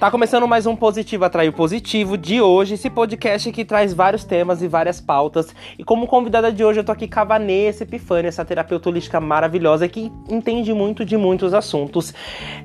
Tá 0.00 0.10
começando 0.10 0.48
mais 0.48 0.64
um 0.64 0.74
Positivo 0.74 1.26
Atraiu 1.26 1.52
Positivo 1.52 2.16
de 2.16 2.40
hoje, 2.40 2.72
esse 2.72 2.88
podcast 2.88 3.52
que 3.52 3.66
traz 3.66 3.92
vários 3.92 4.24
temas 4.24 4.62
e 4.62 4.66
várias 4.66 4.98
pautas. 4.98 5.54
E 5.78 5.84
como 5.84 6.06
convidada 6.06 6.50
de 6.50 6.64
hoje 6.64 6.80
eu 6.80 6.84
tô 6.84 6.90
aqui 6.90 7.06
com 7.06 7.20
a 7.20 7.24
Vanessa 7.24 7.82
Epifânia, 7.82 8.28
essa 8.28 8.42
terapeuta 8.42 8.88
holística 8.88 9.20
maravilhosa 9.20 9.86
que 9.86 10.10
entende 10.26 10.72
muito 10.72 11.04
de 11.04 11.18
muitos 11.18 11.52
assuntos. 11.52 12.14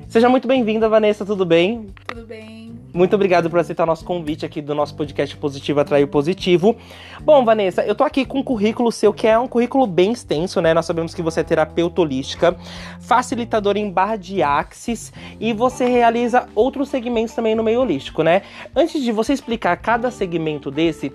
Seja 0.08 0.30
muito 0.30 0.48
bem-vinda, 0.48 0.88
Vanessa, 0.88 1.26
tudo 1.26 1.44
bem? 1.44 1.88
Tudo 2.06 2.26
bem. 2.26 2.65
Muito 2.92 3.14
obrigado 3.14 3.50
por 3.50 3.58
aceitar 3.58 3.84
nosso 3.84 4.04
convite 4.04 4.46
aqui 4.46 4.62
do 4.62 4.74
nosso 4.74 4.94
podcast 4.94 5.36
Positivo 5.36 5.80
Atraiu 5.80 6.08
Positivo. 6.08 6.76
Bom, 7.20 7.44
Vanessa, 7.44 7.84
eu 7.84 7.94
tô 7.94 8.04
aqui 8.04 8.24
com 8.24 8.38
um 8.38 8.42
currículo 8.42 8.90
seu 8.90 9.12
que 9.12 9.26
é 9.26 9.38
um 9.38 9.46
currículo 9.46 9.86
bem 9.86 10.12
extenso, 10.12 10.60
né? 10.60 10.72
Nós 10.72 10.86
sabemos 10.86 11.14
que 11.14 11.20
você 11.20 11.40
é 11.40 11.44
terapeuta 11.44 12.00
holística, 12.00 12.56
facilitador 13.00 13.76
em 13.76 13.90
barra 13.90 14.16
de 14.16 14.42
axis 14.42 15.12
e 15.38 15.52
você 15.52 15.86
realiza 15.86 16.48
outros 16.54 16.88
segmentos 16.88 17.34
também 17.34 17.54
no 17.54 17.62
meio 17.62 17.80
holístico, 17.80 18.22
né? 18.22 18.42
Antes 18.74 19.02
de 19.02 19.12
você 19.12 19.32
explicar 19.32 19.76
cada 19.76 20.10
segmento 20.10 20.70
desse, 20.70 21.12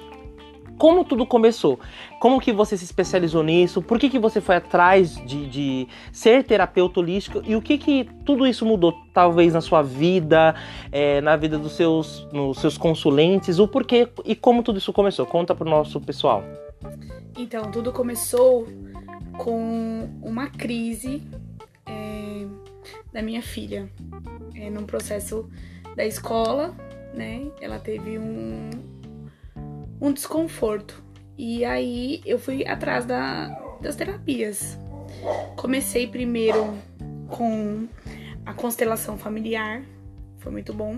como 0.82 1.06
tudo 1.06 1.28
começou? 1.28 1.80
Como 2.20 2.42
que 2.42 2.52
você 2.52 2.76
se 2.76 2.84
especializou 2.84 3.44
nisso? 3.44 3.84
Por 3.84 4.00
que, 4.00 4.10
que 4.10 4.18
você 4.18 4.42
foi 4.42 4.56
atrás 4.56 5.14
de, 5.28 5.48
de 5.48 5.88
ser 6.12 6.44
terapeuta 6.44 7.00
holístico? 7.00 7.40
E 7.46 7.56
o 7.56 7.62
que 7.62 7.78
que 7.78 8.10
tudo 8.26 8.48
isso 8.48 8.66
mudou, 8.66 8.92
talvez, 9.14 9.54
na 9.54 9.62
sua 9.62 9.84
vida, 9.84 10.56
é, 10.92 11.22
na 11.22 11.36
vida 11.36 11.60
dos 11.60 11.74
seus, 11.74 12.28
nos 12.34 12.58
seus 12.58 12.80
consulentes? 12.80 13.60
O 13.60 13.68
porquê 13.68 14.10
e 14.26 14.36
como 14.36 14.64
tudo 14.64 14.80
isso 14.80 14.92
começou? 14.92 15.24
Conta 15.24 15.54
pro 15.54 15.70
nosso 15.70 16.02
pessoal. 16.02 16.44
Então, 17.38 17.70
tudo 17.70 17.94
começou 17.94 18.68
com 19.38 20.10
uma 20.20 20.48
crise 20.48 21.22
é, 21.86 22.48
da 23.14 23.22
minha 23.22 23.44
filha. 23.44 23.88
É, 24.56 24.68
num 24.72 24.88
processo 24.88 25.48
da 25.96 26.04
escola, 26.04 26.74
né? 27.14 27.52
Ela 27.62 27.78
teve 27.78 28.18
um, 28.18 28.72
um 30.02 30.12
desconforto. 30.12 31.02
E 31.38 31.64
aí 31.64 32.22
eu 32.26 32.40
fui 32.40 32.66
atrás 32.66 33.06
da, 33.06 33.48
das 33.80 33.96
terapias. 33.96 34.78
Comecei 35.56 36.08
primeiro 36.08 36.74
com 37.30 37.88
a 38.46 38.54
constelação 38.54 39.18
familiar, 39.18 39.84
foi 40.40 40.52
muito 40.52 40.74
bom. 40.74 40.98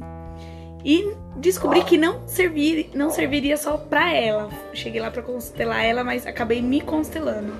E 0.86 1.14
descobri 1.38 1.84
que 1.84 1.98
não, 1.98 2.28
servir, 2.28 2.90
não 2.94 3.10
serviria 3.10 3.56
só 3.56 3.78
pra 3.78 4.14
ela. 4.14 4.50
Cheguei 4.74 5.00
lá 5.00 5.12
pra 5.12 5.22
constelar 5.22 5.84
ela, 5.84 6.04
mas 6.04 6.26
acabei 6.26 6.62
me 6.62 6.82
constelando. 6.82 7.54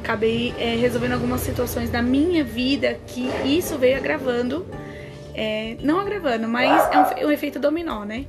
Acabei 0.00 0.54
é, 0.58 0.76
resolvendo 0.76 1.12
algumas 1.12 1.40
situações 1.40 1.90
da 1.90 2.00
minha 2.00 2.44
vida 2.44 2.98
que 3.06 3.28
isso 3.44 3.76
veio 3.76 3.96
agravando. 3.96 4.66
É, 5.34 5.76
não 5.82 6.00
agravando, 6.00 6.48
mas 6.48 6.90
é 6.92 7.24
um, 7.24 7.28
um 7.28 7.30
efeito 7.30 7.58
dominó, 7.58 8.04
né? 8.04 8.24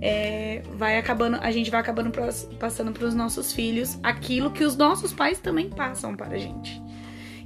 É, 0.00 0.62
vai 0.76 0.98
acabando, 0.98 1.38
a 1.40 1.50
gente 1.50 1.70
vai 1.70 1.80
acabando 1.80 2.10
passando 2.58 2.92
para 2.92 3.04
os 3.04 3.14
nossos 3.14 3.52
filhos 3.52 3.98
aquilo 4.02 4.50
que 4.50 4.64
os 4.64 4.76
nossos 4.76 5.12
pais 5.12 5.38
também 5.38 5.68
passam 5.68 6.16
para 6.16 6.34
a 6.34 6.38
gente. 6.38 6.80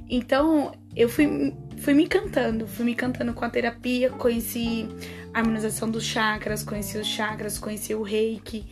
Então, 0.09 0.71
eu 0.95 1.09
fui, 1.09 1.53
fui 1.77 1.93
me 1.93 2.03
encantando, 2.03 2.67
fui 2.67 2.85
me 2.85 2.91
encantando 2.91 3.33
com 3.33 3.43
a 3.43 3.49
terapia, 3.49 4.09
conheci 4.11 4.87
a 5.33 5.39
harmonização 5.39 5.89
dos 5.89 6.03
chakras, 6.03 6.63
conheci 6.63 6.97
os 6.97 7.07
chakras, 7.07 7.57
conheci 7.57 7.93
o 7.93 8.03
reiki. 8.03 8.65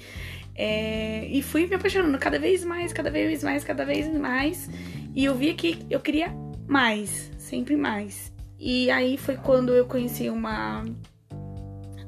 É, 0.56 1.26
e 1.26 1.42
fui 1.42 1.66
me 1.66 1.76
apaixonando 1.76 2.18
cada 2.20 2.38
vez 2.38 2.64
mais, 2.64 2.94
cada 2.94 3.10
vez 3.10 3.44
mais, 3.44 3.64
cada 3.64 3.84
vez 3.84 4.08
mais. 4.16 4.70
E 5.16 5.26
eu 5.26 5.36
via 5.36 5.54
que 5.56 5.80
eu 5.90 6.00
queria 6.00 6.32
mais, 6.68 7.32
sempre 7.38 7.76
mais. 7.76 8.32
E 8.60 8.90
aí 8.92 9.18
foi 9.18 9.36
quando 9.36 9.74
eu 9.74 9.86
conheci 9.86 10.30
uma 10.30 10.86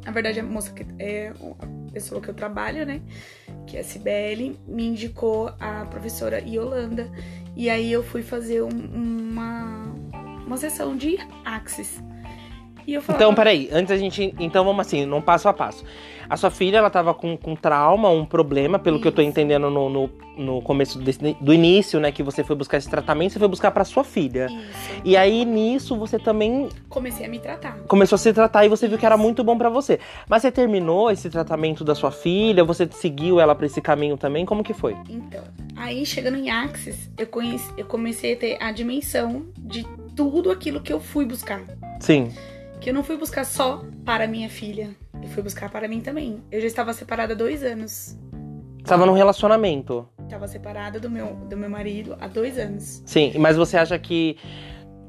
na 0.05 0.11
verdade, 0.11 0.39
a 0.39 0.43
moça 0.43 0.71
que 0.71 0.85
é 0.99 1.33
a 1.59 1.91
pessoa 1.91 2.21
que 2.21 2.29
eu 2.29 2.33
trabalho, 2.33 2.85
né? 2.85 3.01
Que 3.65 3.77
é 3.77 3.79
a 3.79 3.83
Cibele, 3.83 4.59
me 4.67 4.85
indicou 4.85 5.51
a 5.59 5.85
professora 5.85 6.39
Yolanda. 6.39 7.11
E 7.55 7.69
aí 7.69 7.91
eu 7.91 8.03
fui 8.03 8.21
fazer 8.21 8.61
um, 8.61 8.69
uma, 8.69 9.85
uma 10.45 10.57
sessão 10.57 10.95
de 10.95 11.17
Axis. 11.43 11.99
Falava... 12.85 13.13
Então, 13.13 13.33
peraí, 13.33 13.69
antes 13.71 13.91
a 13.91 13.97
gente. 13.97 14.33
Então 14.39 14.63
vamos 14.63 14.85
assim, 14.85 15.05
num 15.05 15.21
passo 15.21 15.47
a 15.49 15.53
passo. 15.53 15.83
A 16.29 16.37
sua 16.37 16.49
filha, 16.49 16.77
ela 16.77 16.89
tava 16.89 17.13
com, 17.13 17.37
com 17.37 17.55
trauma, 17.55 18.09
um 18.09 18.25
problema, 18.25 18.79
pelo 18.79 18.95
Isso. 18.95 19.03
que 19.03 19.07
eu 19.07 19.11
tô 19.11 19.21
entendendo 19.21 19.69
no, 19.69 19.89
no, 19.89 20.09
no 20.37 20.61
começo 20.61 20.97
desse, 20.97 21.19
do 21.39 21.53
início, 21.53 21.99
né? 21.99 22.11
Que 22.11 22.23
você 22.23 22.43
foi 22.43 22.55
buscar 22.55 22.77
esse 22.77 22.89
tratamento, 22.89 23.33
você 23.33 23.39
foi 23.39 23.47
buscar 23.47 23.71
para 23.71 23.83
sua 23.83 24.03
filha. 24.03 24.47
Isso. 24.47 25.01
E 25.03 25.15
aí, 25.15 25.45
nisso, 25.45 25.95
você 25.95 26.17
também. 26.17 26.69
Comecei 26.89 27.25
a 27.25 27.29
me 27.29 27.39
tratar. 27.39 27.77
Começou 27.87 28.15
a 28.15 28.19
se 28.19 28.33
tratar 28.33 28.65
e 28.65 28.69
você 28.69 28.87
viu 28.87 28.97
que 28.97 29.05
era 29.05 29.17
muito 29.17 29.43
bom 29.43 29.57
para 29.57 29.69
você. 29.69 29.99
Mas 30.27 30.41
você 30.41 30.51
terminou 30.51 31.11
esse 31.11 31.29
tratamento 31.29 31.83
da 31.83 31.93
sua 31.93 32.11
filha? 32.11 32.63
Você 32.63 32.87
seguiu 32.91 33.39
ela 33.39 33.53
para 33.53 33.67
esse 33.67 33.81
caminho 33.81 34.17
também? 34.17 34.45
Como 34.45 34.63
que 34.63 34.73
foi? 34.73 34.95
Então, 35.07 35.43
aí 35.75 36.05
chegando 36.05 36.37
em 36.37 36.49
Axis, 36.49 37.09
eu, 37.17 37.27
conheci, 37.27 37.71
eu 37.77 37.85
comecei 37.85 38.33
a 38.33 38.37
ter 38.37 38.57
a 38.61 38.71
dimensão 38.71 39.45
de 39.57 39.85
tudo 40.15 40.49
aquilo 40.49 40.81
que 40.81 40.91
eu 40.91 40.99
fui 40.99 41.25
buscar. 41.25 41.61
Sim 41.99 42.31
que 42.79 42.89
eu 42.89 42.93
não 42.93 43.03
fui 43.03 43.17
buscar 43.17 43.45
só 43.45 43.83
para 44.03 44.27
minha 44.27 44.49
filha. 44.49 44.95
Eu 45.21 45.29
fui 45.29 45.41
buscar 45.41 45.69
para 45.69 45.87
mim 45.87 46.01
também. 46.01 46.41
Eu 46.51 46.61
já 46.61 46.67
estava 46.67 46.93
separada 46.93 47.33
há 47.33 47.35
dois 47.35 47.63
anos. 47.63 48.17
Estava 48.79 49.05
num 49.05 49.13
relacionamento? 49.13 50.07
Estava 50.23 50.47
separada 50.47 50.99
do 50.99 51.09
meu, 51.09 51.35
do 51.49 51.57
meu 51.57 51.69
marido 51.69 52.15
há 52.19 52.27
dois 52.27 52.59
anos. 52.59 53.01
Sim, 53.05 53.33
mas 53.39 53.57
você 53.57 53.77
acha 53.77 53.97
que 53.97 54.37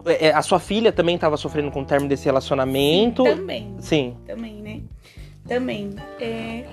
é, 0.06 0.30
a 0.30 0.40
sua 0.40 0.58
filha 0.58 0.92
também 0.92 1.16
estava 1.16 1.36
sofrendo 1.36 1.70
com 1.70 1.82
o 1.82 1.84
término 1.84 2.08
desse 2.08 2.24
relacionamento? 2.24 3.24
Sim, 3.24 3.34
também. 3.36 3.76
Sim. 3.80 4.16
Também, 4.26 4.62
né? 4.62 4.80
Também. 5.46 5.94
É, 6.20 6.64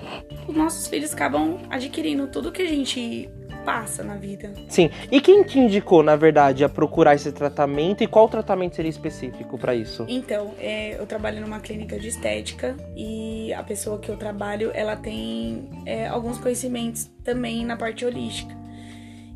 os 0.48 0.54
nossos 0.54 0.86
filhos 0.86 1.12
acabam 1.12 1.58
adquirindo 1.70 2.26
tudo 2.26 2.50
que 2.50 2.62
a 2.62 2.66
gente 2.66 3.30
passa 3.64 4.04
na 4.04 4.16
vida. 4.16 4.52
Sim. 4.68 4.90
E 5.10 5.20
quem 5.20 5.42
te 5.42 5.58
indicou, 5.58 6.02
na 6.02 6.14
verdade, 6.14 6.62
a 6.64 6.68
procurar 6.68 7.14
esse 7.14 7.32
tratamento 7.32 8.04
e 8.04 8.06
qual 8.06 8.28
tratamento 8.28 8.76
seria 8.76 8.90
específico 8.90 9.58
para 9.58 9.74
isso? 9.74 10.04
Então, 10.08 10.54
é, 10.58 11.00
eu 11.00 11.06
trabalho 11.06 11.40
numa 11.40 11.60
clínica 11.60 11.98
de 11.98 12.08
estética 12.08 12.76
e 12.94 13.52
a 13.54 13.62
pessoa 13.62 13.98
que 13.98 14.10
eu 14.10 14.16
trabalho, 14.16 14.70
ela 14.74 14.96
tem 14.96 15.70
é, 15.86 16.06
alguns 16.06 16.38
conhecimentos 16.38 17.10
também 17.24 17.64
na 17.64 17.76
parte 17.76 18.04
holística. 18.04 18.54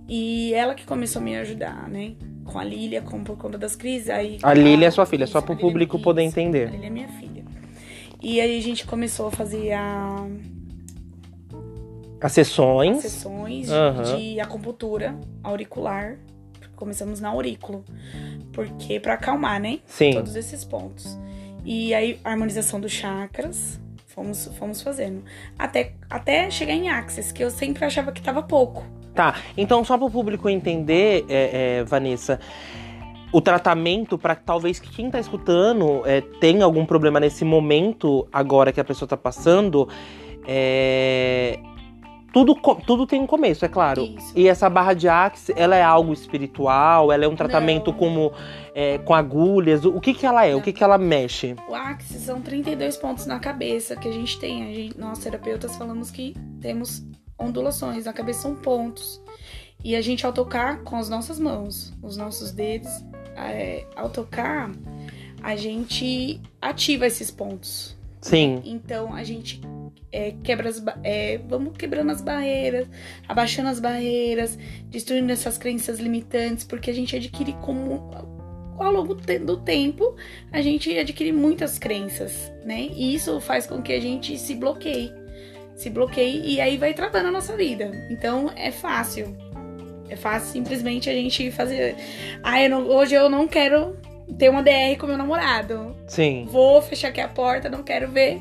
E 0.08 0.54
ela 0.54 0.74
que 0.74 0.86
começou 0.86 1.20
a 1.20 1.24
me 1.24 1.36
ajudar, 1.36 1.88
né? 1.88 2.12
Com 2.44 2.58
a 2.58 2.64
Lília, 2.64 3.02
com, 3.02 3.22
por 3.22 3.36
conta 3.36 3.58
das 3.58 3.76
crises. 3.76 4.08
Aí, 4.08 4.38
a 4.42 4.54
Lília 4.54 4.86
é 4.86 4.90
sua 4.90 5.04
filha, 5.04 5.24
isso, 5.24 5.34
só 5.34 5.42
para 5.42 5.52
o 5.52 5.56
público 5.58 5.98
poder 5.98 6.22
entender. 6.22 6.68
A 6.68 6.70
Lília 6.70 6.86
é 6.86 6.90
minha 6.90 7.08
filha. 7.08 7.37
E 8.22 8.40
aí 8.40 8.58
a 8.58 8.62
gente 8.62 8.86
começou 8.86 9.28
a 9.28 9.30
fazer 9.30 9.72
a 9.72 10.26
as 12.20 12.32
sessões. 12.32 13.04
As 13.04 13.12
sessões 13.12 13.68
uhum. 13.70 14.16
de 14.16 14.40
acupuntura 14.40 15.16
auricular. 15.42 16.18
Começamos 16.74 17.20
na 17.20 17.28
aurículo. 17.28 17.84
Porque 18.52 18.98
para 18.98 19.14
acalmar, 19.14 19.60
né? 19.60 19.80
Sim. 19.86 20.12
Todos 20.12 20.34
esses 20.34 20.64
pontos. 20.64 21.18
E 21.64 21.94
aí, 21.94 22.18
a 22.24 22.30
harmonização 22.30 22.80
dos 22.80 22.92
chakras. 22.92 23.80
Fomos, 24.06 24.50
fomos 24.58 24.82
fazendo. 24.82 25.22
Até, 25.56 25.92
até 26.10 26.50
chegar 26.50 26.72
em 26.72 26.88
Axis, 26.88 27.30
que 27.30 27.42
eu 27.42 27.50
sempre 27.50 27.84
achava 27.84 28.10
que 28.10 28.20
tava 28.20 28.42
pouco. 28.42 28.84
Tá, 29.14 29.36
então 29.56 29.84
só 29.84 29.96
para 29.96 30.06
o 30.06 30.10
público 30.10 30.48
entender, 30.48 31.24
é, 31.28 31.78
é, 31.78 31.84
Vanessa, 31.84 32.38
o 33.32 33.40
tratamento 33.40 34.16
para 34.16 34.34
talvez 34.34 34.78
que 34.78 34.88
quem 34.88 35.10
tá 35.10 35.20
escutando 35.20 36.02
é, 36.06 36.20
tenha 36.40 36.64
algum 36.64 36.84
problema 36.86 37.20
nesse 37.20 37.44
momento 37.44 38.26
agora 38.32 38.72
que 38.72 38.80
a 38.80 38.84
pessoa 38.84 39.08
tá 39.08 39.16
passando, 39.16 39.88
é, 40.46 41.58
tudo, 42.32 42.54
tudo 42.86 43.06
tem 43.06 43.20
um 43.20 43.26
começo, 43.26 43.64
é 43.64 43.68
claro. 43.68 44.02
Isso. 44.02 44.32
E 44.36 44.48
essa 44.48 44.68
barra 44.68 44.94
de 44.94 45.08
Axe, 45.08 45.52
ela 45.56 45.74
é 45.76 45.82
algo 45.82 46.12
espiritual? 46.12 47.10
Ela 47.10 47.24
é 47.24 47.28
um 47.28 47.34
tratamento 47.34 47.92
como 47.92 48.32
é, 48.74 48.98
com 48.98 49.14
agulhas? 49.14 49.84
O 49.84 50.00
que 50.00 50.14
que 50.14 50.26
ela 50.26 50.44
é? 50.46 50.52
Não. 50.52 50.58
O 50.58 50.62
que 50.62 50.72
que 50.72 50.84
ela 50.84 50.98
mexe? 50.98 51.56
O 51.68 51.74
Axe 51.74 52.18
são 52.18 52.40
32 52.40 52.96
pontos 52.96 53.26
na 53.26 53.38
cabeça 53.38 53.96
que 53.96 54.08
a 54.08 54.12
gente 54.12 54.38
tem. 54.38 54.62
A 54.62 54.74
gente, 54.74 54.98
nós, 54.98 55.18
terapeutas, 55.18 55.76
falamos 55.76 56.10
que 56.10 56.34
temos 56.60 57.02
ondulações. 57.38 58.04
Na 58.04 58.12
cabeça 58.12 58.42
são 58.42 58.54
pontos. 58.54 59.20
E 59.82 59.94
a 59.94 60.00
gente, 60.00 60.26
ao 60.26 60.32
tocar 60.32 60.82
com 60.82 60.96
as 60.96 61.08
nossas 61.08 61.38
mãos, 61.38 61.92
os 62.02 62.16
nossos 62.16 62.52
dedos, 62.52 62.90
é, 63.36 63.86
ao 63.94 64.08
tocar, 64.10 64.70
a 65.42 65.56
gente 65.56 66.40
ativa 66.60 67.06
esses 67.06 67.30
pontos. 67.30 67.96
Sim. 68.20 68.60
Então 68.64 69.14
a 69.14 69.22
gente 69.22 69.60
é, 70.10 70.32
quebra 70.42 70.68
as, 70.68 70.82
é, 71.04 71.38
vamos 71.48 71.76
quebrando 71.76 72.10
as 72.10 72.20
barreiras, 72.20 72.88
abaixando 73.28 73.68
as 73.68 73.78
barreiras, 73.78 74.58
destruindo 74.86 75.32
essas 75.32 75.56
crenças 75.56 75.98
limitantes, 75.98 76.64
porque 76.64 76.90
a 76.90 76.94
gente 76.94 77.14
adquire 77.14 77.52
como 77.62 78.10
ao 78.78 78.92
longo 78.92 79.14
do 79.14 79.56
tempo 79.56 80.14
a 80.52 80.60
gente 80.60 80.96
adquire 80.96 81.32
muitas 81.32 81.78
crenças, 81.78 82.52
né? 82.64 82.88
E 82.94 83.14
isso 83.14 83.40
faz 83.40 83.66
com 83.66 83.82
que 83.82 83.92
a 83.92 84.00
gente 84.00 84.38
se 84.38 84.54
bloqueie, 84.54 85.12
se 85.74 85.90
bloqueie 85.90 86.40
e 86.44 86.60
aí 86.60 86.76
vai 86.76 86.94
travando 86.94 87.28
a 87.28 87.32
nossa 87.32 87.56
vida. 87.56 87.90
Então 88.10 88.50
é 88.56 88.70
fácil, 88.70 89.36
é 90.08 90.16
fácil 90.16 90.52
simplesmente 90.52 91.08
a 91.08 91.12
gente 91.12 91.50
fazer, 91.50 91.96
ah, 92.42 92.62
eu 92.62 92.70
não, 92.70 92.88
hoje 92.88 93.14
eu 93.14 93.28
não 93.28 93.46
quero 93.46 93.96
ter 94.38 94.50
uma 94.50 94.62
DR 94.62 94.96
com 94.98 95.06
meu 95.06 95.16
namorado. 95.16 95.94
Sim. 96.06 96.46
Vou 96.50 96.82
fechar 96.82 97.08
aqui 97.08 97.20
a 97.20 97.28
porta, 97.28 97.68
não 97.68 97.82
quero 97.82 98.08
ver. 98.10 98.40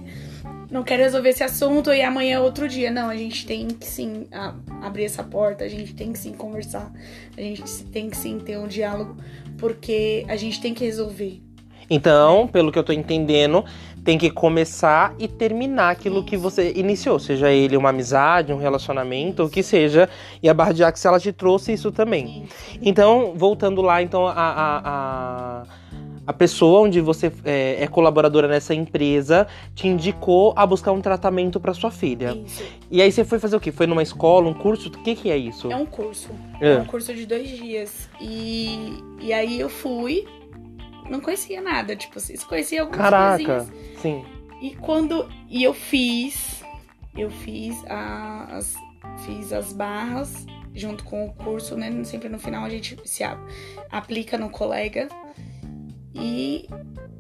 Não 0.70 0.84
quero 0.84 1.02
resolver 1.02 1.30
esse 1.30 1.44
assunto 1.44 1.94
e 1.94 2.02
amanhã 2.02 2.36
é 2.36 2.40
outro 2.40 2.68
dia. 2.68 2.92
Não, 2.92 3.10
a 3.10 3.16
gente 3.16 3.46
tem 3.46 3.68
que 3.68 3.86
sim 3.86 4.28
abrir 4.82 5.06
essa 5.06 5.24
porta, 5.24 5.64
a 5.64 5.70
gente 5.70 5.94
tem 5.94 6.12
que 6.12 6.20
sim 6.20 6.34
conversar, 6.34 6.92
a 7.38 7.42
gente 7.42 7.64
tem 7.86 8.10
que 8.10 8.18
sim 8.18 8.38
ter 8.38 8.58
um 8.58 8.68
diálogo, 8.68 9.16
porque 9.58 10.26
a 10.28 10.36
gente 10.36 10.60
tem 10.60 10.74
que 10.74 10.84
resolver. 10.84 11.42
Então, 11.90 12.48
pelo 12.48 12.70
que 12.70 12.78
eu 12.78 12.84
tô 12.84 12.92
entendendo, 12.92 13.64
tem 14.08 14.18
que 14.18 14.30
começar 14.30 15.14
e 15.20 15.28
terminar 15.28 15.90
aquilo 15.90 16.24
que 16.24 16.38
você 16.38 16.72
iniciou, 16.78 17.20
seja 17.20 17.52
ele 17.52 17.76
uma 17.76 17.90
amizade, 17.90 18.54
um 18.54 18.58
relacionamento, 18.58 19.44
o 19.44 19.50
que 19.50 19.62
seja. 19.62 20.08
E 20.42 20.48
a 20.48 20.54
Barra 20.54 20.72
de 20.72 20.82
Axis, 20.82 21.04
ela 21.04 21.20
te 21.20 21.34
trouxe 21.34 21.74
isso 21.74 21.92
também. 21.92 22.46
Então, 22.82 23.34
voltando 23.36 23.82
lá, 23.82 24.02
então, 24.02 24.26
a, 24.26 24.32
a, 24.32 24.82
a, 24.86 25.64
a 26.26 26.32
pessoa 26.32 26.88
onde 26.88 27.02
você 27.02 27.30
é, 27.44 27.84
é 27.84 27.88
colaboradora 27.88 28.48
nessa 28.48 28.74
empresa 28.74 29.46
te 29.76 29.90
indicou 29.90 30.54
a 30.56 30.66
buscar 30.66 30.94
um 30.94 31.02
tratamento 31.02 31.60
para 31.60 31.74
sua 31.74 31.92
filha. 31.92 32.34
Isso. 32.46 32.64
E 32.90 33.02
aí 33.02 33.12
você 33.12 33.26
foi 33.26 33.40
fazer 33.40 33.58
o 33.58 33.60
quê? 33.60 33.74
Foi 33.74 33.88
numa 33.88 34.04
escola, 34.04 34.48
um 34.48 34.54
curso? 34.54 34.88
O 34.88 34.92
que, 35.04 35.16
que 35.16 35.30
é 35.30 35.36
isso? 35.36 35.70
É 35.70 35.76
um 35.76 35.86
curso. 35.86 36.30
É. 36.62 36.76
É 36.76 36.78
um 36.78 36.86
curso 36.86 37.14
de 37.14 37.26
dois 37.26 37.50
dias. 37.50 38.10
E, 38.22 39.04
e 39.20 39.34
aí 39.34 39.60
eu 39.60 39.68
fui, 39.68 40.26
não 41.10 41.20
conhecia 41.20 41.62
nada, 41.62 41.96
tipo, 41.96 42.20
vocês 42.20 42.44
conheciam 42.44 42.86
algumas 42.86 43.10
Caraca, 43.10 43.38
coisinhas. 43.38 43.68
sim. 44.02 44.26
E 44.62 44.76
quando. 44.76 45.28
E 45.50 45.64
eu 45.64 45.74
fiz. 45.74 46.64
Eu 47.16 47.30
fiz 47.30 47.76
as. 47.88 48.76
Fiz 49.26 49.52
as 49.54 49.74
barras 49.74 50.46
junto 50.76 51.04
com 51.04 51.26
o 51.26 51.34
curso, 51.34 51.76
né? 51.76 51.92
Sempre 52.04 52.30
no 52.30 52.38
final 52.38 52.64
a 52.64 52.70
gente 52.70 52.98
se 53.06 53.24
aplica 53.92 54.38
no 54.38 54.50
colega. 54.50 55.08
E 56.14 56.68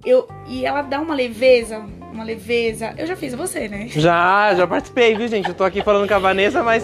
eu. 0.06 0.28
E 0.48 0.66
ela 0.66 0.82
dá 0.82 1.00
uma 1.00 1.14
leveza. 1.16 1.80
Uma 2.12 2.24
leveza. 2.24 2.94
Eu 2.98 3.06
já 3.06 3.16
fiz 3.16 3.34
você, 3.34 3.68
né? 3.68 3.88
Já, 3.88 4.56
já 4.56 4.66
participei, 4.66 5.16
viu, 5.16 5.28
gente? 5.28 5.50
Eu 5.50 5.56
tô 5.56 5.64
aqui 5.64 5.84
falando 5.84 6.08
com 6.08 6.14
a 6.16 6.20
Vanessa, 6.20 6.64
mas 6.64 6.84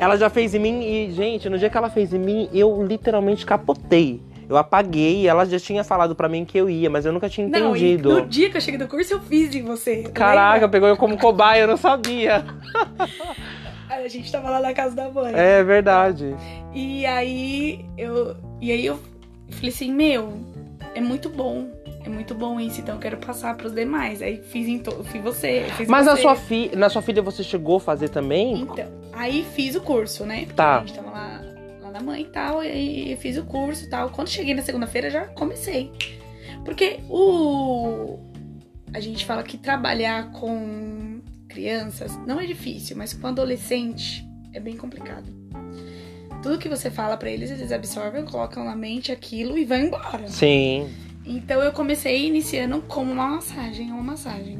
ela 0.00 0.16
já 0.16 0.28
fez 0.28 0.54
em 0.54 0.58
mim 0.58 0.82
e, 0.82 1.12
gente, 1.12 1.48
no 1.48 1.56
dia 1.58 1.70
que 1.70 1.76
ela 1.76 1.88
fez 1.90 2.12
em 2.12 2.18
mim, 2.18 2.48
eu 2.52 2.84
literalmente 2.84 3.46
capotei. 3.46 4.20
Eu 4.52 4.58
apaguei 4.58 5.26
ela 5.26 5.44
já 5.44 5.58
tinha 5.58 5.82
falado 5.82 6.14
pra 6.14 6.28
mim 6.28 6.44
que 6.44 6.56
eu 6.58 6.68
ia, 6.70 6.88
mas 6.90 7.04
eu 7.06 7.12
nunca 7.12 7.28
tinha 7.28 7.46
Não, 7.48 7.74
e 7.76 7.80
entendido. 7.80 8.14
no 8.20 8.26
dia 8.26 8.50
que 8.50 8.56
eu 8.56 8.60
cheguei 8.60 8.78
do 8.78 8.86
curso, 8.88 9.14
eu 9.14 9.20
fiz 9.20 9.54
em 9.54 9.62
você. 9.62 10.02
Caraca, 10.14 10.68
pegou 10.68 10.88
eu 10.88 10.96
como 10.96 11.16
cobaia, 11.18 11.62
eu 11.62 11.68
não 11.68 11.76
sabia. 11.76 12.44
A 13.88 14.08
gente 14.08 14.32
tava 14.32 14.48
lá 14.50 14.60
na 14.60 14.72
casa 14.72 14.96
da 14.96 15.08
mãe. 15.10 15.32
É 15.34 15.62
verdade. 15.62 16.34
E 16.72 17.04
aí 17.04 17.84
eu. 17.98 18.34
E 18.60 18.72
aí 18.72 18.86
eu 18.86 18.98
falei 19.50 19.68
assim, 19.68 19.92
meu, 19.92 20.32
é 20.94 21.00
muito 21.00 21.28
bom. 21.28 21.68
É 22.04 22.08
muito 22.08 22.34
bom 22.34 22.58
isso, 22.58 22.80
então 22.80 22.96
eu 22.96 23.00
quero 23.00 23.16
passar 23.18 23.54
pros 23.56 23.72
demais. 23.72 24.20
Aí 24.22 24.38
fiz 24.42 24.66
em 24.66 24.78
to... 24.78 25.04
fiz 25.04 25.22
você. 25.22 25.66
Fiz 25.76 25.86
Mas 25.88 26.06
na 26.06 26.16
você. 26.16 26.22
sua, 26.22 26.34
fi... 26.34 26.70
na 26.74 26.88
sua 26.88 27.00
filha 27.02 27.22
você 27.22 27.44
chegou 27.44 27.76
a 27.76 27.80
fazer 27.80 28.08
também? 28.08 28.62
Então, 28.62 28.88
aí 29.12 29.46
fiz 29.54 29.76
o 29.76 29.80
curso, 29.80 30.24
né? 30.24 30.40
Porque 30.40 30.54
Tá. 30.54 30.78
a 30.78 30.80
gente 30.80 30.94
tava 30.94 31.10
lá, 31.12 31.28
na 31.28 31.31
mãe 32.02 32.22
e 32.22 32.26
tal, 32.26 32.62
e 32.62 33.16
fiz 33.20 33.36
o 33.36 33.44
curso 33.44 33.84
e 33.84 33.88
tal. 33.88 34.10
Quando 34.10 34.28
cheguei 34.28 34.54
na 34.54 34.62
segunda-feira, 34.62 35.10
já 35.10 35.26
comecei. 35.26 35.92
Porque 36.64 37.00
o. 37.08 38.18
A 38.92 39.00
gente 39.00 39.24
fala 39.24 39.42
que 39.42 39.56
trabalhar 39.56 40.32
com 40.32 41.20
crianças 41.48 42.16
não 42.26 42.40
é 42.40 42.46
difícil, 42.46 42.96
mas 42.96 43.12
com 43.12 43.26
adolescente 43.26 44.24
é 44.52 44.60
bem 44.60 44.76
complicado. 44.76 45.32
Tudo 46.42 46.58
que 46.58 46.68
você 46.68 46.90
fala 46.90 47.16
pra 47.16 47.30
eles, 47.30 47.50
eles 47.50 47.70
absorvem, 47.70 48.24
colocam 48.24 48.64
na 48.64 48.74
mente 48.74 49.12
aquilo 49.12 49.56
e 49.56 49.64
vão 49.64 49.78
embora. 49.78 50.28
Sim. 50.28 50.92
Então 51.24 51.60
eu 51.60 51.72
comecei 51.72 52.26
iniciando 52.26 52.82
como 52.82 53.12
uma 53.12 53.28
massagem, 53.28 53.92
uma 53.92 54.02
massagem. 54.02 54.58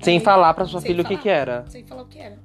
Sem 0.00 0.20
falar 0.20 0.52
pra 0.54 0.64
sua 0.66 0.80
sem 0.80 0.90
filha 0.90 1.02
o 1.02 1.06
que 1.06 1.16
que 1.16 1.28
era. 1.28 1.64
Sem 1.68 1.84
falar 1.84 2.02
o 2.02 2.06
que 2.06 2.18
era. 2.18 2.38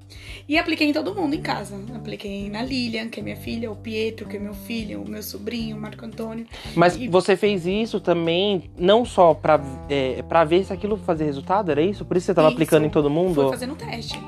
E 0.48 0.58
apliquei 0.58 0.88
em 0.90 0.94
todo 0.94 1.14
mundo 1.16 1.34
em 1.36 1.42
casa. 1.42 1.76
Apliquei 1.96 2.50
na 2.50 2.62
Lilian, 2.64 3.08
que 3.10 3.20
é 3.20 3.24
minha 3.24 3.36
filha, 3.36 3.72
o 3.72 3.76
Pietro, 3.76 4.28
que 4.28 4.38
é 4.38 4.40
meu 4.40 4.54
filho, 4.54 5.02
o 5.02 5.08
meu 5.10 5.22
sobrinho, 5.22 5.78
o 5.78 5.80
Marco 5.80 6.04
Antônio. 6.06 6.46
Mas 6.76 6.96
E- 6.96 7.08
você 7.08 7.38
fez 7.38 7.66
isso 7.66 8.00
também, 8.00 8.70
não 8.78 9.06
só 9.06 9.34
pra, 9.34 9.60
é, 9.90 10.22
pra 10.24 10.44
ver 10.44 10.64
se 10.66 10.74
aquilo 10.74 10.98
fazia 10.98 11.26
resultado, 11.26 11.72
era 11.72 11.82
isso? 11.82 12.04
Por 12.04 12.18
isso 12.18 12.26
você 12.26 12.34
tava 12.34 12.48
Isso. 12.48 12.56
aplicando 12.56 12.86
em 12.86 12.90
todo 12.90 13.10
mundo? 13.10 13.42
Fui 13.44 13.52
fazendo 13.52 13.76
teste. 13.76 14.20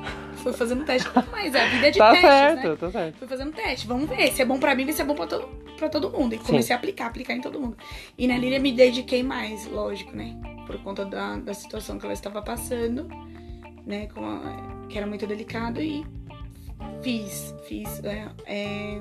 Fui 0.44 0.52
fazendo 0.52 0.84
teste. 0.84 1.08
Mas 1.32 1.54
a 1.54 1.64
vida 1.66 1.88
é 1.88 1.90
de 1.90 1.98
tá 1.98 2.10
testes, 2.12 2.30
certo, 2.30 2.68
né? 2.68 2.76
tá 2.76 2.90
certo. 2.90 3.16
Fui 3.18 3.26
fazendo 3.28 3.52
teste. 3.52 3.86
Vamos 3.86 4.08
ver 4.08 4.30
se 4.32 4.42
é 4.42 4.44
bom 4.44 4.58
pra 4.58 4.74
mim, 4.74 4.92
se 4.92 5.02
é 5.02 5.04
bom 5.04 5.14
pra 5.14 5.26
todo, 5.26 5.48
pra 5.76 5.88
todo 5.88 6.10
mundo. 6.10 6.34
E 6.34 6.38
comecei 6.38 6.74
a 6.74 6.78
aplicar, 6.78 7.06
aplicar 7.06 7.34
em 7.34 7.40
todo 7.40 7.58
mundo. 7.60 7.76
E 8.16 8.28
na 8.28 8.36
Lilian 8.38 8.60
me 8.60 8.70
dediquei 8.72 9.22
mais, 9.22 9.66
lógico, 9.66 10.14
né? 10.16 10.36
Por 10.66 10.78
conta 10.82 11.04
da, 11.04 11.36
da 11.36 11.52
situação 11.54 11.98
que 11.98 12.04
ela 12.04 12.12
estava 12.12 12.40
passando, 12.42 13.08
né? 13.86 14.06
Com 14.14 14.24
a- 14.24 14.86
que 14.88 14.96
era 14.98 15.06
muito 15.06 15.26
delicado. 15.26 15.80
E 15.80 16.04
fiz, 17.02 17.54
fiz. 17.66 18.02
é, 18.04 18.26
é, 18.46 19.00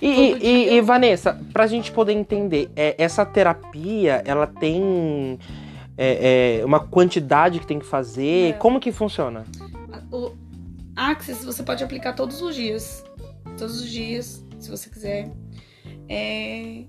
E, 0.00 0.08
e- 0.08 0.38
dia. 0.38 0.72
e, 0.74 0.80
Vanessa, 0.80 1.38
pra 1.52 1.66
gente 1.66 1.92
poder 1.92 2.12
entender, 2.14 2.70
é, 2.74 2.94
essa 2.98 3.24
terapia, 3.24 4.22
ela 4.26 4.46
tem 4.46 5.38
é, 5.96 6.58
é, 6.60 6.64
uma 6.64 6.80
quantidade 6.80 7.60
que 7.60 7.66
tem 7.66 7.78
que 7.78 7.86
fazer? 7.86 8.56
Como 8.58 8.80
que 8.80 8.90
funciona? 8.90 9.44
O 10.10 10.32
Axis 10.96 11.44
você 11.44 11.62
pode 11.62 11.82
aplicar 11.82 12.12
todos 12.12 12.40
os 12.40 12.54
dias. 12.54 13.04
Todos 13.58 13.80
os 13.80 13.88
dias, 13.88 14.44
se 14.58 14.70
você 14.70 14.88
quiser. 14.90 15.30
É, 16.08 16.84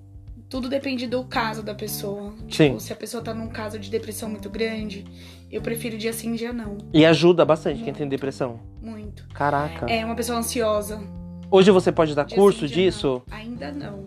Tudo 0.49 0.69
depende 0.69 1.07
do 1.07 1.23
caso 1.25 1.63
da 1.63 1.73
pessoa. 1.73 2.33
Sim. 2.49 2.67
Tipo, 2.67 2.79
se 2.79 2.93
a 2.93 2.95
pessoa 2.95 3.23
tá 3.23 3.33
num 3.33 3.47
caso 3.47 3.79
de 3.79 3.89
depressão 3.89 4.29
muito 4.29 4.49
grande, 4.49 5.05
eu 5.51 5.61
prefiro 5.61 5.97
dia 5.97 6.13
sim, 6.13 6.33
dia 6.35 6.53
não. 6.53 6.77
E 6.93 7.05
ajuda 7.05 7.43
bastante 7.45 7.83
quem 7.83 7.93
tem 7.93 8.07
depressão. 8.07 8.59
Muito. 8.81 9.27
Caraca. 9.33 9.85
É 9.87 10.05
uma 10.05 10.15
pessoa 10.15 10.37
ansiosa. 10.39 11.01
Hoje 11.49 11.71
você 11.71 11.91
pode 11.91 12.13
dar 12.15 12.25
dia 12.25 12.37
curso 12.37 12.67
sim, 12.67 12.73
disso? 12.73 13.21
não. 13.27 13.37
Ainda 13.37 13.71
não. 13.71 14.05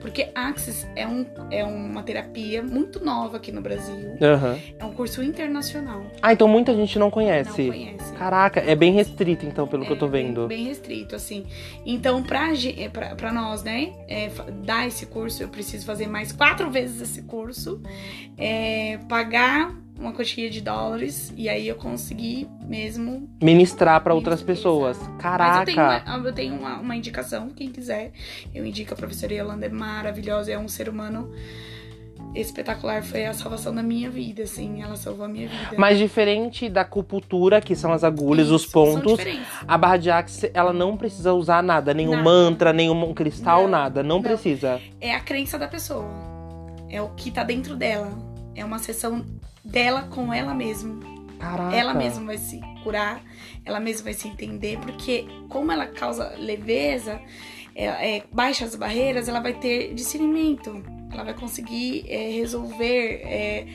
Porque 0.00 0.28
Axis 0.34 0.86
é, 0.94 1.06
um, 1.06 1.26
é 1.50 1.64
uma 1.64 2.02
terapia 2.02 2.62
muito 2.62 3.04
nova 3.04 3.36
aqui 3.38 3.50
no 3.50 3.60
Brasil. 3.60 4.16
Aham. 4.22 4.58
É 4.78 4.84
um 4.84 4.92
curso 4.92 5.22
internacional. 5.22 6.06
Ah, 6.22 6.32
então 6.32 6.46
muita 6.46 6.74
gente 6.74 6.98
não 6.98 7.06
Não 7.06 7.10
conhece. 7.10 7.66
conhece. 7.68 8.12
Caraca, 8.14 8.60
é 8.60 8.74
bem 8.74 8.92
restrito 8.92 9.44
então, 9.46 9.66
pelo 9.66 9.84
que 9.84 9.92
eu 9.92 9.98
tô 9.98 10.06
É, 10.06 10.10
bem- 10.10 10.26
vendo. 10.28 10.46
Bem, 10.48 10.64
restrito, 10.66 11.14
assim. 11.16 11.46
Então, 11.86 12.22
pra, 12.22 12.48
é, 12.52 12.88
pra, 12.88 13.14
pra 13.16 13.32
nós, 13.32 13.62
né, 13.62 13.92
é, 14.08 14.30
dar 14.64 14.86
esse 14.86 15.06
curso, 15.06 15.42
eu 15.42 15.48
preciso 15.48 15.84
fazer 15.86 16.06
mais 16.06 16.32
quatro 16.32 16.70
vezes 16.70 17.00
esse 17.00 17.22
curso, 17.22 17.80
é, 18.36 18.98
pagar 19.08 19.72
uma 19.98 20.12
quantia 20.12 20.48
de 20.48 20.60
dólares, 20.60 21.32
e 21.36 21.48
aí 21.48 21.66
eu 21.66 21.74
consegui 21.74 22.48
mesmo. 22.66 23.28
Ministrar 23.42 24.00
pra 24.02 24.14
outras 24.14 24.42
pessoas. 24.42 24.96
exato. 24.96 25.12
Mas 25.12 25.22
Caraca. 25.22 25.60
eu 25.70 25.74
tenho, 25.74 25.80
uma, 25.82 26.28
eu 26.28 26.32
tenho 26.32 26.54
uma, 26.54 26.78
uma 26.78 26.96
indicação, 26.96 27.48
quem 27.50 27.70
quiser. 27.70 28.12
Eu 28.54 28.64
indico 28.64 28.94
a 28.94 28.96
professora 28.96 29.34
Yolanda, 29.34 29.66
é 29.66 29.68
maravilhosa, 29.68 30.52
é 30.52 30.58
um 30.58 30.68
ser 30.68 30.88
humano 30.88 31.32
espetacular. 32.34 33.02
Foi 33.02 33.26
a 33.26 33.32
salvação 33.32 33.74
da 33.74 33.82
minha 33.82 34.10
vida, 34.10 34.42
assim. 34.42 34.82
Ela 34.82 34.96
salvou 34.96 35.24
a 35.24 35.28
minha 35.28 35.48
vida. 35.48 35.70
Mas 35.76 35.98
diferente 35.98 36.68
da 36.68 36.82
acupuntura, 36.82 37.60
que 37.60 37.74
são 37.74 37.92
as 37.92 38.04
agulhas, 38.04 38.50
os 38.50 38.62
Isso, 38.62 38.70
são 38.70 38.84
pontos, 39.00 39.18
a 39.66 39.78
barra 39.78 39.96
de 39.96 40.10
axis, 40.10 40.50
ela 40.54 40.72
não 40.72 40.96
precisa 40.96 41.32
usar 41.32 41.62
nada, 41.62 41.92
nenhum 41.92 42.12
Nada. 42.12 42.22
mantra, 42.22 42.72
nenhum 42.72 43.12
cristal, 43.14 43.62
Não, 43.62 43.68
nada. 43.70 44.02
Não, 44.02 44.16
não. 44.16 44.22
precisa. 44.22 44.80
é 45.00 45.14
a 45.14 45.20
crença 45.20 45.58
da 45.58 45.66
pessoa. 45.68 46.06
É 46.90 47.02
o 47.02 47.08
que 47.10 47.30
tá 47.30 47.44
dentro 47.44 47.76
dela. 47.76 48.27
É 48.58 48.64
uma 48.64 48.78
sessão 48.78 49.24
dela 49.64 50.02
com 50.02 50.32
ela 50.32 50.54
mesma. 50.54 50.98
Caraca. 51.38 51.76
Ela 51.76 51.94
mesma 51.94 52.26
vai 52.26 52.38
se 52.38 52.60
curar, 52.82 53.22
ela 53.64 53.78
mesma 53.78 54.04
vai 54.04 54.14
se 54.14 54.26
entender, 54.26 54.78
porque 54.80 55.26
como 55.48 55.70
ela 55.70 55.86
causa 55.86 56.34
leveza, 56.36 57.20
é, 57.76 58.16
é, 58.16 58.22
baixa 58.32 58.64
as 58.64 58.74
barreiras, 58.74 59.28
ela 59.28 59.38
vai 59.40 59.52
ter 59.52 59.94
discernimento. 59.94 60.82
Ela 61.12 61.22
vai 61.24 61.34
conseguir 61.34 62.04
é, 62.08 62.30
resolver. 62.32 63.20
é, 63.24 63.66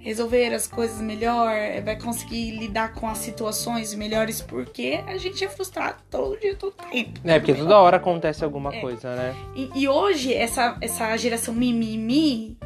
resolver 0.00 0.54
as 0.54 0.66
coisas 0.68 1.00
melhor, 1.00 1.50
é, 1.52 1.80
vai 1.80 1.98
conseguir 2.00 2.52
lidar 2.52 2.94
com 2.94 3.08
as 3.08 3.18
situações 3.18 3.92
melhores, 3.94 4.40
porque 4.40 5.00
a 5.06 5.18
gente 5.18 5.44
é 5.44 5.48
frustrado 5.48 5.98
todo 6.08 6.38
dia, 6.38 6.54
todo 6.54 6.72
tempo. 6.90 7.20
É, 7.24 7.38
porque 7.38 7.52
toda 7.52 7.76
hora 7.78 7.96
acontece 7.96 8.44
alguma 8.44 8.74
É. 8.74 8.80
coisa, 8.80 9.14
né? 9.16 9.34
E, 9.56 9.70
e 9.74 9.88
hoje, 9.88 10.32
essa, 10.32 10.78
essa 10.80 11.14
geração 11.16 11.52
mimimi, 11.52 12.56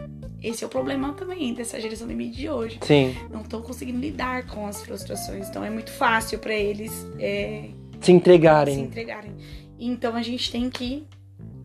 esse 0.42 0.64
é 0.64 0.66
o 0.66 0.70
problema 0.70 1.12
também 1.12 1.54
dessa 1.54 1.80
geração 1.80 2.06
mimimi 2.06 2.30
de 2.30 2.48
hoje. 2.48 2.78
Sim. 2.82 3.14
Não 3.30 3.42
estão 3.42 3.62
conseguindo 3.62 3.98
lidar 4.00 4.46
com 4.46 4.66
as 4.66 4.82
frustrações. 4.82 5.48
Então 5.48 5.64
é 5.64 5.70
muito 5.70 5.90
fácil 5.92 6.38
pra 6.38 6.54
eles 6.54 7.06
é, 7.18 7.68
Se 8.00 8.06
se 8.06 8.12
entregarem. 8.12 8.80
entregarem. 8.80 9.32
Então 9.78 10.14
a 10.14 10.22
gente 10.22 10.50
tem 10.50 10.68
que, 10.68 11.06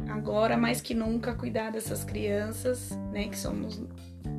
agora 0.08 0.58
mais 0.58 0.82
que 0.82 0.94
nunca, 0.94 1.34
cuidar 1.34 1.72
dessas 1.72 2.04
crianças, 2.04 2.92
né? 3.12 3.28
Que 3.28 3.38
somos 3.38 3.82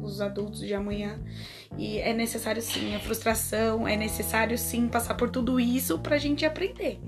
os 0.02 0.20
adultos 0.20 0.60
de 0.60 0.74
amanhã. 0.74 1.18
E 1.76 1.98
é 1.98 2.12
necessário 2.12 2.62
sim 2.62 2.94
a 2.94 3.00
frustração, 3.00 3.86
é 3.86 3.96
necessário 3.96 4.56
sim 4.58 4.88
passar 4.88 5.14
por 5.14 5.30
tudo 5.30 5.58
isso 5.60 5.98
pra 5.98 6.18
gente 6.18 6.44
aprender. 6.44 6.98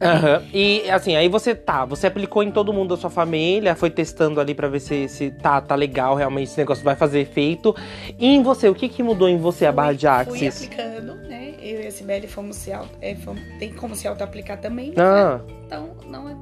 Aham. 0.00 0.42
E 0.52 0.90
assim, 0.90 1.16
aí 1.16 1.28
você 1.28 1.54
tá, 1.54 1.84
você 1.84 2.06
aplicou 2.06 2.42
em 2.42 2.50
todo 2.50 2.72
mundo 2.72 2.94
da 2.94 3.00
sua 3.00 3.08
família, 3.10 3.74
foi 3.74 3.88
testando 3.90 4.40
ali 4.40 4.54
pra 4.54 4.68
ver 4.68 4.80
se, 4.80 5.08
se 5.08 5.30
tá, 5.30 5.60
tá 5.60 5.74
legal, 5.74 6.14
realmente 6.14 6.48
esse 6.48 6.58
negócio 6.58 6.84
vai 6.84 6.94
fazer 6.94 7.20
efeito. 7.20 7.74
E 8.18 8.26
em 8.26 8.42
você, 8.42 8.68
o 8.68 8.74
que 8.74 8.88
que 8.88 9.02
mudou 9.02 9.28
em 9.28 9.38
você 9.38 9.64
a 9.66 9.72
barra 9.72 9.92
de 9.94 10.06
Fui 10.06 10.46
Axis? 10.46 10.64
aplicando, 10.64 11.14
né? 11.28 11.54
Eu 11.60 11.80
e 11.82 11.86
a 11.86 11.90
Sibeli 11.90 12.26
fomos 12.28 12.56
se 12.56 12.72
auto, 12.72 12.90
é, 13.00 13.14
fomos- 13.14 13.42
tem 13.58 13.72
como 13.72 13.94
se 13.96 14.06
auto-aplicar 14.06 14.58
também, 14.60 14.88
né? 14.90 14.94
Ah, 14.98 15.40
Então, 15.66 15.90
não 16.06 16.28
é, 16.28 16.36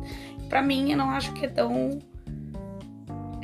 pra 0.48 0.60
mim, 0.60 0.90
eu 0.90 0.96
não 0.98 1.10
acho 1.10 1.32
que 1.32 1.46
é 1.46 1.48
tão 1.48 1.98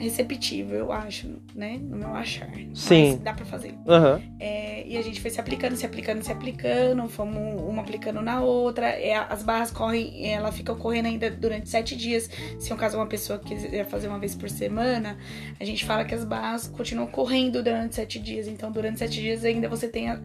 receptível, 0.00 0.78
eu 0.78 0.92
acho, 0.92 1.28
né? 1.54 1.78
No 1.80 1.96
meu 1.96 2.14
achar. 2.14 2.48
Sim. 2.74 3.12
Mas 3.12 3.20
dá 3.20 3.32
pra 3.34 3.44
fazer. 3.44 3.74
aham. 3.86 4.20
É, 4.40 4.86
e 4.86 4.96
a 4.96 5.02
gente 5.02 5.20
foi 5.20 5.30
se 5.30 5.40
aplicando, 5.40 5.76
se 5.76 5.84
aplicando, 5.86 6.22
se 6.22 6.32
aplicando, 6.32 7.08
fomos 7.08 7.60
uma 7.62 7.82
aplicando 7.82 8.20
na 8.22 8.40
outra. 8.40 8.86
É, 8.88 9.14
as 9.14 9.42
barras 9.42 9.70
correm, 9.70 10.26
ela 10.32 10.50
fica 10.50 10.74
correndo 10.74 11.06
ainda 11.06 11.30
durante 11.30 11.68
sete 11.68 11.94
dias. 11.94 12.28
Se 12.58 12.70
no 12.70 12.76
caso 12.76 12.96
uma 12.96 13.06
pessoa 13.06 13.38
quiser 13.38 13.84
fazer 13.86 14.08
uma 14.08 14.18
vez 14.18 14.34
por 14.34 14.48
semana, 14.50 15.18
a 15.60 15.64
gente 15.64 15.84
fala 15.84 16.04
que 16.04 16.14
as 16.14 16.24
barras 16.24 16.66
continuam 16.68 17.06
correndo 17.08 17.62
durante 17.62 17.94
sete 17.94 18.18
dias. 18.18 18.48
Então, 18.48 18.72
durante 18.72 18.98
sete 18.98 19.20
dias 19.20 19.44
ainda 19.44 19.68
você 19.68 19.86
tem 19.88 20.08
a- 20.08 20.20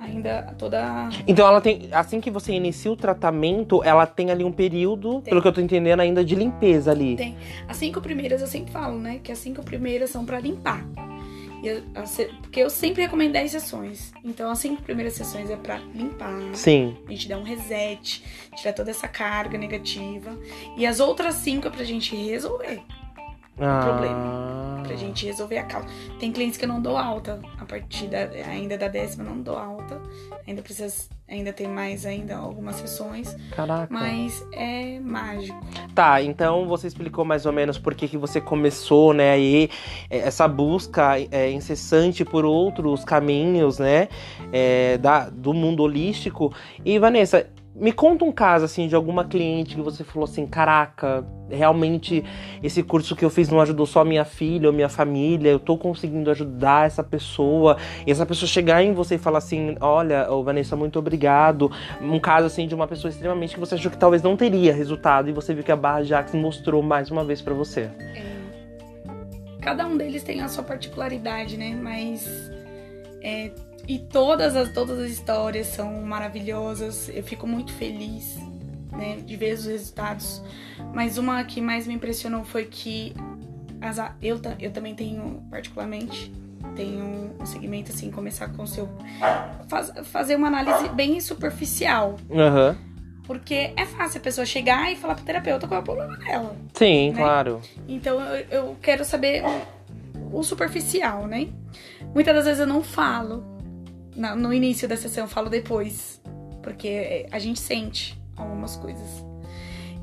ainda 0.00 0.54
toda. 0.58 1.08
Então 1.26 1.46
ela 1.46 1.60
tem. 1.60 1.88
Assim 1.92 2.20
que 2.20 2.30
você 2.30 2.52
inicia 2.52 2.90
o 2.90 2.96
tratamento, 2.96 3.82
ela 3.84 4.06
tem 4.06 4.30
ali 4.30 4.42
um 4.42 4.50
período, 4.52 5.20
pelo 5.22 5.40
que 5.42 5.46
eu 5.48 5.52
tô 5.52 5.60
entendendo, 5.60 6.00
ainda 6.00 6.24
de 6.24 6.34
limpeza 6.34 6.90
ali. 6.90 7.16
Tem. 7.16 7.36
As 7.68 7.76
cinco 7.76 8.00
primeiras 8.00 8.40
eu 8.40 8.46
sempre 8.46 8.72
falo, 8.72 8.98
né? 8.98 9.20
Que 9.22 9.30
as 9.30 9.38
cinco 9.38 9.62
primeiras 9.62 10.10
são 10.10 10.24
pra 10.24 10.40
limpar. 10.40 10.84
E 11.62 11.68
eu- 11.68 11.82
porque 12.40 12.58
eu 12.58 12.70
sempre 12.70 13.02
recomendo 13.02 13.32
10 13.32 13.50
sessões. 13.50 14.14
Então, 14.24 14.50
as 14.50 14.58
cinco 14.58 14.80
primeiras 14.82 15.12
sessões 15.12 15.50
é 15.50 15.56
pra 15.56 15.78
limpar. 15.94 16.32
Sim. 16.54 16.96
A 17.06 17.10
gente 17.10 17.28
dá 17.28 17.36
um 17.36 17.42
reset, 17.42 18.24
tirar 18.56 18.72
toda 18.72 18.90
essa 18.90 19.06
carga 19.06 19.58
negativa. 19.58 20.34
E 20.74 20.86
as 20.86 21.00
outras 21.00 21.34
cinco 21.34 21.66
é 21.66 21.70
pra 21.70 21.84
gente 21.84 22.16
resolver. 22.16 22.80
Ah. 23.60 23.80
problema. 23.84 24.82
Pra 24.86 24.96
gente 24.96 25.26
resolver 25.26 25.58
a 25.58 25.62
causa. 25.64 25.86
Tem 26.18 26.32
clientes 26.32 26.58
que 26.58 26.64
eu 26.64 26.68
não 26.68 26.80
dou 26.80 26.96
alta. 26.96 27.40
A 27.58 27.64
partir 27.64 28.08
da, 28.08 28.18
ainda 28.48 28.76
da 28.76 28.88
décima 28.88 29.22
não 29.22 29.40
dou 29.40 29.56
alta. 29.56 30.00
Ainda 30.46 30.62
precisa. 30.62 31.08
Ainda 31.28 31.52
tem 31.52 31.68
mais 31.68 32.04
ainda 32.04 32.36
algumas 32.36 32.74
sessões. 32.74 33.36
Caraca. 33.54 33.86
Mas 33.88 34.44
é 34.52 34.98
mágico. 34.98 35.60
Tá, 35.94 36.20
então 36.20 36.66
você 36.66 36.88
explicou 36.88 37.24
mais 37.24 37.46
ou 37.46 37.52
menos 37.52 37.78
por 37.78 37.94
que, 37.94 38.08
que 38.08 38.16
você 38.16 38.40
começou, 38.40 39.12
né, 39.12 39.30
aí, 39.30 39.70
é, 40.08 40.18
essa 40.18 40.48
busca 40.48 41.20
é, 41.30 41.52
incessante 41.52 42.24
por 42.24 42.44
outros 42.44 43.04
caminhos, 43.04 43.78
né, 43.78 44.08
é, 44.52 44.98
da, 44.98 45.30
do 45.30 45.54
mundo 45.54 45.84
holístico. 45.84 46.52
E, 46.84 46.98
Vanessa, 46.98 47.48
me 47.74 47.92
conta 47.92 48.24
um 48.24 48.32
caso, 48.32 48.64
assim, 48.64 48.88
de 48.88 48.96
alguma 48.96 49.24
cliente 49.24 49.76
que 49.76 49.80
você 49.80 50.02
falou 50.02 50.24
assim, 50.24 50.46
caraca, 50.46 51.24
realmente 51.48 52.24
esse 52.62 52.82
curso 52.82 53.14
que 53.14 53.24
eu 53.24 53.30
fiz 53.30 53.48
não 53.48 53.60
ajudou 53.60 53.86
só 53.86 54.04
minha 54.04 54.24
filha 54.24 54.68
ou 54.68 54.72
minha 54.72 54.88
família, 54.88 55.50
eu 55.50 55.58
tô 55.58 55.78
conseguindo 55.78 56.30
ajudar 56.30 56.86
essa 56.86 57.02
pessoa. 57.02 57.76
E 58.06 58.10
essa 58.10 58.26
pessoa 58.26 58.48
chegar 58.48 58.82
em 58.82 58.92
você 58.92 59.14
e 59.14 59.18
falar 59.18 59.38
assim, 59.38 59.76
olha, 59.80 60.30
ô, 60.30 60.42
Vanessa, 60.42 60.74
muito 60.74 60.98
obrigado. 60.98 61.70
Um 62.00 62.18
caso, 62.18 62.46
assim, 62.46 62.66
de 62.66 62.74
uma 62.74 62.88
pessoa 62.88 63.10
extremamente 63.10 63.54
que 63.54 63.60
você 63.60 63.76
achou 63.76 63.90
que 63.90 63.98
talvez 63.98 64.22
não 64.22 64.36
teria 64.36 64.74
resultado 64.74 65.28
e 65.28 65.32
você 65.32 65.54
viu 65.54 65.62
que 65.62 65.72
a 65.72 65.76
Barra 65.76 66.02
Jax 66.02 66.34
mostrou 66.34 66.82
mais 66.82 67.10
uma 67.10 67.24
vez 67.24 67.40
pra 67.40 67.54
você. 67.54 67.88
É, 68.14 68.22
cada 69.62 69.86
um 69.86 69.96
deles 69.96 70.24
tem 70.24 70.40
a 70.40 70.48
sua 70.48 70.64
particularidade, 70.64 71.56
né? 71.56 71.78
Mas. 71.80 72.50
é, 73.22 73.52
e 73.88 73.98
todas 73.98 74.54
as, 74.56 74.72
todas 74.72 74.98
as 74.98 75.10
histórias 75.10 75.66
são 75.68 76.00
maravilhosas. 76.02 77.08
Eu 77.12 77.22
fico 77.22 77.46
muito 77.46 77.72
feliz 77.72 78.36
né, 78.92 79.16
de 79.24 79.36
ver 79.36 79.54
os 79.54 79.64
resultados. 79.66 80.42
Mas 80.94 81.18
uma 81.18 81.42
que 81.44 81.60
mais 81.60 81.86
me 81.86 81.94
impressionou 81.94 82.44
foi 82.44 82.64
que 82.64 83.14
as 83.80 83.98
eu, 84.20 84.40
eu 84.58 84.70
também 84.70 84.94
tenho, 84.94 85.42
particularmente, 85.50 86.32
tenho 86.76 87.34
um 87.40 87.46
segmento 87.46 87.90
assim, 87.92 88.10
começar 88.10 88.48
com 88.48 88.62
o 88.62 88.66
seu. 88.66 88.88
faz- 89.68 89.92
fazer 90.04 90.36
uma 90.36 90.48
análise 90.48 90.88
bem 90.90 91.20
superficial. 91.20 92.16
Aham. 92.30 92.76
Porque 93.26 93.72
é 93.76 93.86
fácil 93.86 94.18
a 94.18 94.22
pessoa 94.22 94.44
chegar 94.44 94.92
e 94.92 94.96
falar 94.96 95.14
pro 95.14 95.24
terapeuta 95.24 95.68
qual 95.68 95.78
é 95.78 95.82
o 95.82 95.84
problema 95.84 96.16
dela. 96.16 96.56
Sim, 96.74 97.10
Né? 97.10 97.16
claro. 97.16 97.60
Então 97.88 98.20
eu, 98.20 98.46
eu 98.50 98.76
quero 98.82 99.04
saber 99.04 99.42
o 100.32 100.42
superficial, 100.42 101.26
né? 101.28 101.48
Muitas 102.12 102.34
das 102.34 102.44
vezes 102.44 102.60
eu 102.60 102.66
não 102.66 102.82
falo 102.82 103.44
na- 104.20 104.36
no 104.36 104.52
início 104.52 104.86
da 104.88 104.96
sessão, 104.96 105.24
eu 105.24 105.28
falo 105.28 105.48
depois. 105.48 106.20
Porque 106.62 107.26
a 107.32 107.38
gente 107.38 107.58
sente 107.58 108.20
algumas 108.36 108.76
coisas. 108.76 109.24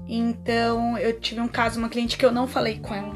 Então 0.07 0.97
eu 0.97 1.19
tive 1.19 1.41
um 1.41 1.47
caso, 1.47 1.79
uma 1.79 1.89
cliente 1.89 2.17
que 2.17 2.25
eu 2.25 2.31
não 2.31 2.47
falei 2.47 2.79
com 2.79 2.93
ela. 2.93 3.13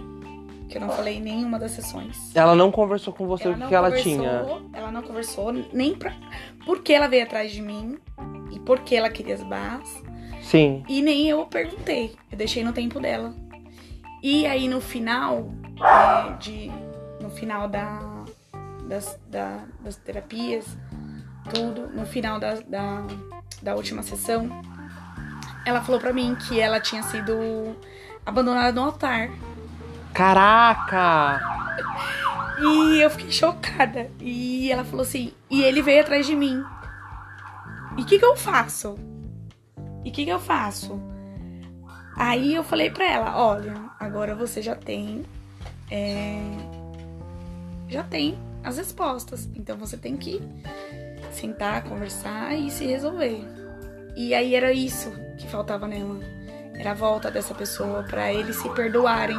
Que 0.69 0.77
eu 0.77 0.81
não 0.81 0.89
falei 0.89 1.17
em 1.17 1.21
nenhuma 1.21 1.59
das 1.59 1.71
sessões. 1.71 2.33
Ela 2.35 2.55
não 2.55 2.71
conversou 2.71 3.13
com 3.13 3.27
você 3.27 3.49
o 3.49 3.55
que, 3.55 3.75
ela 3.75 3.89
conversou, 3.89 4.13
tinha. 4.13 4.45
Ela 4.73 4.91
não 4.91 5.01
conversou 5.01 5.51
nem 5.73 5.95
pra. 5.95 6.13
Porque 6.65 6.93
ela 6.93 7.07
veio 7.07 7.23
atrás 7.23 7.51
de 7.51 7.61
mim 7.61 7.97
e 8.51 8.59
porque 8.59 8.95
ela 8.95 9.09
queria 9.09 9.35
as 9.35 9.43
barras. 9.43 10.01
Sim. 10.41 10.83
E 10.87 11.01
nem 11.01 11.27
eu 11.27 11.45
perguntei. 11.45 12.15
Eu 12.31 12.37
deixei 12.37 12.63
no 12.63 12.71
tempo 12.73 12.99
dela. 12.99 13.33
E 14.23 14.45
aí 14.45 14.67
no 14.67 14.79
final 14.79 15.49
é, 15.77 16.33
de. 16.37 16.71
No 17.21 17.29
final 17.29 17.67
da, 17.67 18.23
das, 18.87 19.19
da- 19.29 19.65
das 19.81 19.95
terapias, 19.97 20.65
tudo, 21.53 21.87
no 21.87 22.05
final 22.05 22.39
da, 22.39 22.55
da, 22.55 23.03
da 23.61 23.75
última 23.75 24.03
sessão, 24.03 24.49
ela 25.65 25.81
falou 25.81 25.99
pra 25.99 26.13
mim 26.13 26.35
que 26.35 26.59
ela 26.59 26.79
tinha 26.79 27.03
sido 27.03 27.75
abandonada 28.25 28.71
no 28.71 28.83
altar. 28.87 29.29
Caraca! 30.13 31.39
E 32.61 32.99
eu 32.99 33.09
fiquei 33.09 33.31
chocada. 33.31 34.09
E 34.19 34.71
ela 34.71 34.83
falou 34.83 35.01
assim: 35.01 35.33
e 35.49 35.63
ele 35.63 35.81
veio 35.81 36.01
atrás 36.01 36.25
de 36.25 36.35
mim. 36.35 36.63
E 37.97 38.01
o 38.01 38.05
que, 38.05 38.19
que 38.19 38.25
eu 38.25 38.35
faço? 38.35 38.97
E 40.03 40.09
o 40.09 40.11
que, 40.11 40.25
que 40.25 40.29
eu 40.29 40.39
faço? 40.39 41.01
Aí 42.15 42.53
eu 42.53 42.63
falei 42.63 42.89
pra 42.89 43.09
ela: 43.09 43.37
olha, 43.41 43.75
agora 43.99 44.35
você 44.35 44.61
já 44.61 44.75
tem. 44.75 45.25
é, 45.89 46.39
já 47.87 48.03
tem 48.03 48.37
as 48.63 48.77
respostas. 48.77 49.49
Então 49.55 49.77
você 49.77 49.97
tem 49.97 50.15
que 50.15 50.41
sentar, 51.33 51.83
conversar 51.83 52.53
e 52.57 52.69
se 52.71 52.85
resolver. 52.85 53.43
E 54.15 54.33
aí 54.33 54.55
era 54.55 54.71
isso 54.73 55.11
que 55.37 55.47
faltava 55.47 55.87
nela. 55.87 56.19
Era 56.77 56.91
a 56.91 56.95
volta 56.95 57.29
dessa 57.31 57.53
pessoa 57.53 58.03
pra 58.03 58.33
eles 58.33 58.55
se 58.57 58.69
perdoarem. 58.69 59.37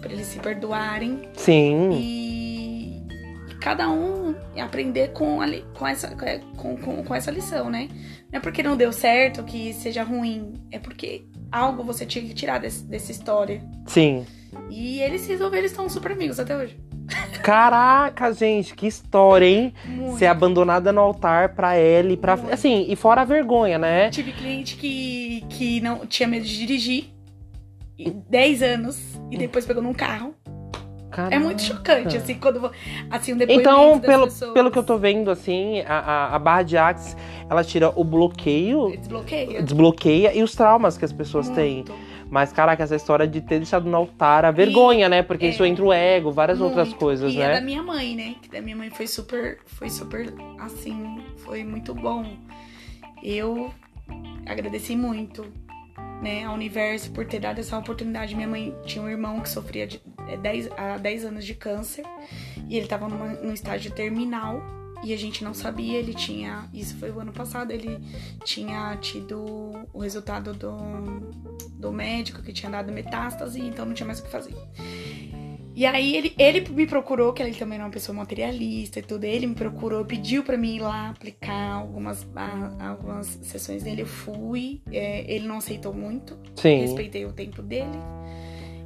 Pra 0.00 0.12
eles 0.12 0.26
se 0.26 0.38
perdoarem 0.40 1.28
Sim. 1.34 1.90
e, 1.92 3.06
e 3.48 3.54
cada 3.60 3.88
um 3.88 4.34
aprender 4.60 5.12
com, 5.12 5.40
a 5.40 5.46
com, 5.74 5.86
essa, 5.86 6.08
com, 6.56 6.76
com, 6.76 7.04
com 7.04 7.14
essa 7.14 7.30
lição, 7.30 7.70
né? 7.70 7.88
Não 8.30 8.38
é 8.38 8.40
porque 8.40 8.62
não 8.62 8.76
deu 8.76 8.92
certo 8.92 9.42
que 9.44 9.72
seja 9.72 10.02
ruim, 10.02 10.54
é 10.70 10.78
porque 10.78 11.24
algo 11.50 11.82
você 11.84 12.04
tinha 12.06 12.24
que 12.24 12.34
tirar 12.34 12.58
desse- 12.58 12.84
dessa 12.84 13.12
história. 13.12 13.62
Sim. 13.86 14.26
E 14.70 15.00
eles 15.00 15.26
resolveram, 15.26 15.58
eles 15.60 15.70
estão 15.70 15.88
super 15.88 16.12
amigos 16.12 16.38
até 16.40 16.56
hoje. 16.56 16.78
Caraca, 17.42 18.32
gente, 18.32 18.74
que 18.74 18.86
história, 18.86 19.46
hein? 19.46 19.74
Muito. 19.84 20.18
Ser 20.18 20.26
abandonada 20.26 20.92
no 20.92 21.00
altar 21.00 21.54
pra 21.54 21.74
ela 21.74 22.12
e 22.12 22.16
pra. 22.16 22.36
Muito. 22.36 22.52
Assim, 22.52 22.86
e 22.88 22.96
fora 22.96 23.22
a 23.22 23.24
vergonha, 23.24 23.78
né? 23.78 24.10
Tive 24.10 24.32
cliente 24.32 24.76
que, 24.76 25.44
que 25.48 25.80
não 25.80 26.06
tinha 26.06 26.28
medo 26.28 26.44
de 26.44 26.56
dirigir, 26.58 27.06
e 27.98 28.10
10 28.10 28.62
anos, 28.62 29.20
e 29.30 29.36
depois 29.36 29.66
pegou 29.66 29.82
num 29.82 29.92
carro. 29.94 30.34
Caraca. 31.10 31.34
É 31.34 31.38
muito 31.38 31.60
chocante, 31.60 32.16
assim, 32.16 32.36
quando 32.36 32.70
assim, 33.10 33.36
depoimento 33.36 33.68
Então, 33.68 34.00
pelo, 34.00 34.24
pessoas. 34.24 34.52
pelo 34.54 34.70
que 34.70 34.78
eu 34.78 34.82
tô 34.82 34.96
vendo, 34.96 35.30
assim, 35.30 35.80
a, 35.82 35.98
a, 35.98 36.36
a 36.36 36.38
barra 36.38 36.62
de 36.62 36.78
Axe, 36.78 37.14
ela 37.50 37.62
tira 37.62 37.92
o 37.94 38.02
bloqueio, 38.02 38.96
Desbloqueia. 38.96 39.62
desbloqueia 39.62 40.34
e 40.34 40.42
os 40.42 40.54
traumas 40.54 40.96
que 40.96 41.04
as 41.04 41.12
pessoas 41.12 41.50
têm. 41.50 41.84
Mas, 42.32 42.50
caraca, 42.50 42.82
essa 42.82 42.96
história 42.96 43.28
de 43.28 43.42
ter 43.42 43.58
deixado 43.58 43.86
no 43.86 43.94
altar 43.94 44.46
a 44.46 44.50
vergonha, 44.50 45.06
né? 45.06 45.22
Porque 45.22 45.44
é. 45.44 45.48
isso 45.50 45.62
entra 45.66 45.84
o 45.84 45.92
ego, 45.92 46.32
várias 46.32 46.62
outras 46.62 46.88
Muito. 46.88 46.98
coisas, 46.98 47.30
e 47.30 47.36
né? 47.36 47.52
da 47.52 47.60
minha 47.60 47.82
mãe, 47.82 48.16
né? 48.16 48.36
Que 48.40 48.48
da 48.48 48.62
minha 48.62 48.74
mãe 48.74 48.88
foi 48.88 49.06
super, 49.06 49.58
foi 49.66 49.90
super, 49.90 50.32
assim, 50.58 51.22
foi 51.44 51.62
muito 51.62 51.94
bom. 51.94 52.24
Eu 53.22 53.70
agradeci 54.46 54.96
muito, 54.96 55.44
né, 56.22 56.44
ao 56.44 56.54
universo 56.54 57.10
por 57.10 57.26
ter 57.26 57.38
dado 57.38 57.58
essa 57.58 57.76
oportunidade. 57.76 58.34
Minha 58.34 58.48
mãe 58.48 58.74
tinha 58.86 59.04
um 59.04 59.10
irmão 59.10 59.38
que 59.40 59.50
sofria 59.50 59.86
de 59.86 60.00
é, 60.26 60.38
10, 60.38 60.70
há 60.74 60.96
10 60.96 61.26
anos 61.26 61.44
de 61.44 61.52
câncer 61.52 62.02
e 62.66 62.78
ele 62.78 62.86
tava 62.86 63.10
numa, 63.10 63.26
num 63.26 63.52
estágio 63.52 63.92
terminal 63.92 64.62
e 65.02 65.12
a 65.12 65.16
gente 65.16 65.44
não 65.44 65.54
sabia. 65.54 65.98
Ele 65.98 66.14
tinha, 66.14 66.68
isso 66.72 66.96
foi 66.96 67.10
o 67.10 67.20
ano 67.20 67.32
passado, 67.32 67.72
ele 67.72 67.98
tinha 68.44 68.96
tido 68.96 69.72
o 69.92 70.00
resultado 70.00 70.54
do, 70.54 70.76
do 71.74 71.92
médico 71.92 72.42
que 72.42 72.52
tinha 72.52 72.70
dado 72.70 72.92
metástase, 72.92 73.60
então 73.60 73.84
não 73.84 73.94
tinha 73.94 74.06
mais 74.06 74.20
o 74.20 74.24
que 74.24 74.30
fazer. 74.30 74.54
E 75.74 75.86
aí 75.86 76.16
ele, 76.16 76.34
ele 76.38 76.68
me 76.68 76.86
procurou, 76.86 77.32
que 77.32 77.42
ele 77.42 77.54
também 77.54 77.78
é 77.78 77.82
uma 77.82 77.90
pessoa 77.90 78.14
materialista 78.14 78.98
e 78.98 79.02
tudo. 79.02 79.24
Ele 79.24 79.46
me 79.46 79.54
procurou, 79.54 80.04
pediu 80.04 80.42
pra 80.42 80.56
mim 80.56 80.76
ir 80.76 80.80
lá 80.80 81.08
aplicar 81.08 81.72
algumas, 81.72 82.26
algumas 82.78 83.26
sessões 83.42 83.82
dele. 83.82 84.02
Eu 84.02 84.06
fui. 84.06 84.82
é, 84.90 85.24
ele 85.32 85.46
não 85.46 85.56
aceitou 85.56 85.94
muito. 85.94 86.38
Sim. 86.56 86.80
Respeitei 86.80 87.24
o 87.24 87.32
tempo 87.32 87.62
dele. 87.62 87.98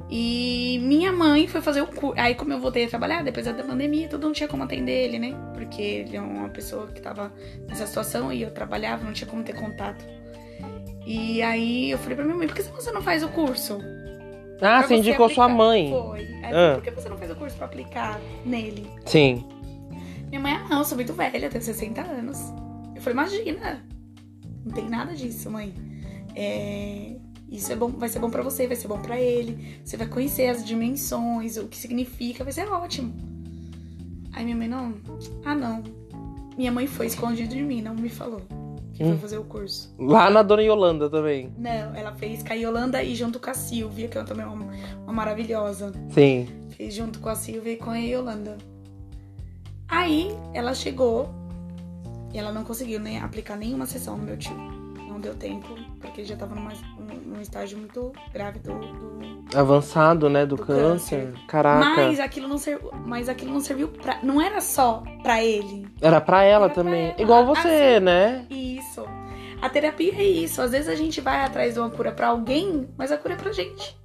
E 0.09 0.79
minha 0.83 1.11
mãe 1.11 1.47
foi 1.47 1.59
fazer 1.61 1.81
o 1.81 1.87
curso. 1.87 2.13
Aí, 2.17 2.33
como 2.33 2.53
eu 2.53 2.59
voltei 2.59 2.85
a 2.85 2.87
trabalhar, 2.89 3.23
depois 3.23 3.45
da 3.45 3.53
pandemia, 3.53 4.07
tudo 4.07 4.25
não 4.27 4.33
tinha 4.33 4.47
como 4.47 4.63
atender 4.63 5.03
ele, 5.05 5.19
né? 5.19 5.35
Porque 5.53 5.81
ele 5.81 6.15
é 6.15 6.21
uma 6.21 6.47
pessoa 6.49 6.87
que 6.87 7.01
tava 7.01 7.31
nessa 7.67 7.85
situação 7.85 8.31
e 8.31 8.41
eu 8.41 8.51
trabalhava, 8.51 9.03
não 9.03 9.11
tinha 9.13 9.29
como 9.29 9.43
ter 9.43 9.53
contato. 9.53 10.05
E 11.05 11.41
aí 11.41 11.91
eu 11.91 11.97
falei 11.97 12.15
pra 12.15 12.23
minha 12.25 12.37
mãe, 12.37 12.47
por 12.47 12.55
que 12.55 12.61
você 12.63 12.91
não 12.91 13.01
faz 13.01 13.21
o 13.23 13.27
curso? 13.29 13.79
Ah, 14.55 14.79
Pra 14.79 14.81
você 14.83 14.95
indicou 14.95 15.29
sua 15.29 15.45
aplicar?" 15.45 15.57
mãe. 15.63 15.89
Foi. 15.91 16.19
Aí 16.43 16.51
eu 16.51 16.57
Ah. 16.57 16.73
por 16.75 16.83
que 16.83 16.91
você 16.91 17.09
não 17.09 17.17
fez 17.17 17.31
o 17.31 17.35
curso 17.35 17.55
pra 17.57 17.65
aplicar 17.65 18.19
nele? 18.45 18.87
Sim. 19.05 19.45
Minha 20.29 20.41
mãe, 20.41 20.53
ah, 20.53 20.67
não, 20.69 20.79
eu 20.79 20.83
sou 20.85 20.95
muito 20.97 21.13
velha, 21.13 21.37
eu 21.45 21.49
tenho 21.49 21.63
60 21.63 22.01
anos. 22.01 22.39
Eu 22.95 23.01
falei, 23.01 23.13
imagina, 23.13 23.85
não 24.65 24.71
tem 24.73 24.89
nada 24.89 25.13
disso, 25.13 25.49
mãe. 25.51 25.73
É, 26.35 27.15
isso 27.49 27.71
é 27.71 27.75
bom, 27.75 27.87
vai 27.89 28.09
ser 28.09 28.19
bom 28.19 28.29
pra 28.29 28.43
você, 28.43 28.67
vai 28.67 28.75
ser 28.75 28.87
bom 28.87 28.99
pra 28.99 29.19
ele. 29.19 29.79
Você 29.83 29.95
vai 29.97 30.07
conhecer 30.07 30.47
as 30.49 30.65
dimensões, 30.65 31.57
o 31.57 31.67
que 31.67 31.77
significa, 31.77 32.43
vai 32.43 32.53
ser 32.53 32.67
ótimo. 32.67 33.13
Aí 34.33 34.43
minha 34.43 34.55
mãe, 34.57 34.67
não, 34.67 34.93
ah 35.45 35.55
não. 35.55 35.83
Minha 36.57 36.71
mãe 36.71 36.87
foi 36.87 37.05
escondida 37.07 37.55
de 37.55 37.61
mim, 37.61 37.81
não 37.81 37.95
me 37.95 38.09
falou 38.09 38.41
que 38.93 39.03
Hum. 39.03 39.09
foi 39.09 39.17
fazer 39.19 39.37
o 39.37 39.43
curso. 39.43 39.93
Lá 39.99 40.27
na 40.27 40.41
Dona 40.41 40.63
Yolanda 40.63 41.07
também. 41.07 41.51
Não, 41.55 41.95
ela 41.95 42.13
fez 42.15 42.41
com 42.41 42.51
a 42.51 42.55
Yolanda 42.55 43.03
e 43.03 43.13
junto 43.13 43.39
com 43.39 43.49
a 43.51 43.53
Silvia, 43.53 44.07
que 44.07 44.17
é 44.17 44.23
também 44.23 44.43
uma, 44.45 44.65
uma 45.03 45.13
maravilhosa. 45.13 45.91
Sim. 46.09 46.47
Fez 46.71 46.95
junto 46.95 47.19
com 47.19 47.29
a 47.29 47.35
Silvia 47.35 47.73
e 47.73 47.77
com 47.77 47.91
a 47.91 47.97
Yolanda. 47.97 48.57
Aí 49.87 50.29
ela 50.53 50.73
chegou 50.73 51.29
e 52.33 52.37
ela 52.39 52.51
não 52.51 52.63
conseguiu 52.63 52.99
nem 52.99 53.19
aplicar 53.19 53.55
nenhuma 53.55 53.85
sessão 53.85 54.17
no 54.17 54.23
meu 54.23 54.35
tio. 54.35 54.55
Não 55.07 55.19
deu 55.21 55.35
tempo, 55.35 55.67
porque 55.99 56.21
ele 56.21 56.27
já 56.27 56.35
tava 56.35 56.55
numa, 56.55 56.71
num, 57.07 57.41
estágio 57.41 57.77
muito 57.77 58.11
grave 58.33 58.59
do. 58.59 58.73
do- 58.73 59.57
Avançado, 59.57 60.29
né, 60.29 60.45
do, 60.45 60.55
Do 60.57 60.63
câncer. 60.65 61.27
câncer. 61.27 61.45
Caraca. 61.47 61.79
Mas 61.85 62.19
aquilo 62.19 62.47
não 62.47 62.57
serviu. 62.57 62.91
Mas 63.05 63.29
aquilo 63.29 63.53
não 63.53 63.59
serviu 63.61 63.87
pra. 63.87 64.19
Não 64.23 64.41
era 64.41 64.59
só 64.61 65.03
pra 65.23 65.41
ele. 65.43 65.87
Era 66.01 66.19
pra 66.19 66.43
ela 66.43 66.65
Era 66.65 66.73
pra 66.73 66.83
também. 66.83 67.05
ela. 67.11 67.21
Igual 67.21 67.45
você, 67.45 67.67
Assim. 67.95 67.99
né? 68.05 68.45
Isso. 68.49 69.05
A 69.61 69.69
terapia 69.69 70.13
é 70.15 70.23
isso. 70.23 70.61
Às 70.61 70.71
vezes 70.71 70.87
a 70.89 70.95
gente 70.95 71.19
vai 71.21 71.43
atrás 71.45 71.73
de 71.73 71.79
uma 71.79 71.89
cura 71.89 72.11
pra 72.11 72.27
alguém, 72.27 72.87
mas 72.97 73.11
a 73.11 73.17
cura 73.17 73.33
é 73.33 73.37
pra 73.37 73.51
gente. 73.51 73.97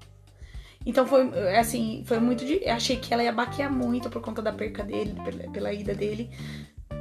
Então 0.85 1.07
foi 1.07 1.29
assim, 1.57 2.03
foi 2.07 2.19
muito 2.19 2.45
de. 2.45 2.61
eu 2.65 2.73
Achei 2.73 2.97
que 2.97 3.13
ela 3.15 3.23
ia 3.23 3.33
baquear 3.33 3.71
muito 3.73 4.11
por 4.11 4.21
conta 4.23 4.43
da 4.43 4.53
perca 4.53 4.83
dele, 4.83 5.15
pela, 5.25 5.53
pela 5.53 5.73
ida 5.73 5.95
dele. 5.95 6.31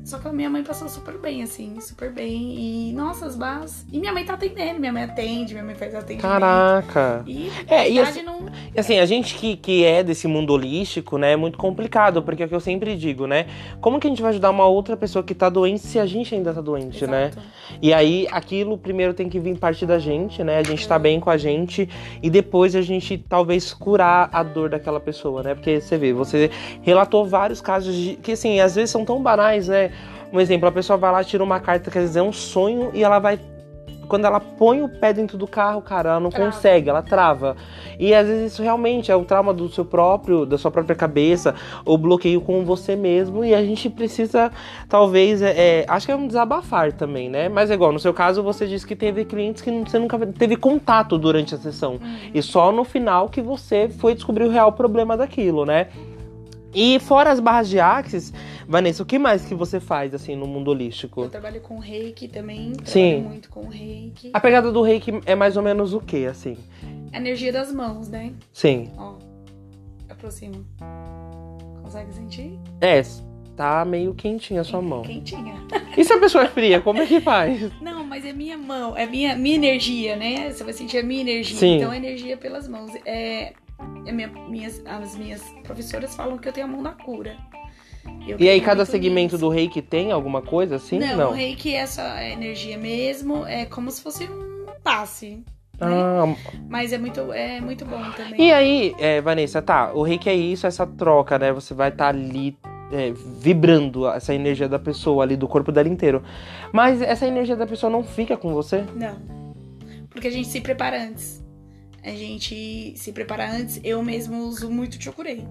Só 0.03 0.17
que 0.17 0.27
a 0.27 0.33
minha 0.33 0.50
mãe 0.50 0.63
passou 0.63 0.89
super 0.89 1.17
bem, 1.17 1.43
assim, 1.43 1.79
super 1.79 2.12
bem. 2.12 2.55
E, 2.57 2.93
nossa, 2.93 3.25
as 3.25 3.36
barras. 3.36 3.86
E 3.91 4.00
minha 4.00 4.12
mãe 4.12 4.25
tá 4.25 4.33
atendendo, 4.33 4.79
minha 4.79 4.91
mãe 4.91 5.03
atende, 5.03 5.53
minha 5.53 5.63
mãe 5.63 5.75
faz 5.75 5.93
atendimento. 5.93 6.21
Caraca. 6.21 7.24
E 7.27 7.51
É, 7.67 7.89
e 7.89 8.00
assim- 8.00 8.24
não. 8.24 8.48
E 8.75 8.79
assim, 8.79 8.98
a 9.00 9.05
gente 9.05 9.36
que, 9.36 9.55
que 9.55 9.86
é 9.86 10.03
desse 10.03 10.27
mundo 10.27 10.53
holístico, 10.53 11.17
né, 11.17 11.33
é 11.33 11.36
muito 11.36 11.57
complicado, 11.57 12.21
porque 12.24 12.43
é 12.43 12.45
o 12.45 12.50
que 12.50 12.55
eu 12.55 12.60
sempre 12.60 12.95
digo, 12.95 13.27
né? 13.27 13.45
Como 13.79 14.00
que 14.00 14.07
a 14.07 14.10
gente 14.10 14.21
vai 14.21 14.31
ajudar 14.31 14.50
uma 14.50 14.65
outra 14.65 14.98
pessoa 14.98 15.24
que 15.24 15.36
tá 15.36 15.50
doente 15.50 15.81
se 15.81 16.00
a 16.00 16.05
gente 16.05 16.33
ainda 16.33 16.53
tá 16.53 16.62
doente, 16.62 17.05
né? 17.05 17.27
Exato. 17.27 17.48
E 17.81 17.93
aí, 17.93 18.27
aquilo 18.31 18.77
primeiro 18.77 19.13
tem 19.13 19.29
que 19.29 19.39
vir 19.39 19.57
partir 19.57 19.86
da 19.86 20.00
gente, 20.00 20.43
né? 20.43 20.57
A 20.57 20.63
gente 20.63 20.88
tá 20.88 20.98
bem 20.98 21.19
com 21.19 21.29
a 21.29 21.38
gente 21.38 21.88
e 22.21 22.29
depois 22.29 22.75
a 22.75 22.81
gente 22.81 23.17
talvez 23.17 23.74
curar 23.74 24.29
a 24.33 24.41
dor 24.43 24.69
daquela 24.69 25.00
pessoa, 25.00 25.43
né? 25.43 25.53
Porque 25.55 25.79
você 25.79 25.98
vê, 25.98 26.12
você 26.12 26.50
relatou 26.81 27.25
vários 27.25 27.62
casos 27.62 27.95
de 27.95 28.15
que 28.15 28.31
assim, 28.33 28.60
às 28.60 28.75
vezes 28.75 28.89
são 28.89 29.05
tão 29.05 29.21
banais, 29.21 29.67
né? 29.67 29.90
Um 30.31 30.39
exemplo, 30.39 30.67
a 30.67 30.71
pessoa 30.71 30.98
vai 30.98 31.12
lá, 31.12 31.24
tira 31.24 31.43
uma 31.43 31.60
carta, 31.60 31.91
quer 31.91 32.00
dizer, 32.00 32.19
é 32.19 32.24
um 32.24 32.31
sonho 32.31 32.91
e 32.93 33.03
ela 33.03 33.19
vai 33.19 33.38
quando 34.12 34.25
ela 34.25 34.41
põe 34.41 34.81
o 34.81 34.89
pé 34.89 35.13
dentro 35.13 35.38
do 35.38 35.48
carro, 35.48 35.81
cara, 35.81 36.10
ela 36.10 36.19
não 36.19 36.29
Trava. 36.29 36.51
consegue, 36.51 36.89
ela 36.89 37.01
trava. 37.01 37.55
E 37.98 38.13
às 38.13 38.27
vezes 38.27 38.51
isso 38.51 38.62
realmente 38.62 39.10
é 39.10 39.15
o 39.15 39.24
trauma 39.24 39.53
do 39.53 39.69
seu 39.69 39.86
próprio, 39.86 40.45
da 40.45 40.57
sua 40.57 40.69
própria 40.69 40.93
cabeça, 40.93 41.55
ou 41.86 41.98
bloqueio 41.98 42.41
com 42.41 42.65
você 42.65 42.93
mesmo, 42.93 43.45
e 43.45 43.55
a 43.55 43.63
gente 43.63 43.89
precisa, 43.89 44.51
talvez, 44.89 45.41
é, 45.41 45.53
é, 45.55 45.86
acho 45.88 46.08
que 46.08 46.12
é 46.12 46.15
um 46.17 46.27
desabafar 46.27 46.91
também, 46.91 47.30
né? 47.30 47.47
Mas 47.47 47.71
é 47.71 47.73
igual, 47.73 47.93
no 47.93 47.99
seu 47.99 48.13
caso, 48.13 48.43
você 48.43 48.67
disse 48.67 48.86
que 48.86 48.97
teve 48.97 49.23
clientes 49.23 49.62
que 49.62 49.71
você 49.71 49.97
nunca 49.97 50.17
teve 50.38 50.58
contato 50.58 51.17
durante 51.17 51.56
a 51.56 51.58
sessão. 51.58 51.93
Uhum. 51.93 52.32
E 52.34 52.41
só 52.41 52.69
no 52.69 52.84
final 52.84 53.30
que 53.30 53.41
você 53.41 53.88
foi 53.88 54.13
descobrir 54.13 54.43
o 54.43 54.49
real 54.49 54.73
problema 54.73 55.15
daquilo, 55.15 55.65
né? 55.65 55.88
E 56.73 56.99
fora 56.99 57.31
as 57.31 57.39
barras 57.39 57.69
de 57.69 57.79
axis, 57.79 58.34
Vanessa, 58.67 59.03
o 59.03 59.05
que 59.05 59.19
mais 59.19 59.45
que 59.45 59.53
você 59.53 59.79
faz, 59.79 60.13
assim, 60.13 60.36
no 60.36 60.47
mundo 60.47 60.71
holístico? 60.71 61.23
Eu 61.23 61.29
trabalho 61.29 61.60
com 61.62 61.77
reiki 61.79 62.27
também. 62.27 62.71
Trabalho 62.71 62.88
Sim. 62.88 63.21
muito 63.23 63.49
com 63.49 63.67
reiki. 63.67 64.31
A 64.34 64.39
pegada 64.39 64.71
do 64.71 64.81
reiki 64.81 65.12
é 65.25 65.36
mais 65.36 65.57
ou 65.57 65.63
menos 65.63 65.93
o 65.93 65.99
que, 65.99 66.25
assim? 66.25 66.57
A 67.12 67.17
energia 67.17 67.51
das 67.51 67.71
mãos, 67.73 68.07
né? 68.07 68.34
Sim. 68.53 68.89
Ó. 68.97 69.15
Aproxima. 70.10 70.63
Consegue 71.84 72.13
sentir? 72.13 72.60
É, 72.79 73.01
tá 73.55 73.84
meio 73.84 74.13
quentinha 74.13 74.62
a 74.62 74.63
sua 74.63 74.81
mão. 74.81 75.01
Quentinha. 75.01 75.55
E 75.97 76.03
se 76.05 76.13
a 76.13 76.19
pessoa 76.19 76.45
é 76.45 76.47
fria, 76.47 76.79
como 76.79 77.01
é 77.01 77.05
que 77.05 77.19
faz? 77.19 77.69
Não, 77.81 78.05
mas 78.05 78.25
é 78.25 78.31
minha 78.31 78.57
mão, 78.57 78.95
é 78.95 79.05
minha, 79.05 79.36
minha 79.36 79.55
energia, 79.55 80.15
né? 80.15 80.51
Você 80.51 80.63
vai 80.63 80.73
sentir 80.73 80.99
a 80.99 81.03
minha 81.03 81.21
energia. 81.21 81.57
Sim. 81.57 81.77
Então, 81.77 81.91
a 81.91 81.97
energia 81.97 82.38
pelas 82.38 82.67
mãos. 82.67 82.91
É, 83.05 83.49
é 83.49 83.53
minha- 84.12 84.28
minhas, 84.28 84.82
as 84.86 85.15
minhas 85.15 85.41
professoras 85.63 86.15
falam 86.15 86.38
que 86.38 86.48
eu 86.48 86.54
tenho 86.54 86.67
a 86.67 86.70
mão 86.70 86.82
da 86.84 86.91
cura. 86.91 87.36
Eu 88.28 88.38
E 88.39 88.50
aí, 88.50 88.60
cada 88.62 88.84
segmento 88.84 89.36
nisso. 89.36 89.46
do 89.46 89.50
reiki 89.50 89.82
tem 89.82 90.12
alguma 90.12 90.41
coisa 90.41 90.76
assim? 90.78 90.98
Não, 90.98 91.30
o 91.30 91.34
reiki 91.34 91.74
é 91.76 91.78
essa 91.80 92.24
energia 92.24 92.78
mesmo, 92.78 93.46
é 93.46 93.65
como 93.65 93.91
se 93.91 94.02
fosse 94.02 94.24
um 94.26 94.65
passe. 94.84 95.44
Né? 95.80 95.88
Ah, 95.88 96.36
Mas 96.70 96.94
é 96.94 96.98
muito, 96.98 97.32
é 97.34 97.60
muito 97.62 97.86
bom 97.86 98.02
também. 98.12 98.39
e 98.39 98.52
aí, 98.52 98.96
é, 99.00 99.20
Vanessa, 99.22 99.62
tá, 99.62 99.91
o 99.94 100.02
reiki 100.04 100.30
é 100.30 100.36
isso, 100.36 100.65
essa 100.67 100.86
troca, 100.86 101.38
né? 101.39 101.52
Você 101.52 101.74
vai 101.74 101.89
estar 101.89 102.08
ali 102.10 102.56
é, 102.91 103.12
vibrando 103.39 104.08
essa 104.08 104.34
energia 104.34 104.67
da 104.67 104.78
pessoa 104.78 105.24
ali, 105.24 105.36
do 105.38 105.48
corpo 105.48 105.72
dela 105.72 105.88
inteiro. 105.88 106.22
Mas 106.74 107.02
essa 107.02 107.26
energia 107.26 107.56
da 107.56 107.65
pessoa 107.65 107.89
não 107.89 108.04
fica 108.04 108.36
com 108.36 108.54
você? 108.54 108.84
Não. 108.96 109.15
Porque 110.10 110.28
a 110.28 110.32
gente 110.32 110.48
se 110.50 110.60
prepara 110.60 111.02
antes. 111.02 111.40
A 112.03 112.09
gente 112.11 112.93
se 112.97 113.11
prepara 113.11 113.49
antes. 113.51 113.79
Eu 113.83 114.01
mesmo 114.03 114.39
uso 114.45 114.69
muito 114.69 115.01
chokurei. 115.01 115.45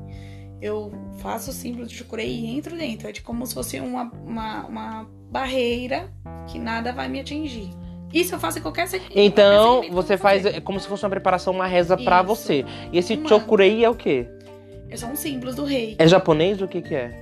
Eu 0.60 0.92
faço 1.18 1.50
o 1.50 1.54
símbolo 1.54 1.86
de 1.86 1.94
chokurei 1.94 2.28
e 2.28 2.46
entro 2.46 2.76
dentro. 2.76 3.08
É 3.08 3.12
de 3.12 3.22
como 3.22 3.46
se 3.46 3.54
fosse 3.54 3.78
uma, 3.80 4.10
uma, 4.24 4.66
uma 4.66 5.06
barreira 5.30 6.12
que 6.50 6.58
nada 6.58 6.92
vai 6.92 7.08
me 7.08 7.20
atingir. 7.20 7.70
Isso 8.12 8.34
eu 8.34 8.40
faço 8.40 8.58
em 8.58 8.62
qualquer 8.62 8.88
se- 8.88 9.00
Então, 9.14 9.74
qualquer 9.76 9.82
segmento 9.88 9.94
você 9.94 10.16
faz 10.18 10.42
fazer. 10.42 10.56
é 10.56 10.60
como 10.60 10.80
se 10.80 10.88
fosse 10.88 11.04
uma 11.04 11.10
preparação, 11.10 11.52
uma 11.54 11.66
reza 11.66 11.96
pra 11.96 12.18
Isso. 12.18 12.26
você. 12.26 12.64
E 12.92 12.98
esse 12.98 13.16
chokurei 13.28 13.84
é 13.84 13.88
o 13.88 13.94
quê? 13.94 14.26
São 14.96 15.14
símbolos 15.14 15.54
do 15.54 15.64
rei. 15.64 15.94
É 15.98 16.08
japonês? 16.08 16.60
O 16.60 16.66
que 16.66 16.82
que 16.82 16.94
é? 16.94 17.14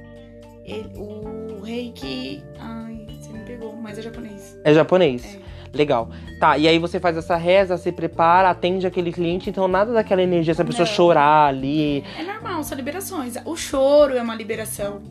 Ele- 0.65 0.89
o 0.97 1.61
rei 1.61 1.93
que. 1.95 2.43
Ai, 2.59 3.07
você 3.21 3.31
me 3.31 3.41
pegou, 3.45 3.77
mas 3.77 3.99
é 3.99 4.03
japonês. 4.03 4.59
É 4.65 4.73
japonês. 4.73 5.37
É. 5.37 5.48
Legal. 5.73 6.11
Tá, 6.41 6.57
e 6.57 6.67
aí 6.69 6.79
você 6.79 6.99
faz 7.01 7.17
essa 7.17 7.37
reza, 7.37 7.77
se 7.77 7.91
prepara, 7.93 8.51
atende 8.51 8.87
aquele 8.87 9.13
cliente, 9.13 9.51
então 9.51 9.67
nada 9.69 9.93
daquela 9.93 10.23
energia, 10.23 10.55
se 10.55 10.63
a 10.63 10.65
pessoa 10.65 10.87
Não. 10.87 10.95
chorar 10.95 11.49
ali. 11.49 12.05
É 12.19 12.23
normal, 12.23 12.63
são 12.65 12.77
liberações. 12.77 13.35
O 13.45 13.57
choro 13.57 14.15
é 14.17 14.23
uma 14.23 14.35
liberação. 14.35 15.03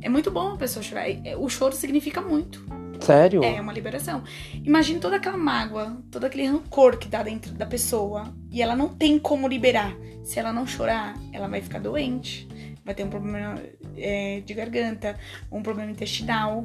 É 0.00 0.08
muito 0.08 0.30
bom 0.30 0.52
a 0.54 0.56
pessoa 0.56 0.82
chorar. 0.82 1.08
É- 1.08 1.36
O 1.36 1.48
choro 1.48 1.74
significa 1.74 2.20
muito. 2.20 2.64
Sério? 3.00 3.42
É 3.42 3.60
uma 3.60 3.72
liberação. 3.72 4.22
Imagine 4.64 5.00
toda 5.00 5.16
aquela 5.16 5.36
mágoa, 5.36 5.96
todo 6.10 6.24
aquele 6.24 6.46
rancor 6.46 6.96
que 6.98 7.08
dá 7.08 7.22
dentro 7.22 7.52
da 7.52 7.66
pessoa 7.66 8.32
e 8.50 8.62
ela 8.62 8.76
não 8.76 8.88
tem 8.90 9.18
como 9.18 9.48
liberar. 9.48 9.92
Se 10.22 10.38
ela 10.38 10.52
não 10.52 10.64
chorar, 10.66 11.14
ela 11.32 11.48
vai 11.48 11.60
ficar 11.60 11.80
doente, 11.80 12.46
vai 12.84 12.94
ter 12.94 13.02
um 13.02 13.08
problema 13.10 13.56
é, 13.96 14.40
de 14.46 14.54
garganta, 14.54 15.16
um 15.50 15.62
problema 15.62 15.90
intestinal, 15.90 16.64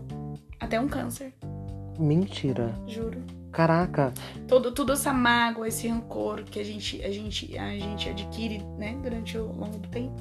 até 0.59 0.79
um 0.79 0.87
câncer, 0.87 1.33
Mentira. 1.97 2.71
juro. 2.85 3.23
Caraca. 3.57 4.13
Todo, 4.47 4.71
toda 4.71 4.93
essa 4.93 5.11
mágoa, 5.11 5.67
esse 5.67 5.87
rancor 5.87 6.43
que 6.43 6.59
a 6.59 6.63
gente, 6.63 7.03
a 7.03 7.09
gente, 7.09 7.57
a 7.57 7.71
gente 7.71 8.07
adquire, 8.07 8.59
né, 8.77 8.95
durante 9.01 9.35
o 9.35 9.47
longo 9.47 9.79
do 9.79 9.87
tempo, 9.87 10.13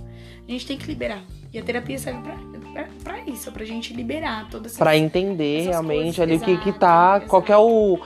a 0.49 0.51
gente 0.51 0.67
tem 0.67 0.79
que 0.79 0.87
liberar. 0.87 1.23
E 1.53 1.59
a 1.59 1.63
terapia 1.63 1.99
serve 1.99 2.23
pra, 2.23 2.35
pra, 2.73 2.89
pra 3.05 3.19
isso, 3.31 3.53
pra 3.53 3.63
gente 3.67 3.93
liberar 3.93 4.49
toda 4.49 4.69
essa 4.69 4.79
Pra 4.79 4.97
entender 4.97 5.65
realmente 5.69 6.17
coisas, 6.17 6.21
ali 6.21 6.37
o 6.37 6.41
que 6.41 6.57
que 6.63 6.69
exato, 6.71 6.79
tá, 6.79 7.21
qual 7.29 7.43
que 7.43 7.53
é 7.53 7.57
exato. 7.57 7.69
o... 7.71 8.01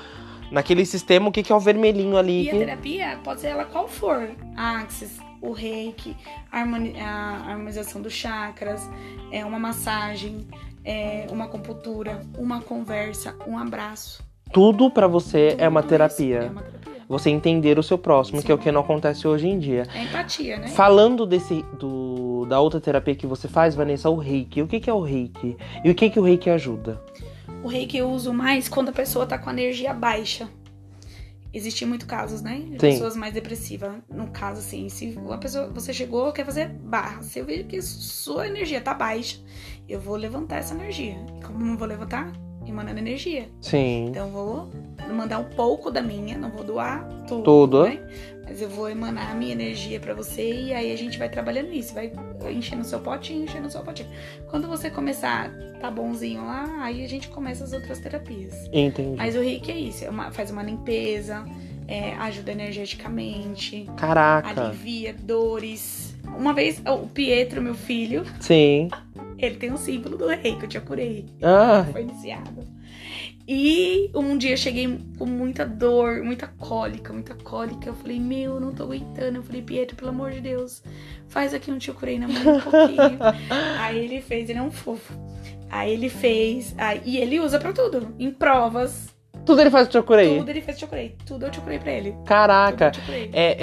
Naquele 0.50 0.84
sistema, 0.84 1.28
o 1.28 1.30
que 1.30 1.44
que 1.44 1.52
é 1.52 1.54
o 1.54 1.60
vermelhinho 1.60 2.16
ali. 2.16 2.46
E 2.46 2.48
a 2.48 2.52
que- 2.52 2.58
terapia 2.58 3.20
pode 3.22 3.40
ser 3.40 3.50
ela 3.50 3.64
qual 3.66 3.86
for. 3.86 4.28
A 4.56 4.78
Axis, 4.78 5.16
o 5.40 5.52
reiki, 5.52 6.16
a, 6.50 6.58
a 6.58 7.50
harmonização 7.52 8.02
dos 8.02 8.12
chakras, 8.12 8.82
é 9.30 9.44
uma 9.44 9.60
massagem, 9.60 10.48
é 10.84 11.28
uma 11.30 11.44
acupuntura, 11.44 12.20
uma 12.36 12.60
conversa, 12.60 13.36
um 13.46 13.56
abraço. 13.56 14.28
Tudo 14.52 14.90
pra 14.90 15.06
você 15.06 15.54
é 15.58 15.68
uma 15.68 15.82
terapia. 15.82 16.38
É 16.38 16.50
uma 16.50 16.62
terapia. 16.62 16.80
Você 17.08 17.28
entender 17.28 17.76
o 17.78 17.82
seu 17.82 17.98
próximo, 17.98 18.40
que 18.40 18.52
é 18.52 18.54
o 18.54 18.58
Sim. 18.58 18.62
que 18.62 18.72
não 18.72 18.82
acontece 18.82 19.26
hoje 19.26 19.48
em 19.48 19.58
dia. 19.58 19.84
É 19.92 20.04
empatia, 20.04 20.58
né? 20.58 20.68
Falando 20.68 21.26
desse 21.26 21.64
do, 21.76 22.46
da 22.48 22.60
outra 22.60 22.80
terapia 22.80 23.16
que 23.16 23.26
você 23.26 23.48
faz, 23.48 23.74
Vanessa, 23.74 24.08
o 24.08 24.16
reiki. 24.16 24.62
O 24.62 24.68
que, 24.68 24.78
que 24.78 24.88
é 24.88 24.92
o 24.92 25.00
reiki? 25.00 25.56
E 25.84 25.90
o 25.90 25.94
que, 25.94 26.08
que 26.08 26.20
o 26.20 26.22
reiki 26.22 26.48
ajuda? 26.48 27.02
O 27.64 27.68
reiki 27.68 27.98
eu 27.98 28.08
uso 28.08 28.32
mais 28.32 28.68
quando 28.68 28.90
a 28.90 28.92
pessoa 28.92 29.26
tá 29.26 29.36
com 29.36 29.50
a 29.50 29.52
energia 29.52 29.92
baixa. 29.92 30.48
Existem 31.52 31.86
muitos 31.88 32.06
casos, 32.06 32.42
né? 32.42 32.60
De 32.60 32.70
Sim. 32.70 32.78
pessoas 32.78 33.16
mais 33.16 33.34
depressivas. 33.34 33.90
No 34.08 34.28
caso, 34.28 34.60
assim, 34.60 34.88
se 34.88 35.18
uma 35.20 35.36
pessoa, 35.36 35.68
você 35.68 35.92
chegou, 35.92 36.32
quer 36.32 36.46
fazer 36.46 36.68
barra. 36.68 37.22
Se 37.22 37.40
eu 37.40 37.44
vejo 37.44 37.64
que 37.64 37.82
sua 37.82 38.46
energia 38.46 38.80
tá 38.80 38.94
baixa, 38.94 39.36
eu 39.88 40.00
vou 40.00 40.14
levantar 40.14 40.58
essa 40.58 40.74
energia. 40.74 41.16
E 41.36 41.44
como 41.44 41.60
eu 41.60 41.66
não 41.66 41.76
vou 41.76 41.88
levantar? 41.88 42.32
Emanando 42.70 42.98
energia. 42.98 43.48
Sim. 43.61 44.06
Então 44.09 44.26
eu 44.26 44.33
vou 44.33 44.70
mandar 45.12 45.38
um 45.38 45.44
pouco 45.50 45.90
da 45.90 46.00
minha, 46.00 46.38
não 46.38 46.50
vou 46.50 46.64
doar 46.64 47.06
tudo. 47.26 47.42
Tudo. 47.42 47.85
Né? 47.85 48.00
Mas 48.44 48.61
eu 48.62 48.68
vou 48.68 48.88
emanar 48.90 49.30
a 49.30 49.35
minha 49.35 49.52
energia 49.52 50.00
pra 50.00 50.12
você 50.14 50.50
e 50.52 50.72
aí 50.74 50.92
a 50.92 50.96
gente 50.96 51.18
vai 51.18 51.28
trabalhando 51.28 51.72
isso. 51.72 51.94
Vai 51.94 52.12
enchendo 52.50 52.83
o 52.83 52.85
seu 52.85 52.98
potinho, 53.00 53.44
enchendo 53.44 53.68
o 53.68 53.70
seu 53.70 53.80
potinho. 53.83 54.09
Quando 54.48 54.66
você 54.66 54.90
começar, 54.90 55.50
tá 55.80 55.90
bonzinho 55.90 56.44
lá, 56.44 56.64
aí 56.83 57.04
a 57.04 57.09
gente 57.09 57.28
começa 57.28 57.62
as 57.64 57.72
outras 57.72 57.98
terapias. 58.00 58.54
Entendi. 58.72 59.16
Mas 59.16 59.37
o 59.37 59.40
reiki 59.40 59.70
é 59.70 59.78
isso, 59.78 60.04
é 60.04 60.11
uma- 60.11 60.30
faz 60.33 60.50
uma 60.50 60.62
limpeza, 60.64 61.44
é, 61.87 62.12
ajuda 62.14 62.50
energeticamente, 62.52 63.88
Caraca. 63.96 64.62
alivia 64.66 65.12
dores. 65.14 66.16
Uma 66.37 66.52
vez, 66.52 66.80
o 66.87 67.06
Pietro, 67.09 67.61
meu 67.61 67.74
filho, 67.74 68.24
Sim. 68.40 68.88
ele 69.40 69.57
tem 69.57 69.72
um 69.72 69.76
símbolo 69.76 70.16
do 70.16 70.26
reiki, 70.26 70.62
eu 70.62 70.68
te 70.68 70.81
curei. 70.81 71.26
Ah, 71.42 71.87
Foi 71.92 72.03
iniciado. 72.03 72.64
E 73.48 74.11
um 74.14 74.37
dia 74.38 74.53
eu 74.53 74.57
cheguei 74.57 74.98
com 75.18 75.26
muita 75.26 75.66
dor, 75.66 76.22
muita 76.22 76.46
cólica, 76.46 77.12
muita 77.12 77.35
cólica. 77.35 77.88
Eu 77.88 77.94
falei, 77.94 78.20
meu, 78.20 78.55
eu 78.55 78.61
não 78.61 78.72
tô 78.72 78.85
aguentando. 78.85 79.38
Eu 79.38 79.42
falei, 79.42 79.61
Pietro, 79.62 79.96
pelo 79.96 80.11
amor 80.11 80.31
de 80.31 80.40
Deus, 80.40 80.83
faz 81.29 81.53
aqui 81.53 81.70
um 81.72 81.79
tio 81.79 81.94
curei 81.94 82.18
na 82.18 82.29
mão 82.29 82.57
um 82.57 82.61
pouquinho. 82.61 83.18
aí 83.81 83.98
ele 83.98 84.20
fez, 84.20 84.48
ele 84.48 84.59
é 84.59 84.62
um 84.62 84.70
fofo. 84.70 85.12
Aí 85.68 85.92
ele 85.92 86.09
fez, 86.09 86.74
aí, 86.79 87.00
e 87.05 87.16
ele 87.18 87.40
usa 87.40 87.59
pra 87.59 87.72
tudo. 87.72 88.14
Em 88.18 88.31
provas, 88.31 89.09
tudo 89.46 89.61
ele 89.61 89.70
faz 89.70 89.88
o 89.88 89.92
Chokurei. 89.92 90.38
tudo 90.38 90.48
ele 90.50 90.61
fez 90.61 90.79
tio 90.79 90.87
curei. 90.88 91.16
Tudo 91.26 91.46
eu 91.46 91.50
tio 91.50 91.62
curei 91.62 91.79
pra 91.79 91.90
ele. 91.92 92.14
Caraca. 92.26 92.92
curei. 93.07 93.31
É, 93.33 93.57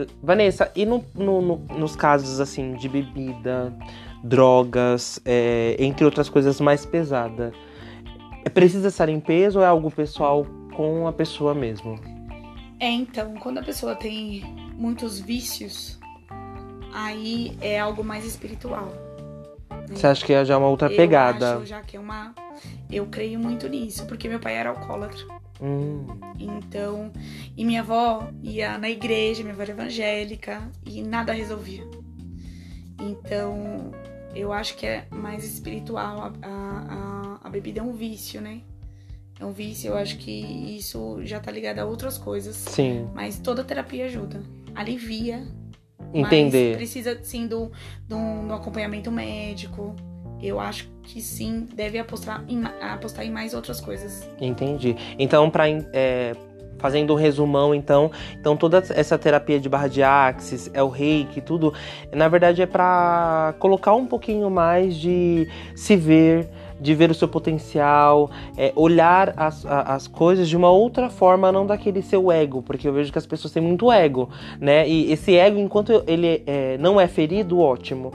é, 0.00 0.06
Vanessa, 0.22 0.70
e 0.74 0.86
no- 0.86 1.04
no- 1.14 1.40
no- 1.42 1.56
nos 1.78 1.94
casos 1.96 2.40
assim 2.40 2.74
de 2.74 2.88
bebida, 2.88 3.74
drogas, 4.22 5.20
é, 5.24 5.76
entre 5.78 6.04
outras 6.04 6.28
coisas 6.28 6.60
mais 6.60 6.84
pesadas, 6.84 7.52
é 8.44 8.48
precisa 8.48 8.88
essa 8.88 9.04
limpeza 9.04 9.58
ou 9.58 9.64
é 9.64 9.68
algo 9.68 9.90
pessoal 9.90 10.46
com 10.74 11.06
a 11.06 11.12
pessoa 11.12 11.54
mesmo? 11.54 11.98
É, 12.78 12.88
então, 12.90 13.34
quando 13.34 13.58
a 13.58 13.62
pessoa 13.62 13.94
tem 13.94 14.42
muitos 14.74 15.20
vícios, 15.20 15.98
aí 16.92 17.56
é 17.60 17.78
algo 17.78 18.02
mais 18.02 18.24
espiritual. 18.24 18.88
Você 19.88 20.06
acha 20.06 20.24
que 20.24 20.32
é 20.32 20.44
já 20.44 20.56
uma 20.56 20.68
outra 20.68 20.90
eu 20.90 20.96
pegada? 20.96 21.56
acho 21.56 21.66
já 21.66 21.80
que 21.82 21.96
é 21.96 22.00
uma. 22.00 22.34
Eu 22.90 23.06
creio 23.06 23.38
muito 23.38 23.68
nisso, 23.68 24.06
porque 24.06 24.28
meu 24.28 24.38
pai 24.38 24.54
era 24.54 24.70
alcoólatra. 24.70 25.18
Hum, 25.60 26.06
Então. 26.38 27.12
E 27.56 27.64
minha 27.64 27.80
avó 27.82 28.28
ia 28.42 28.78
na 28.78 28.88
igreja, 28.88 29.42
minha 29.42 29.52
avó 29.52 29.62
era 29.62 29.72
evangélica, 29.72 30.62
e 30.86 31.02
nada 31.02 31.32
resolvia. 31.32 31.84
Então. 32.98 33.90
Eu 34.34 34.52
acho 34.52 34.76
que 34.76 34.86
é 34.86 35.06
mais 35.10 35.44
espiritual. 35.44 36.20
A, 36.20 36.32
a, 36.42 37.38
a, 37.42 37.46
a 37.46 37.50
bebida 37.50 37.80
é 37.80 37.82
um 37.82 37.92
vício, 37.92 38.40
né? 38.40 38.60
É 39.38 39.44
um 39.44 39.52
vício, 39.52 39.88
eu 39.88 39.96
acho 39.96 40.18
que 40.18 40.30
isso 40.76 41.18
já 41.24 41.40
tá 41.40 41.50
ligado 41.50 41.78
a 41.78 41.86
outras 41.86 42.18
coisas. 42.18 42.54
sim, 42.56 43.08
Mas 43.14 43.38
toda 43.38 43.64
terapia 43.64 44.04
ajuda. 44.04 44.42
Alivia. 44.74 45.46
Mas 46.12 46.26
entender. 46.26 46.76
precisa, 46.76 47.18
sim, 47.22 47.46
do, 47.46 47.72
do, 48.06 48.46
do 48.46 48.52
acompanhamento 48.52 49.10
médico. 49.10 49.96
Eu 50.42 50.60
acho 50.60 50.90
que 51.02 51.20
sim, 51.22 51.66
deve 51.74 51.98
apostar 51.98 52.44
em, 52.48 52.62
apostar 52.82 53.24
em 53.24 53.30
mais 53.30 53.54
outras 53.54 53.80
coisas. 53.80 54.28
Entendi. 54.40 54.94
Então, 55.18 55.50
para 55.50 55.68
fazendo 56.80 57.12
um 57.12 57.16
resumão, 57.16 57.74
então, 57.74 58.10
então 58.40 58.56
toda 58.56 58.82
essa 58.90 59.18
terapia 59.18 59.60
de 59.60 59.68
barra 59.68 59.88
de 59.88 60.02
axis, 60.02 60.70
é 60.72 60.82
o 60.82 60.88
reiki, 60.88 61.40
tudo, 61.40 61.72
na 62.12 62.26
verdade 62.26 62.62
é 62.62 62.66
para 62.66 63.54
colocar 63.58 63.94
um 63.94 64.06
pouquinho 64.06 64.50
mais 64.50 64.96
de 64.96 65.46
se 65.74 65.94
ver, 65.96 66.48
de 66.80 66.94
ver 66.94 67.10
o 67.10 67.14
seu 67.14 67.28
potencial, 67.28 68.30
é, 68.56 68.72
olhar 68.74 69.34
as, 69.36 69.66
as 69.66 70.06
coisas 70.06 70.48
de 70.48 70.56
uma 70.56 70.70
outra 70.70 71.10
forma, 71.10 71.52
não 71.52 71.66
daquele 71.66 72.00
seu 72.00 72.32
ego, 72.32 72.62
porque 72.62 72.88
eu 72.88 72.92
vejo 72.92 73.12
que 73.12 73.18
as 73.18 73.26
pessoas 73.26 73.52
têm 73.52 73.62
muito 73.62 73.92
ego, 73.92 74.30
né? 74.58 74.88
E 74.88 75.12
esse 75.12 75.36
ego, 75.36 75.58
enquanto 75.58 76.02
ele 76.06 76.42
é, 76.46 76.78
não 76.78 76.98
é 76.98 77.06
ferido, 77.06 77.60
ótimo. 77.60 78.12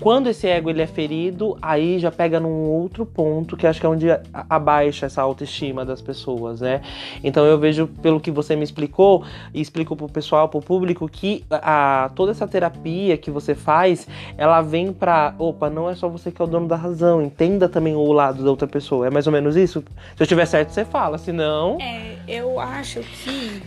Quando 0.00 0.28
esse 0.28 0.46
ego 0.46 0.70
ele 0.70 0.82
é 0.82 0.86
ferido, 0.86 1.56
aí 1.62 1.98
já 1.98 2.10
pega 2.10 2.38
num 2.40 2.68
outro 2.68 3.06
ponto 3.06 3.56
que 3.56 3.66
acho 3.66 3.80
que 3.80 3.86
é 3.86 3.88
onde 3.88 4.06
abaixa 4.32 5.06
essa 5.06 5.22
autoestima 5.22 5.84
das 5.84 6.02
pessoas, 6.02 6.60
né? 6.60 6.82
Então 7.22 7.44
eu 7.44 7.58
vejo 7.58 7.86
pelo 8.02 8.20
que 8.20 8.30
você 8.30 8.54
me 8.56 8.64
explicou 8.64 9.24
e 9.52 9.60
explicou 9.60 9.96
pro 9.96 10.08
pessoal, 10.08 10.48
pro 10.48 10.60
público 10.60 11.08
que 11.08 11.44
a, 11.50 12.10
toda 12.14 12.32
essa 12.32 12.46
terapia 12.46 13.16
que 13.16 13.30
você 13.30 13.54
faz, 13.54 14.06
ela 14.36 14.60
vem 14.60 14.92
pra, 14.92 15.34
opa, 15.38 15.70
não 15.70 15.88
é 15.88 15.94
só 15.94 16.08
você 16.08 16.30
que 16.30 16.42
é 16.42 16.44
o 16.44 16.48
dono 16.48 16.68
da 16.68 16.76
razão, 16.76 17.22
entenda 17.22 17.68
também 17.68 17.94
o 17.94 18.12
lado 18.12 18.42
da 18.44 18.50
outra 18.50 18.66
pessoa. 18.66 19.06
É 19.06 19.10
mais 19.10 19.26
ou 19.26 19.32
menos 19.32 19.56
isso? 19.56 19.82
Se 20.16 20.22
eu 20.22 20.26
tiver 20.26 20.46
certo, 20.46 20.70
você 20.70 20.84
fala, 20.84 21.18
senão, 21.18 21.78
É, 21.80 22.16
eu 22.28 22.60
acho 22.60 23.00
que 23.00 23.62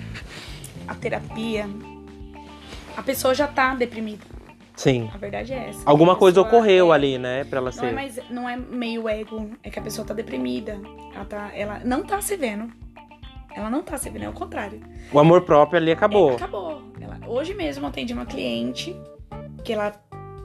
a 0.87 0.93
terapia. 0.93 1.67
A 2.95 3.03
pessoa 3.03 3.33
já 3.33 3.47
tá 3.47 3.75
deprimida. 3.75 4.36
Sim. 4.77 5.09
A 5.13 5.17
verdade 5.17 5.51
é 5.51 5.67
essa. 5.69 5.81
Alguma 5.85 6.15
coisa 6.15 6.39
ocorreu 6.39 6.93
é- 6.93 6.95
ali, 6.95 7.17
né, 7.17 7.43
pra 7.43 7.59
ela 7.59 7.71
Não 7.75 7.83
é, 7.83 7.87
ser. 7.89 7.93
mais, 7.93 8.19
não 8.29 8.49
é 8.49 8.55
meio 8.55 9.09
ego, 9.09 9.49
é 9.61 9.69
que 9.69 9.77
a 9.77 9.81
pessoa 9.81 10.07
tá 10.07 10.13
deprimida. 10.13 10.79
Ela, 11.13 11.25
tá, 11.25 11.51
ela 11.53 11.79
não 11.83 12.05
tá 12.05 12.21
se 12.21 12.37
vendo. 12.37 12.71
Ela 13.53 13.69
não 13.69 13.81
tá 13.83 13.97
se 13.97 14.09
vendo, 14.09 14.23
é 14.25 14.29
o 14.29 14.33
contrário. 14.33 14.79
O 15.11 15.19
amor 15.19 15.41
próprio 15.41 15.79
ali 15.79 15.91
acabou. 15.91 16.31
É, 16.31 16.35
acabou. 16.35 16.81
Ela- 17.01 17.19
hoje 17.27 17.53
mesmo 17.53 17.83
eu 17.83 17.89
atendi 17.89 18.13
uma 18.13 18.25
cliente 18.25 18.95
que 19.65 19.73
ela, 19.73 19.91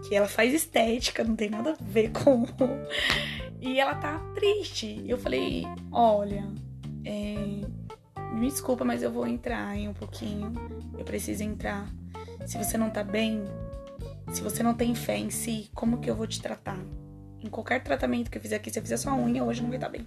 que 0.08 0.14
ela 0.16 0.26
faz 0.26 0.52
estética, 0.54 1.22
não 1.22 1.36
tem 1.36 1.50
nada 1.50 1.72
a 1.72 1.76
ver 1.78 2.10
com. 2.24 2.46
E 3.60 3.78
ela 3.78 3.94
tá 3.94 4.18
triste. 4.34 5.04
Eu 5.06 5.18
falei: 5.18 5.66
olha, 5.92 6.44
é, 7.04 7.60
me 8.32 8.48
desculpa, 8.48 8.82
mas 8.84 9.02
eu 9.02 9.10
vou 9.12 9.26
entrar 9.26 9.76
em 9.76 9.88
um 9.88 9.92
pouquinho. 9.92 10.52
Eu 10.98 11.04
preciso 11.04 11.44
entrar. 11.44 11.86
Se 12.46 12.56
você 12.58 12.76
não 12.78 12.88
tá 12.90 13.04
bem, 13.04 13.44
se 14.32 14.42
você 14.42 14.62
não 14.62 14.74
tem 14.74 14.94
fé 14.94 15.16
em 15.18 15.30
si, 15.30 15.70
como 15.74 15.98
que 15.98 16.08
eu 16.08 16.16
vou 16.16 16.26
te 16.26 16.40
tratar? 16.40 16.78
Em 17.40 17.48
qualquer 17.48 17.82
tratamento 17.82 18.30
que 18.30 18.38
eu 18.38 18.42
fizer 18.42 18.56
aqui, 18.56 18.70
se 18.70 18.78
eu 18.78 18.82
fizer 18.82 18.96
sua 18.96 19.14
unha, 19.14 19.44
hoje 19.44 19.60
não 19.60 19.68
vai 19.68 19.76
estar 19.76 19.90
bem. 19.90 20.06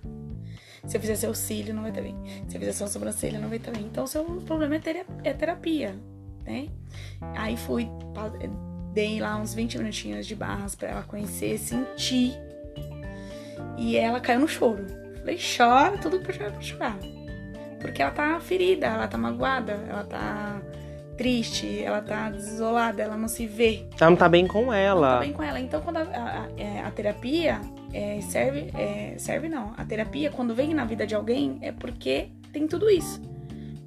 Se 0.87 0.97
eu 0.97 1.01
fizer 1.01 1.15
seu 1.15 1.33
cílio, 1.33 1.73
não 1.73 1.83
vai 1.83 1.91
estar 1.91 2.01
bem. 2.01 2.15
Se 2.47 2.55
eu 2.55 2.59
fizer 2.59 2.71
sua 2.71 2.87
sobrancelha, 2.87 3.39
não 3.39 3.49
vai 3.49 3.57
estar 3.57 3.71
bem. 3.71 3.83
Então, 3.83 4.03
o 4.03 4.07
seu 4.07 4.23
problema 4.41 4.75
é, 4.75 5.05
é 5.23 5.33
terapia, 5.33 5.95
né? 6.43 6.69
Aí 7.35 7.55
fui, 7.55 7.87
dei 8.93 9.19
lá 9.19 9.37
uns 9.37 9.53
20 9.53 9.77
minutinhos 9.77 10.25
de 10.25 10.35
barras 10.35 10.75
pra 10.75 10.89
ela 10.89 11.03
conhecer, 11.03 11.57
sentir. 11.59 12.33
E 13.77 13.97
ela 13.97 14.19
caiu 14.19 14.39
no 14.39 14.47
choro. 14.47 14.85
Falei, 15.19 15.37
chora, 15.37 15.97
tudo 15.97 16.19
pra 16.19 16.33
chorar, 16.33 16.51
pra 16.51 16.61
chorar. 16.61 16.99
Porque 17.79 18.01
ela 18.01 18.11
tá 18.11 18.39
ferida, 18.39 18.87
ela 18.87 19.07
tá 19.07 19.17
magoada, 19.17 19.73
ela 19.73 20.03
tá 20.03 20.61
triste, 21.15 21.81
ela 21.83 22.01
tá 22.01 22.29
desolada, 22.29 23.01
ela 23.01 23.17
não 23.17 23.27
se 23.27 23.45
vê 23.47 23.85
Ela 23.99 24.09
não 24.09 24.17
tá 24.17 24.27
bem 24.29 24.45
com 24.47 24.63
não 24.65 24.73
ela. 24.73 25.13
tá 25.15 25.19
bem 25.19 25.33
com 25.33 25.43
ela. 25.43 25.59
Então, 25.59 25.81
quando 25.81 25.97
a, 25.97 26.01
a- 26.01 26.41
a- 26.43 26.47
é, 26.57 26.81
a 26.81 26.91
terapia 26.91 27.61
é, 27.93 28.19
serve, 28.21 28.69
é, 28.73 29.15
serve 29.17 29.47
não. 29.49 29.73
A 29.77 29.85
terapia, 29.85 30.29
quando 30.29 30.53
vem 30.53 30.73
na 30.73 30.85
vida 30.85 31.05
de 31.07 31.15
alguém, 31.15 31.57
é 31.61 31.71
porque 31.71 32.27
tem 32.51 32.67
tudo 32.67 32.89
isso. 32.89 33.21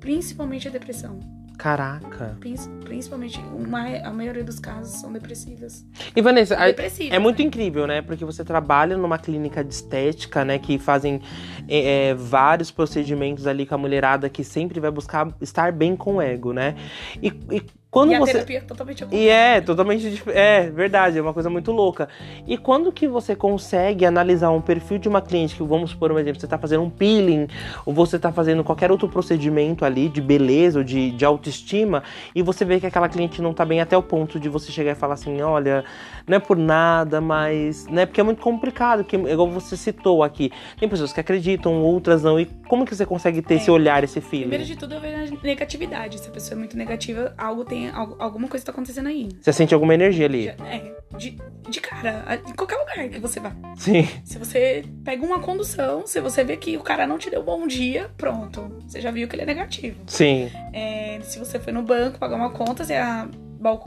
Principalmente 0.00 0.68
a 0.68 0.70
depressão. 0.70 1.18
Caraca. 1.58 2.36
Prin- 2.38 2.54
Principalmente, 2.84 3.38
uma, 3.52 3.80
a 3.98 4.12
maioria 4.12 4.44
dos 4.44 4.58
casos 4.60 5.00
são 5.00 5.12
depressivas. 5.12 5.84
E 6.14 6.22
Vanessa. 6.22 6.54
É 6.54 7.18
muito 7.18 7.40
né? 7.40 7.44
incrível, 7.44 7.86
né? 7.86 8.00
Porque 8.00 8.24
você 8.24 8.44
trabalha 8.44 8.96
numa 8.96 9.18
clínica 9.18 9.62
de 9.62 9.74
estética, 9.74 10.44
né? 10.44 10.58
Que 10.58 10.78
fazem 10.78 11.20
é, 11.68 12.10
é, 12.10 12.14
vários 12.14 12.70
procedimentos 12.70 13.46
ali 13.46 13.66
com 13.66 13.74
a 13.74 13.78
mulherada 13.78 14.28
que 14.30 14.44
sempre 14.44 14.78
vai 14.80 14.90
buscar 14.90 15.28
estar 15.40 15.72
bem 15.72 15.96
com 15.96 16.16
o 16.16 16.22
ego, 16.22 16.52
né? 16.52 16.76
E, 17.20 17.28
e 17.28 17.62
quando 17.90 18.12
E 18.12 18.14
a 18.14 18.18
você. 18.18 18.32
terapia 18.32 18.58
é 18.58 18.60
totalmente 18.60 19.02
ao 19.04 19.10
E 19.12 19.28
é 19.28 19.60
totalmente 19.60 20.22
É, 20.28 20.68
verdade, 20.70 21.18
é 21.18 21.22
uma 21.22 21.32
coisa 21.32 21.48
muito 21.48 21.72
louca. 21.72 22.08
E 22.46 22.58
quando 22.58 22.92
que 22.92 23.08
você 23.08 23.34
consegue 23.34 24.04
analisar 24.04 24.50
um 24.50 24.60
perfil 24.60 24.98
de 24.98 25.08
uma 25.08 25.22
cliente, 25.22 25.56
que 25.56 25.62
vamos 25.62 25.90
supor 25.90 26.12
um 26.12 26.18
exemplo, 26.18 26.40
você 26.40 26.46
tá 26.46 26.58
fazendo 26.58 26.82
um 26.82 26.90
peeling, 26.90 27.46
ou 27.86 27.94
você 27.94 28.18
tá 28.18 28.30
fazendo 28.30 28.62
qualquer 28.62 28.90
outro 28.90 29.08
procedimento 29.08 29.84
ali 29.84 30.08
de 30.08 30.20
beleza 30.20 30.78
ou 30.80 30.84
de, 30.84 31.10
de 31.12 31.24
autoestima, 31.24 32.02
e 32.34 32.42
você 32.42 32.64
vê 32.64 32.78
que 32.78 32.86
aquela 32.86 33.08
cliente 33.08 33.40
não 33.40 33.54
tá 33.54 33.64
bem 33.64 33.80
até 33.80 33.96
o 33.96 34.02
ponto 34.02 34.38
de 34.38 34.48
você 34.48 34.70
chegar 34.70 34.92
e 34.92 34.94
falar 34.94 35.14
assim, 35.14 35.40
olha, 35.40 35.82
não 36.26 36.36
é 36.36 36.40
por 36.40 36.56
nada, 36.58 37.20
mas. 37.20 37.86
Né, 37.86 38.04
porque 38.04 38.20
é 38.20 38.24
muito 38.24 38.42
complicado, 38.42 39.02
porque 39.02 39.16
igual 39.16 39.48
você 39.48 39.76
citou 39.76 40.22
aqui, 40.22 40.50
tem 40.78 40.88
pessoas 40.88 41.12
que 41.12 41.20
acreditam, 41.20 41.82
outras 41.82 42.22
não. 42.22 42.38
E 42.38 42.44
como 42.68 42.84
que 42.84 42.94
você 42.94 43.06
consegue 43.06 43.40
ter 43.40 43.54
É. 43.54 43.56
esse 43.56 43.70
olhar, 43.70 44.04
esse 44.04 44.20
feeling? 44.20 44.48
Primeiro 44.48 44.64
de 44.64 44.76
tudo, 44.76 44.94
eu 44.94 45.00
vejo 45.00 45.34
a 45.34 45.42
negatividade. 45.42 46.18
Se 46.20 46.28
a 46.28 46.32
pessoa 46.32 46.54
é 46.54 46.58
muito 46.58 46.76
negativa, 46.76 47.32
algo 47.38 47.64
tem, 47.64 47.77
algo- 47.86 48.16
alguma 48.18 48.48
coisa 48.48 48.64
tá 48.66 48.72
acontecendo 48.72 49.08
aí. 49.08 49.28
Você 49.40 49.52
sente 49.52 49.72
alguma 49.74 49.94
energia 49.94 50.26
ali? 50.26 50.44
Já- 50.46 50.52
É, 50.66 50.96
de, 51.16 51.38
de 51.68 51.80
cara, 51.80 52.40
em 52.48 52.52
qualquer 52.54 52.76
lugar 52.76 53.08
que 53.08 53.18
você 53.20 53.38
vá. 53.40 53.54
Sim. 53.76 54.06
Se 54.24 54.38
você 54.38 54.84
pega 55.04 55.24
uma 55.24 55.38
condução, 55.40 56.06
se 56.06 56.20
você 56.20 56.42
vê 56.44 56.56
que 56.56 56.76
o 56.76 56.82
cara 56.82 57.06
não 57.06 57.16
te 57.18 57.30
deu 57.30 57.42
bom 57.42 57.66
dia, 57.66 58.10
pronto. 58.16 58.60
Você 58.86 59.00
já 59.00 59.10
viu 59.10 59.28
que 59.28 59.34
ele 59.36 59.42
é 59.42 59.46
negativo. 59.46 60.00
Sim. 60.06 60.50
É, 60.72 61.20
se 61.22 61.38
você 61.38 61.58
foi 61.58 61.72
no 61.72 61.82
banco 61.82 62.18
pagar 62.18 62.36
uma 62.36 62.50
conta, 62.50 62.84
se 62.84 62.94
a, 62.94 63.28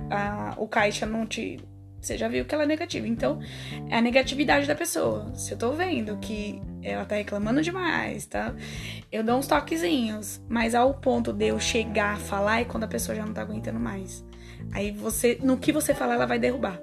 a- 0.10 0.54
o 0.58 0.67
caixa 0.67 1.06
não 1.06 1.25
te. 1.25 1.60
Você 1.99 2.17
já 2.17 2.27
viu 2.27 2.43
que 2.45 2.56
ela 2.56 2.63
é 2.63 2.67
negativa. 2.67 3.08
Então, 3.08 3.39
é 3.89 3.95
a 3.97 4.01
negatividade 4.01 4.65
da 4.65 4.73
pessoa. 4.73 5.32
Se 5.36 5.51
eu 5.54 5.58
tô 5.58 5.71
vendo 5.73 6.17
que 6.17 6.60
ela 6.84 7.06
tá 7.06 7.15
reclamando 7.15 7.62
demais, 7.62 8.26
tá? 8.26 8.54
Eu 9.12 9.24
dou 9.24 9.38
uns 9.38 9.48
toquezinhos. 9.48 10.41
Mas 10.48 10.76
ao 10.76 10.94
ponto 10.94 11.32
de 11.32 11.48
eu 11.48 11.60
chegar 11.60 12.15
a 12.15 12.17
falar 12.17 12.62
é 12.62 12.65
quando 12.65 12.84
a 12.84 12.88
pessoa 12.88 13.15
já 13.15 13.26
não 13.26 13.34
tá 13.34 13.41
aguentando 13.41 13.80
mais. 13.80 14.24
Aí 14.74 14.91
você. 14.91 15.38
No 15.41 15.58
que 15.58 15.72
você 15.72 15.94
falar, 15.94 16.15
ela 16.15 16.26
vai 16.26 16.39
derrubar. 16.39 16.80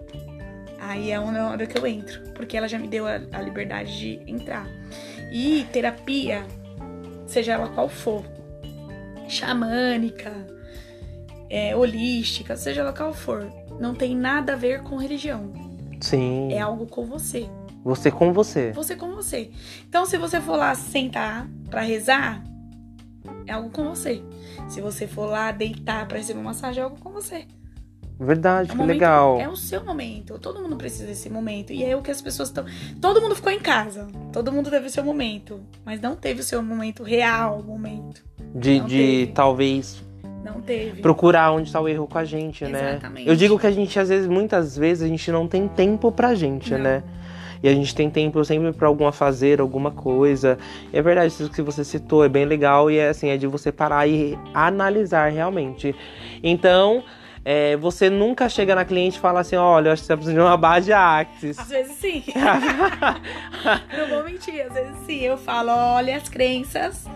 Aí 0.80 1.10
é 1.10 1.18
uma 1.18 1.50
hora 1.50 1.66
que 1.66 1.76
eu 1.76 1.86
entro. 1.86 2.22
Porque 2.34 2.56
ela 2.56 2.68
já 2.68 2.78
me 2.78 2.88
deu 2.88 3.06
a, 3.06 3.20
a 3.32 3.42
liberdade 3.42 3.98
de 3.98 4.30
entrar. 4.30 4.66
E 5.32 5.66
terapia, 5.72 6.46
seja 7.26 7.52
ela 7.52 7.68
qual 7.68 7.88
for, 7.88 8.24
xamânica, 9.28 10.32
é, 11.50 11.76
holística, 11.76 12.56
seja 12.56 12.80
ela 12.80 12.92
qual 12.92 13.12
for, 13.12 13.46
não 13.78 13.94
tem 13.94 14.16
nada 14.16 14.54
a 14.54 14.56
ver 14.56 14.82
com 14.82 14.96
religião. 14.96 15.52
Sim. 16.00 16.52
É 16.52 16.60
algo 16.60 16.86
com 16.86 17.04
você. 17.04 17.46
Você 17.84 18.10
com 18.10 18.32
você. 18.32 18.72
Você 18.72 18.96
com 18.96 19.14
você. 19.14 19.50
Então, 19.88 20.04
se 20.04 20.16
você 20.18 20.40
for 20.40 20.56
lá 20.56 20.74
sentar 20.74 21.48
pra 21.70 21.80
rezar, 21.82 22.42
é 23.46 23.52
algo 23.52 23.70
com 23.70 23.84
você. 23.88 24.22
Se 24.68 24.80
você 24.80 25.06
for 25.06 25.26
lá 25.26 25.52
deitar 25.52 26.06
pra 26.06 26.18
receber 26.18 26.38
uma 26.40 26.50
massagem, 26.50 26.80
é 26.80 26.84
algo 26.84 26.98
com 27.00 27.10
você. 27.10 27.46
Verdade, 28.20 28.70
É 28.70 28.72
um 28.72 28.74
que 28.74 28.76
momento- 28.78 28.94
legal. 28.96 29.40
É 29.40 29.48
o 29.48 29.54
seu 29.56 29.84
momento. 29.84 30.38
Todo 30.40 30.60
mundo 30.60 30.76
precisa 30.76 31.06
desse 31.06 31.30
momento. 31.30 31.72
E 31.72 31.84
é 31.84 31.94
o 31.96 32.02
que 32.02 32.10
as 32.10 32.20
pessoas 32.20 32.48
estão. 32.48 32.64
Todo 33.00 33.22
mundo 33.22 33.34
ficou 33.36 33.52
em 33.52 33.60
casa. 33.60 34.08
Todo 34.32 34.50
mundo 34.50 34.68
teve 34.70 34.88
o 34.88 34.90
seu 34.90 35.04
momento. 35.04 35.60
Mas 35.84 36.00
não 36.00 36.16
teve 36.16 36.40
o 36.40 36.42
seu 36.44 36.60
momento 36.60 37.04
real, 37.04 37.62
momento. 37.62 38.24
De, 38.54 38.80
não 38.80 38.86
de 38.86 38.96
teve. 38.96 39.26
talvez 39.32 40.02
Não 40.44 40.60
teve. 40.60 41.00
procurar 41.00 41.52
onde 41.52 41.70
tá 41.70 41.80
o 41.80 41.86
erro 41.88 42.08
com 42.08 42.18
a 42.18 42.24
gente, 42.24 42.64
né? 42.64 42.90
Exatamente. 42.92 43.28
Eu 43.28 43.36
digo 43.36 43.56
que 43.56 43.66
a 43.68 43.70
gente, 43.70 43.96
às 44.00 44.08
vezes, 44.08 44.28
muitas 44.28 44.76
vezes, 44.76 45.04
a 45.04 45.06
gente 45.06 45.30
não 45.30 45.46
tem 45.46 45.68
tempo 45.68 46.10
pra 46.10 46.34
gente, 46.34 46.72
Não. 46.72 46.80
né? 46.80 47.04
E 47.62 47.68
a 47.68 47.74
gente 47.74 47.94
tem 47.94 48.08
tempo 48.08 48.44
sempre 48.44 48.72
pra 48.72 48.88
alguma 48.88 49.12
fazer, 49.12 49.60
alguma 49.60 49.90
coisa. 49.90 50.58
E 50.92 50.98
é 50.98 51.02
verdade, 51.02 51.28
isso 51.28 51.50
que 51.50 51.62
você 51.62 51.84
citou 51.84 52.24
é 52.24 52.28
bem 52.28 52.44
legal 52.44 52.90
e 52.90 52.98
é 52.98 53.08
assim, 53.08 53.28
é 53.28 53.36
de 53.36 53.46
você 53.46 53.72
parar 53.72 54.06
e 54.06 54.38
analisar 54.54 55.30
realmente. 55.30 55.94
Então, 56.42 57.02
é, 57.44 57.76
você 57.76 58.10
nunca 58.10 58.48
chega 58.48 58.74
na 58.74 58.84
cliente 58.84 59.16
e 59.16 59.20
fala 59.20 59.40
assim, 59.40 59.56
olha, 59.56 59.88
eu 59.88 59.92
acho 59.92 60.02
que 60.02 60.06
você 60.06 60.16
precisa 60.16 60.34
de 60.34 60.40
uma 60.40 60.56
base 60.56 60.86
de 60.86 60.92
Axis. 60.92 61.58
Às 61.58 61.68
vezes 61.68 61.96
sim. 61.96 62.22
não 63.96 64.08
vou 64.08 64.24
mentir, 64.24 64.66
às 64.66 64.74
vezes 64.74 64.96
sim. 65.06 65.20
Eu 65.20 65.38
falo, 65.38 65.70
olha 65.70 66.16
as 66.16 66.28
crenças. 66.28 67.06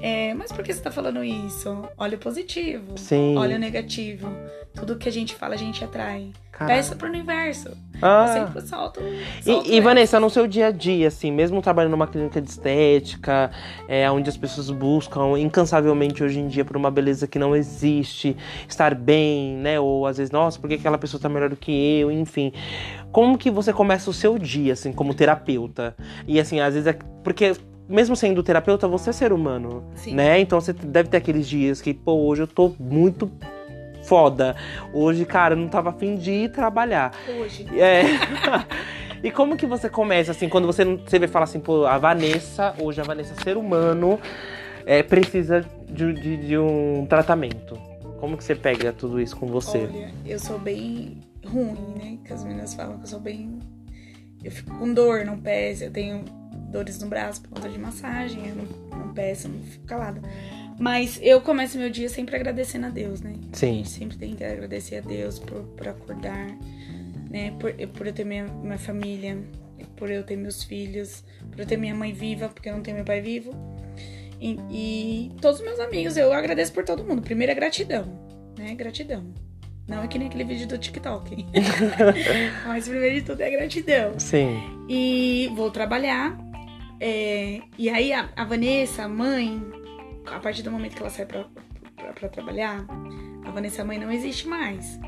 É, 0.00 0.34
mas 0.34 0.52
por 0.52 0.62
que 0.64 0.72
você 0.72 0.80
tá 0.80 0.90
falando 0.90 1.22
isso? 1.24 1.84
Olha 1.96 2.16
o 2.16 2.20
positivo. 2.20 2.96
Sim. 2.96 3.36
Olha 3.36 3.56
o 3.56 3.58
negativo. 3.58 4.28
Tudo 4.74 4.96
que 4.96 5.08
a 5.08 5.12
gente 5.12 5.34
fala, 5.34 5.54
a 5.54 5.58
gente 5.58 5.82
atrai. 5.82 6.30
Caraca. 6.52 6.74
Peça 6.74 6.94
pro 6.96 7.08
universo. 7.08 7.68
Eu 7.68 7.76
Ah. 8.02 8.26
sempre 8.28 8.60
solto. 8.62 9.00
solto 9.00 9.66
E, 9.66 9.70
e 9.70 9.78
essa. 9.78 9.82
Vanessa, 9.82 10.20
no 10.20 10.30
seu 10.30 10.46
dia 10.46 10.68
a 10.68 10.70
dia, 10.70 11.08
assim, 11.08 11.32
mesmo 11.32 11.60
trabalhando 11.62 11.92
numa 11.92 12.06
clínica 12.06 12.40
de 12.40 12.48
estética, 12.50 13.50
é, 13.88 14.08
onde 14.10 14.28
as 14.28 14.36
pessoas 14.36 14.70
buscam 14.70 15.38
incansavelmente 15.38 16.22
hoje 16.22 16.38
em 16.38 16.46
dia 16.48 16.64
por 16.64 16.76
uma 16.76 16.90
beleza 16.90 17.26
que 17.26 17.38
não 17.38 17.54
existe, 17.56 18.36
estar 18.68 18.94
bem, 18.94 19.56
né? 19.56 19.80
Ou 19.80 20.06
às 20.06 20.18
vezes, 20.18 20.30
nossa, 20.30 20.58
por 20.60 20.68
que 20.68 20.74
aquela 20.74 20.98
pessoa 20.98 21.20
tá 21.20 21.28
melhor 21.28 21.48
do 21.50 21.56
que 21.56 21.72
eu? 22.00 22.10
Enfim. 22.10 22.52
Como 23.10 23.36
que 23.38 23.50
você 23.50 23.72
começa 23.72 24.10
o 24.10 24.12
seu 24.12 24.38
dia, 24.38 24.74
assim, 24.74 24.92
como 24.92 25.14
terapeuta? 25.14 25.96
E 26.26 26.38
assim, 26.38 26.60
às 26.60 26.74
vezes 26.74 26.86
é. 26.86 26.96
Porque. 27.24 27.52
Mesmo 27.88 28.14
sendo 28.14 28.42
terapeuta, 28.42 28.86
você 28.86 29.10
é 29.10 29.12
ser 29.12 29.32
humano, 29.32 29.82
Sim. 29.94 30.14
né? 30.14 30.38
Então 30.38 30.60
você 30.60 30.72
deve 30.72 31.08
ter 31.08 31.16
aqueles 31.16 31.48
dias 31.48 31.80
que, 31.80 31.94
pô, 31.94 32.12
hoje 32.12 32.42
eu 32.42 32.46
tô 32.46 32.74
muito 32.78 33.30
foda. 34.04 34.54
Hoje, 34.92 35.24
cara, 35.24 35.54
eu 35.54 35.58
não 35.58 35.68
tava 35.68 35.90
afim 35.90 36.16
de 36.16 36.30
ir 36.30 36.50
trabalhar. 36.50 37.12
Hoje. 37.40 37.66
É. 37.78 38.02
e 39.24 39.30
como 39.30 39.56
que 39.56 39.66
você 39.66 39.88
começa, 39.88 40.32
assim, 40.32 40.48
quando 40.48 40.66
você, 40.66 40.84
você 40.84 41.18
vê 41.18 41.26
falar 41.26 41.44
assim, 41.44 41.60
pô, 41.60 41.86
a 41.86 41.96
Vanessa, 41.98 42.74
hoje 42.78 43.00
a 43.00 43.04
Vanessa, 43.04 43.34
ser 43.42 43.56
humano, 43.56 44.18
é, 44.84 45.02
precisa 45.02 45.64
de, 45.88 46.12
de, 46.12 46.36
de 46.36 46.58
um 46.58 47.06
tratamento. 47.06 47.78
Como 48.18 48.36
que 48.36 48.42
você 48.42 48.54
pega 48.54 48.92
tudo 48.92 49.20
isso 49.20 49.36
com 49.36 49.46
você? 49.46 49.78
Olha, 49.78 50.12
eu 50.26 50.38
sou 50.38 50.58
bem 50.58 51.18
ruim, 51.46 51.94
né? 51.96 52.18
Que 52.24 52.32
as 52.32 52.44
meninas 52.44 52.74
falam 52.74 52.98
que 52.98 53.04
eu 53.04 53.08
sou 53.08 53.20
bem. 53.20 53.58
Eu 54.42 54.50
fico 54.50 54.76
com 54.76 54.92
dor 54.92 55.24
no 55.24 55.36
pé, 55.38 55.72
eu 55.80 55.90
tenho 55.90 56.24
dores 56.70 56.98
no 57.00 57.08
braço 57.08 57.40
por 57.42 57.50
conta 57.50 57.68
de 57.68 57.78
massagem, 57.78 58.48
eu 58.48 58.54
não, 58.56 58.98
não 58.98 59.14
peço, 59.14 59.48
não 59.48 59.60
fico 59.62 59.84
calada. 59.86 60.20
Mas 60.78 61.18
eu 61.22 61.40
começo 61.40 61.76
meu 61.76 61.90
dia 61.90 62.08
sempre 62.08 62.36
agradecendo 62.36 62.86
a 62.86 62.90
Deus, 62.90 63.20
né? 63.20 63.34
A 63.52 63.56
Sim. 63.56 63.76
gente 63.78 63.90
sempre 63.90 64.16
tem 64.16 64.34
que 64.34 64.44
agradecer 64.44 64.98
a 64.98 65.00
Deus 65.00 65.38
por, 65.38 65.62
por 65.62 65.88
acordar, 65.88 66.46
né? 67.28 67.52
Por, 67.58 67.72
por 67.88 68.06
eu 68.06 68.12
ter 68.12 68.24
minha, 68.24 68.44
minha 68.44 68.78
família, 68.78 69.38
por 69.96 70.10
eu 70.10 70.22
ter 70.22 70.36
meus 70.36 70.62
filhos, 70.62 71.24
por 71.50 71.60
eu 71.60 71.66
ter 71.66 71.76
minha 71.76 71.94
mãe 71.94 72.12
viva, 72.12 72.48
porque 72.48 72.68
eu 72.68 72.74
não 72.74 72.82
tenho 72.82 72.96
meu 72.96 73.04
pai 73.04 73.20
vivo. 73.20 73.52
E, 74.40 74.56
e 74.70 75.32
todos 75.40 75.58
os 75.58 75.66
meus 75.66 75.80
amigos, 75.80 76.16
eu 76.16 76.32
agradeço 76.32 76.72
por 76.72 76.84
todo 76.84 77.02
mundo. 77.02 77.22
Primeiro 77.22 77.50
é 77.50 77.54
gratidão, 77.56 78.06
né? 78.56 78.72
Gratidão. 78.74 79.24
Não 79.88 80.02
é 80.02 80.06
que 80.06 80.18
nem 80.18 80.28
aquele 80.28 80.44
vídeo 80.44 80.68
do 80.68 80.76
TikTok. 80.76 81.46
Mas 82.66 82.86
primeiro 82.86 83.16
de 83.16 83.22
tudo 83.22 83.40
é 83.40 83.50
gratidão. 83.50 84.18
Sim. 84.18 84.60
E 84.88 85.50
vou 85.56 85.70
trabalhar. 85.70 86.38
É, 87.00 87.60
e 87.76 87.88
aí 87.88 88.12
a, 88.12 88.28
a 88.36 88.44
Vanessa, 88.44 89.04
a 89.04 89.08
mãe, 89.08 89.62
a 90.26 90.38
partir 90.38 90.62
do 90.62 90.70
momento 90.70 90.94
que 90.94 91.00
ela 91.00 91.10
sai 91.10 91.26
pra, 91.26 91.44
pra, 91.96 92.12
pra 92.12 92.28
trabalhar, 92.28 92.84
a 93.44 93.50
Vanessa 93.50 93.84
mãe 93.84 93.98
não 93.98 94.10
existe 94.10 94.46
mais. 94.46 94.98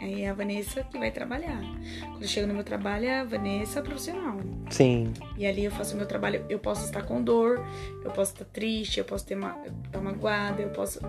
Aí 0.00 0.22
é 0.22 0.30
a 0.30 0.34
Vanessa 0.34 0.82
que 0.82 0.98
vai 0.98 1.10
trabalhar. 1.10 1.60
Quando 2.00 2.22
eu 2.22 2.28
chego 2.28 2.46
no 2.46 2.54
meu 2.54 2.64
trabalho, 2.64 3.04
é 3.04 3.20
a 3.20 3.24
Vanessa 3.24 3.82
profissional. 3.82 4.38
Sim. 4.70 5.12
E 5.36 5.46
ali 5.46 5.64
eu 5.64 5.70
faço 5.70 5.92
o 5.94 5.98
meu 5.98 6.06
trabalho. 6.06 6.44
Eu 6.48 6.58
posso 6.58 6.86
estar 6.86 7.02
com 7.02 7.22
dor, 7.22 7.62
eu 8.02 8.10
posso 8.10 8.32
estar 8.32 8.46
triste, 8.46 8.98
eu 8.98 9.04
posso 9.04 9.26
ter 9.26 9.34
uma, 9.34 9.58
estar 9.84 10.00
magoada, 10.00 10.62
eu 10.62 10.70
posso. 10.70 11.00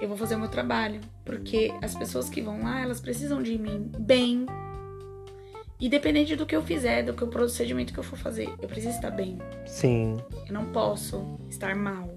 Eu 0.00 0.08
vou 0.08 0.16
fazer 0.16 0.34
o 0.34 0.40
meu 0.40 0.48
trabalho. 0.48 1.00
Porque 1.24 1.72
as 1.80 1.94
pessoas 1.94 2.28
que 2.28 2.40
vão 2.40 2.64
lá, 2.64 2.80
elas 2.80 3.00
precisam 3.00 3.40
de 3.40 3.56
mim 3.56 3.88
bem. 3.96 4.44
Independente 5.86 6.36
do 6.36 6.46
que 6.46 6.54
eu 6.54 6.62
fizer, 6.62 7.02
do 7.02 7.12
que 7.12 7.24
o 7.24 7.26
procedimento 7.26 7.92
que 7.92 7.98
eu 7.98 8.04
for 8.04 8.16
fazer, 8.16 8.48
eu 8.62 8.68
preciso 8.68 8.94
estar 8.94 9.10
bem. 9.10 9.36
Sim. 9.66 10.16
Eu 10.46 10.54
não 10.54 10.66
posso 10.66 11.38
estar 11.50 11.74
mal. 11.74 12.08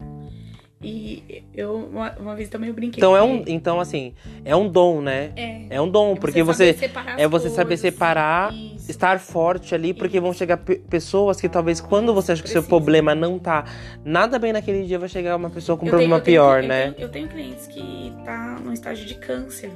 E 0.81 1.43
eu 1.55 1.73
uma, 1.91 2.11
uma 2.19 2.35
vez 2.35 2.47
também 2.47 2.69
eu 2.69 2.75
brinquei. 2.75 2.99
Então 2.99 3.17
é 3.17 3.23
um. 3.23 3.43
Então, 3.47 3.79
assim, 3.79 4.13
é 4.43 4.55
um 4.55 4.69
dom, 4.69 5.01
né? 5.01 5.31
É. 5.35 5.65
É 5.71 5.81
um 5.81 5.89
dom, 5.89 6.11
é 6.13 6.15
porque 6.15 6.45
saber 6.45 6.75
você. 6.75 6.85
as 6.85 7.19
É 7.19 7.27
você 7.27 7.49
saber 7.49 7.69
coisas. 7.69 7.79
separar, 7.79 8.53
Isso. 8.53 8.91
estar 8.91 9.19
forte 9.19 9.73
ali, 9.73 9.95
porque 9.95 10.19
vão 10.19 10.31
chegar 10.31 10.57
pe- 10.57 10.75
pessoas 10.87 11.41
que 11.41 11.49
talvez 11.49 11.81
quando 11.81 12.13
você 12.13 12.33
acha 12.33 12.43
que 12.43 12.49
o 12.49 12.51
seu 12.51 12.61
problema 12.61 13.15
não 13.15 13.39
tá 13.39 13.63
nada 14.03 14.37
bem 14.37 14.53
naquele 14.53 14.83
dia, 14.85 14.99
vai 14.99 15.09
chegar 15.09 15.35
uma 15.37 15.49
pessoa 15.49 15.75
com 15.75 15.87
um 15.87 15.89
problema 15.89 16.19
tenho- 16.19 16.35
pior, 16.39 16.57
tenho- 16.59 16.67
né? 16.69 16.87
Eu 16.89 16.93
tenho, 16.93 17.05
eu 17.05 17.09
tenho 17.09 17.27
clientes 17.29 17.65
que 17.65 18.13
tá 18.23 18.59
no 18.63 18.71
estágio 18.71 19.07
de 19.07 19.15
câncer. 19.15 19.71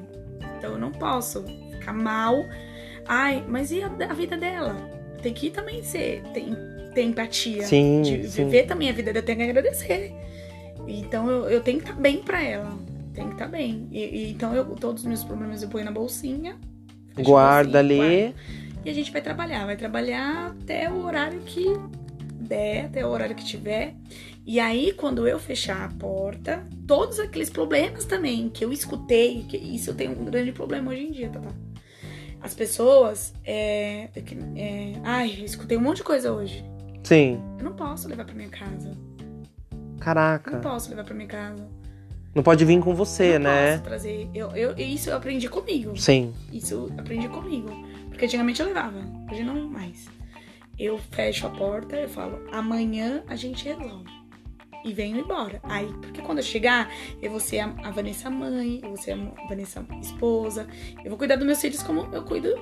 Então 0.60 0.74
eu 0.74 0.78
não 0.78 0.92
posso 0.92 1.44
ficar 1.72 1.94
mal. 1.94 2.36
Ai, 3.10 3.44
mas 3.48 3.72
e 3.72 3.82
a, 3.82 3.88
a 3.88 4.14
vida 4.14 4.38
dela? 4.38 4.76
Tem 5.24 5.34
que 5.34 5.50
também 5.50 5.82
ser, 5.82 6.22
tem, 6.32 6.56
ter 6.94 7.02
empatia. 7.02 7.66
Sim, 7.66 8.04
de 8.04 8.30
sim. 8.30 8.46
viver 8.46 8.68
também 8.68 8.88
a 8.88 8.94
vida 8.94 9.12
dela, 9.12 9.26
tenho 9.26 9.40
que 9.40 9.44
agradecer. 9.46 10.14
Então 10.88 11.28
eu, 11.28 11.50
eu 11.50 11.62
tenho 11.62 11.80
que 11.80 11.90
estar 11.90 12.00
bem 12.00 12.18
pra 12.22 12.40
ela. 12.44 12.72
Tem 13.16 13.26
que 13.26 13.34
estar 13.34 13.48
bem. 13.48 13.88
E, 13.92 14.00
e 14.00 14.32
então 14.32 14.54
eu, 14.54 14.64
todos 14.76 15.02
os 15.02 15.08
meus 15.08 15.24
problemas 15.24 15.64
eu 15.64 15.70
ponho 15.70 15.86
na 15.86 15.92
bolsinha. 15.92 16.56
Guarda 17.18 17.82
bolsinha, 17.82 18.04
ali. 18.04 18.22
guardo. 18.22 18.36
E 18.86 18.90
a 18.92 18.94
gente 18.94 19.12
vai 19.12 19.22
trabalhar. 19.22 19.66
Vai 19.66 19.76
trabalhar 19.76 20.56
até 20.62 20.88
o 20.88 21.04
horário 21.04 21.40
que 21.42 21.66
der, 22.40 22.86
até 22.86 23.04
o 23.04 23.10
horário 23.10 23.36
que 23.36 23.44
tiver. 23.44 23.96
E 24.46 24.60
aí, 24.60 24.94
quando 24.94 25.28
eu 25.28 25.40
fechar 25.40 25.84
a 25.84 25.90
porta, 25.90 26.64
todos 26.88 27.20
aqueles 27.20 27.50
problemas 27.50 28.06
também 28.06 28.50
que 28.50 28.64
eu 28.64 28.72
escutei, 28.72 29.46
que 29.50 29.58
isso 29.58 29.90
eu 29.90 29.96
tenho 29.96 30.12
um 30.12 30.26
grande 30.26 30.52
problema 30.52 30.92
hoje 30.92 31.08
em 31.08 31.12
dia, 31.12 31.30
tá? 31.30 31.42
As 32.42 32.54
pessoas, 32.54 33.34
é, 33.44 34.10
é 34.16 34.22
que- 34.22 34.38
é, 34.56 34.94
ai, 35.04 35.30
escutei 35.44 35.78
um 35.78 35.82
monte 35.82 35.98
de 35.98 36.04
coisa 36.04 36.32
hoje. 36.32 36.64
Sim. 37.04 37.42
Eu 37.58 37.66
não 37.66 37.74
posso 37.74 38.08
levar 38.08 38.26
pra 38.26 38.34
minha 38.36 38.50
casa. 38.50 38.98
Não 39.72 39.98
Caraca. 40.00 40.58
posso 40.60 40.90
levar 40.90 41.04
pra 41.04 41.14
minha 41.14 41.28
casa. 41.28 41.68
Não 42.34 42.44
pode 42.44 42.64
vir 42.64 42.80
com 42.80 42.94
você, 42.94 43.36
eu 43.36 43.40
não 43.40 43.50
né? 43.52 43.72
posso 43.72 43.84
trazer. 43.84 44.30
Eu, 44.34 44.52
eu, 44.52 44.78
isso 44.78 45.10
eu 45.10 45.18
aprendi 45.18 45.50
comigo. 45.50 45.98
Sim. 45.98 46.34
Isso 46.54 46.74
eu 46.74 47.00
aprendi 47.00 47.28
comigo. 47.28 47.70
Porque 48.10 48.26
antigamente 48.26 48.62
eu 48.62 48.68
levava, 48.68 49.00
hoje 49.32 49.44
não 49.44 49.68
mais. 49.68 50.08
Eu 50.78 50.98
fecho 51.12 51.48
a 51.48 51.50
porta, 51.50 51.96
eu 51.98 52.08
falo, 52.08 52.40
amanhã 52.52 53.24
a 53.28 53.36
gente 53.36 53.66
resolve. 53.66 54.10
E 54.84 54.94
venho 54.94 55.20
embora. 55.20 55.60
Aí, 55.64 55.88
porque 56.02 56.22
quando 56.22 56.40
eu 56.40 56.44
chegar, 56.44 56.92
eu 57.22 57.32
vou 57.32 57.40
ser 57.40 57.60
a, 57.60 57.92
Vanessa 57.92 58.30
mãe, 58.30 58.80
eu 58.82 58.90
vou 58.90 58.98
ser 58.98 59.12
a 59.12 59.48
Vanessa 59.48 59.86
esposa, 60.02 60.68
eu 61.04 61.10
vou 61.10 61.18
cuidar 61.18 61.36
dos 61.36 61.46
meus 61.46 61.60
filhos 61.60 61.84
como 61.84 62.14
eu 62.14 62.24
cuido 62.24 62.54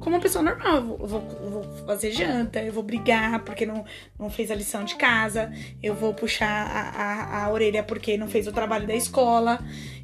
como 0.00 0.16
uma 0.16 0.22
pessoa 0.22 0.42
normal. 0.42 0.76
Eu 0.76 0.82
vou, 0.82 0.98
eu 1.00 1.06
vou, 1.08 1.38
eu 1.42 1.50
vou 1.50 1.62
fazer 1.86 2.12
janta, 2.12 2.62
eu 2.62 2.72
vou 2.72 2.82
brigar 2.82 3.42
porque 3.44 3.66
não, 3.66 3.84
não 4.18 4.30
fez 4.30 4.50
a 4.50 4.54
lição 4.54 4.84
de 4.84 4.96
casa, 4.96 5.52
eu 5.82 5.94
vou 5.94 6.14
puxar 6.14 6.66
a, 6.66 6.90
a, 6.90 7.44
a 7.44 7.52
orelha 7.52 7.82
porque 7.82 8.16
não 8.16 8.28
fez 8.28 8.46
o 8.46 8.52
trabalho 8.52 8.86
da 8.86 8.94
escola, 8.94 9.58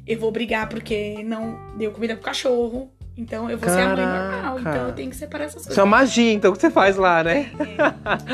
eu 0.05 0.19
vou 0.19 0.31
brigar 0.31 0.67
porque 0.69 1.23
não 1.23 1.77
deu 1.77 1.91
comida 1.91 2.15
pro 2.15 2.23
cachorro. 2.23 2.91
Então 3.15 3.47
eu 3.49 3.57
vou 3.59 3.69
ser 3.69 3.79
a 3.81 3.95
mãe 3.95 4.05
normal. 4.05 4.55
Caraca. 4.55 4.59
Então 4.59 4.87
eu 4.87 4.93
tenho 4.93 5.09
que 5.11 5.15
separar 5.15 5.43
essas 5.43 5.55
coisas. 5.57 5.71
Isso 5.71 5.79
é 5.79 5.83
uma 5.83 5.97
magia, 5.97 6.33
então, 6.33 6.51
que 6.51 6.59
você 6.59 6.71
faz 6.71 6.95
lá, 6.97 7.23
né? 7.23 7.51
É. 7.59 7.73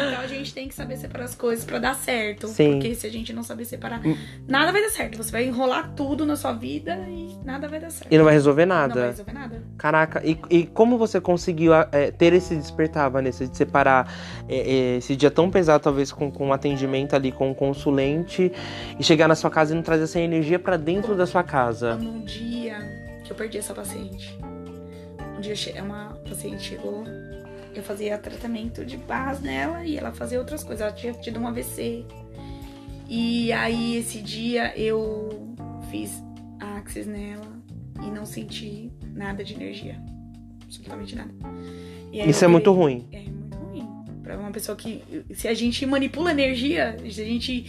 Então 0.10 0.22
a 0.22 0.28
gente 0.28 0.54
tem 0.54 0.68
que 0.70 0.74
saber 0.74 0.96
separar 0.96 1.26
as 1.26 1.36
coisas 1.36 1.66
pra 1.66 1.80
dar 1.80 1.96
certo. 1.96 2.48
Sim. 2.48 2.74
Porque 2.74 2.96
se 2.96 3.06
a 3.06 3.12
gente 3.12 3.34
não 3.34 3.44
saber 3.44 3.66
separar, 3.66 4.00
Hum. 4.06 4.16
nada 4.48 4.72
vai 4.72 4.82
dar 4.82 4.90
certo. 4.90 5.18
Você 5.18 5.32
vai 5.32 5.46
enrolar 5.46 5.92
tudo 5.96 6.26
na 6.26 6.36
sua 6.38 6.54
vida 6.54 6.96
e 7.10 7.36
nada 7.44 7.68
vai 7.68 7.80
dar 7.80 7.90
certo. 7.92 8.12
E 8.12 8.18
não 8.18 8.24
vai 8.24 8.34
resolver 8.34 8.66
Não 8.66 8.76
vai 8.78 8.88
nada. 8.88 9.06
resolver 9.08 9.34
nada. 9.34 9.64
Caraca, 9.78 10.22
e, 10.26 10.40
e 10.50 10.66
como 10.66 10.98
você 10.98 11.20
conseguiu 11.20 11.74
é, 11.74 12.12
ter 12.12 12.32
esse 12.32 12.56
despertar, 12.56 13.10
Vanessa, 13.10 13.46
de 13.46 13.58
separar 13.58 14.10
é, 14.48 14.56
é, 14.58 14.98
esse 14.98 15.14
dia 15.16 15.30
tão 15.30 15.50
pesado, 15.52 15.84
talvez 15.84 16.12
com, 16.12 16.32
com 16.32 16.48
um 16.48 16.54
atendimento 16.54 17.16
ali 17.16 17.32
com 17.34 17.52
o 17.52 17.56
consulente, 17.56 18.52
e 18.98 19.04
chegar 19.04 19.28
na 19.28 19.36
sua 19.36 19.50
casa 19.50 19.74
e 19.74 19.76
não 19.76 19.84
trazer 19.84 20.04
essa 20.06 20.20
energia 20.20 20.58
pra 20.58 20.78
dentro 20.78 21.16
da 21.16 21.26
sua 21.26 21.44
casa? 21.44 21.96
Num 21.96 22.24
dia 22.24 22.78
que 23.26 23.32
eu 23.32 23.36
perdi 23.36 23.58
essa 23.58 23.74
paciente. 23.74 24.38
Um 25.40 25.42
dia 25.42 25.56
che- 25.56 25.80
uma 25.80 26.18
paciente 26.28 26.62
chegou, 26.62 27.06
eu 27.74 27.82
fazia 27.82 28.18
tratamento 28.18 28.84
de 28.84 28.98
paz 28.98 29.40
nela 29.40 29.86
e 29.86 29.96
ela 29.98 30.12
fazia 30.12 30.38
outras 30.38 30.66
coisas. 30.66 30.82
Ela 30.86 30.92
tinha 30.92 31.14
tido 31.14 31.40
um 31.40 31.48
AVC. 31.48 32.04
E 33.08 33.50
aí 33.54 33.96
esse 33.96 34.22
dia 34.22 34.74
eu 34.78 35.56
fiz 35.90 36.22
Axis 36.60 37.08
nela 37.08 37.48
e 38.06 38.12
não 38.12 38.26
senti 38.26 38.92
nada 39.14 39.42
de 39.42 39.54
energia. 39.54 39.98
Absolutamente 40.66 41.16
nada. 41.16 41.34
Isso 42.12 42.44
é 42.44 42.48
muito 42.50 42.74
ruim. 42.74 43.08
É 43.14 43.22
muito 43.22 43.58
ruim. 43.58 43.88
Pra 44.22 44.38
uma 44.38 44.52
pessoa 44.52 44.76
que. 44.76 45.02
Se 45.34 45.48
a 45.48 45.54
gente 45.54 45.86
manipula 45.86 46.32
energia, 46.32 46.98
se 47.10 47.22
a 47.22 47.26
gente. 47.26 47.66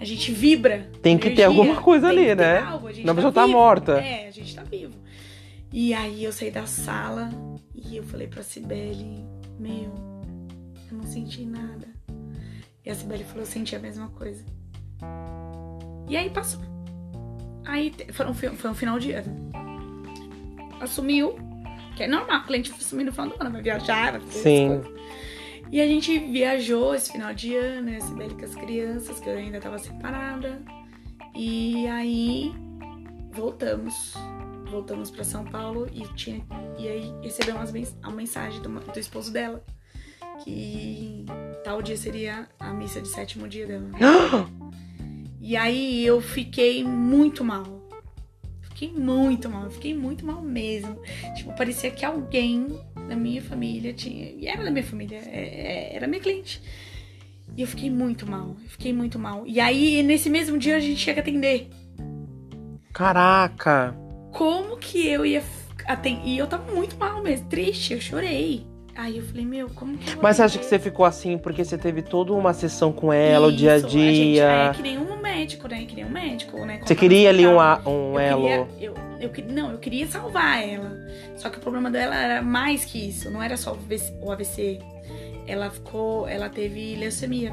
A 0.00 0.04
gente 0.04 0.32
vibra. 0.32 0.90
Tem 1.00 1.16
que 1.16 1.30
ter 1.30 1.42
energia, 1.42 1.46
alguma 1.46 1.80
coisa 1.80 2.08
ali, 2.08 2.24
ter 2.24 2.36
né? 2.36 2.58
algo, 2.58 2.88
a 2.88 2.90
gente 2.90 3.02
Senão 3.02 3.12
a 3.12 3.14
pessoa 3.14 3.32
tá 3.32 3.46
vivo. 3.46 3.56
morta. 3.56 3.92
É, 4.00 4.26
a 4.26 4.30
gente 4.32 4.52
tá 4.56 4.64
vivo. 4.64 4.92
E 5.72 5.94
aí 5.94 6.24
eu 6.24 6.32
saí 6.32 6.50
da 6.50 6.66
sala 6.66 7.30
e 7.74 7.96
eu 7.96 8.04
falei 8.04 8.26
pra 8.26 8.42
Cibele, 8.42 9.24
meu, 9.58 9.90
eu 10.90 10.98
não 10.98 11.04
senti 11.04 11.46
nada. 11.46 11.88
E 12.84 12.90
a 12.90 12.94
Cibele 12.94 13.24
falou, 13.24 13.40
eu 13.40 13.46
senti 13.46 13.74
a 13.74 13.78
mesma 13.78 14.08
coisa. 14.10 14.44
E 16.08 16.16
aí 16.16 16.28
passou. 16.28 16.60
Aí 17.64 17.94
foi 18.12 18.26
um, 18.26 18.34
foi 18.34 18.70
um 18.70 18.74
final 18.74 18.98
de 18.98 19.12
ano. 19.12 19.50
Assumiu, 20.78 21.36
que 21.96 22.02
é 22.02 22.08
normal, 22.08 22.40
o 22.40 22.44
cliente 22.44 22.70
assumir 22.72 23.04
no 23.04 23.12
final 23.12 23.28
do 23.28 23.36
ano, 23.40 23.52
vai 23.52 23.62
viajar, 23.62 24.12
vai 24.12 24.20
fazer 24.20 24.40
Sim. 24.40 24.82
E 25.70 25.80
a 25.80 25.86
gente 25.86 26.18
viajou 26.18 26.94
esse 26.94 27.12
final 27.12 27.32
de 27.32 27.56
ano, 27.56 27.96
a 27.96 28.00
Cibele 28.00 28.34
com 28.34 28.44
as 28.44 28.54
crianças, 28.54 29.18
que 29.20 29.28
eu 29.28 29.38
ainda 29.38 29.58
tava 29.58 29.78
separada. 29.78 30.60
E 31.34 31.86
aí 31.86 32.52
voltamos. 33.32 34.12
Voltamos 34.72 35.10
pra 35.10 35.22
São 35.22 35.44
Paulo 35.44 35.86
e, 35.92 36.00
tinha, 36.14 36.42
e 36.78 36.88
aí 36.88 37.14
recebemos 37.22 37.70
a 38.02 38.10
mensagem 38.10 38.62
do, 38.62 38.70
do 38.70 38.98
esposo 38.98 39.30
dela. 39.30 39.62
Que 40.42 41.26
tal 41.62 41.82
dia 41.82 41.96
seria 41.96 42.48
a 42.58 42.72
missa 42.72 42.98
de 43.02 43.08
sétimo 43.08 43.46
dia 43.46 43.66
dela. 43.66 43.90
E 45.44 45.56
aí 45.56 46.06
eu 46.06 46.20
fiquei 46.20 46.84
muito 46.84 47.44
mal. 47.44 47.64
Fiquei 48.60 48.92
muito 48.92 49.50
mal, 49.50 49.68
fiquei 49.70 49.92
muito 49.92 50.24
mal 50.24 50.40
mesmo. 50.40 51.00
Tipo, 51.36 51.52
parecia 51.56 51.90
que 51.90 52.04
alguém 52.04 52.68
da 53.08 53.16
minha 53.16 53.42
família 53.42 53.92
tinha. 53.92 54.30
E 54.30 54.46
era 54.46 54.62
da 54.64 54.70
minha 54.70 54.84
família, 54.84 55.18
é- 55.18 55.90
é- 55.92 55.96
era 55.96 56.06
minha 56.06 56.22
cliente. 56.22 56.62
E 57.56 57.60
eu 57.60 57.66
fiquei 57.66 57.90
muito 57.90 58.24
mal, 58.24 58.56
eu 58.62 58.68
fiquei 58.70 58.92
muito 58.92 59.18
mal. 59.18 59.44
E 59.44 59.58
aí, 59.60 60.00
nesse 60.04 60.30
mesmo 60.30 60.56
dia, 60.56 60.76
a 60.76 60.80
gente 60.80 61.00
chega 61.00 61.20
a 61.20 61.22
atender. 61.22 61.68
Caraca! 62.92 64.01
Como 64.32 64.76
que 64.76 65.06
eu 65.06 65.24
ia 65.26 65.42
atender? 65.86 66.22
E 66.24 66.38
eu 66.38 66.46
tava 66.46 66.70
muito 66.72 66.96
mal 66.96 67.22
mesmo, 67.22 67.46
triste, 67.48 67.92
eu 67.94 68.00
chorei. 68.00 68.66
Aí 68.94 69.16
eu 69.16 69.22
falei, 69.24 69.46
meu, 69.46 69.70
como 69.70 69.96
que 69.96 70.16
Mas 70.20 70.36
você 70.36 70.42
acha 70.42 70.58
que 70.58 70.64
você 70.66 70.78
ficou 70.78 71.06
assim 71.06 71.38
porque 71.38 71.64
você 71.64 71.78
teve 71.78 72.02
toda 72.02 72.32
uma 72.34 72.52
sessão 72.52 72.92
com 72.92 73.10
ela, 73.10 73.46
o 73.48 73.52
dia 73.52 73.72
a 73.72 73.76
Isso, 73.78 73.88
gente 73.88 74.32
dia? 74.32 74.44
é 74.44 74.70
que 74.74 74.82
nem 74.82 74.98
um 74.98 75.16
médico, 75.20 75.66
né? 75.66 75.84
Que 75.86 75.94
nem 75.96 76.04
um 76.04 76.10
médico, 76.10 76.58
né? 76.58 76.74
Você 76.82 76.94
Quando 76.94 76.98
queria 76.98 77.30
ali 77.30 77.46
um, 77.46 77.58
a- 77.58 77.80
um 77.86 78.12
Eu 78.14 78.18
elo? 78.20 78.42
queria- 78.66 78.68
eu, 78.80 78.94
eu, 79.20 79.44
não, 79.50 79.70
eu 79.72 79.78
queria 79.78 80.06
salvar 80.06 80.62
ela. 80.62 80.90
Só 81.36 81.48
que 81.48 81.56
o 81.56 81.60
problema 81.60 81.90
dela 81.90 82.14
era 82.14 82.42
mais 82.42 82.84
que 82.84 82.98
isso. 83.08 83.30
Não 83.30 83.42
era 83.42 83.56
só 83.56 83.74
o 84.20 84.30
AVC. 84.30 84.78
Ela 85.46 85.70
ficou. 85.70 86.28
Ela 86.28 86.50
teve 86.50 86.94
leucemia. 86.96 87.52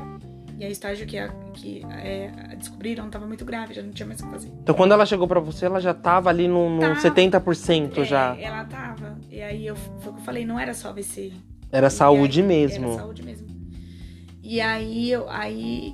E 0.60 0.66
a 0.66 0.70
estágio 0.70 1.08
que, 1.08 1.18
a, 1.18 1.30
que 1.54 1.84
é, 1.90 2.30
descobriram 2.58 3.06
estava 3.06 3.26
muito 3.26 3.46
grave, 3.46 3.74
já 3.74 3.82
não 3.82 3.92
tinha 3.92 4.06
mais 4.06 4.20
o 4.20 4.26
que 4.26 4.30
fazer. 4.32 4.52
Então 4.62 4.76
quando 4.76 4.92
ela 4.92 5.06
chegou 5.06 5.26
pra 5.28 5.40
você, 5.40 5.66
ela 5.66 5.80
já 5.80 5.94
tava 5.94 6.30
ali 6.30 6.48
no, 6.50 6.70
no 6.70 6.82
Tava. 6.82 6.96
70% 7.02 7.98
É, 8.00 8.04
já. 8.04 8.36
Ela 8.38 8.66
tava. 8.66 9.18
E 9.32 9.42
aí 9.42 9.66
eu, 9.66 9.76
foi 9.76 10.12
o 10.12 10.16
que 10.16 10.20
eu 10.22 10.26
falei, 10.26 10.46
não 10.46 10.60
era 10.60 10.74
só 10.74 10.90
AVC. 10.90 11.32
Era 11.72 11.88
E 11.88 11.90
saúde 11.92 12.42
aí- 12.42 12.48
mesmo. 12.48 12.88
Era 12.90 12.98
saúde 12.98 13.24
mesmo. 13.24 13.48
E 14.44 14.60
aí 14.60 15.10
eu, 15.12 15.30
aí 15.30 15.94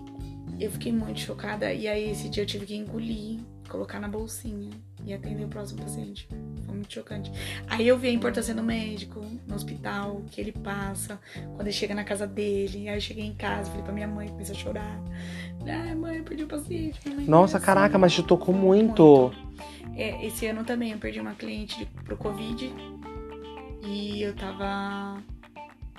eu 0.60 0.72
fiquei 0.72 0.92
muito 0.92 1.20
chocada. 1.20 1.72
E 1.72 1.88
aí 1.88 2.10
esse 2.10 2.28
dia 2.30 2.42
eu 2.42 2.48
tive 2.48 2.66
que 2.66 2.76
engolir, 2.76 3.40
colocar 3.70 4.00
na 4.00 4.08
bolsinha 4.08 4.72
e 5.06 5.14
atender 5.14 5.44
o 5.46 5.48
próximo 5.48 5.82
paciente. 5.82 6.28
Foi 6.66 6.76
muito 6.76 6.92
chocante. 6.94 7.32
Aí 7.68 7.88
eu 7.88 7.98
vi 7.98 8.08
a 8.08 8.12
importância 8.12 8.54
do 8.54 8.64
médico, 8.64 9.22
no 9.48 9.56
hospital, 9.56 10.22
que 10.32 10.42
ele 10.42 10.52
passa, 10.52 11.20
quando 11.56 11.62
ele 11.68 11.72
chega 11.72 11.94
na 11.94 12.04
casa 12.04 12.26
dele. 12.26 12.90
Aí 12.90 12.96
eu 12.98 13.02
cheguei 13.02 13.26
em 13.26 13.34
casa, 13.34 13.70
falei 13.70 13.84
pra 13.84 13.94
minha 13.94 14.08
mãe, 14.08 14.28
comecei 14.30 14.56
a 14.56 14.58
chorar. 14.58 15.00
Ai, 15.68 15.96
mãe, 15.96 16.18
eu 16.18 16.24
perdi 16.24 16.44
o 16.44 16.48
paciente. 16.48 17.00
Nossa, 17.28 17.56
"É 17.56 17.58
assim." 17.58 17.66
caraca, 17.66 17.98
mas 17.98 18.14
te 18.14 18.24
tocou 18.24 18.54
muito. 18.54 19.32
É, 19.96 20.26
esse 20.26 20.46
ano 20.48 20.64
também 20.64 20.92
eu 20.92 20.98
perdi 20.98 21.20
uma 21.20 21.34
cliente 21.34 21.78
de- 21.80 21.86
pro 22.04 22.18
Covid. 22.18 22.72
E 23.84 24.22
eu 24.22 24.34
tava. 24.36 25.22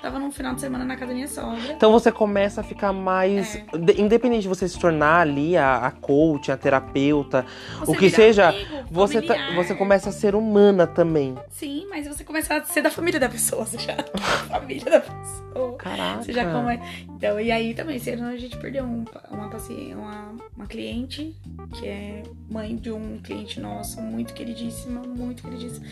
Tava 0.00 0.18
num 0.18 0.30
final 0.30 0.54
de 0.54 0.60
semana 0.60 0.84
na 0.84 0.94
casa 0.94 1.06
da 1.08 1.14
minha 1.14 1.26
sogra. 1.26 1.72
Então 1.72 1.90
você 1.90 2.12
começa 2.12 2.60
a 2.60 2.64
ficar 2.64 2.92
mais. 2.92 3.56
É. 3.56 3.78
de- 3.78 4.00
Independente 4.00 4.42
de 4.42 4.48
você 4.48 4.68
se 4.68 4.78
tornar 4.78 5.20
ali 5.20 5.56
a, 5.56 5.78
a 5.86 5.90
coach, 5.90 6.52
a 6.52 6.56
terapeuta, 6.56 7.44
Você 7.80 7.90
o 7.90 7.96
que 7.96 8.10
seja, 8.10 8.50
amigo, 8.50 8.84
você, 8.90 9.22
tá- 9.22 9.52
você 9.54 9.74
começa 9.74 10.10
a 10.10 10.12
ser 10.12 10.34
humana 10.34 10.86
também. 10.86 11.34
Sim, 11.48 11.86
mas 11.88 12.06
você 12.06 12.22
começa 12.24 12.54
a 12.56 12.64
ser 12.64 12.82
da 12.82 12.90
família 12.90 13.18
da 13.18 13.28
pessoa, 13.28 13.64
você 13.64 13.78
já 13.78 13.92
é 13.92 14.04
família 14.48 14.84
da 14.84 15.00
pessoa. 15.00 15.76
Caraca. 15.78 16.22
Você 16.22 16.32
já 16.32 16.52
começa. 16.52 16.82
Então, 17.08 17.40
e 17.40 17.50
aí 17.50 17.72
também, 17.74 17.96
esse 17.96 18.10
ano 18.10 18.26
a 18.28 18.36
gente 18.36 18.56
perdeu 18.58 18.84
um, 18.84 19.04
uma 19.30 19.48
paciente, 19.48 19.94
uma, 19.94 20.34
uma 20.54 20.66
cliente, 20.66 21.34
que 21.72 21.86
é 21.88 22.22
mãe 22.50 22.76
de 22.76 22.92
um 22.92 23.18
cliente 23.22 23.58
nosso, 23.58 24.00
muito 24.02 24.34
queridíssima, 24.34 25.00
muito 25.00 25.42
queridíssima. 25.42 25.86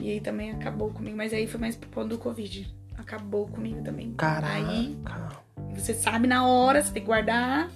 E 0.00 0.10
aí 0.10 0.20
também 0.20 0.50
acabou 0.50 0.90
comigo, 0.90 1.16
mas 1.16 1.32
aí 1.32 1.46
foi 1.46 1.60
mais 1.60 1.76
por 1.76 1.88
conta 1.88 2.08
do 2.08 2.18
Covid. 2.18 2.68
Acabou 3.06 3.46
comigo 3.46 3.82
também. 3.82 4.12
Caraca. 4.16 4.52
Aí 4.68 4.96
você 5.74 5.94
sabe 5.94 6.26
na 6.26 6.44
hora, 6.46 6.82
você 6.82 6.92
tem 6.92 7.02
que 7.02 7.06
guardar 7.06 7.70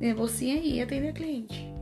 né, 0.00 0.12
você 0.14 0.46
aí 0.46 0.78
e 0.78 0.82
atender 0.82 1.10
a 1.10 1.12
cliente. 1.12 1.72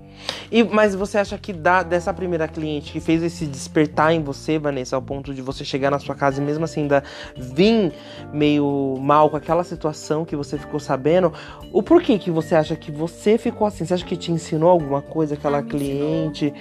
E, 0.52 0.62
mas 0.62 0.94
você 0.94 1.16
acha 1.16 1.38
que 1.38 1.52
dá 1.54 1.82
dessa 1.82 2.12
primeira 2.12 2.46
cliente 2.46 2.92
que 2.92 3.00
fez 3.00 3.22
esse 3.22 3.46
despertar 3.46 4.12
em 4.12 4.22
você, 4.22 4.58
Vanessa, 4.58 4.94
ao 4.94 5.00
ponto 5.00 5.32
de 5.32 5.40
você 5.40 5.64
chegar 5.64 5.90
na 5.90 5.98
sua 5.98 6.14
casa 6.14 6.40
e 6.40 6.44
mesmo 6.44 6.64
assim 6.64 6.82
ainda 6.82 7.02
vir 7.34 7.92
meio 8.32 8.96
mal 9.00 9.30
com 9.30 9.36
aquela 9.38 9.64
situação 9.64 10.24
que 10.26 10.36
você 10.36 10.58
ficou 10.58 10.78
sabendo, 10.78 11.32
o 11.72 11.82
porquê 11.82 12.18
que 12.18 12.30
você 12.30 12.54
acha 12.54 12.76
que 12.76 12.92
você 12.92 13.38
ficou 13.38 13.66
assim? 13.66 13.86
Você 13.86 13.94
acha 13.94 14.04
que 14.04 14.16
te 14.16 14.30
ensinou 14.30 14.68
alguma 14.68 15.00
coisa 15.00 15.34
aquela 15.34 15.58
Ah, 15.58 15.62
cliente? 15.62 16.52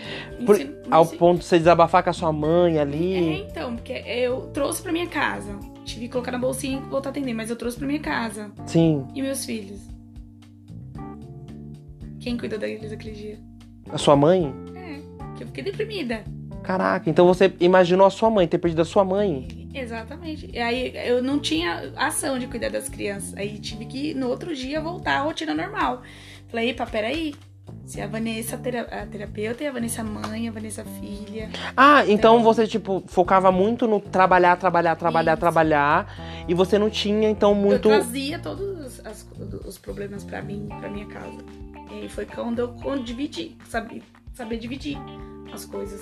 Por- 0.46 0.56
ensinou- 0.56 0.82
ao 0.90 1.06
ponto 1.06 1.40
de 1.40 1.46
você 1.46 1.58
desabafar 1.60 2.02
com 2.04 2.10
a 2.10 2.14
sua 2.14 2.32
mãe 2.32 2.78
É, 2.78 2.82
ali? 2.82 3.42
então, 3.50 3.76
porque 3.76 3.92
eu 4.08 4.48
trouxe 4.54 4.82
pra 4.82 4.92
minha 4.94 5.08
casa. 5.08 5.60
Tive 5.92 6.08
que 6.08 6.14
colocar 6.14 6.32
na 6.32 6.38
bolsinha 6.38 6.78
e 6.78 6.90
voltar 6.90 7.10
a 7.10 7.12
atender, 7.12 7.34
mas 7.34 7.50
eu 7.50 7.56
trouxe 7.58 7.78
pra 7.78 7.86
minha 7.86 8.00
casa. 8.00 8.50
Sim. 8.66 9.06
E 9.14 9.22
meus 9.22 9.44
filhos? 9.44 9.82
Quem 12.18 12.38
cuidou 12.38 12.58
deles 12.58 12.94
aquele 12.94 13.14
dia? 13.14 13.40
A 13.92 13.98
sua 13.98 14.16
mãe? 14.16 14.54
É, 14.74 15.02
que 15.36 15.44
eu 15.44 15.48
fiquei 15.48 15.62
deprimida. 15.66 16.24
Caraca, 16.64 17.10
então 17.10 17.28
você 17.28 17.54
imaginou 17.60 18.08
a 18.08 18.10
sua 18.10 18.30
mãe, 18.30 18.48
ter 18.48 18.58
perdido 18.58 18.84
a 18.84 18.86
sua 18.86 19.04
mãe. 19.04 19.70
Exatamente. 19.74 20.50
E 20.54 20.60
aí 20.60 20.94
eu 21.06 21.22
não 21.22 21.40
tinha 21.40 21.92
ação 21.98 22.40
de 22.40 22.48
cuidar 22.48 22.70
das 22.70 22.88
crianças. 22.88 23.36
Aí 23.36 23.60
tive 23.60 23.86
que, 23.86 24.14
no 24.14 24.30
outro 24.30 24.56
dia, 24.56 24.80
voltar 24.80 25.18
à 25.18 25.24
rotina 25.24 25.54
normal. 25.54 26.04
Falei, 26.48 26.70
epa, 26.70 26.86
peraí. 26.86 27.36
Se 27.86 28.00
a 28.00 28.08
Vanessa 28.08 28.58
tera 28.58 28.82
a 28.84 29.06
terapeuta 29.06 29.64
e 29.64 29.68
a 29.68 29.72
Vanessa 29.72 30.04
mãe, 30.04 30.48
a 30.48 30.52
Vanessa 30.52 30.84
filha. 30.86 31.50
Ah, 31.76 32.06
então 32.08 32.42
você, 32.42 32.66
tipo, 32.66 33.04
focava 33.08 33.52
muito 33.52 33.86
no 33.88 34.00
trabalhar, 34.00 34.56
trabalhar, 34.56 34.96
trabalhar, 34.96 35.34
Isso. 35.34 35.40
trabalhar. 35.40 36.46
E 36.48 36.54
você 36.54 36.78
não 36.80 36.90
tinha, 36.90 37.30
então, 37.30 37.54
muito. 37.54 37.90
Eu 37.90 38.00
trazia 38.00 38.40
todos 38.40 38.80
os, 38.80 39.06
as- 39.06 39.28
os 39.66 39.78
problemas 39.78 40.24
pra 40.24 40.42
mim, 40.42 40.68
pra 40.80 40.90
minha 40.90 41.06
casa. 41.08 41.38
E 42.02 42.08
foi 42.08 42.26
quando 42.26 42.60
eu 42.60 43.00
dividi, 43.04 43.58
saber, 43.68 44.02
saber 44.34 44.58
dividir 44.58 44.98
as 45.54 45.66
coisas. 45.66 46.02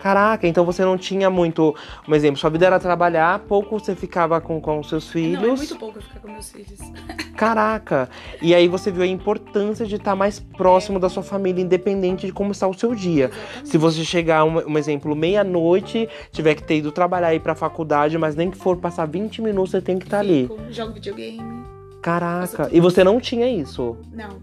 Caraca, 0.00 0.46
então 0.46 0.64
você 0.64 0.84
não 0.84 0.96
tinha 0.96 1.28
muito. 1.28 1.74
Um 2.06 2.14
exemplo, 2.14 2.38
sua 2.38 2.50
vida 2.50 2.66
era 2.66 2.78
trabalhar, 2.78 3.40
pouco 3.40 3.78
você 3.78 3.94
ficava 3.94 4.40
com, 4.40 4.60
com 4.60 4.82
seus 4.82 5.10
filhos. 5.10 5.42
Não, 5.42 5.54
é 5.54 5.56
muito 5.56 5.76
pouco 5.76 5.98
eu 5.98 6.02
ficar 6.02 6.20
com 6.20 6.28
meus 6.28 6.50
filhos. 6.50 6.78
Caraca! 7.36 8.08
E 8.40 8.54
aí 8.54 8.68
você 8.68 8.90
viu 8.90 9.02
a 9.02 9.06
importância 9.06 9.86
de 9.86 9.96
estar 9.96 10.14
mais 10.14 10.38
próximo 10.40 10.98
da 10.98 11.08
sua 11.08 11.22
família, 11.22 11.62
independente 11.62 12.26
de 12.26 12.32
como 12.32 12.52
está 12.52 12.66
o 12.66 12.74
seu 12.74 12.94
dia. 12.94 13.26
Exatamente. 13.26 13.68
Se 13.68 13.78
você 13.78 14.04
chegar, 14.04 14.44
um, 14.44 14.70
um 14.70 14.78
exemplo, 14.78 15.14
meia-noite, 15.14 16.08
tiver 16.32 16.54
que 16.54 16.62
ter 16.62 16.78
ido 16.78 16.92
trabalhar 16.92 17.32
e 17.32 17.36
ir 17.36 17.40
pra 17.40 17.54
faculdade, 17.54 18.16
mas 18.18 18.36
nem 18.36 18.50
que 18.50 18.56
for 18.56 18.76
passar 18.76 19.06
20 19.06 19.42
minutos, 19.42 19.70
você 19.72 19.80
tem 19.80 19.98
que 19.98 20.04
estar 20.04 20.20
ali. 20.20 20.42
Fico, 20.42 20.58
Jogo 20.72 20.92
videogame. 20.94 21.64
Caraca! 22.02 22.68
E 22.72 22.80
você 22.80 23.02
não 23.02 23.20
tinha 23.20 23.48
isso? 23.50 23.96
Não. 24.12 24.38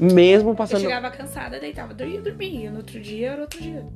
Mesmo 0.00 0.50
Eu 0.50 0.54
passando. 0.54 0.80
chegava 0.80 1.10
cansada, 1.10 1.60
deitava, 1.60 1.94
ia 2.04 2.20
dormir. 2.20 2.70
No 2.70 2.78
outro 2.78 2.98
dia 3.00 3.32
era 3.32 3.42
outro 3.42 3.60
dia. 3.60 3.86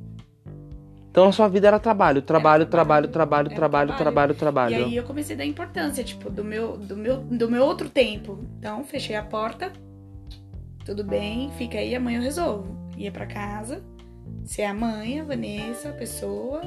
Então 1.15 1.29
a 1.29 1.31
sua 1.31 1.47
vida 1.47 1.65
era 1.65 1.79
trabalho, 1.79 2.21
trabalho, 2.21 2.65
trabalho, 2.65 3.07
trabalho, 3.07 3.49
trabalho, 3.49 3.95
trabalho, 3.95 4.35
trabalho. 4.35 4.73
E 4.73 4.83
aí 4.83 4.95
eu 4.97 5.03
comecei 5.03 5.33
a 5.33 5.37
dar 5.37 5.45
importância, 5.45 6.03
tipo, 6.03 6.29
do 6.29 6.43
meu, 6.43 6.75
do 6.75 6.97
meu, 6.97 7.19
do 7.19 7.49
meu 7.49 7.63
outro 7.63 7.87
tempo. 7.87 8.43
Então, 8.59 8.83
fechei 8.83 9.15
a 9.15 9.23
porta. 9.23 9.71
Tudo 10.83 11.05
bem, 11.05 11.49
fica 11.57 11.77
aí, 11.77 11.95
amanhã 11.95 12.19
eu 12.19 12.21
resolvo. 12.23 12.77
Ia 12.97 13.13
pra 13.13 13.25
casa, 13.25 13.81
ser 14.43 14.63
a 14.63 14.73
mãe, 14.73 15.21
a 15.21 15.23
Vanessa, 15.23 15.87
a 15.87 15.93
pessoa. 15.93 16.63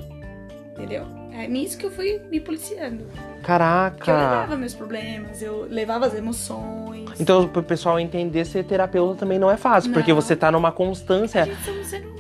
Entendeu? 0.73 1.05
É 1.31 1.47
nisso 1.47 1.77
que 1.77 1.85
eu 1.85 1.91
fui 1.91 2.19
me 2.31 2.41
policiando. 2.41 3.05
Porque 3.05 3.41
eu 3.41 3.43
Caraca! 3.43 4.13
levava 4.13 4.57
meus 4.57 4.73
problemas, 4.73 5.43
eu 5.43 5.67
levava 5.69 6.07
as 6.07 6.15
emoções. 6.15 7.21
Então, 7.21 7.47
pro 7.47 7.63
pessoal 7.63 8.01
entender, 8.01 8.47
ser 8.47 8.65
terapeuta 8.65 9.21
também 9.21 9.39
não 9.39 9.51
é 9.51 9.59
fácil, 9.59 9.93
porque 9.93 10.15
Não. 10.15 10.19
você 10.19 10.35
tá 10.35 10.51
numa 10.51 10.69
A 10.69 10.73
constância 10.73 11.45
gente 11.45 11.65
também, 11.67 11.85
né? 11.85 12.18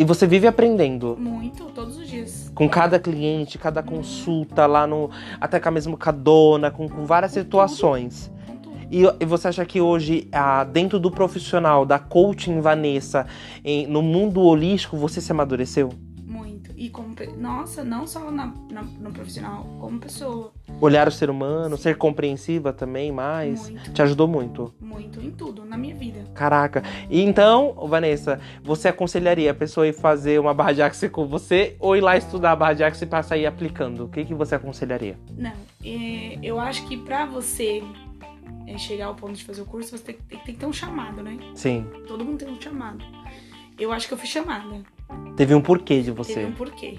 E 0.00 0.04
você 0.04 0.26
vive 0.26 0.46
aprendendo. 0.46 1.16
Muito, 1.18 1.64
todos 1.66 1.96
os 1.98 2.08
dias. 2.08 2.50
Com 2.54 2.68
cada 2.68 2.98
cliente, 2.98 3.58
cada 3.58 3.82
consulta 3.82 4.66
lá 4.66 4.86
no. 4.86 5.10
Até 5.40 5.60
com 5.60 5.68
a 5.68 5.72
mesma 5.72 5.96
com 5.96 6.08
a 6.08 6.12
dona, 6.12 6.70
com, 6.70 6.88
com 6.88 7.04
várias 7.04 7.32
situações. 7.32 8.32
Com 8.46 8.56
tudo. 8.56 8.76
E, 8.90 9.02
e 9.20 9.24
você 9.26 9.48
acha 9.48 9.64
que 9.64 9.80
hoje, 9.80 10.26
ah, 10.32 10.64
dentro 10.64 10.98
do 10.98 11.10
profissional, 11.10 11.84
da 11.84 11.98
coaching 11.98 12.60
Vanessa, 12.60 13.26
em- 13.64 13.86
no 13.86 14.02
mundo 14.02 14.40
holístico, 14.40 14.96
você 14.96 15.20
se 15.20 15.30
amadureceu? 15.32 15.90
Muito. 16.24 16.70
E 16.76 16.88
como. 16.88 17.14
Nossa, 17.38 17.84
não 17.84 18.06
só 18.06 18.30
na, 18.30 18.52
na- 18.70 18.82
no 19.00 19.10
profissional, 19.12 19.66
como 19.78 19.98
pessoa. 19.98 20.52
Olhar 20.80 21.06
o 21.08 21.10
ser 21.10 21.28
humano, 21.30 21.76
ser 21.76 21.96
compreensiva 21.96 22.72
também 22.72 23.12
mais. 23.12 23.68
Muito. 23.70 23.92
Te 23.92 24.02
ajudou 24.02 24.26
muito. 24.26 24.74
Muito 24.80 25.20
em 25.20 25.30
tudo, 25.30 25.64
na 25.64 25.76
minha 25.76 25.94
vida. 25.94 26.20
Caraca. 26.34 26.82
E 27.10 27.20
então, 27.22 27.74
Vanessa, 27.86 28.40
você 28.62 28.88
aconselharia 28.88 29.50
a 29.50 29.54
pessoa 29.54 29.86
ir 29.86 29.92
fazer 29.92 30.40
uma 30.40 30.54
barra 30.54 30.72
de 30.72 30.82
axis 30.82 31.10
com 31.10 31.26
você 31.26 31.76
ou 31.78 31.96
ir 31.96 32.00
lá 32.00 32.16
estudar 32.16 32.52
a 32.52 32.56
barra 32.56 32.72
de 32.74 32.84
axis 32.84 33.02
e 33.02 33.06
passar 33.06 33.34
aí 33.34 33.44
aplicando? 33.46 34.04
O 34.04 34.08
que, 34.08 34.24
que 34.24 34.34
você 34.34 34.54
aconselharia? 34.54 35.18
Não, 35.36 35.52
é, 35.84 36.38
eu 36.42 36.58
acho 36.58 36.86
que 36.86 36.96
pra 36.96 37.26
você 37.26 37.82
é, 38.66 38.78
chegar 38.78 39.06
ao 39.06 39.14
ponto 39.14 39.34
de 39.34 39.44
fazer 39.44 39.60
o 39.62 39.66
curso, 39.66 39.96
você 39.96 40.02
tem, 40.04 40.16
tem- 40.28 40.38
tem 40.38 40.54
que 40.54 40.60
ter 40.60 40.66
um 40.66 40.72
chamado, 40.72 41.22
né? 41.22 41.36
Sim. 41.54 41.86
Todo 42.06 42.24
mundo 42.24 42.38
tem 42.38 42.48
um 42.48 42.60
chamado. 42.60 43.04
Eu 43.78 43.92
acho 43.92 44.06
que 44.08 44.14
eu 44.14 44.18
fui 44.18 44.26
chamada. 44.28 44.80
Teve 45.36 45.54
um 45.54 45.60
porquê 45.60 45.96
de 45.98 46.04
Teve 46.04 46.16
você. 46.16 46.44
um 46.44 46.52
porquê. 46.52 46.96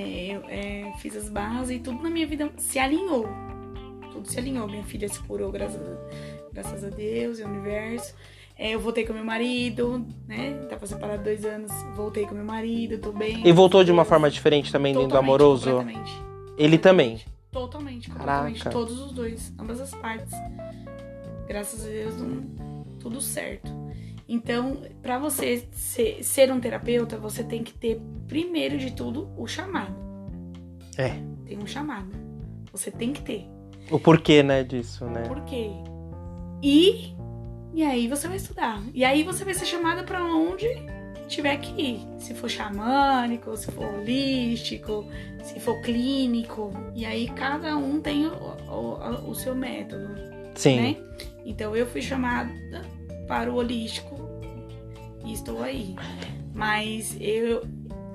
É, 0.00 0.36
eu 0.36 0.42
é, 0.48 0.92
fiz 0.98 1.14
as 1.14 1.28
barras 1.28 1.70
e 1.70 1.78
tudo 1.78 2.02
na 2.02 2.08
minha 2.08 2.26
vida 2.26 2.50
se 2.56 2.78
alinhou. 2.78 3.28
Tudo 4.12 4.26
se 4.26 4.38
alinhou. 4.38 4.66
Minha 4.66 4.84
filha 4.84 5.08
se 5.08 5.20
curou, 5.20 5.52
graças 5.52 5.80
a, 5.80 6.50
graças 6.52 6.84
a 6.84 6.88
Deus 6.88 7.38
e 7.38 7.42
ao 7.42 7.50
universo. 7.50 8.14
É, 8.56 8.70
eu 8.70 8.80
voltei 8.80 9.06
com 9.06 9.12
meu 9.12 9.24
marido, 9.24 10.06
né? 10.26 10.52
Tava 10.68 10.86
separado 10.86 11.22
dois 11.24 11.44
anos. 11.44 11.70
Voltei 11.94 12.26
com 12.26 12.34
meu 12.34 12.44
marido, 12.44 12.98
tô 12.98 13.12
bem. 13.12 13.46
E 13.46 13.52
voltou 13.52 13.84
de 13.84 13.92
uma 13.92 14.04
forma 14.04 14.30
diferente 14.30 14.72
também 14.72 14.94
dentro 14.94 15.08
do 15.08 15.18
amoroso? 15.18 15.70
completamente. 15.70 16.12
Ele 16.58 16.78
também. 16.78 17.20
Totalmente, 17.50 18.10
completamente. 18.10 18.58
Caraca. 18.58 18.70
Todos 18.70 19.00
os 19.00 19.12
dois, 19.12 19.52
ambas 19.58 19.80
as 19.80 19.94
partes. 19.94 20.32
Graças 21.48 21.84
a 21.84 21.88
Deus, 21.88 22.14
tudo 23.00 23.20
certo. 23.20 23.70
Então, 24.32 24.82
pra 25.02 25.18
você 25.18 25.66
ser, 25.72 26.22
ser 26.22 26.52
um 26.52 26.60
terapeuta, 26.60 27.18
você 27.18 27.42
tem 27.42 27.64
que 27.64 27.72
ter, 27.72 28.00
primeiro 28.28 28.78
de 28.78 28.92
tudo, 28.92 29.28
o 29.36 29.44
chamado. 29.44 29.92
É. 30.96 31.16
Tem 31.44 31.58
um 31.58 31.66
chamado. 31.66 32.12
Você 32.70 32.92
tem 32.92 33.12
que 33.12 33.22
ter. 33.22 33.44
O 33.90 33.98
porquê, 33.98 34.40
né, 34.44 34.62
disso, 34.62 35.04
né? 35.06 35.24
Por 35.24 35.40
quê? 35.46 35.70
E, 36.62 37.12
e 37.74 37.82
aí 37.82 38.06
você 38.06 38.28
vai 38.28 38.36
estudar. 38.36 38.80
E 38.94 39.04
aí 39.04 39.24
você 39.24 39.44
vai 39.44 39.52
ser 39.52 39.66
chamada 39.66 40.04
pra 40.04 40.22
onde 40.22 40.68
tiver 41.26 41.56
que 41.56 41.82
ir. 41.82 42.00
Se 42.20 42.32
for 42.32 42.48
xamânico, 42.48 43.56
se 43.56 43.72
for 43.72 43.94
holístico, 43.94 45.06
se 45.42 45.58
for 45.58 45.82
clínico. 45.82 46.72
E 46.94 47.04
aí 47.04 47.26
cada 47.30 47.76
um 47.76 48.00
tem 48.00 48.28
o, 48.28 48.32
o, 48.32 49.30
o 49.30 49.34
seu 49.34 49.56
método, 49.56 50.08
Sim. 50.54 50.76
né? 50.80 50.96
Então 51.44 51.74
eu 51.74 51.84
fui 51.84 52.00
chamada 52.00 52.52
para 53.26 53.50
o 53.50 53.56
holístico 53.56 54.19
e 55.24 55.32
estou 55.32 55.62
aí. 55.62 55.94
Mas 56.54 57.16
eu 57.20 57.62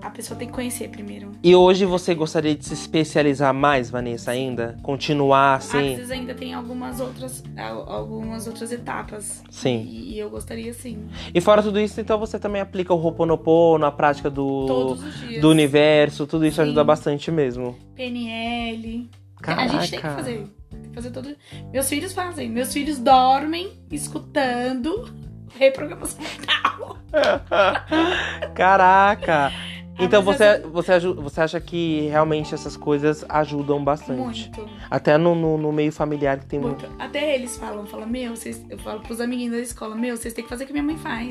a 0.02 0.10
pessoa 0.12 0.38
tem 0.38 0.48
que 0.48 0.54
conhecer 0.54 0.88
primeiro. 0.90 1.32
E 1.44 1.56
hoje 1.56 1.84
você 1.84 2.14
gostaria 2.14 2.54
de 2.54 2.64
se 2.64 2.74
especializar 2.76 3.52
mais, 3.52 3.90
Vanessa, 3.90 4.30
ainda? 4.30 4.78
Continuar 4.84 5.56
Às 5.56 5.70
assim? 5.74 5.96
vezes 5.96 6.12
ainda 6.12 6.36
tem 6.36 6.54
algumas 6.54 7.00
outras 7.00 7.44
al- 7.58 7.90
algumas 7.92 8.46
outras 8.46 8.72
etapas. 8.72 9.42
Sim. 9.50 9.84
E, 9.90 10.20
eu 10.20 10.30
gostaria 10.30 10.72
sim. 10.76 11.08
E 11.34 11.42
fora 11.42 11.64
tudo 11.64 11.80
isso, 11.80 12.00
então 12.00 12.20
você 12.20 12.38
também 12.38 12.62
aplica 12.62 12.94
o 12.94 12.98
Ho'oponopono, 13.04 13.84
a 13.84 13.92
prática 13.92 14.30
do, 14.30 14.96
do 15.42 15.50
universo, 15.50 16.28
tudo 16.28 16.46
isso 16.46 16.58
Sim. 16.58 16.64
ajuda 16.64 16.84
bastante 16.84 17.32
mesmo. 17.32 17.76
PNL. 17.96 19.10
Caraca. 19.42 19.64
A 19.64 19.68
gente 19.80 19.90
tem 19.90 20.00
que 20.02 20.08
fazer. 20.08 20.48
Tem 20.70 20.82
que 20.84 20.94
fazer 20.96 21.10
todo. 21.10 21.36
Meus 21.74 21.90
filhos 21.90 22.14
fazem. 22.14 22.48
Meus 22.48 22.72
filhos 22.72 23.00
dormem 23.00 23.72
escutando 23.92 25.10
reprogramação 25.58 26.20
mental. 26.22 26.98
Caraca! 28.54 29.52
Então 29.98 30.22
você, 30.22 30.44
essa- 30.44 30.68
você, 30.68 31.00
você 31.00 31.42
acha 31.42 31.62
que 31.62 32.08
realmente 32.10 32.54
essas 32.54 32.76
coisas 32.76 33.24
ajudam 33.30 33.82
bastante? 33.82 34.52
Muito, 34.52 34.70
Até 34.92 35.18
no, 35.18 35.34
no, 35.34 35.58
no 35.58 35.72
meio 35.72 35.92
familiar 35.92 36.38
que 36.38 36.46
tem 36.46 36.60
muito. 36.60 36.86
muito. 36.86 37.02
Até 37.02 37.34
eles 37.36 37.56
falam, 37.58 37.86
falam, 37.86 38.06
meu, 38.06 38.36
vocês, 38.36 38.62
eu 38.70 38.78
falo 38.80 39.00
pros 39.00 39.22
amiguinhos 39.22 39.54
da 39.54 39.62
escola, 39.62 39.96
meu, 39.96 40.18
vocês 40.18 40.34
têm 40.34 40.44
que 40.44 40.50
fazer 40.50 40.66
o 40.66 40.68
que 40.68 40.74
minha 40.74 40.84
mãe 40.84 40.98
faz. 40.98 41.30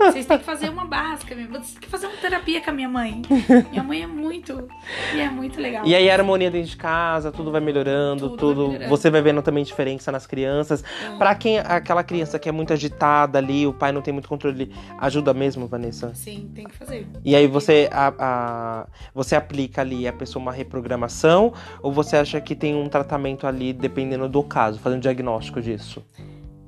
Vocês 0.00 0.26
têm 0.26 0.38
que 0.38 0.44
fazer 0.44 0.68
uma 0.70 0.84
básica, 0.84 1.34
minha- 1.34 1.48
vocês 1.48 1.72
têm 1.72 1.80
que 1.82 1.88
fazer 1.88 2.06
uma 2.06 2.16
terapia 2.16 2.60
com 2.60 2.70
a 2.70 2.72
minha 2.72 2.88
mãe. 2.88 3.22
Minha 3.70 3.82
mãe 3.82 4.02
é 4.02 4.06
muito, 4.06 4.66
e 5.14 5.20
é 5.20 5.28
muito 5.30 5.60
legal. 5.60 5.86
E 5.86 5.94
aí 5.94 6.08
a 6.10 6.14
harmonia 6.14 6.50
dentro 6.50 6.68
de 6.70 6.76
casa, 6.76 7.30
tudo 7.30 7.50
vai 7.52 7.60
melhorando, 7.60 8.30
Tudo 8.30 8.36
tudo. 8.38 8.56
vai 8.62 8.66
melhorando. 8.72 8.90
Você 8.90 9.10
vai 9.10 9.22
vendo 9.22 9.42
também 9.42 9.62
diferença 9.62 10.10
nas 10.10 10.26
crianças. 10.26 10.82
Ah, 11.06 11.16
Pra 11.18 11.34
quem 11.34 11.58
aquela 11.58 12.02
criança 12.02 12.38
que 12.38 12.48
é 12.48 12.52
muito 12.52 12.72
agitada 12.72 13.38
ali, 13.38 13.66
o 13.66 13.72
pai 13.72 13.92
não 13.92 14.00
tem 14.02 14.12
muito 14.12 14.28
controle, 14.28 14.72
ajuda 14.98 15.34
mesmo, 15.34 15.66
Vanessa? 15.66 16.14
Sim, 16.14 16.50
tem 16.54 16.64
que 16.64 16.74
fazer. 16.74 17.06
E 17.24 17.36
aí 17.36 17.46
você 17.46 17.88
a, 17.92 18.12
a- 18.18 18.86
você 19.14 19.36
aplica 19.36 19.80
ali 19.82 20.08
a 20.08 20.12
pessoa 20.12 20.42
uma 20.42 20.52
reprogramação 20.52 21.52
ou 21.82 21.92
você 21.92 22.16
acha 22.16 22.40
que 22.40 22.54
tem 22.54 22.74
um 22.74 22.88
tratamento 22.88 23.46
ali 23.46 23.72
dependendo 23.72 24.28
do 24.28 24.42
caso, 24.42 24.78
fazendo 24.78 25.02
diagnóstico 25.02 25.60
disso? 25.60 26.02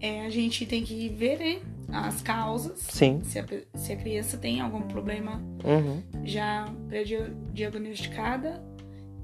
É, 0.03 0.26
a 0.26 0.30
gente 0.30 0.66
tem 0.66 0.82
que 0.82 1.09
ver 1.09 1.38
né, 1.38 1.61
as 1.92 2.20
causas. 2.20 2.80
Sim. 2.80 3.20
Se 3.22 3.38
a, 3.38 3.46
se 3.76 3.92
a 3.92 3.96
criança 3.96 4.36
tem 4.36 4.61
algum 4.61 4.82
problema 4.82 5.40
Uhum. 5.64 6.03
já 6.24 6.68
pré-diagnosticada 6.88 8.61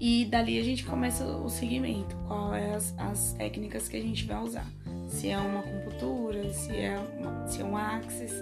e 0.00 0.24
dali 0.26 0.58
a 0.58 0.62
gente 0.62 0.84
começa 0.84 1.24
o 1.24 1.48
segmento, 1.48 2.14
qual 2.28 2.54
é 2.54 2.74
as, 2.74 2.94
as 2.96 3.32
técnicas 3.32 3.88
que 3.88 3.96
a 3.96 4.00
gente 4.00 4.24
vai 4.24 4.40
usar. 4.40 4.66
Se 5.08 5.28
é 5.28 5.38
uma 5.38 5.60
acupuntura, 5.60 6.48
se 6.52 6.76
é, 6.76 6.96
uma, 7.18 7.46
se 7.48 7.60
é 7.60 7.64
um 7.64 7.76
axis, 7.76 8.32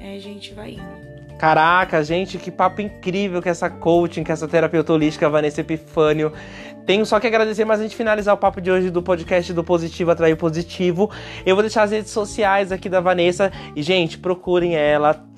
é, 0.00 0.16
a 0.16 0.18
gente 0.18 0.54
vai 0.54 0.72
indo. 0.72 1.12
Caraca, 1.38 2.02
gente, 2.04 2.38
que 2.38 2.50
papo 2.50 2.80
incrível 2.80 3.42
que 3.42 3.48
essa 3.48 3.68
coaching, 3.68 4.22
que 4.22 4.30
essa 4.30 4.46
terapeuta 4.46 4.92
holística 4.92 5.28
Vanessa 5.28 5.60
Epifânio. 5.60 6.32
Tenho 6.86 7.06
só 7.06 7.20
que 7.20 7.26
agradecer, 7.26 7.64
mas 7.64 7.80
a 7.80 7.82
gente 7.84 7.96
finalizar 7.96 8.34
o 8.34 8.38
papo 8.38 8.60
de 8.60 8.70
hoje 8.70 8.90
do 8.90 9.02
podcast 9.02 9.52
do 9.52 9.62
Positivo 9.62 10.10
Atrair 10.10 10.36
Positivo. 10.36 11.10
Eu 11.46 11.54
vou 11.54 11.62
deixar 11.62 11.84
as 11.84 11.92
redes 11.92 12.10
sociais 12.10 12.72
aqui 12.72 12.88
da 12.88 13.00
Vanessa. 13.00 13.52
E, 13.76 13.82
gente, 13.82 14.18
procurem 14.18 14.74
ela. 14.74 15.31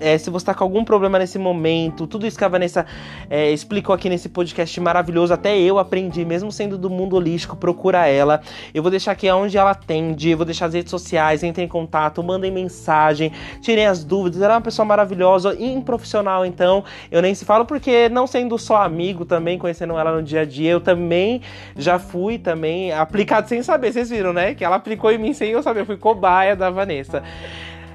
É, 0.00 0.16
se 0.16 0.30
você 0.30 0.46
tá 0.46 0.54
com 0.54 0.64
algum 0.64 0.84
problema 0.84 1.18
nesse 1.18 1.38
momento, 1.38 2.06
tudo 2.06 2.26
isso 2.26 2.38
que 2.38 2.44
a 2.44 2.48
Vanessa 2.48 2.86
é, 3.28 3.50
explicou 3.50 3.94
aqui 3.94 4.08
nesse 4.08 4.28
podcast 4.28 4.80
maravilhoso, 4.80 5.32
até 5.32 5.58
eu 5.58 5.78
aprendi, 5.78 6.24
mesmo 6.24 6.50
sendo 6.50 6.78
do 6.78 6.88
mundo 6.88 7.16
holístico, 7.16 7.54
procura 7.56 8.06
ela. 8.06 8.40
Eu 8.72 8.82
vou 8.82 8.90
deixar 8.90 9.12
aqui 9.12 9.30
onde 9.30 9.58
ela 9.58 9.72
atende, 9.72 10.34
vou 10.34 10.46
deixar 10.46 10.66
as 10.66 10.74
redes 10.74 10.90
sociais, 10.90 11.42
entrem 11.42 11.66
em 11.66 11.68
contato, 11.68 12.22
mandem 12.22 12.50
mensagem, 12.50 13.30
tirem 13.60 13.86
as 13.86 14.02
dúvidas. 14.02 14.40
Ela 14.40 14.54
é 14.54 14.56
uma 14.56 14.62
pessoa 14.62 14.86
maravilhosa 14.86 15.54
e 15.54 15.80
profissional, 15.82 16.44
então 16.46 16.84
eu 17.10 17.20
nem 17.20 17.34
se 17.34 17.44
falo, 17.44 17.64
porque 17.64 18.08
não 18.08 18.26
sendo 18.26 18.58
só 18.58 18.82
amigo 18.82 19.24
também, 19.24 19.58
conhecendo 19.58 19.98
ela 19.98 20.14
no 20.14 20.22
dia 20.22 20.40
a 20.40 20.44
dia, 20.44 20.70
eu 20.70 20.80
também 20.80 21.42
já 21.76 21.98
fui 21.98 22.38
também 22.38 22.92
aplicado 22.92 23.48
sem 23.48 23.62
saber, 23.62 23.92
vocês 23.92 24.10
viram, 24.10 24.32
né? 24.32 24.54
Que 24.54 24.64
ela 24.64 24.76
aplicou 24.76 25.10
em 25.10 25.18
mim 25.18 25.32
sem 25.32 25.50
eu 25.50 25.62
saber, 25.62 25.80
eu 25.80 25.86
fui 25.86 25.96
cobaia 25.96 26.56
da 26.56 26.70
Vanessa. 26.70 27.22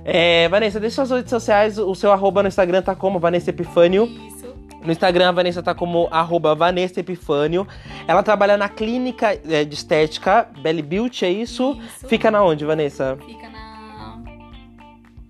É, 0.08 0.48
Vanessa, 0.50 0.80
deixa 0.80 0.98
suas 0.98 1.10
redes 1.10 1.32
sociais, 1.32 1.80
o 1.80 1.96
seu 1.96 2.12
arroba 2.12 2.44
no 2.44 2.48
Instagram 2.48 2.84
tá 2.84 2.94
como 2.96 3.18
Vanessa 3.18 3.50
Epifânio. 3.50 4.06
Isso. 4.06 4.54
No 4.84 4.92
Instagram, 4.92 5.30
a 5.30 5.32
Vanessa 5.32 5.64
tá 5.64 5.74
como 5.74 6.08
arroba 6.12 6.54
Vanessa 6.54 7.00
Epifânio. 7.00 7.68
Ela 8.08 8.22
trabalha 8.22 8.56
na 8.56 8.70
clínica 8.70 9.40
é, 9.50 9.66
de 9.66 9.74
estética, 9.74 10.48
Belly 10.62 10.84
Beauty, 10.84 11.26
é 11.26 11.32
isso? 11.32 11.76
Isso. 11.82 12.08
Fica 12.08 12.30
na 12.30 12.44
onde, 12.44 12.64
Vanessa? 12.64 13.18
Fica 13.26 13.50
na. 13.50 13.66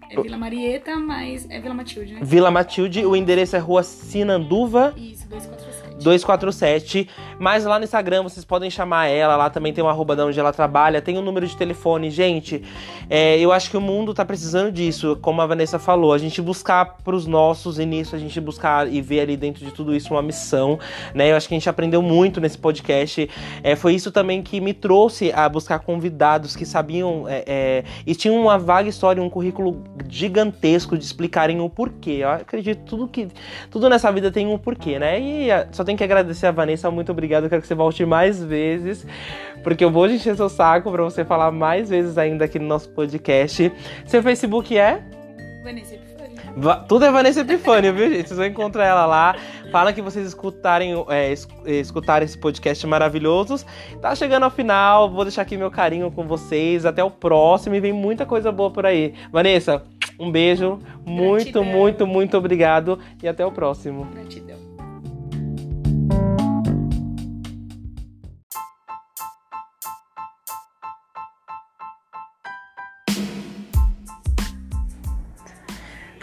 É 0.09 0.21
Vila 0.21 0.37
Marieta, 0.37 0.97
mas 0.97 1.49
é 1.49 1.59
Vila 1.59 1.73
Matilde, 1.73 2.13
né? 2.13 2.19
Vila 2.21 2.51
Matilde, 2.51 3.05
o 3.05 3.15
endereço 3.15 3.55
é 3.55 3.59
Rua 3.59 3.81
Sinanduva, 3.81 4.93
Isso, 4.97 5.27
247. 5.29 5.64
247. 6.01 7.07
Mas 7.39 7.65
lá 7.65 7.77
no 7.77 7.85
Instagram 7.85 8.23
vocês 8.23 8.45
podem 8.45 8.69
chamar 8.69 9.07
ela, 9.07 9.35
lá 9.35 9.49
também 9.49 9.73
tem 9.73 9.83
uma 9.83 9.91
arroba 9.91 10.15
de 10.15 10.21
onde 10.21 10.39
ela 10.39 10.53
trabalha, 10.53 11.01
tem 11.01 11.17
um 11.17 11.21
número 11.21 11.47
de 11.47 11.55
telefone. 11.55 12.09
Gente, 12.09 12.63
é, 13.09 13.37
eu 13.39 13.51
acho 13.51 13.69
que 13.69 13.77
o 13.77 13.81
mundo 13.81 14.13
tá 14.13 14.25
precisando 14.25 14.71
disso, 14.71 15.17
como 15.21 15.41
a 15.41 15.45
Vanessa 15.45 15.77
falou, 15.79 16.13
a 16.13 16.17
gente 16.17 16.41
buscar 16.41 16.97
pros 17.03 17.25
nossos 17.25 17.79
e 17.79 17.85
nisso 17.85 18.15
a 18.15 18.19
gente 18.19 18.39
buscar 18.39 18.91
e 18.91 19.01
ver 19.01 19.21
ali 19.21 19.37
dentro 19.37 19.65
de 19.65 19.71
tudo 19.71 19.95
isso 19.95 20.13
uma 20.13 20.21
missão, 20.21 20.79
né? 21.13 21.31
Eu 21.31 21.35
acho 21.35 21.47
que 21.47 21.53
a 21.53 21.57
gente 21.57 21.69
aprendeu 21.69 22.01
muito 22.01 22.41
nesse 22.41 22.57
podcast. 22.57 23.29
É, 23.63 23.75
foi 23.75 23.95
isso 23.95 24.11
também 24.11 24.41
que 24.41 24.59
me 24.59 24.73
trouxe 24.73 25.31
a 25.31 25.47
buscar 25.47 25.79
convidados 25.79 26.55
que 26.55 26.65
sabiam 26.65 27.25
é, 27.27 27.43
é, 27.47 27.83
e 28.05 28.15
tinham 28.15 28.39
uma 28.41 28.57
vaga 28.57 28.89
história, 28.89 29.21
um 29.21 29.29
currículo 29.29 29.83
gigantesco 30.09 30.97
de 30.97 31.03
explicarem 31.03 31.61
o 31.61 31.69
porquê. 31.69 32.19
Eu 32.21 32.29
acredito 32.29 32.83
tudo 32.85 33.07
que 33.07 33.27
tudo 33.69 33.89
nessa 33.89 34.11
vida 34.11 34.31
tem 34.31 34.47
um 34.47 34.57
porquê, 34.57 34.99
né? 34.99 35.19
E 35.19 35.51
ah, 35.51 35.67
só 35.71 35.83
tenho 35.85 35.97
que 35.97 36.03
agradecer 36.03 36.47
a 36.47 36.51
Vanessa, 36.51 36.89
muito 36.91 37.11
obrigado. 37.11 37.43
Eu 37.45 37.49
quero 37.49 37.61
que 37.61 37.67
você 37.67 37.75
volte 37.75 38.05
mais 38.05 38.43
vezes, 38.43 39.05
porque 39.63 39.83
eu 39.85 39.91
vou 39.91 40.07
encher 40.07 40.35
seu 40.35 40.49
saco 40.49 40.91
pra 40.91 41.03
você 41.03 41.23
falar 41.23 41.51
mais 41.51 41.89
vezes 41.89 42.17
ainda 42.17 42.45
aqui 42.45 42.59
no 42.59 42.67
nosso 42.67 42.89
podcast. 42.89 43.71
Seu 44.05 44.21
Facebook 44.23 44.77
é? 44.77 45.01
Vanessa 45.63 45.95
Tudo 46.87 47.05
é 47.05 47.11
Vanessa 47.11 47.41
Epifânio, 47.41 47.93
viu, 47.93 48.09
gente? 48.09 48.27
Vocês 48.27 48.37
vão 48.37 48.47
encontrar 48.47 48.85
ela 48.85 49.05
lá. 49.05 49.35
Fala 49.71 49.91
que 49.91 50.01
vocês 50.01 50.25
escutarem, 50.27 50.93
é, 51.09 51.31
es- 51.33 51.47
escutarem 51.65 52.25
esse 52.25 52.37
podcast 52.37 52.85
maravilhoso. 52.87 53.65
Tá 54.01 54.15
chegando 54.15 54.43
ao 54.43 54.51
final, 54.51 55.09
vou 55.11 55.25
deixar 55.25 55.41
aqui 55.41 55.57
meu 55.57 55.69
carinho 55.69 56.09
com 56.11 56.25
vocês. 56.25 56.85
Até 56.85 57.03
o 57.03 57.11
próximo 57.11 57.75
e 57.75 57.79
vem 57.81 57.91
muita 57.91 58.25
coisa 58.25 58.51
boa 58.53 58.71
por 58.71 58.85
aí. 58.85 59.13
Vanessa, 59.33 59.83
um 60.17 60.31
beijo. 60.31 60.79
Muito, 61.05 61.51
Gratidão. 61.51 61.63
muito, 61.65 62.07
muito 62.07 62.37
obrigado. 62.37 62.99
E 63.21 63.27
até 63.27 63.45
o 63.45 63.51
próximo. 63.51 64.05
Gratidão. 64.13 64.64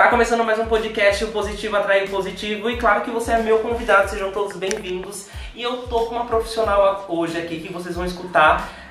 Tá 0.03 0.09
começando 0.09 0.42
mais 0.42 0.59
um 0.59 0.66
podcast, 0.66 1.24
o 1.24 1.28
Positivo 1.28 1.76
Atrai 1.76 2.07
o 2.07 2.09
Positivo. 2.09 2.68
E 2.68 2.76
claro 2.76 3.03
que 3.03 3.11
você 3.12 3.30
é 3.30 3.38
meu 3.40 3.61
convidado, 3.61 4.11
sejam 4.11 4.32
todos 4.32 4.57
bem-vindos. 4.57 5.28
E 5.55 5.62
eu 5.62 5.76
tô 5.82 6.07
com 6.07 6.16
uma 6.16 6.24
profissional 6.24 7.07
hoje 7.09 7.38
aqui 7.38 7.61
que 7.61 7.72
vocês 7.72 7.94
vão 7.94 8.05
escutar. 8.05 8.82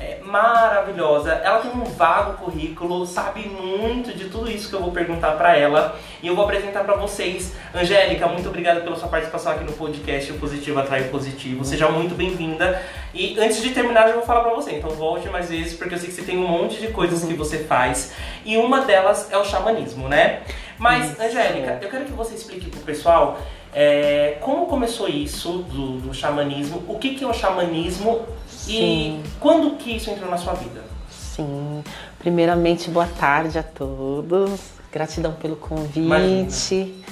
É 0.00 0.18
maravilhosa. 0.22 1.32
Ela 1.32 1.58
tem 1.58 1.72
um 1.72 1.84
vago 1.84 2.44
currículo, 2.44 3.04
sabe 3.04 3.48
muito 3.48 4.16
de 4.16 4.28
tudo 4.28 4.48
isso 4.48 4.68
que 4.68 4.74
eu 4.76 4.80
vou 4.80 4.92
perguntar 4.92 5.32
pra 5.32 5.56
ela. 5.56 5.98
E 6.22 6.28
eu 6.28 6.36
vou 6.36 6.44
apresentar 6.44 6.84
pra 6.84 6.94
vocês. 6.94 7.52
Angélica, 7.74 8.28
muito 8.28 8.48
obrigada 8.48 8.80
pela 8.80 8.94
sua 8.94 9.08
participação 9.08 9.52
aqui 9.52 9.64
no 9.64 9.72
podcast 9.72 10.30
O 10.30 10.38
Positivo 10.38 10.78
Atrai 10.78 11.02
o 11.02 11.08
Positivo. 11.08 11.64
Seja 11.64 11.88
muito 11.88 12.14
bem-vinda. 12.14 12.80
E 13.12 13.38
antes 13.40 13.60
de 13.60 13.70
terminar, 13.70 14.08
eu 14.08 14.14
vou 14.14 14.22
falar 14.22 14.42
pra 14.42 14.54
você. 14.54 14.72
Então 14.76 14.90
volte 14.90 15.28
mais 15.28 15.50
vezes, 15.50 15.74
porque 15.74 15.94
eu 15.94 15.98
sei 15.98 16.08
que 16.08 16.14
você 16.14 16.22
tem 16.22 16.38
um 16.38 16.46
monte 16.46 16.80
de 16.80 16.88
coisas 16.88 17.24
que 17.24 17.34
você 17.34 17.58
faz. 17.58 18.12
E 18.44 18.56
uma 18.56 18.82
delas 18.82 19.32
é 19.32 19.36
o 19.36 19.44
xamanismo, 19.44 20.08
né? 20.08 20.42
Mas, 20.78 21.10
Isso. 21.10 21.20
Angélica, 21.20 21.80
eu 21.82 21.90
quero 21.90 22.04
que 22.04 22.12
você 22.12 22.36
explique 22.36 22.70
pro 22.70 22.80
pessoal 22.80 23.36
é, 23.74 24.38
como 24.40 24.66
começou 24.66 25.08
isso 25.08 25.58
do, 25.58 25.98
do 25.98 26.14
xamanismo, 26.14 26.82
o 26.88 26.98
que, 26.98 27.14
que 27.14 27.24
é 27.24 27.26
o 27.26 27.34
xamanismo 27.34 28.26
Sim. 28.68 29.22
e 29.24 29.28
quando 29.40 29.76
que 29.76 29.96
isso 29.96 30.10
entrou 30.10 30.30
na 30.30 30.36
sua 30.36 30.52
vida? 30.54 30.82
Sim. 31.10 31.82
Primeiramente, 32.18 32.90
boa 32.90 33.06
tarde 33.06 33.58
a 33.58 33.62
todos. 33.62 34.60
Gratidão 34.92 35.32
pelo 35.32 35.56
convite. 35.56 36.00
Imagina. 36.00 37.08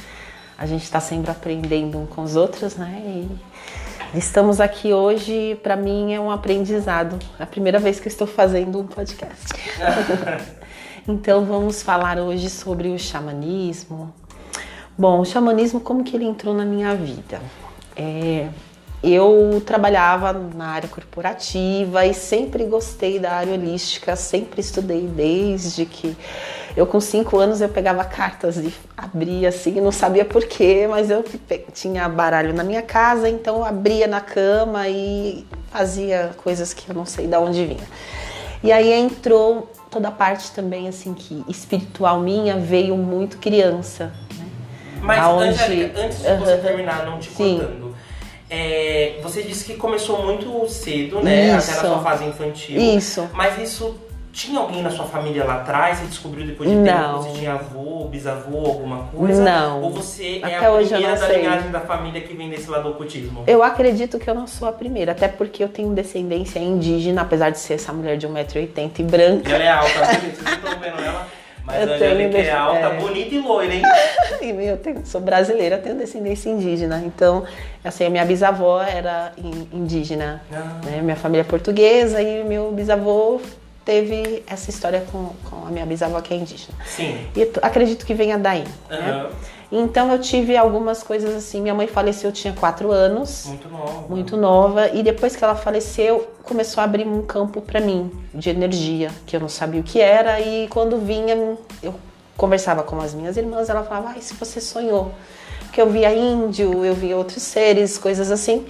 A 0.58 0.66
gente 0.66 0.84
está 0.84 1.00
sempre 1.00 1.30
aprendendo 1.30 1.98
um 1.98 2.06
com 2.06 2.22
os 2.22 2.34
outros, 2.34 2.76
né? 2.76 3.02
E 4.14 4.18
estamos 4.18 4.60
aqui 4.60 4.92
hoje, 4.92 5.58
para 5.62 5.76
mim 5.76 6.14
é 6.14 6.20
um 6.20 6.30
aprendizado. 6.30 7.18
É 7.38 7.42
a 7.42 7.46
primeira 7.46 7.78
vez 7.78 8.00
que 8.00 8.08
eu 8.08 8.10
estou 8.10 8.26
fazendo 8.26 8.78
um 8.78 8.86
podcast. 8.86 9.46
Então 11.08 11.44
vamos 11.44 11.84
falar 11.84 12.18
hoje 12.18 12.50
sobre 12.50 12.88
o 12.88 12.98
xamanismo. 12.98 14.12
Bom, 14.98 15.20
o 15.20 15.24
xamanismo, 15.24 15.78
como 15.78 16.02
que 16.02 16.16
ele 16.16 16.24
entrou 16.24 16.52
na 16.52 16.64
minha 16.64 16.96
vida? 16.96 17.40
É, 17.94 18.48
eu 19.06 19.62
trabalhava 19.64 20.32
na 20.32 20.66
área 20.68 20.88
corporativa 20.88 22.04
e 22.04 22.12
sempre 22.14 22.64
gostei 22.64 23.18
da 23.18 23.32
área 23.32 23.52
holística, 23.54 24.16
sempre 24.16 24.60
estudei 24.60 25.02
desde 25.02 25.86
que 25.86 26.16
eu 26.76 26.86
com 26.86 27.00
cinco 27.00 27.38
anos 27.38 27.60
eu 27.60 27.68
pegava 27.68 28.04
cartas 28.04 28.56
e 28.58 28.72
abria 28.96 29.48
assim, 29.48 29.80
não 29.80 29.92
sabia 29.92 30.24
porquê, 30.24 30.86
mas 30.88 31.10
eu 31.10 31.24
tinha 31.72 32.08
baralho 32.08 32.52
na 32.52 32.62
minha 32.64 32.82
casa, 32.82 33.28
então 33.28 33.56
eu 33.58 33.64
abria 33.64 34.06
na 34.06 34.20
cama 34.20 34.86
e 34.88 35.46
fazia 35.70 36.30
coisas 36.42 36.74
que 36.74 36.88
eu 36.90 36.94
não 36.94 37.06
sei 37.06 37.26
de 37.26 37.36
onde 37.36 37.64
vinha. 37.64 37.86
E 38.62 38.72
aí 38.72 38.92
entrou 38.92 39.70
toda 39.90 40.08
a 40.08 40.10
parte 40.10 40.50
também 40.52 40.88
assim 40.88 41.14
que 41.14 41.44
espiritual 41.48 42.20
minha 42.20 42.56
veio 42.56 42.96
muito 42.96 43.38
criança, 43.38 44.12
né? 44.36 44.46
Mas, 45.00 45.24
Aonde- 45.24 45.48
Angélica, 45.50 46.00
antes 46.00 46.18
de 46.18 46.24
você 46.36 46.52
Aham. 46.52 46.62
terminar, 46.62 47.06
não 47.06 47.18
te 47.18 47.30
Sim. 47.30 47.58
cortando, 47.58 47.85
é, 48.48 49.18
você 49.22 49.42
disse 49.42 49.64
que 49.64 49.74
começou 49.74 50.24
muito 50.24 50.68
cedo, 50.68 51.20
né? 51.22 51.56
Isso. 51.56 51.70
Até 51.70 51.82
na 51.82 51.88
sua 51.94 51.98
fase 52.02 52.24
infantil. 52.24 52.80
Isso. 52.80 53.28
Mas 53.32 53.58
isso 53.58 53.96
tinha 54.32 54.60
alguém 54.60 54.82
na 54.82 54.90
sua 54.90 55.06
família 55.06 55.44
lá 55.44 55.56
atrás? 55.56 55.98
Você 55.98 56.06
descobriu 56.06 56.46
depois 56.46 56.68
de 56.68 56.76
Não. 56.76 56.84
tempo? 56.84 57.22
Você 57.32 57.38
tinha 57.38 57.54
avô, 57.54 58.04
bisavô, 58.04 58.66
alguma 58.66 59.04
coisa? 59.04 59.42
Não. 59.42 59.82
Ou 59.82 59.90
você 59.90 60.40
é 60.42 60.56
Até 60.56 60.66
a 60.66 60.70
hoje 60.72 60.92
eu 60.92 60.98
primeira 60.98 61.14
não 61.14 61.20
da 61.20 61.26
sei. 61.26 61.38
linhagem 61.42 61.70
da 61.70 61.80
família 61.80 62.20
que 62.20 62.34
vem 62.34 62.50
desse 62.50 62.68
lado 62.70 62.82
do 62.84 62.90
ocultismo? 62.90 63.44
Eu 63.46 63.62
acredito 63.62 64.18
que 64.18 64.28
eu 64.28 64.34
não 64.34 64.46
sou 64.46 64.68
a 64.68 64.72
primeira, 64.72 65.12
até 65.12 65.26
porque 65.26 65.64
eu 65.64 65.68
tenho 65.68 65.88
descendência 65.94 66.58
indígena, 66.58 67.22
apesar 67.22 67.48
de 67.50 67.58
ser 67.58 67.74
essa 67.74 67.92
mulher 67.94 68.18
de 68.18 68.28
1,80m 68.28 68.90
e 68.98 69.02
branca. 69.04 69.50
Ela 69.50 69.64
é 69.64 69.68
alta, 69.70 69.88
vocês 70.04 70.38
estão 70.38 70.78
vendo 70.80 71.02
ela? 71.02 71.26
Mas 71.66 71.82
Eu 71.82 71.92
a 71.92 71.96
Angélica 71.96 72.30
tenho 72.30 72.46
é 72.46 72.50
alta, 72.52 72.78
é. 72.78 72.96
bonita 72.96 73.34
e 73.34 73.38
loira, 73.40 73.74
hein? 73.74 73.82
Eu 74.64 74.76
tenho- 74.76 75.04
sou 75.04 75.20
brasileira, 75.20 75.78
tenho 75.78 75.96
descendência 75.96 76.48
indígena. 76.48 77.02
Então, 77.04 77.44
assim, 77.84 78.04
a 78.04 78.10
minha 78.10 78.24
bisavó 78.24 78.80
era 78.82 79.32
in- 79.36 79.68
indígena. 79.72 80.40
Ah. 80.52 80.80
né? 80.84 81.00
Minha 81.02 81.16
família 81.16 81.40
é 81.40 81.44
portuguesa 81.44 82.22
e 82.22 82.44
meu 82.44 82.70
bisavô 82.70 83.40
teve 83.84 84.42
essa 84.46 84.70
história 84.70 85.04
com, 85.12 85.30
com 85.48 85.66
a 85.66 85.70
minha 85.70 85.84
bisavó 85.86 86.20
que 86.20 86.32
é 86.32 86.36
indígena. 86.36 86.76
Sim. 86.84 87.18
E 87.36 87.50
acredito 87.62 88.06
que 88.06 88.14
venha 88.14 88.38
daí. 88.38 88.64
Né? 88.90 89.26
Então 89.70 90.12
eu 90.12 90.20
tive 90.20 90.56
algumas 90.56 91.02
coisas 91.02 91.34
assim. 91.34 91.60
Minha 91.60 91.74
mãe 91.74 91.86
faleceu, 91.86 92.30
eu 92.30 92.34
tinha 92.34 92.52
quatro 92.52 92.92
anos. 92.92 93.46
Muito 93.46 93.68
nova. 93.68 94.08
muito 94.08 94.36
nova 94.36 94.88
e 94.88 95.02
depois 95.02 95.34
que 95.34 95.42
ela 95.42 95.54
faleceu 95.54 96.28
começou 96.42 96.80
a 96.80 96.84
abrir 96.84 97.06
um 97.06 97.22
campo 97.22 97.60
para 97.60 97.80
mim 97.80 98.10
de 98.32 98.50
energia 98.50 99.10
que 99.26 99.34
eu 99.34 99.40
não 99.40 99.48
sabia 99.48 99.80
o 99.80 99.84
que 99.84 100.00
era 100.00 100.40
e 100.40 100.68
quando 100.68 100.98
vinha 100.98 101.56
eu 101.82 101.94
conversava 102.36 102.82
com 102.82 103.00
as 103.00 103.14
minhas 103.14 103.36
irmãs 103.36 103.68
ela 103.68 103.82
falava 103.82 104.10
ai 104.10 104.20
se 104.20 104.34
você 104.34 104.60
sonhou 104.60 105.12
porque 105.62 105.80
eu 105.80 105.90
via 105.90 106.14
índio 106.14 106.84
eu 106.84 106.94
via 106.94 107.16
outros 107.16 107.42
seres 107.42 107.98
coisas 107.98 108.30
assim 108.30 108.64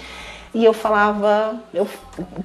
e 0.54 0.64
eu 0.64 0.72
falava 0.72 1.60
eu 1.74 1.86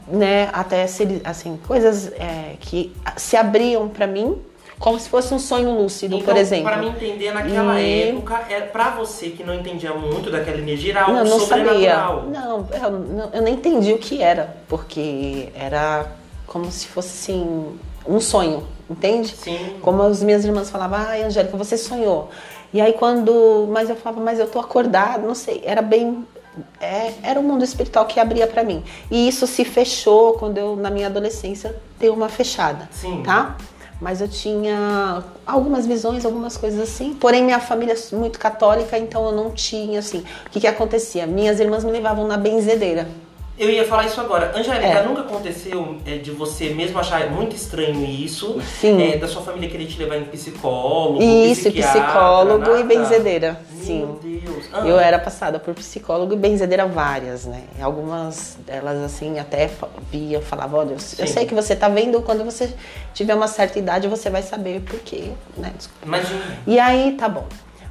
né 0.07 0.49
até 0.51 0.83
assim 1.23 1.57
coisas 1.65 2.11
é, 2.13 2.55
que 2.59 2.93
se 3.15 3.37
abriam 3.37 3.87
para 3.87 4.07
mim 4.07 4.37
como 4.81 4.99
se 4.99 5.07
fosse 5.07 5.33
um 5.33 5.39
sonho 5.39 5.71
lúcido 5.79 6.15
Então, 6.15 6.25
por 6.33 6.35
exemplo 6.35 6.63
Pra 6.65 6.77
me 6.77 6.87
entender, 6.89 7.31
naquela 7.31 7.79
E- 7.79 8.09
época, 8.09 8.41
é, 8.49 8.59
pra 8.61 8.89
você 8.89 9.29
que 9.29 9.43
não 9.43 9.53
entendia 9.53 9.93
muito 9.93 10.29
daquela 10.29 10.57
energia, 10.57 10.91
era 10.91 11.01
algo 11.03 11.13
Não, 11.13 11.23
não 11.23 11.39
sabia. 11.39 11.65
sobrenatural. 11.65 12.23
Não 12.23 12.67
eu, 12.83 12.91
não, 12.91 13.29
eu 13.31 13.41
nem 13.43 13.53
entendi 13.53 13.93
o 13.93 13.97
que 13.99 14.21
era, 14.21 14.57
porque 14.67 15.49
era 15.55 16.07
como 16.47 16.69
se 16.71 16.87
fosse 16.87 17.09
assim 17.09 17.77
um 18.05 18.19
sonho, 18.19 18.63
entende? 18.89 19.29
Sim. 19.37 19.77
Como 19.81 20.01
as 20.01 20.21
minhas 20.23 20.43
irmãs 20.43 20.69
falavam, 20.71 20.97
ai, 20.99 21.23
Angélica, 21.23 21.55
você 21.55 21.77
sonhou. 21.77 22.29
E 22.73 22.81
aí 22.81 22.93
quando, 22.93 23.67
mas 23.71 23.89
eu 23.89 23.95
falava, 23.95 24.19
mas 24.21 24.39
eu 24.39 24.47
tô 24.47 24.59
acordada, 24.59 25.25
não 25.25 25.35
sei, 25.35 25.61
era 25.63 25.81
bem 25.81 26.25
é, 26.81 27.13
era 27.23 27.39
o 27.39 27.43
mundo 27.43 27.63
espiritual 27.63 28.05
que 28.05 28.19
abria 28.19 28.47
para 28.47 28.63
mim. 28.63 28.83
E 29.09 29.27
isso 29.27 29.45
se 29.47 29.63
fechou 29.63 30.33
quando 30.33 30.57
eu 30.57 30.75
na 30.75 30.89
minha 30.89 31.07
adolescência 31.07 31.73
dei 31.99 32.09
uma 32.09 32.27
fechada, 32.27 32.89
Sim. 32.91 33.21
tá? 33.23 33.55
Mas 34.01 34.19
eu 34.19 34.27
tinha 34.27 35.23
algumas 35.45 35.85
visões, 35.85 36.25
algumas 36.25 36.57
coisas 36.57 36.79
assim. 36.79 37.13
Porém, 37.13 37.43
minha 37.43 37.59
família 37.59 37.93
é 37.93 38.15
muito 38.15 38.39
católica, 38.39 38.97
então 38.97 39.27
eu 39.27 39.31
não 39.31 39.51
tinha, 39.51 39.99
assim. 39.99 40.25
O 40.47 40.49
que, 40.49 40.59
que 40.59 40.67
acontecia? 40.67 41.27
Minhas 41.27 41.59
irmãs 41.59 41.83
me 41.83 41.91
levavam 41.91 42.27
na 42.27 42.35
benzedeira. 42.35 43.07
Eu 43.61 43.69
ia 43.69 43.85
falar 43.85 44.05
isso 44.07 44.19
agora. 44.19 44.51
Angélica, 44.57 44.87
É. 44.87 45.03
nunca 45.05 45.21
aconteceu 45.21 45.95
é, 46.03 46.17
de 46.17 46.31
você 46.31 46.69
mesmo 46.73 46.97
achar 46.97 47.29
muito 47.29 47.55
estranho 47.55 48.03
isso? 48.03 48.59
Sim. 48.79 48.99
É, 49.13 49.17
da 49.17 49.27
sua 49.27 49.43
família 49.43 49.69
querer 49.69 49.85
te 49.85 49.99
levar 49.99 50.17
em 50.17 50.23
psicólogo, 50.25 51.21
Isso, 51.21 51.67
e 51.67 51.71
psicólogo 51.71 52.65
e 52.65 52.83
nada? 52.83 52.83
benzedeira. 52.85 53.61
Meu 53.71 53.85
Sim. 53.85 54.17
Deus. 54.23 54.65
Ah, 54.73 54.79
Eu 54.87 54.99
era 54.99 55.19
passada 55.19 55.59
por 55.59 55.75
psicólogo 55.75 56.33
e 56.33 56.37
benzedeira 56.37 56.87
várias, 56.87 57.45
né? 57.45 57.61
Algumas 57.79 58.57
delas, 58.65 58.97
assim, 59.03 59.37
até 59.37 59.69
via, 60.11 60.41
falava, 60.41 60.77
olha, 60.77 60.93
eu, 60.93 60.97
eu 61.19 61.27
sei 61.27 61.45
que 61.45 61.53
você 61.53 61.75
tá 61.75 61.87
vendo, 61.87 62.19
quando 62.23 62.43
você 62.43 62.73
tiver 63.13 63.35
uma 63.35 63.47
certa 63.47 63.77
idade, 63.77 64.07
você 64.07 64.27
vai 64.31 64.41
saber 64.41 64.81
por 64.81 64.97
quê, 65.01 65.29
né? 65.55 65.71
Imagina. 66.03 66.41
E 66.65 66.79
aí, 66.79 67.11
tá 67.11 67.29
bom. 67.29 67.45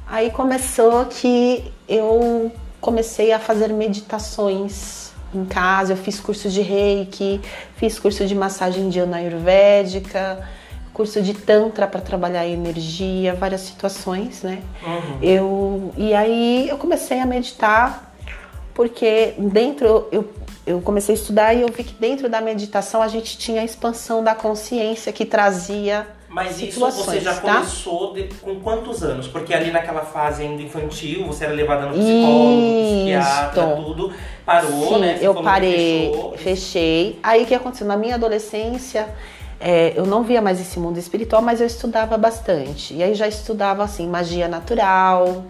Aí 0.05 0.31
começou 0.31 1.05
que 1.05 1.63
eu 1.87 2.51
comecei 2.81 3.31
a 3.31 3.39
fazer 3.39 3.69
meditações 3.69 5.10
em 5.33 5.45
casa, 5.45 5.93
eu 5.93 5.97
fiz 5.97 6.19
curso 6.19 6.49
de 6.49 6.61
reiki, 6.61 7.41
fiz 7.77 7.97
curso 7.97 8.25
de 8.25 8.35
massagem 8.35 8.85
indiana 8.85 9.17
ayurvédica, 9.17 10.47
curso 10.93 11.21
de 11.21 11.33
tantra 11.33 11.87
para 11.87 12.01
trabalhar 12.01 12.41
a 12.41 12.47
energia, 12.47 13.33
várias 13.33 13.61
situações, 13.61 14.43
né? 14.43 14.61
Uhum. 14.85 15.17
Eu 15.21 15.93
e 15.97 16.13
aí 16.13 16.67
eu 16.69 16.77
comecei 16.77 17.19
a 17.19 17.25
meditar 17.25 18.13
porque 18.73 19.33
dentro 19.37 20.07
eu, 20.11 20.31
eu 20.65 20.81
comecei 20.81 21.15
a 21.15 21.17
estudar 21.17 21.53
e 21.53 21.61
eu 21.61 21.67
vi 21.69 21.83
que 21.83 21.93
dentro 21.93 22.29
da 22.29 22.41
meditação 22.41 23.01
a 23.01 23.07
gente 23.07 23.37
tinha 23.37 23.61
a 23.61 23.65
expansão 23.65 24.23
da 24.23 24.35
consciência 24.35 25.11
que 25.11 25.25
trazia 25.25 26.07
Mas 26.31 26.61
isso 26.61 26.79
você 26.79 27.19
já 27.19 27.35
tá? 27.35 27.55
começou 27.55 28.13
de- 28.13 28.23
com 28.35 28.55
quantos 28.61 29.03
anos? 29.03 29.27
Porque 29.27 29.53
ali 29.53 29.69
naquela 29.69 30.01
fase 30.01 30.43
ainda 30.43 30.61
infantil, 30.61 31.27
você 31.27 31.43
era 31.43 31.53
levada 31.53 31.87
no 31.87 31.91
psicólogo, 31.93 32.83
psiquiatra, 32.85 33.61
Isto. 33.63 33.83
tudo. 33.83 34.13
Parou, 34.45 34.93
Sim, 34.93 34.99
né? 34.99 35.17
Você 35.17 35.27
eu 35.27 35.35
parei, 35.35 36.11
fechei. 36.37 37.19
Aí 37.21 37.43
o 37.43 37.45
que 37.45 37.53
aconteceu? 37.53 37.85
Na 37.85 37.97
minha 37.97 38.15
adolescência, 38.15 39.09
é, 39.59 39.91
eu 39.93 40.05
não 40.05 40.23
via 40.23 40.41
mais 40.41 40.59
esse 40.61 40.79
mundo 40.79 40.97
espiritual, 40.97 41.41
mas 41.41 41.59
eu 41.59 41.67
estudava 41.67 42.17
bastante. 42.17 42.93
E 42.93 43.03
aí 43.03 43.13
já 43.13 43.27
estudava 43.27 43.83
assim, 43.83 44.07
magia 44.07 44.47
natural, 44.47 45.43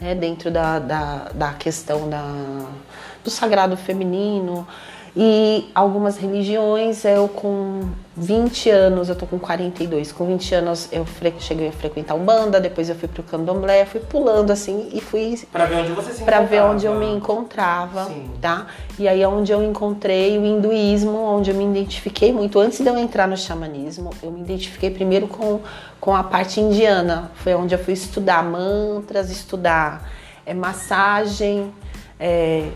né, 0.00 0.14
dentro 0.14 0.52
da, 0.52 0.78
da, 0.78 1.30
da 1.34 1.52
questão 1.54 2.08
da, 2.08 2.22
do 3.24 3.28
sagrado 3.30 3.76
feminino. 3.76 4.64
E 5.16 5.70
algumas 5.74 6.16
religiões, 6.16 7.04
eu 7.04 7.28
com 7.28 7.88
20 8.16 8.70
anos, 8.70 9.08
eu 9.08 9.16
tô 9.16 9.26
com 9.26 9.38
42, 9.38 10.12
com 10.12 10.26
20 10.26 10.54
anos 10.56 10.88
eu 10.90 11.06
cheguei 11.38 11.68
a 11.68 11.72
frequentar 11.72 12.14
Umbanda, 12.14 12.60
depois 12.60 12.88
eu 12.88 12.94
fui 12.94 13.08
pro 13.08 13.22
Candomblé, 13.22 13.84
fui 13.84 14.00
pulando 14.00 14.50
assim 14.50 14.88
e 14.92 15.00
fui 15.00 15.38
Pra 15.52 15.66
ver 15.66 15.76
onde 15.76 15.92
você 15.92 16.12
se 16.12 16.24
para 16.24 16.40
ver 16.42 16.62
onde 16.62 16.86
eu 16.86 16.94
me 16.94 17.06
encontrava, 17.06 18.06
Sim. 18.06 18.30
tá? 18.40 18.66
E 18.98 19.06
aí 19.06 19.22
é 19.22 19.28
onde 19.28 19.52
eu 19.52 19.62
encontrei 19.62 20.38
o 20.38 20.44
hinduísmo, 20.44 21.16
onde 21.16 21.50
eu 21.50 21.56
me 21.56 21.64
identifiquei 21.64 22.32
muito. 22.32 22.58
Antes 22.58 22.80
de 22.80 22.88
eu 22.88 22.96
entrar 22.98 23.28
no 23.28 23.36
xamanismo, 23.36 24.10
eu 24.22 24.30
me 24.30 24.40
identifiquei 24.40 24.90
primeiro 24.90 25.28
com, 25.28 25.60
com 26.00 26.14
a 26.14 26.24
parte 26.24 26.60
indiana. 26.60 27.30
Foi 27.36 27.54
onde 27.54 27.74
eu 27.74 27.78
fui 27.78 27.94
estudar 27.94 28.42
mantras, 28.42 29.30
estudar 29.30 30.10
é, 30.44 30.54
massagem, 30.54 31.72
é, 32.18 32.68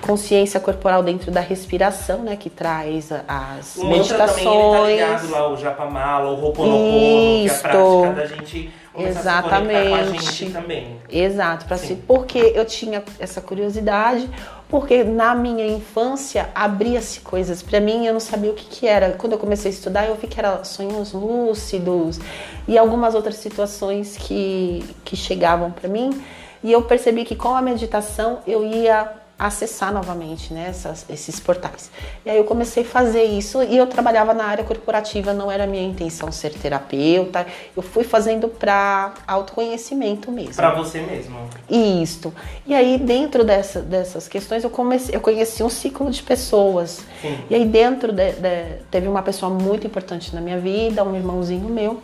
consciência 0.00 0.60
corporal 0.60 1.02
dentro 1.02 1.30
da 1.30 1.40
respiração, 1.40 2.18
né? 2.18 2.36
Que 2.36 2.50
traz 2.50 3.10
as 3.26 3.76
O 3.76 3.84
mantra 3.84 4.26
também 4.26 4.44
tá 4.44 4.50
meditações. 4.50 5.00
ligado 5.00 5.30
lá, 5.30 5.52
o 5.52 5.56
Japamala, 5.56 6.30
o 6.30 6.44
Ho'oponopono, 6.44 6.78
que 6.78 7.48
é 7.48 7.50
a 7.50 7.58
prática 7.58 8.12
da 8.12 8.26
gente 8.26 8.72
Exatamente. 8.98 10.32
gente 10.32 10.52
também. 10.52 10.96
Exato, 11.08 11.66
para 11.66 11.76
si, 11.76 11.94
porque 12.06 12.38
eu 12.54 12.64
tinha 12.64 13.02
essa 13.18 13.40
curiosidade, 13.40 14.28
porque 14.68 15.04
na 15.04 15.34
minha 15.34 15.66
infância 15.66 16.48
abria-se 16.54 17.20
coisas 17.20 17.62
para 17.62 17.78
mim, 17.80 18.06
eu 18.06 18.12
não 18.12 18.20
sabia 18.20 18.50
o 18.50 18.54
que 18.54 18.64
que 18.64 18.86
era. 18.86 19.10
Quando 19.12 19.32
eu 19.34 19.38
comecei 19.38 19.70
a 19.70 19.74
estudar, 19.74 20.06
eu 20.06 20.14
vi 20.14 20.26
que 20.26 20.38
era 20.40 20.64
sonhos 20.64 21.12
lúcidos 21.12 22.18
e 22.66 22.78
algumas 22.78 23.14
outras 23.14 23.36
situações 23.36 24.16
que 24.16 24.82
que 25.04 25.14
chegavam 25.16 25.70
para 25.70 25.88
mim, 25.88 26.22
e 26.64 26.72
eu 26.72 26.82
percebi 26.82 27.24
que 27.24 27.36
com 27.36 27.54
a 27.54 27.62
meditação 27.62 28.40
eu 28.46 28.64
ia 28.64 29.12
acessar 29.38 29.92
novamente 29.92 30.54
né, 30.54 30.66
essas- 30.70 31.04
esses 31.10 31.38
portais. 31.38 31.90
E 32.24 32.30
aí 32.30 32.38
eu 32.38 32.44
comecei 32.44 32.82
a 32.82 32.86
fazer 32.86 33.22
isso 33.24 33.62
e 33.62 33.76
eu 33.76 33.86
trabalhava 33.86 34.32
na 34.32 34.44
área 34.44 34.64
corporativa, 34.64 35.32
não 35.34 35.50
era 35.52 35.66
minha 35.66 35.82
intenção 35.82 36.32
ser 36.32 36.54
terapeuta, 36.54 37.46
eu 37.76 37.82
fui 37.82 38.02
fazendo 38.02 38.48
para 38.48 39.12
autoconhecimento 39.26 40.30
mesmo. 40.32 40.54
Pra 40.56 40.74
você 40.74 41.00
mesmo. 41.00 41.36
Isto. 41.68 42.32
E 42.66 42.74
aí, 42.74 42.98
dentro 42.98 43.44
dessa- 43.44 43.80
dessas 43.80 44.26
questões, 44.26 44.64
eu, 44.64 44.70
comecei, 44.70 45.14
eu 45.14 45.20
conheci 45.20 45.62
um 45.62 45.68
ciclo 45.70 46.10
de 46.10 46.22
pessoas. 46.22 47.00
Sim. 47.20 47.38
E 47.50 47.54
aí, 47.54 47.64
dentro 47.66 48.12
de, 48.12 48.32
de- 48.32 48.78
teve 48.90 49.06
uma 49.06 49.22
pessoa 49.22 49.50
muito 49.52 49.86
importante 49.86 50.34
na 50.34 50.40
minha 50.40 50.58
vida, 50.58 51.04
um 51.04 51.14
irmãozinho 51.14 51.68
meu, 51.68 52.00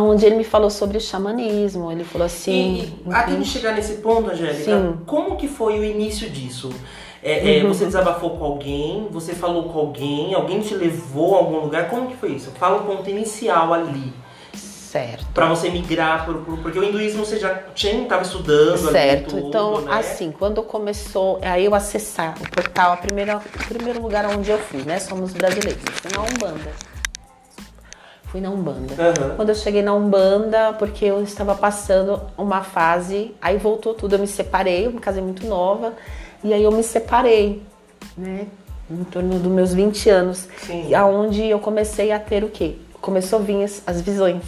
onde 0.00 0.24
ele 0.26 0.36
me 0.36 0.44
falou 0.44 0.70
sobre 0.70 0.98
o 0.98 1.00
xamanismo. 1.00 1.90
Ele 1.90 2.04
falou 2.04 2.26
assim. 2.26 2.92
E, 3.06 3.10
e 3.10 3.12
até 3.14 3.34
de 3.34 3.44
chegar 3.44 3.72
nesse 3.74 3.94
ponto, 3.94 4.30
Angélica, 4.30 4.64
Sim. 4.64 4.98
como 5.06 5.36
que 5.36 5.48
foi 5.48 5.78
o 5.78 5.84
início 5.84 6.28
disso? 6.30 6.70
É, 7.22 7.58
é, 7.58 7.62
Uhum. 7.62 7.68
Você 7.72 7.86
desabafou 7.86 8.30
com 8.36 8.44
alguém, 8.44 9.08
você 9.10 9.34
falou 9.34 9.64
com 9.64 9.78
alguém, 9.78 10.34
alguém 10.34 10.60
te 10.60 10.74
levou 10.74 11.34
a 11.36 11.38
algum 11.38 11.56
lugar? 11.60 11.88
Como 11.88 12.08
que 12.08 12.16
foi 12.16 12.32
isso? 12.32 12.50
Fala 12.58 12.82
o 12.82 12.84
ponto 12.84 13.08
inicial 13.08 13.72
ali, 13.72 14.12
Certo. 14.52 15.24
pra 15.32 15.48
você 15.48 15.70
migrar, 15.70 16.26
pro, 16.26 16.40
porque 16.62 16.78
o 16.78 16.84
hinduísmo 16.84 17.24
você 17.24 17.38
já 17.38 17.54
tinha, 17.74 18.04
tava 18.06 18.22
estudando 18.22 18.90
Certo. 18.92 19.32
ali 19.36 19.42
tudo, 19.42 19.48
então, 19.48 19.80
né? 19.80 19.94
assim, 19.94 20.30
quando 20.38 20.62
começou, 20.62 21.38
aí 21.40 21.64
eu 21.64 21.74
acessar 21.74 22.34
o 22.38 22.50
portal, 22.50 22.92
a 22.92 22.96
primeira, 22.98 23.38
o 23.38 23.68
primeiro 23.68 24.02
lugar 24.02 24.26
onde 24.26 24.50
eu 24.50 24.58
fui, 24.58 24.82
né? 24.82 24.98
Somos 25.00 25.32
brasileiros. 25.32 25.82
Fui 25.94 26.10
na 26.12 26.20
Umbanda. 26.22 26.93
Fui 28.34 28.40
na 28.40 28.50
Umbanda. 28.50 28.94
Aham. 28.98 29.36
Quando 29.36 29.50
eu 29.50 29.54
cheguei 29.54 29.80
na 29.80 29.94
Umbanda, 29.94 30.72
porque 30.76 31.04
eu 31.04 31.22
estava 31.22 31.54
passando 31.54 32.20
uma 32.36 32.62
fase, 32.64 33.32
aí 33.40 33.58
voltou 33.58 33.94
tudo, 33.94 34.16
eu 34.16 34.18
me 34.18 34.26
separei, 34.26 34.86
eu 34.86 34.90
me 34.90 34.98
casei 34.98 35.22
muito 35.22 35.46
nova, 35.46 35.92
e 36.42 36.52
aí 36.52 36.64
eu 36.64 36.72
me 36.72 36.82
separei, 36.82 37.62
né? 38.18 38.48
Em 38.90 39.04
torno 39.04 39.38
dos 39.38 39.52
meus 39.52 39.72
20 39.72 40.10
anos. 40.10 40.48
Sim. 40.66 40.88
E 40.88 40.94
aonde 40.96 41.44
eu 41.46 41.60
comecei 41.60 42.10
a 42.10 42.18
ter 42.18 42.42
o 42.42 42.48
quê? 42.48 42.74
Começou 43.00 43.38
a 43.38 43.42
vir 43.42 43.62
as, 43.62 43.80
as 43.86 44.00
visões 44.00 44.42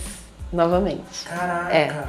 novamente 0.52 1.24
Caraca. 1.24 1.72
É. 1.72 2.04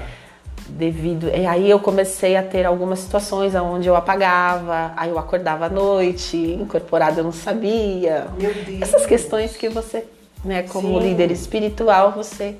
devido 0.69 1.27
e 1.29 1.45
aí 1.45 1.69
eu 1.69 1.79
comecei 1.79 2.35
a 2.35 2.41
ter 2.41 2.65
algumas 2.65 2.99
situações 2.99 3.53
onde 3.55 3.87
eu 3.87 3.95
apagava 3.95 4.93
aí 4.95 5.09
eu 5.09 5.17
acordava 5.17 5.65
à 5.65 5.69
noite 5.69 6.37
incorporado 6.37 7.19
eu 7.19 7.23
não 7.23 7.31
sabia 7.31 8.27
Meu 8.39 8.53
Deus. 8.53 8.81
essas 8.81 9.05
questões 9.07 9.57
que 9.57 9.69
você 9.69 10.05
né 10.43 10.63
como 10.63 10.99
Sim. 10.99 11.07
líder 11.07 11.31
espiritual 11.31 12.11
você 12.11 12.55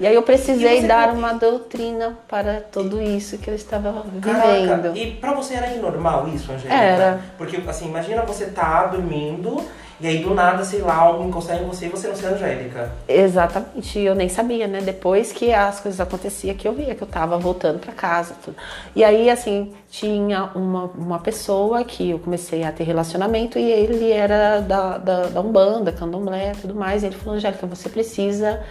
e 0.00 0.06
aí 0.06 0.14
eu 0.14 0.22
precisei 0.22 0.86
dar 0.86 1.12
uma 1.12 1.34
doutrina 1.34 2.18
para 2.26 2.62
tudo 2.62 3.02
isso 3.02 3.36
que 3.36 3.50
eu 3.50 3.54
estava 3.54 4.02
Caraca, 4.22 4.76
vivendo 4.78 4.96
e 4.96 5.10
pra 5.16 5.34
você 5.34 5.52
era 5.52 5.68
normal 5.76 6.26
isso, 6.28 6.50
Angélica? 6.50 6.74
Era. 6.74 7.20
Porque, 7.36 7.62
assim, 7.68 7.86
imagina 7.86 8.22
você 8.22 8.46
tá 8.46 8.86
dormindo 8.86 9.62
e 10.00 10.06
aí 10.06 10.22
do 10.22 10.32
nada, 10.34 10.64
sei 10.64 10.80
lá, 10.80 10.94
algo 10.96 11.22
encostar 11.28 11.60
em 11.60 11.66
você 11.66 11.86
e 11.86 11.88
você 11.90 12.08
não 12.08 12.16
ser 12.16 12.26
Angélica. 12.26 12.90
Exatamente, 13.06 13.98
eu 13.98 14.14
nem 14.14 14.28
sabia, 14.28 14.66
né? 14.66 14.80
Depois 14.80 15.30
que 15.32 15.52
as 15.52 15.78
coisas 15.80 16.00
aconteciam, 16.00 16.54
que 16.56 16.66
eu 16.66 16.72
via 16.72 16.94
que 16.94 17.02
eu 17.02 17.06
tava 17.06 17.36
voltando 17.38 17.78
para 17.78 17.92
casa, 17.92 18.34
tudo. 18.42 18.56
E 18.96 19.04
aí, 19.04 19.28
assim, 19.28 19.72
tinha 19.90 20.50
uma, 20.54 20.84
uma 20.96 21.18
pessoa 21.18 21.84
que 21.84 22.10
eu 22.10 22.18
comecei 22.18 22.64
a 22.64 22.72
ter 22.72 22.84
relacionamento 22.84 23.58
e 23.58 23.70
ele 23.70 24.10
era 24.10 24.60
da, 24.60 24.96
da, 24.98 25.22
da 25.26 25.40
Umbanda, 25.40 25.92
Candomblé, 25.92 26.52
tudo 26.60 26.74
mais. 26.74 27.02
E 27.02 27.06
ele 27.06 27.16
falou, 27.16 27.34
Angélica, 27.34 27.66
você 27.66 27.88
precisa 27.88 28.62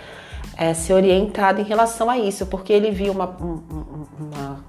é, 0.57 0.73
ser 0.73 0.93
orientada 0.93 1.61
em 1.61 1.63
relação 1.63 2.09
a 2.09 2.17
isso, 2.17 2.45
porque 2.47 2.73
ele 2.73 2.91
viu 2.91 3.11
uma, 3.13 3.29
um- 3.39 3.61
um- 3.71 4.07
uma 4.19 4.59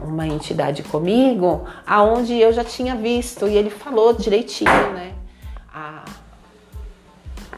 uma 0.00 0.26
entidade 0.26 0.82
comigo, 0.82 1.66
aonde 1.86 2.38
eu 2.38 2.52
já 2.52 2.64
tinha 2.64 2.94
visto 2.94 3.46
e 3.46 3.56
ele 3.56 3.70
falou 3.70 4.12
direitinho, 4.12 4.92
né? 4.92 5.12
A, 5.72 6.04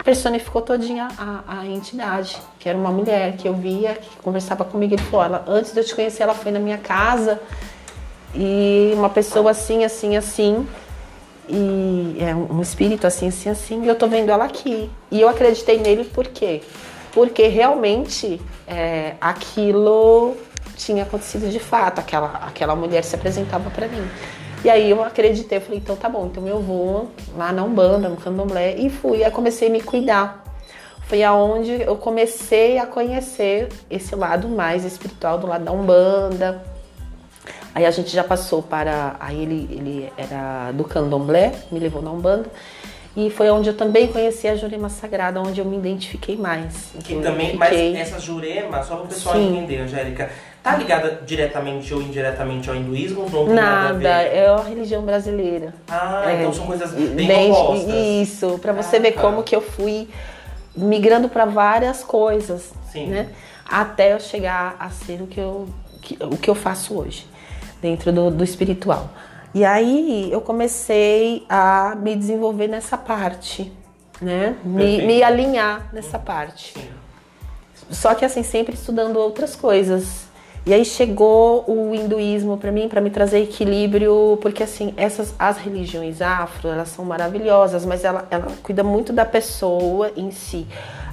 personificou 0.05 0.63
todinha 0.63 1.09
a, 1.19 1.61
a 1.61 1.67
entidade, 1.67 2.39
que 2.59 2.69
era 2.69 2.77
uma 2.77 2.91
mulher 2.91 3.37
que 3.37 3.47
eu 3.47 3.55
via, 3.55 3.95
que 3.95 4.17
conversava 4.23 4.65
comigo. 4.65 4.95
Ele 4.95 5.03
falou: 5.03 5.25
ela, 5.25 5.45
antes 5.47 5.73
de 5.73 5.81
eu 5.81 5.85
te 5.85 5.95
conhecer, 5.95 6.23
ela 6.23 6.35
foi 6.35 6.53
na 6.53 6.59
minha 6.59 6.79
casa 6.79 7.41
e 8.35 8.93
uma 8.95 9.09
pessoa 9.09 9.51
assim, 9.51 9.85
assim, 9.85 10.17
assim. 10.17 10.67
e 11.49 12.17
é 12.21 12.35
um 12.35 12.61
espírito 12.61 13.07
assim, 13.07 13.29
assim, 13.29 13.51
assim, 13.51 13.83
e 13.85 13.89
eu 13.89 13.95
tô 13.95 14.07
vendo 14.07 14.31
ela 14.31 14.45
aqui. 14.45 14.91
E 15.11 15.21
eu 15.21 15.29
acreditei 15.29 15.79
nele 15.79 16.05
por 16.05 16.27
quê? 16.27 16.63
Porque 17.13 17.49
realmente 17.49 18.41
é, 18.67 19.15
aquilo 19.21 20.37
tinha 20.85 21.03
acontecido 21.05 21.49
de 21.49 21.61
fato, 21.61 21.99
aquela, 21.99 22.41
aquela 22.47 22.75
mulher 22.75 23.03
se 23.05 23.15
apresentava 23.15 23.71
para 23.71 23.89
mim. 23.89 24.07
E 24.65 24.69
aí 24.69 24.91
eu 24.91 25.03
acreditei, 25.03 25.59
eu 25.59 25.63
falei, 25.63 25.79
então 25.79 25.97
tá 25.97 26.09
bom, 26.09 26.27
então 26.27 26.47
eu 26.47 26.61
vou 26.61 27.11
lá 27.37 27.53
na 27.53 27.63
Umbanda, 27.63 28.09
no 28.09 28.17
Candomblé, 28.17 28.77
e 28.77 28.91
fui, 28.91 29.25
aí 29.25 29.31
comecei 29.31 29.69
a 29.69 29.71
me 29.71 29.81
cuidar. 29.81 30.45
Foi 31.07 31.23
aonde 31.23 31.83
eu 31.83 31.97
comecei 31.97 32.79
a 32.79 32.87
conhecer 32.87 33.69
esse 33.91 34.15
lado 34.15 34.49
mais 34.49 34.85
espiritual, 34.85 35.39
do 35.39 35.47
lado 35.47 35.65
da 35.65 35.73
Umbanda, 35.73 36.63
Aí 37.75 37.87
a 37.87 37.91
gente 37.91 38.11
já 38.11 38.25
passou 38.25 38.63
para. 38.63 39.17
Aí 39.21 39.43
ele, 39.43 39.69
ele 39.71 40.13
era 40.17 40.73
do 40.73 40.85
candomblé, 40.85 41.53
me 41.71 41.79
levou 41.79 42.03
na 42.03 42.11
Umbanda. 42.11 42.51
E 43.17 43.29
foi 43.29 43.51
onde 43.51 43.69
eu 43.69 43.77
também 43.77 44.07
conheci 44.07 44.47
a 44.47 44.55
Jurema 44.55 44.89
Sagrada, 44.89 45.41
onde 45.41 45.61
eu 45.61 45.65
me 45.65 45.77
identifiquei 45.77 46.37
mais. 46.37 46.93
Que 47.03 47.21
também. 47.21 47.57
Mas 47.57 47.77
essa 47.97 48.21
Jurema, 48.21 48.83
só 48.83 48.97
para 48.97 49.05
o 49.05 49.09
pessoal 49.09 49.35
Sim. 49.35 49.57
entender, 49.57 49.79
Angélica, 49.79 50.31
tá 50.63 50.77
ligada 50.77 51.23
diretamente 51.25 51.93
ou 51.93 52.03
indiretamente 52.03 52.69
ao 52.69 52.77
hinduísmo? 52.77 53.29
Não 53.31 53.47
tem 53.47 53.55
nada, 53.55 53.93
nada 53.95 54.17
a 54.17 54.23
é 54.23 54.49
a 54.49 54.63
religião 54.63 55.03
brasileira. 55.03 55.75
Ah, 55.89 56.25
é, 56.27 56.41
então 56.41 56.53
são 56.53 56.67
coisas 56.67 56.93
bem, 56.93 57.27
bem 57.27 57.51
opostas. 57.51 57.95
Isso, 57.95 58.59
para 58.59 58.73
você 58.73 58.97
ah, 58.97 59.01
ver 59.01 59.13
tá. 59.13 59.21
como 59.21 59.43
que 59.43 59.55
eu 59.55 59.61
fui 59.61 60.09
migrando 60.77 61.29
para 61.29 61.45
várias 61.45 62.05
coisas, 62.05 62.73
Sim. 62.91 63.07
né? 63.07 63.29
Até 63.69 64.13
eu 64.13 64.21
chegar 64.21 64.77
a 64.79 64.91
ser 64.91 65.23
o 65.23 65.27
que 65.27 65.41
eu, 65.41 65.69
que, 66.03 66.19
o 66.21 66.37
que 66.37 66.51
eu 66.51 66.55
faço 66.55 66.99
hoje 66.99 67.27
dentro 67.81 68.13
do, 68.13 68.31
do 68.31 68.45
espiritual. 68.45 69.11
E 69.55 69.65
aí 69.65 70.31
eu 70.31 70.41
comecei 70.41 71.45
a 71.49 71.97
me 71.97 72.15
desenvolver 72.15 72.69
nessa 72.69 72.97
parte, 72.97 73.73
né? 74.21 74.57
Me, 74.65 75.03
me 75.03 75.23
alinhar 75.23 75.89
nessa 75.93 76.19
parte. 76.19 76.75
Só 77.91 78.15
que 78.15 78.25
assim, 78.25 78.43
sempre 78.43 78.75
estudando 78.75 79.17
outras 79.17 79.57
coisas. 79.57 80.30
E 80.67 80.75
aí 80.75 80.85
chegou 80.85 81.65
o 81.67 81.95
hinduísmo 81.95 82.59
para 82.59 82.71
mim, 82.71 82.87
para 82.87 83.01
me 83.01 83.11
trazer 83.11 83.43
equilíbrio, 83.43 84.39
porque 84.43 84.63
assim, 84.63 84.93
essas 84.97 85.35
as 85.39 85.57
religiões 85.57 86.21
afro, 86.21 86.69
elas 86.69 86.91
são 86.91 87.05
maravilhosas, 87.05 87.87
mas 87.87 88.05
ela, 88.05 88.27
ela 88.31 88.49
cuida 88.63 88.85
muito 88.85 89.13
da 89.13 89.25
pessoa 89.25 90.13
em 90.17 90.31
si. 90.31 90.67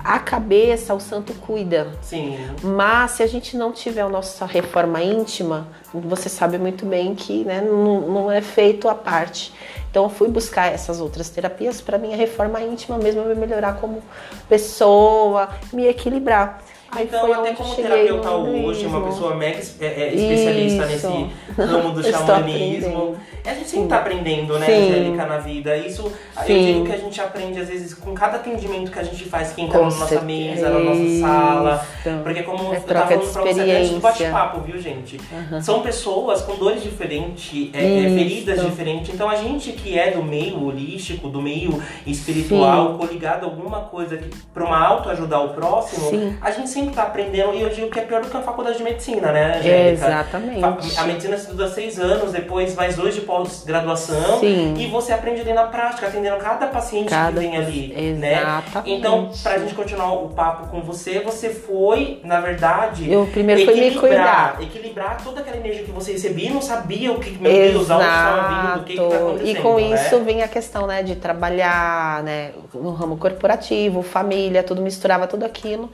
A 0.03 0.19
cabeça, 0.19 0.93
o 0.93 0.99
santo 0.99 1.33
cuida. 1.33 1.87
Sim. 2.01 2.37
Mas 2.61 3.11
se 3.11 3.23
a 3.23 3.27
gente 3.27 3.57
não 3.57 3.71
tiver 3.71 4.01
a 4.01 4.09
nossa 4.09 4.45
reforma 4.45 5.01
íntima, 5.01 5.67
você 5.93 6.29
sabe 6.29 6.57
muito 6.57 6.85
bem 6.85 7.15
que 7.15 7.43
né, 7.43 7.61
não, 7.61 8.01
não 8.01 8.31
é 8.31 8.41
feito 8.41 8.87
a 8.89 8.95
parte. 8.95 9.53
Então 9.89 10.03
eu 10.03 10.09
fui 10.09 10.27
buscar 10.27 10.71
essas 10.71 11.01
outras 11.01 11.29
terapias 11.29 11.81
para 11.81 11.97
minha 11.97 12.15
reforma 12.15 12.61
íntima 12.61 12.97
mesmo, 12.97 13.23
me 13.23 13.33
melhorar 13.33 13.77
como 13.77 14.03
pessoa, 14.47 15.49
me 15.73 15.87
equilibrar. 15.87 16.61
Aí 16.91 17.03
então, 17.03 17.31
até 17.33 17.53
como 17.53 17.75
terapeuta 17.75 18.31
hoje, 18.31 18.85
uma 18.85 19.01
pessoa 19.01 19.35
mega 19.35 19.59
é, 19.79 19.85
é, 19.85 20.13
especialista 20.13 20.85
Isso. 20.85 21.09
nesse 21.09 21.61
ramo 21.61 21.91
do 21.91 22.03
xamanismo. 22.03 23.15
A 23.45 23.53
gente 23.53 23.69
sempre 23.69 23.85
está 23.85 23.97
aprendendo, 23.99 24.59
né, 24.59 24.65
Sim. 24.65 24.73
Angélica, 24.73 25.25
na 25.25 25.37
vida. 25.37 25.77
Isso 25.77 26.03
Sim. 26.45 26.53
eu 26.53 26.73
digo 26.73 26.85
que 26.85 26.91
a 26.91 26.97
gente 26.97 27.21
aprende, 27.21 27.59
às 27.59 27.67
vezes, 27.69 27.93
com 27.93 28.13
cada 28.13 28.37
atendimento 28.37 28.91
que 28.91 28.99
a 28.99 29.03
gente 29.03 29.23
faz, 29.25 29.53
quem 29.53 29.69
tá 29.69 29.77
na 29.77 29.83
nossa 29.85 30.21
mesa, 30.21 30.69
na 30.69 30.79
nossa 30.79 31.19
sala. 31.21 31.87
Porque 32.23 32.43
como 32.43 32.73
é 32.73 32.77
eu 32.77 32.81
tava 32.81 33.07
falando 33.07 33.31
pra 33.31 33.41
você, 33.41 33.61
a 33.61 33.83
gente 33.83 34.01
bate-papo, 34.01 34.61
viu, 34.61 34.81
gente? 34.81 35.19
Uhum. 35.31 35.61
São 35.61 35.81
pessoas 35.81 36.41
com 36.41 36.55
dores 36.55 36.83
diferentes, 36.83 37.69
é, 37.73 38.05
é, 38.05 38.09
feridas 38.09 38.65
diferentes. 38.65 39.13
Então 39.13 39.29
a 39.29 39.35
gente 39.35 39.71
que 39.71 39.97
é 39.97 40.11
do 40.11 40.23
meio 40.23 40.65
holístico, 40.65 41.29
do 41.29 41.41
meio 41.41 41.81
espiritual, 42.05 42.91
Sim. 42.91 42.97
coligado 42.97 43.45
a 43.45 43.49
alguma 43.49 43.81
coisa 43.81 44.17
que, 44.17 44.29
pra 44.53 44.65
uma 44.65 44.77
autoajudar 44.77 45.43
o 45.45 45.49
próximo, 45.49 46.09
Sim. 46.09 46.37
a 46.41 46.51
gente 46.51 46.69
sempre 46.77 46.93
tá 46.93 47.03
aprendendo. 47.03 47.53
E 47.55 47.61
eu 47.61 47.69
digo 47.69 47.89
que 47.89 47.99
é 47.99 48.03
pior 48.03 48.21
do 48.21 48.29
que 48.29 48.37
a 48.37 48.41
faculdade 48.41 48.77
de 48.77 48.83
medicina, 48.83 49.31
né, 49.31 49.57
Angélica? 49.57 50.05
Exatamente. 50.05 50.99
A 50.99 51.03
medicina 51.03 51.37
se 51.37 51.43
estuda 51.43 51.67
seis 51.69 51.99
anos, 51.99 52.31
depois 52.31 52.75
mais 52.75 52.95
dois 52.95 53.15
de 53.15 53.21
pós-graduação. 53.21 54.39
E 54.43 54.87
você 54.87 55.11
aprende 55.11 55.41
ali 55.41 55.53
na 55.53 55.63
prática, 55.63 56.07
atendendo 56.07 56.37
cada 56.37 56.67
paciente 56.67 57.09
cada... 57.09 57.31
que 57.31 57.39
vem 57.39 57.57
ali. 57.57 57.87
Né? 58.13 58.41
Exatamente. 58.41 58.91
Né? 58.91 58.97
Então, 58.97 59.31
pra 59.41 59.57
gente 59.57 59.73
continuar 59.73 60.13
o 60.13 60.29
papo 60.29 60.67
com 60.67 60.81
você, 60.81 61.19
você 61.19 61.49
foi, 61.49 62.21
na 62.23 62.39
verdade, 62.39 63.11
eu 63.11 63.25
primeiro 63.27 63.65
foi 63.65 63.75
me 63.75 63.91
cuidar. 63.95 64.61
Equilibrar 64.61 65.17
toda 65.23 65.41
aquela 65.41 65.57
energia 65.57 65.83
que 65.83 65.91
você 65.91 66.11
recebia 66.11 66.49
e 66.49 66.53
não 66.53 66.61
sabia 66.61 67.11
o 67.11 67.19
que, 67.19 67.31
meu 67.31 67.51
Deus, 67.51 67.89
aonde 67.89 68.05
estava 68.05 68.47
vindo, 68.47 68.81
o 68.81 68.83
que, 68.83 68.93
que 68.93 69.09
tá 69.09 69.15
acontecendo. 69.15 69.47
E 69.47 69.61
com 69.61 69.75
né? 69.77 69.95
isso 69.95 70.19
vem 70.23 70.43
a 70.43 70.47
questão, 70.47 70.85
né, 70.85 71.01
de 71.01 71.15
trabalhar, 71.15 72.23
né, 72.23 72.51
no 72.73 72.91
ramo 72.91 73.17
corporativo, 73.17 74.01
família, 74.01 74.61
tudo 74.63 74.81
misturava 74.81 75.27
tudo 75.27 75.45
aquilo. 75.45 75.89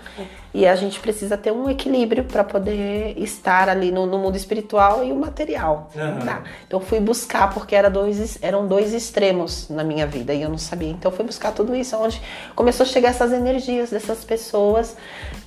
E 0.53 0.67
a 0.67 0.75
gente 0.75 0.99
precisa 0.99 1.35
ter 1.35 1.51
um 1.51 1.67
equilíbrio 1.67 2.23
para 2.25 2.43
poder 2.43 3.15
estar 3.17 3.67
ali 3.67 3.91
no, 3.91 4.05
no, 4.05 4.19
mundo 4.19 4.35
espiritual 4.35 5.03
e 5.03 5.11
o 5.11 5.15
material. 5.15 5.89
Uhum. 5.95 6.19
Tá? 6.19 6.43
Então 6.67 6.79
fui 6.79 6.99
buscar, 6.99 7.51
porque 7.51 7.75
era 7.75 7.89
dois, 7.89 8.37
eram 8.39 8.67
dois 8.67 8.93
extremos 8.93 9.67
na 9.67 9.83
minha 9.83 10.05
vida 10.05 10.31
e 10.31 10.43
eu 10.43 10.49
não 10.49 10.59
sabia. 10.59 10.89
Então 10.89 11.11
fui 11.11 11.25
buscar 11.25 11.53
tudo 11.53 11.75
isso, 11.75 11.97
onde 11.97 12.21
começou 12.55 12.83
a 12.83 12.87
chegar 12.87 13.09
essas 13.09 13.33
energias 13.33 13.89
dessas 13.89 14.23
pessoas 14.23 14.95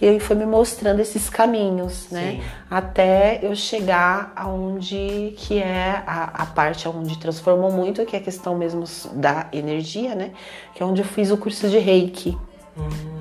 e 0.01 0.09
aí 0.09 0.19
foi 0.19 0.35
me 0.35 0.45
mostrando 0.45 0.99
esses 0.99 1.31
caminhos, 1.31 2.09
né? 2.11 2.33
Sim. 2.33 2.43
Até 2.69 3.39
eu 3.43 3.55
chegar 3.55 4.33
aonde 4.35 5.35
que 5.37 5.63
é 5.63 6.03
a, 6.05 6.43
a 6.43 6.47
parte 6.47 6.89
onde 6.89 7.17
transformou 7.19 7.71
muito, 7.71 8.05
que 8.05 8.17
é 8.17 8.19
a 8.19 8.23
questão 8.23 8.57
mesmo 8.57 8.85
da 9.13 9.47
energia, 9.53 10.17
né? 10.17 10.33
Que 10.75 10.83
é 10.83 10.87
onde 10.87 11.01
eu 11.01 11.07
fiz 11.07 11.31
o 11.31 11.37
curso 11.37 11.69
de 11.69 11.79
Reiki. 11.79 12.37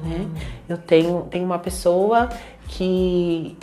Né? 0.04 0.28
Eu 0.68 0.78
tenho, 0.78 1.28
tenho 1.30 1.46
uma 1.46 1.60
pessoa 1.60 2.30
que 2.68 3.58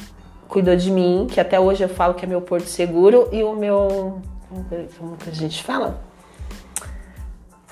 cuidou 0.49 0.77
de 0.77 0.91
mim, 0.91 1.27
que 1.31 1.41
até 1.41 1.59
hoje 1.59 1.83
eu 1.83 1.89
falo 1.89 2.15
que 2.15 2.25
é 2.25 2.29
meu 2.29 2.41
porto 2.41 2.67
seguro, 2.67 3.29
e 3.33 3.43
o 3.43 3.55
meu. 3.55 4.21
Como 4.99 5.17
que 5.17 5.31
a 5.31 5.33
gente 5.33 5.63
fala? 5.63 6.01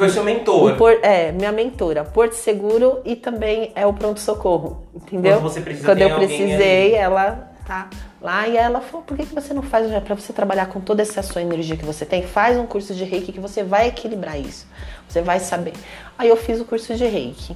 Foi 0.00 0.08
seu 0.08 0.24
mentor. 0.24 0.76
Por, 0.76 0.92
é, 1.02 1.30
minha 1.30 1.52
mentora. 1.52 2.04
Porto 2.04 2.32
Seguro 2.32 3.02
e 3.04 3.14
também 3.14 3.70
é 3.74 3.86
o 3.86 3.92
pronto-socorro. 3.92 4.82
Entendeu? 4.94 5.34
Quando 5.34 5.42
você 5.42 5.60
precisa 5.60 5.86
Quando 5.86 6.00
eu 6.00 6.14
precisei, 6.14 6.94
ela 6.94 7.52
tá 7.66 7.90
lá 8.18 8.48
e 8.48 8.56
ela 8.56 8.80
falou: 8.80 9.04
por 9.04 9.14
que, 9.14 9.26
que 9.26 9.34
você 9.34 9.52
não 9.52 9.62
faz 9.62 9.86
para 10.02 10.14
você 10.14 10.32
trabalhar 10.32 10.66
com 10.68 10.80
toda 10.80 11.02
essa 11.02 11.22
sua 11.22 11.42
energia 11.42 11.76
que 11.76 11.84
você 11.84 12.06
tem? 12.06 12.22
Faz 12.22 12.56
um 12.56 12.64
curso 12.64 12.94
de 12.94 13.04
reiki 13.04 13.30
que 13.30 13.40
você 13.40 13.62
vai 13.62 13.88
equilibrar 13.88 14.40
isso. 14.40 14.66
Você 15.06 15.20
vai 15.20 15.38
saber. 15.38 15.74
Aí 16.16 16.30
eu 16.30 16.36
fiz 16.36 16.58
o 16.58 16.64
curso 16.64 16.94
de 16.94 17.04
reiki. 17.04 17.54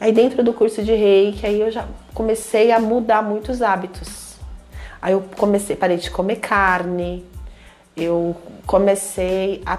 Aí 0.00 0.12
dentro 0.12 0.42
do 0.42 0.54
curso 0.54 0.82
de 0.82 0.94
reiki, 0.94 1.46
aí 1.46 1.60
eu 1.60 1.70
já 1.70 1.84
comecei 2.14 2.72
a 2.72 2.80
mudar 2.80 3.22
muitos 3.22 3.60
hábitos. 3.60 4.36
Aí 5.00 5.12
eu 5.12 5.22
comecei, 5.36 5.76
parei 5.76 5.98
de 5.98 6.10
comer 6.10 6.36
carne, 6.36 7.24
eu 7.96 8.34
comecei 8.66 9.62
a 9.66 9.78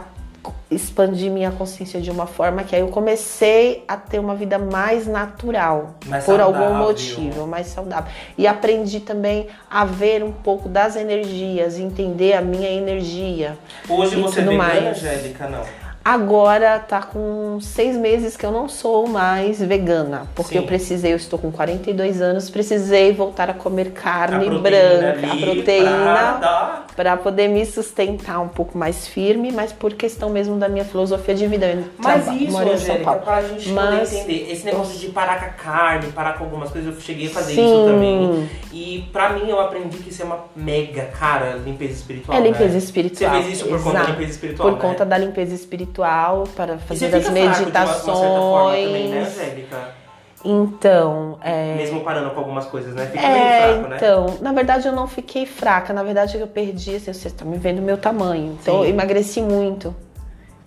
expandir 0.69 1.29
minha 1.29 1.51
consciência 1.51 1.99
de 1.99 2.09
uma 2.09 2.25
forma 2.25 2.63
que 2.63 2.75
aí 2.75 2.81
eu 2.81 2.87
comecei 2.87 3.83
a 3.87 3.97
ter 3.97 4.19
uma 4.19 4.33
vida 4.33 4.57
mais 4.57 5.05
natural, 5.05 5.95
mais 6.05 6.23
por 6.23 6.37
saudável. 6.37 6.67
algum 6.67 6.77
motivo, 6.77 7.45
mais 7.45 7.67
saudável. 7.67 8.11
E 8.37 8.47
aprendi 8.47 9.01
também 9.01 9.47
a 9.69 9.83
ver 9.83 10.23
um 10.23 10.31
pouco 10.31 10.69
das 10.69 10.95
energias, 10.95 11.77
entender 11.77 12.33
a 12.33 12.41
minha 12.41 12.69
energia. 12.69 13.57
Hoje 13.89 14.15
você 14.15 14.39
é 14.39 14.43
vegana, 14.43 14.57
mais. 14.57 14.97
Angélica, 14.97 15.49
não? 15.49 15.80
Agora 16.03 16.79
tá 16.79 17.03
com 17.03 17.59
seis 17.61 17.95
meses 17.95 18.35
que 18.35 18.43
eu 18.43 18.51
não 18.51 18.67
sou 18.67 19.07
mais 19.07 19.61
vegana, 19.61 20.27
porque 20.33 20.53
Sim. 20.53 20.57
eu 20.57 20.63
precisei, 20.63 21.13
eu 21.13 21.15
estou 21.15 21.37
com 21.37 21.51
42 21.51 22.19
anos, 22.21 22.49
precisei 22.49 23.13
voltar 23.13 23.51
a 23.51 23.53
comer 23.53 23.91
carne 23.91 24.47
a 24.47 24.59
branca, 24.59 25.31
a 25.31 25.35
proteína, 25.37 26.85
para 26.95 27.15
poder 27.17 27.49
me 27.49 27.63
sustentar 27.67 28.39
um 28.39 28.47
pouco 28.47 28.75
mais 28.75 29.07
firme, 29.07 29.51
mas 29.51 29.71
por 29.71 29.93
questão 29.93 30.31
mesmo 30.31 30.57
da 30.57 30.67
minha 30.67 30.83
filosofia 30.83 31.35
de 31.35 31.45
vida. 31.45 31.67
Eu 31.67 31.83
mas 31.99 32.27
isso, 32.41 32.57
Angélica, 32.57 33.13
pra 33.17 33.41
gente 33.43 33.69
mas... 33.69 34.09
poder 34.09 34.21
entender, 34.21 34.51
esse 34.51 34.65
negócio 34.65 34.99
de 34.99 35.07
parar 35.09 35.39
com 35.39 35.45
a 35.45 35.49
carne, 35.49 36.11
parar 36.13 36.33
com 36.33 36.45
algumas 36.45 36.71
coisas, 36.71 36.95
eu 36.95 36.99
cheguei 36.99 37.27
a 37.27 37.29
fazer 37.29 37.53
Sim. 37.53 37.63
isso 37.63 37.85
também. 37.85 38.49
E 38.73 39.07
pra 39.13 39.33
mim 39.33 39.47
eu 39.47 39.59
aprendi 39.59 39.97
que 39.97 40.09
isso 40.09 40.23
é 40.23 40.25
uma 40.25 40.45
mega, 40.55 41.03
cara, 41.19 41.57
limpeza 41.63 41.93
espiritual. 41.93 42.35
É 42.35 42.41
limpeza 42.41 42.73
né? 42.73 42.77
espiritual. 42.79 43.35
Você 43.35 43.43
fez 43.43 43.53
isso 43.53 43.65
por 43.65 43.75
Exato. 43.75 43.83
conta 43.83 43.99
da 43.99 44.09
limpeza 44.09 44.31
espiritual. 44.31 44.69
Por 44.69 44.75
né? 44.75 44.81
conta 44.81 45.05
da 45.05 45.17
limpeza 45.19 45.53
espiritual 45.53 45.90
espiritual 45.91 46.45
para 46.55 46.77
fazer 46.79 47.13
as 47.13 47.29
meditações. 47.29 48.87
Também, 48.87 49.09
né, 49.09 49.21
Angélica? 49.21 50.01
Então, 50.43 51.37
é... 51.41 51.75
Mesmo 51.75 52.01
parando 52.01 52.31
com 52.31 52.39
algumas 52.39 52.65
coisas, 52.65 52.95
né? 52.95 53.05
Fica 53.05 53.23
é, 53.23 53.67
meio 53.67 53.73
fraco, 53.73 53.89
né? 53.89 53.97
Então, 53.97 54.37
na 54.41 54.51
verdade 54.51 54.87
eu 54.87 54.93
não 54.93 55.05
fiquei 55.07 55.45
fraca. 55.45 55.93
Na 55.93 56.01
verdade 56.01 56.39
eu 56.39 56.47
perdi, 56.47 56.95
assim, 56.95 57.13
você 57.13 57.27
está 57.27 57.45
me 57.45 57.57
vendo 57.57 57.79
o 57.79 57.83
meu 57.83 57.97
tamanho. 57.97 58.57
Então 58.59 58.75
Sim. 58.75 58.79
eu 58.81 58.89
emagreci 58.89 59.41
muito, 59.41 59.95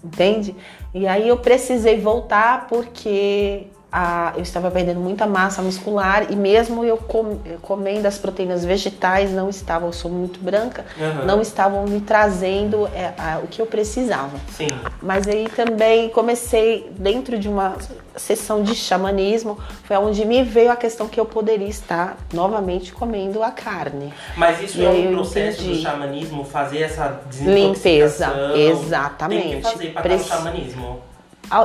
entende? 0.03 0.55
E 0.93 1.09
aí 1.09 1.29
eu 1.29 1.37
precisei 1.39 1.99
voltar 1.99 2.69
porque 2.69 3.67
a, 3.97 4.33
eu 4.35 4.43
estava 4.43 4.73
perdendo 4.73 4.99
muita 4.99 5.25
massa 5.25 5.63
muscular 5.63 6.27
e 6.29 6.35
mesmo 6.35 6.85
eu 6.85 6.97
com, 6.97 7.39
comendo 7.63 8.09
as 8.09 8.19
proteínas 8.19 8.65
vegetais 8.65 9.31
não 9.31 9.49
estavam, 9.49 9.89
eu 9.89 9.93
sou 9.93 10.11
muito 10.11 10.41
branca, 10.41 10.85
Aham. 11.01 11.25
não 11.25 11.41
estavam 11.41 11.85
me 11.87 12.01
trazendo 12.01 12.89
é, 12.89 13.13
a- 13.17 13.39
o 13.41 13.47
que 13.47 13.63
eu 13.63 13.67
precisava. 13.67 14.37
Sim. 14.51 14.67
Mas 15.01 15.29
aí 15.29 15.49
também 15.55 16.09
comecei 16.09 16.91
dentro 16.99 17.39
de 17.39 17.49
uma 17.49 17.77
sessão 18.17 18.65
de 18.65 18.75
xamanismo, 18.75 19.59
foi 19.85 19.97
onde 19.97 20.25
me 20.25 20.43
veio 20.43 20.73
a 20.73 20.77
questão 20.77 21.07
que 21.07 21.21
eu 21.21 21.25
poderia 21.25 21.69
estar 21.69 22.17
novamente 22.33 22.93
comendo 22.93 23.45
a 23.45 23.53
carne. 23.53 24.13
Mas 24.37 24.61
isso 24.61 24.81
E 24.81 24.85
é 24.85 24.89
um 24.91 25.13
processo 25.15 25.59
do 25.63 25.69
entendi. 25.69 25.83
xamanismo, 25.83 26.45
fazer 26.45 26.81
essa 26.83 27.21
Limpeza, 27.41 28.27
desintoxicação. 28.27 28.57
exatamente. 28.57 29.43
Tem 29.51 29.57
que 29.61 29.63
fazer 29.63 29.87
estar 29.89 30.09
no 30.09 30.19
xamanismo. 30.25 31.01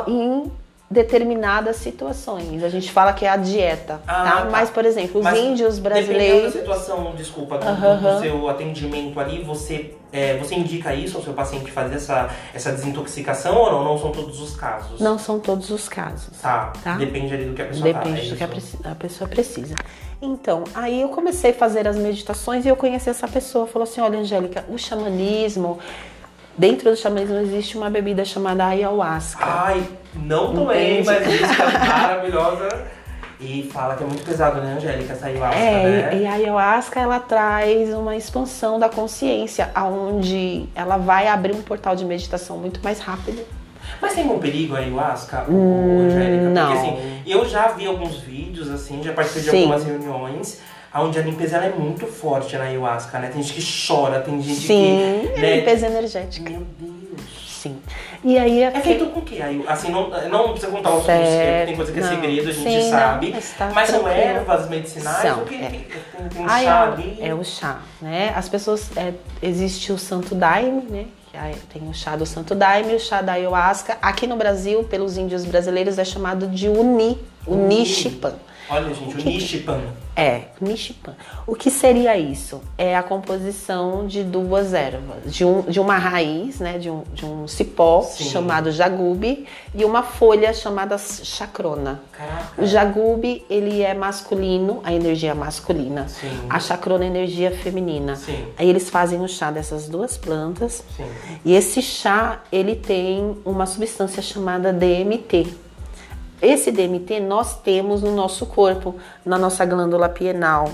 Em 0.07 0.51
determinadas 0.89 1.75
situações. 1.75 2.63
A 2.63 2.69
gente 2.69 2.91
fala 2.91 3.13
que 3.13 3.23
é 3.25 3.29
a 3.29 3.37
dieta, 3.37 4.01
Ah, 4.07 4.23
tá? 4.23 4.31
tá. 4.41 4.47
Mas, 4.51 4.69
por 4.69 4.85
exemplo, 4.85 5.19
os 5.19 5.23
Mas 5.23 5.37
índios 5.37 5.77
Dependendo 5.77 6.07
brasileiros. 6.07 6.53
da 6.53 6.59
situação, 6.59 7.13
desculpa, 7.15 7.57
do, 7.59 7.65
do 7.65 7.69
aham. 7.69 8.19
seu 8.19 8.49
atendimento 8.49 9.19
ali, 9.19 9.43
você, 9.43 9.93
é, 10.11 10.35
você 10.37 10.55
indica 10.55 10.93
isso 10.95 11.17
ao 11.17 11.23
seu 11.23 11.33
paciente 11.33 11.69
fazer 11.71 11.95
essa, 11.95 12.29
essa 12.53 12.71
desintoxicação 12.71 13.55
ou 13.55 13.71
não? 13.71 13.83
Não 13.83 13.97
são 13.99 14.11
todos 14.11 14.41
os 14.41 14.55
casos? 14.55 14.99
Não 14.99 15.19
são 15.19 15.39
todos 15.39 15.69
os 15.69 15.87
casos. 15.87 16.35
Tá, 16.41 16.73
Tá. 16.83 16.95
depende 16.95 17.33
ali 17.35 17.45
do 17.45 17.53
que 17.53 17.61
a 17.61 17.65
pessoa 17.65 17.93
tá, 17.93 17.99
Depende 17.99 18.27
é 18.27 18.29
do 18.31 18.35
que 18.35 18.43
a, 18.43 18.91
a 18.91 18.95
pessoa 18.95 19.27
precisa. 19.29 19.75
Então, 20.21 20.63
aí 20.73 21.01
eu 21.01 21.09
comecei 21.09 21.51
a 21.51 21.53
fazer 21.53 21.87
as 21.87 21.95
meditações 21.97 22.65
e 22.65 22.67
eu 22.67 22.75
conheci 22.75 23.09
essa 23.09 23.27
pessoa. 23.27 23.65
Falou 23.67 23.83
assim: 23.87 24.01
olha, 24.01 24.19
Angélica, 24.19 24.65
o 24.67 24.77
xamanismo. 24.77 25.79
Dentro 26.59 26.91
do 26.91 26.97
xamanismo 26.97 27.37
existe 27.37 27.77
uma 27.77 27.89
bebida 27.89 28.25
chamada 28.25 28.65
ayahuasca. 28.65 29.41
Ai, 29.45 29.81
não 30.13 30.53
tomei, 30.53 30.99
Entende? 30.99 31.05
mas 31.05 31.25
que 31.25 31.61
é 31.61 31.87
maravilhosa. 31.87 32.67
E 33.39 33.69
fala 33.71 33.95
que 33.95 34.03
é 34.03 34.05
muito 34.05 34.25
pesado, 34.25 34.59
né, 34.59 34.73
Angélica? 34.75 35.13
Essa 35.13 35.27
ayahuasca, 35.27 35.57
É, 35.57 36.11
né? 36.11 36.17
e 36.19 36.25
a 36.27 36.33
ayahuasca 36.33 36.99
ela 36.99 37.17
traz 37.21 37.93
uma 37.93 38.13
expansão 38.17 38.77
da 38.77 38.89
consciência, 38.89 39.71
aonde 39.73 40.67
ela 40.75 40.97
vai 40.97 41.29
abrir 41.29 41.53
um 41.55 41.61
portal 41.61 41.95
de 41.95 42.03
meditação 42.03 42.57
muito 42.57 42.81
mais 42.83 42.99
rápido. 42.99 43.41
Mas 44.01 44.13
tem 44.13 44.29
um 44.29 44.37
perigo 44.39 44.75
a 44.75 44.79
ayahuasca, 44.79 45.45
ô, 45.49 46.01
Angélica? 46.01 46.43
Hum, 46.43 46.51
não. 46.51 46.73
Porque 46.73 46.87
assim, 46.89 47.21
eu 47.25 47.45
já 47.47 47.69
vi 47.69 47.85
alguns 47.87 48.17
vídeos, 48.17 48.69
assim, 48.69 49.01
já 49.01 49.13
participei 49.13 49.43
de 49.43 49.49
Sim. 49.51 49.61
algumas 49.61 49.85
reuniões, 49.85 50.61
onde 50.95 51.19
a 51.19 51.21
limpeza 51.21 51.57
ela 51.57 51.65
é 51.65 51.69
muito 51.69 52.05
forte 52.07 52.55
na 52.57 52.63
ayahuasca, 52.65 53.19
né? 53.19 53.29
Tem 53.31 53.41
gente 53.41 53.53
que 53.61 53.87
chora, 53.87 54.19
tem 54.21 54.41
gente 54.41 54.59
Sim, 54.61 54.67
que. 54.67 55.33
é 55.37 55.41
Né? 55.41 55.55
limpeza 55.57 55.87
energética. 55.87 56.49
Meu 56.49 56.65
Deus. 56.79 56.99
Sim. 57.47 57.77
E 58.23 58.37
aí 58.37 58.63
É 58.63 58.71
feito 58.79 59.05
com 59.07 59.19
o 59.19 59.23
quê? 59.23 59.39
Assim, 59.67 59.91
não, 59.91 60.09
não 60.29 60.51
precisa 60.51 60.71
contar 60.71 60.95
os 60.95 61.05
Certo. 61.05 61.67
tem 61.67 61.75
coisa 61.75 61.91
que 61.91 61.99
é 61.99 62.01
Não. 62.01 62.09
segredo, 62.09 62.49
a 62.49 62.53
gente 62.53 62.69
Sim, 62.69 62.83
não, 62.83 62.89
sabe. 62.89 63.31
mas 63.31 63.53
tá 63.57 63.71
mas 63.73 63.89
são 63.89 64.07
ervas 64.07 64.69
medicinais? 64.69 65.21
São, 65.21 65.41
o 65.41 65.45
que 65.45 65.55
é. 65.55 65.67
tem, 65.69 65.85
tem 66.29 66.41
um 66.45 66.47
chá 66.47 66.59
é, 66.61 66.69
ali? 66.69 67.17
é 67.21 67.33
o 67.33 67.43
chá, 67.43 67.79
né? 68.01 68.33
As 68.35 68.47
pessoas 68.47 68.89
é, 68.97 69.13
existe 69.41 69.91
o 69.91 69.97
Santo 69.97 70.33
Daime, 70.35 70.83
né? 70.89 71.05
Tem 71.71 71.87
o 71.87 71.93
chá 71.93 72.15
do 72.17 72.25
Santo 72.25 72.53
Daime, 72.53 72.95
o 72.95 72.99
chá 72.99 73.21
da 73.21 73.33
ayahuasca. 73.33 73.97
Aqui 74.01 74.27
no 74.27 74.35
Brasil, 74.35 74.83
pelos 74.83 75.17
índios 75.17 75.45
brasileiros, 75.45 75.97
é 75.97 76.03
chamado 76.03 76.47
de 76.47 76.67
uni, 76.67 77.17
Uni. 77.47 77.85
Olha, 78.69 78.93
gente, 78.93 79.15
o 79.15 79.17
que- 79.17 79.25
Nishipan. 79.29 79.81
É, 80.15 80.43
Nishipan. 80.59 81.15
O 81.47 81.55
que 81.55 81.71
seria 81.71 82.17
isso? 82.17 82.61
É 82.77 82.95
a 82.95 83.01
composição 83.01 84.05
de 84.05 84.21
duas 84.23 84.73
ervas, 84.73 85.33
de, 85.33 85.45
um, 85.45 85.61
de 85.61 85.79
uma 85.79 85.97
raiz, 85.97 86.59
né, 86.59 86.77
de 86.77 86.89
um, 86.89 87.03
de 87.13 87.25
um 87.25 87.47
cipó 87.47 88.01
Sim. 88.01 88.25
chamado 88.25 88.69
jagube 88.71 89.47
e 89.73 89.85
uma 89.85 90.03
folha 90.03 90.53
chamada 90.53 90.97
chacrona. 90.97 92.01
Caraca. 92.11 92.61
O 92.61 92.65
jagube, 92.65 93.45
ele 93.49 93.81
é 93.81 93.93
masculino, 93.93 94.81
a 94.83 94.93
energia 94.93 95.33
masculina. 95.33 96.07
Sim. 96.09 96.29
A 96.49 96.59
chacrona 96.59 97.05
é 97.05 97.07
a 97.07 97.09
energia 97.11 97.51
feminina. 97.51 98.15
Sim. 98.17 98.45
Aí 98.57 98.69
eles 98.69 98.89
fazem 98.89 99.21
o 99.21 99.27
chá 99.27 99.51
dessas 99.51 99.87
duas 99.87 100.17
plantas. 100.17 100.83
Sim. 100.97 101.07
E 101.45 101.55
esse 101.55 101.81
chá, 101.81 102.41
ele 102.51 102.75
tem 102.75 103.37
uma 103.45 103.65
substância 103.65 104.21
chamada 104.21 104.73
DMT. 104.73 105.47
Esse 106.41 106.71
DMT 106.71 107.19
nós 107.19 107.59
temos 107.61 108.01
no 108.01 108.15
nosso 108.15 108.45
corpo, 108.45 108.95
na 109.25 109.37
nossa 109.37 109.65
glândula 109.65 110.07
pineal. 110.09 110.71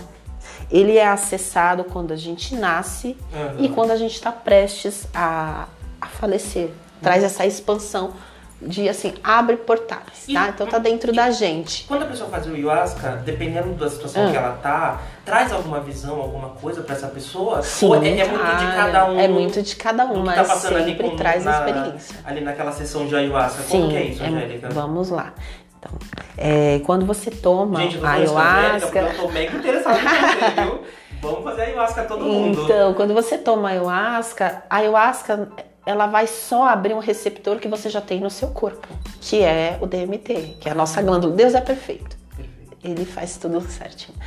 Ele 0.71 0.97
é 0.97 1.07
acessado 1.07 1.83
quando 1.83 2.11
a 2.11 2.15
gente 2.15 2.55
nasce 2.55 3.17
Aham. 3.33 3.55
e 3.59 3.69
quando 3.69 3.91
a 3.91 3.95
gente 3.95 4.13
está 4.13 4.31
prestes 4.31 5.07
a, 5.13 5.67
a 5.99 6.07
falecer. 6.07 6.69
Traz 7.01 7.23
essa 7.23 7.45
expansão 7.45 8.13
de 8.61 8.87
assim, 8.87 9.13
abre 9.23 9.57
portais, 9.57 10.25
tá? 10.33 10.47
E- 10.47 10.49
Então 10.49 10.65
tá 10.65 10.77
dentro 10.77 11.11
da 11.13 11.29
gente. 11.29 11.83
Quando 11.87 12.03
a 12.03 12.05
pessoa 12.05 12.29
faz 12.29 12.47
o 12.47 12.53
ayahuasca, 12.53 13.21
dependendo 13.25 13.73
da 13.73 13.89
situação 13.89 14.25
Ah. 14.27 14.31
que 14.31 14.37
ela 14.37 14.51
tá, 14.63 15.01
traz 15.25 15.51
alguma 15.51 15.79
visão, 15.81 16.19
alguma 16.21 16.49
coisa 16.49 16.81
pra 16.81 16.95
essa 16.95 17.07
pessoa? 17.07 17.61
Sim, 17.61 17.87
Ou 17.87 17.95
é, 17.95 18.07
é 18.19 18.25
muito 18.27 18.43
de 18.45 18.65
cara, 18.65 18.75
cada 18.75 19.05
um? 19.11 19.19
É 19.19 19.27
muito 19.27 19.61
de 19.61 19.75
cada 19.75 20.05
um, 20.05 20.23
mas 20.23 20.35
tá 20.35 20.43
passando 20.45 20.77
ali 20.77 20.91
sempre 20.91 21.09
com- 21.09 21.15
traz 21.17 21.43
na- 21.43 21.51
experiência. 21.67 22.15
Ali 22.25 22.41
naquela 22.41 22.71
sessão 22.71 23.05
de 23.05 23.15
ayahuasca. 23.15 23.63
Como 23.69 23.83
Sim, 23.83 23.89
que 23.89 23.97
é 23.97 24.03
isso, 24.05 24.23
é- 24.23 24.27
Angélica? 24.27 24.69
vamos 24.71 25.09
lá. 25.09 25.33
Então, 25.77 25.91
é, 26.37 26.79
quando 26.85 27.05
você 27.05 27.29
toma 27.29 27.79
Gente, 27.81 27.97
eu 27.97 28.07
ayahuasca, 28.07 28.99
eu 28.99 29.17
tô 29.17 29.27
mega 29.29 29.55
interessado 29.57 29.99
em 29.99 30.01
você, 30.01 30.61
viu? 30.61 30.81
Vamos 31.21 31.43
fazer 31.43 31.61
ayahuasca 31.63 32.03
todo 32.03 32.23
mundo. 32.23 32.61
Então, 32.63 32.93
quando 32.93 33.13
você 33.13 33.37
toma 33.37 33.69
ayahuasca, 33.69 34.63
ayahuasca 34.69 35.49
ela 35.85 36.07
vai 36.07 36.25
só 36.25 36.67
abrir 36.67 36.93
um 36.93 36.99
receptor 36.99 37.59
que 37.59 37.67
você 37.67 37.89
já 37.89 38.01
tem 38.01 38.19
no 38.19 38.29
seu 38.29 38.47
corpo, 38.47 38.87
que 39.21 39.41
é 39.43 39.77
o 39.79 39.85
DMT, 39.85 40.57
que 40.59 40.67
é 40.67 40.71
a 40.71 40.75
nossa 40.75 41.01
glândula. 41.01 41.35
Deus 41.35 41.53
é 41.53 41.61
perfeito. 41.61 42.17
Perfeito. 42.35 42.77
Ele 42.83 43.05
faz 43.05 43.37
tudo 43.37 43.61
certinho. 43.61 44.17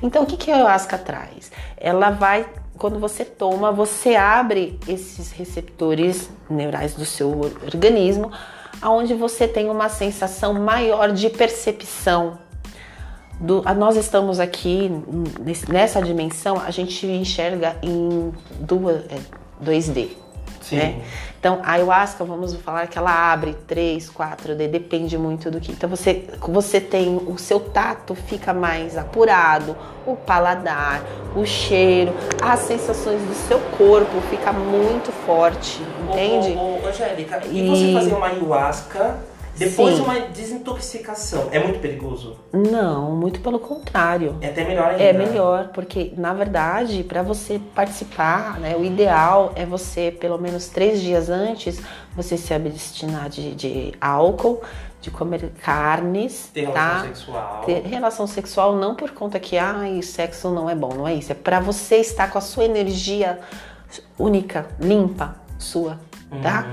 Então, 0.00 0.22
o 0.22 0.26
que, 0.26 0.36
que 0.36 0.50
a 0.50 0.54
ayahuasca 0.54 0.96
traz? 0.96 1.50
Ela 1.76 2.10
vai, 2.10 2.46
quando 2.76 3.00
você 3.00 3.24
toma, 3.24 3.72
você 3.72 4.14
abre 4.14 4.78
esses 4.86 5.32
receptores 5.32 6.30
neurais 6.48 6.94
do 6.94 7.04
seu 7.04 7.52
organismo, 7.64 8.30
aonde 8.80 9.12
você 9.14 9.48
tem 9.48 9.68
uma 9.68 9.88
sensação 9.88 10.54
maior 10.54 11.12
de 11.12 11.28
percepção. 11.30 12.38
Do, 13.40 13.62
nós 13.76 13.96
estamos 13.96 14.40
aqui 14.40 14.90
nessa 15.68 16.00
dimensão, 16.02 16.60
a 16.60 16.70
gente 16.70 17.06
enxerga 17.06 17.76
em 17.82 18.32
duas, 18.60 19.04
é, 19.06 19.18
2D. 19.64 20.27
Sim. 20.68 20.76
né? 20.76 21.02
Então, 21.38 21.60
a 21.62 21.72
ayahuasca, 21.72 22.24
vamos 22.24 22.52
falar 22.56 22.88
que 22.88 22.98
ela 22.98 23.32
abre 23.32 23.54
3, 23.66 24.10
4D, 24.10 24.66
depende 24.68 25.16
muito 25.16 25.50
do 25.50 25.60
que. 25.60 25.70
Então, 25.70 25.88
você, 25.88 26.24
você 26.40 26.80
tem 26.80 27.16
o 27.16 27.38
seu 27.38 27.60
tato 27.60 28.14
fica 28.14 28.52
mais 28.52 28.96
apurado, 28.98 29.76
o 30.04 30.16
paladar, 30.16 31.00
o 31.36 31.44
cheiro, 31.46 32.12
as 32.42 32.60
sensações 32.60 33.20
do 33.22 33.34
seu 33.34 33.60
corpo 33.76 34.20
fica 34.30 34.52
muito 34.52 35.12
forte, 35.24 35.80
entende? 36.08 36.56
Ô, 36.56 36.60
ô, 36.60 36.80
ô, 36.84 36.88
Angélica, 36.88 37.40
e, 37.46 37.60
E- 37.60 37.68
você 37.68 37.92
fazer 37.92 38.14
uma 38.14 38.26
ayahuasca 38.26 39.16
depois 39.58 39.96
Sim. 39.96 40.02
de 40.02 40.08
uma 40.08 40.20
desintoxicação, 40.20 41.48
é 41.50 41.58
muito 41.58 41.80
perigoso? 41.80 42.36
Não, 42.52 43.10
muito 43.16 43.40
pelo 43.40 43.58
contrário. 43.58 44.36
É 44.40 44.48
até 44.48 44.64
melhor 44.64 44.90
ainda. 44.90 45.02
É 45.02 45.12
melhor, 45.12 45.68
porque 45.68 46.12
na 46.16 46.32
verdade, 46.32 47.02
para 47.02 47.22
você 47.22 47.60
participar, 47.74 48.58
né, 48.60 48.76
o 48.76 48.84
ideal 48.84 49.52
é 49.56 49.66
você, 49.66 50.10
pelo 50.10 50.38
menos 50.38 50.68
três 50.68 51.00
dias 51.00 51.28
antes, 51.28 51.80
você 52.14 52.36
se 52.36 52.54
abstinar 52.54 53.28
de, 53.28 53.54
de 53.54 53.94
álcool, 54.00 54.62
de 55.00 55.10
comer 55.10 55.50
carnes, 55.62 56.50
Ter 56.52 56.62
relação 56.62 56.90
tá? 56.90 57.02
sexual. 57.02 57.62
Ter 57.66 57.82
relação 57.82 58.26
sexual 58.26 58.76
não 58.76 58.94
por 58.94 59.10
conta 59.10 59.38
que 59.38 59.56
ai, 59.58 60.02
sexo 60.02 60.50
não 60.50 60.68
é 60.68 60.74
bom, 60.74 60.92
não 60.94 61.06
é 61.06 61.14
isso. 61.14 61.32
É 61.32 61.34
para 61.34 61.60
você 61.60 61.96
estar 61.96 62.30
com 62.30 62.38
a 62.38 62.40
sua 62.40 62.64
energia 62.64 63.38
única, 64.18 64.66
limpa, 64.80 65.36
sua, 65.58 65.98
tá? 66.42 66.66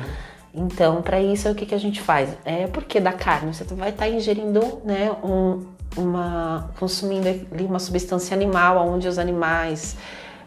Uhum. 0.55 0.65
Então, 0.65 1.01
para 1.01 1.19
isso, 1.19 1.49
o 1.49 1.55
que, 1.55 1.65
que 1.65 1.75
a 1.75 1.79
gente 1.79 2.01
faz? 2.01 2.29
É 2.45 2.67
porque 2.67 2.99
da 2.99 3.11
carne 3.13 3.53
você 3.53 3.63
vai 3.75 3.89
estar 3.89 4.07
ingerindo, 4.09 4.81
né, 4.83 5.11
um, 5.23 5.65
uma 5.97 6.69
consumindo 6.79 7.27
ali 7.27 7.65
uma 7.65 7.79
substância 7.79 8.33
animal, 8.35 8.77
onde 8.87 9.07
os 9.07 9.17
animais, 9.19 9.95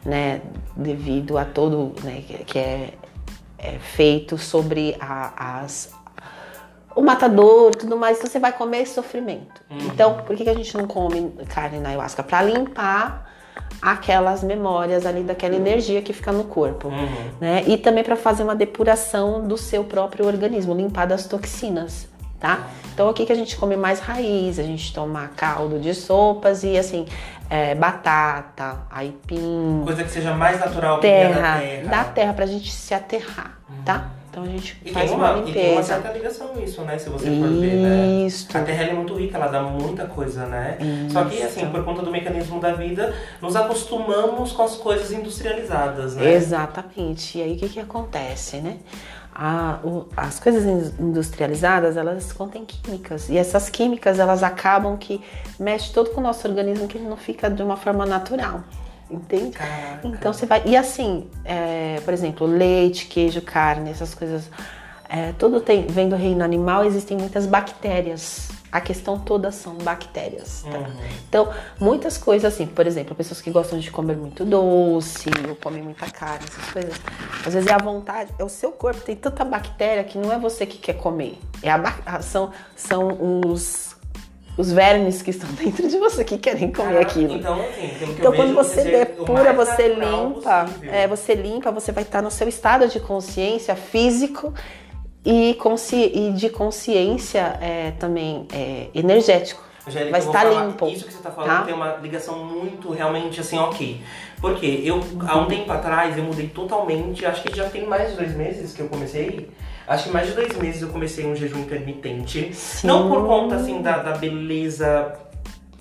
né, 0.04 0.40
devido 0.76 1.36
a 1.38 1.44
todo, 1.44 1.94
né, 2.02 2.22
que- 2.46 2.58
é, 2.58 2.94
é 3.58 3.78
feito 3.78 4.38
sobre 4.38 4.96
a- 5.00 5.60
as 5.62 5.92
o 6.96 7.00
matador, 7.02 7.76
tudo 7.76 7.96
mais, 7.96 8.18
então 8.18 8.28
você 8.28 8.40
vai 8.40 8.52
comer 8.52 8.84
sofrimento. 8.84 9.62
Então, 9.70 10.14
por 10.26 10.34
que, 10.34 10.42
que 10.42 10.50
a 10.50 10.54
gente 10.54 10.76
não 10.76 10.84
come 10.84 11.30
carne 11.48 11.78
na 11.78 11.90
ayahuasca? 11.90 12.24
Para 12.24 12.42
limpar 12.42 13.27
aquelas 13.80 14.42
memórias 14.42 15.06
ali 15.06 15.22
daquela 15.22 15.54
energia 15.54 16.02
que 16.02 16.12
fica 16.12 16.32
no 16.32 16.44
corpo 16.44 16.88
Uhum. 16.88 17.30
né? 17.40 17.64
E 17.66 17.76
também 17.76 18.02
para 18.04 18.16
fazer 18.16 18.42
uma 18.42 18.54
depuração 18.56 19.46
do 19.46 19.56
seu 19.56 19.84
próprio 19.84 20.26
organismo, 20.26 20.74
limpar 20.74 21.06
das 21.06 21.26
toxinas, 21.26 22.08
tá? 22.40 22.66
Então 22.92 23.08
aqui 23.08 23.24
que 23.24 23.32
a 23.32 23.36
gente 23.36 23.56
come 23.56 23.76
mais 23.76 24.00
raiz, 24.00 24.58
a 24.58 24.62
gente 24.64 24.92
toma 24.92 25.28
caldo 25.36 25.78
de 25.78 25.94
sopas 25.94 26.64
e 26.64 26.76
assim, 26.76 27.06
é, 27.48 27.74
batata, 27.74 28.78
aipim, 28.90 29.82
Coisa 29.84 30.02
que 30.04 30.10
seja 30.10 30.34
mais 30.34 30.58
natural 30.60 30.98
terra, 31.00 31.40
da 31.54 31.58
terra. 31.60 31.88
da 31.90 32.04
terra 32.04 32.32
pra 32.32 32.46
gente 32.46 32.70
se 32.72 32.92
aterrar, 32.92 33.58
tá? 33.84 34.10
Então 34.38 34.44
a 34.44 34.56
gente 34.56 34.76
E 34.84 34.92
faz 34.92 35.10
uma, 35.10 35.32
uma, 35.34 35.48
e 35.48 35.52
tem 35.52 35.62
uma 35.62 35.68
limpeza. 35.70 35.82
certa 35.94 36.12
ligação 36.12 36.54
nisso, 36.54 36.82
né? 36.82 36.98
Se 36.98 37.08
você 37.10 37.26
for 37.26 37.48
ver, 37.48 37.76
né? 37.76 38.26
A 38.54 38.60
Terra 38.62 38.84
é 38.84 38.92
muito 38.92 39.14
rica, 39.14 39.36
ela 39.36 39.48
dá 39.48 39.62
muita 39.62 40.06
coisa, 40.06 40.46
né? 40.46 40.78
Só 41.10 41.24
que, 41.24 41.42
assim, 41.42 41.66
por 41.70 41.84
conta 41.84 42.02
do 42.02 42.10
mecanismo 42.10 42.60
da 42.60 42.72
vida, 42.72 43.14
nos 43.42 43.56
acostumamos 43.56 44.52
com 44.52 44.62
as 44.62 44.76
coisas 44.76 45.10
industrializadas, 45.12 46.14
né? 46.16 46.32
Exatamente. 46.34 47.38
E 47.38 47.42
aí 47.42 47.54
o 47.54 47.58
que, 47.58 47.68
que 47.68 47.80
acontece, 47.80 48.58
né? 48.58 48.76
A- 49.34 49.78
o- 49.84 50.06
as 50.16 50.40
coisas 50.40 50.64
in- 50.64 50.94
industrializadas, 51.04 51.96
elas 51.96 52.32
contêm 52.32 52.64
químicas. 52.64 53.28
E 53.28 53.36
essas 53.38 53.68
químicas, 53.70 54.18
elas 54.18 54.42
acabam 54.42 54.96
que 54.96 55.20
mexe 55.60 55.92
todo 55.92 56.10
com 56.10 56.20
o 56.20 56.24
nosso 56.24 56.46
organismo, 56.48 56.88
que 56.88 56.98
ele 56.98 57.06
não 57.08 57.16
fica 57.16 57.48
de 57.48 57.62
uma 57.62 57.76
forma 57.76 58.04
natural. 58.04 58.62
Entende? 59.10 59.56
Caraca. 59.56 60.06
Então 60.06 60.32
você 60.32 60.46
vai. 60.46 60.62
E 60.66 60.76
assim, 60.76 61.28
é, 61.44 62.00
por 62.04 62.12
exemplo, 62.12 62.46
leite, 62.46 63.06
queijo, 63.06 63.40
carne, 63.40 63.90
essas 63.90 64.14
coisas. 64.14 64.50
é, 65.08 65.32
tudo 65.38 65.60
tem, 65.60 65.86
vem 65.86 66.08
do 66.08 66.16
reino 66.16 66.44
animal, 66.44 66.84
existem 66.84 67.16
muitas 67.16 67.46
bactérias. 67.46 68.50
A 68.70 68.82
questão 68.82 69.18
toda 69.18 69.50
são 69.50 69.76
bactérias. 69.76 70.62
Tá? 70.70 70.76
Uhum. 70.76 70.86
Então, 71.26 71.48
muitas 71.80 72.18
coisas 72.18 72.52
assim, 72.52 72.66
por 72.66 72.86
exemplo, 72.86 73.14
pessoas 73.14 73.40
que 73.40 73.50
gostam 73.50 73.78
de 73.78 73.90
comer 73.90 74.14
muito 74.14 74.44
doce, 74.44 75.30
ou 75.48 75.56
comem 75.56 75.82
muita 75.82 76.10
carne, 76.10 76.44
essas 76.46 76.70
coisas. 76.70 77.00
Às 77.46 77.54
vezes 77.54 77.66
é 77.66 77.72
a 77.72 77.78
vontade, 77.78 78.30
é 78.38 78.44
o 78.44 78.48
seu 78.48 78.70
corpo, 78.70 79.00
tem 79.00 79.16
tanta 79.16 79.42
bactéria 79.42 80.04
que 80.04 80.18
não 80.18 80.30
é 80.30 80.38
você 80.38 80.66
que 80.66 80.76
quer 80.76 80.98
comer. 80.98 81.38
É 81.62 81.70
a, 81.70 82.20
são, 82.20 82.52
são 82.76 83.40
os, 83.46 83.87
os 84.58 84.72
vermes 84.72 85.22
que 85.22 85.30
estão 85.30 85.48
dentro 85.54 85.88
de 85.88 85.96
você 85.98 86.24
que 86.24 86.36
querem 86.36 86.72
comer 86.72 86.94
Caraca, 86.94 87.10
aquilo. 87.10 87.36
Então, 87.36 87.60
assim, 87.60 87.88
que 87.88 88.04
Então, 88.10 88.32
quando 88.32 88.48
vejo, 88.48 88.68
você 88.68 88.84
depura, 88.84 89.52
você 89.52 89.88
limpa, 89.94 90.66
é, 90.90 91.06
você 91.06 91.34
limpa, 91.34 91.70
você 91.70 91.92
vai 91.92 92.02
estar 92.02 92.20
no 92.20 92.30
seu 92.30 92.48
estado 92.48 92.88
de 92.88 92.98
consciência 92.98 93.76
físico 93.76 94.52
e, 95.24 95.54
consci- 95.54 96.10
e 96.12 96.32
de 96.32 96.50
consciência 96.50 97.56
é, 97.60 97.92
também 97.92 98.46
é, 98.52 98.88
energético. 98.92 99.62
Angélica, 99.86 100.10
vai 100.10 100.20
estar 100.20 100.42
falar, 100.46 100.66
limpo. 100.66 100.86
Isso 100.88 101.06
que 101.06 101.12
você 101.12 101.22
tá 101.22 101.30
falando 101.30 101.50
tá? 101.50 101.62
tem 101.62 101.72
uma 101.74 101.96
ligação 101.96 102.44
muito, 102.44 102.90
realmente, 102.90 103.40
assim, 103.40 103.56
ok. 103.56 104.02
Porque 104.40 104.82
eu, 104.84 105.00
há 105.26 105.38
um 105.38 105.46
tempo 105.46 105.72
atrás, 105.72 106.18
eu 106.18 106.24
mudei 106.24 106.48
totalmente, 106.48 107.24
acho 107.24 107.42
que 107.42 107.56
já 107.56 107.68
tem 107.68 107.86
mais 107.86 108.10
de 108.10 108.16
dois 108.16 108.36
meses 108.36 108.72
que 108.74 108.82
eu 108.82 108.88
comecei. 108.88 109.48
Acho 109.88 110.04
que 110.04 110.10
mais 110.10 110.26
de 110.28 110.34
dois 110.34 110.56
meses 110.58 110.82
eu 110.82 110.88
comecei 110.88 111.24
um 111.26 111.34
jejum 111.34 111.60
intermitente. 111.60 112.50
Sim. 112.54 112.86
Não 112.86 113.08
por 113.08 113.26
conta, 113.26 113.56
assim, 113.56 113.80
da, 113.80 113.98
da 113.98 114.12
beleza 114.12 115.14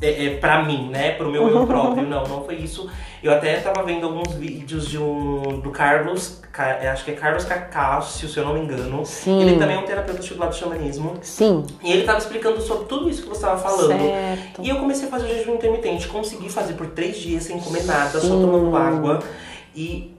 é, 0.01 0.25
é, 0.27 0.37
pra 0.37 0.63
mim, 0.63 0.89
né? 0.89 1.11
Pro 1.11 1.29
meu 1.31 1.47
eu 1.49 1.65
próprio. 1.67 2.03
Não, 2.07 2.23
não 2.25 2.43
foi 2.45 2.55
isso. 2.55 2.89
Eu 3.21 3.33
até 3.33 3.57
tava 3.59 3.83
vendo 3.83 4.05
alguns 4.05 4.31
vídeos 4.35 4.87
de 4.87 4.97
um, 4.99 5.59
do 5.59 5.71
Carlos, 5.71 6.39
Ca- 6.53 6.77
é, 6.81 6.87
acho 6.87 7.03
que 7.03 7.11
é 7.11 7.15
Carlos 7.15 7.43
Cacácio, 7.45 8.27
se 8.29 8.37
eu 8.37 8.45
não 8.45 8.53
me 8.53 8.59
engano. 8.59 9.03
Sim. 9.05 9.41
Ele 9.41 9.57
também 9.57 9.75
é 9.75 9.79
um 9.79 9.83
terapeuta 9.85 10.21
estudado 10.21 10.49
do 10.49 10.55
xamanismo. 10.55 11.13
Sim, 11.23 11.65
E 11.83 11.91
ele 11.91 12.03
tava 12.03 12.19
explicando 12.19 12.61
sobre 12.61 12.85
tudo 12.85 13.09
isso 13.09 13.23
que 13.23 13.29
você 13.29 13.41
tava 13.41 13.57
falando. 13.57 13.99
certo. 13.99 14.61
E 14.61 14.69
eu 14.69 14.77
comecei 14.77 15.07
a 15.07 15.11
fazer 15.11 15.25
o 15.25 15.29
jejum 15.29 15.55
intermitente. 15.55 16.07
Consegui 16.07 16.47
fazer 16.49 16.73
por 16.75 16.87
três 16.91 17.17
dias 17.17 17.43
sem 17.43 17.59
comer 17.59 17.83
nada, 17.83 18.11
só 18.11 18.21
Sim. 18.21 18.29
tomando 18.41 18.77
água. 18.77 19.19
E 19.75 20.15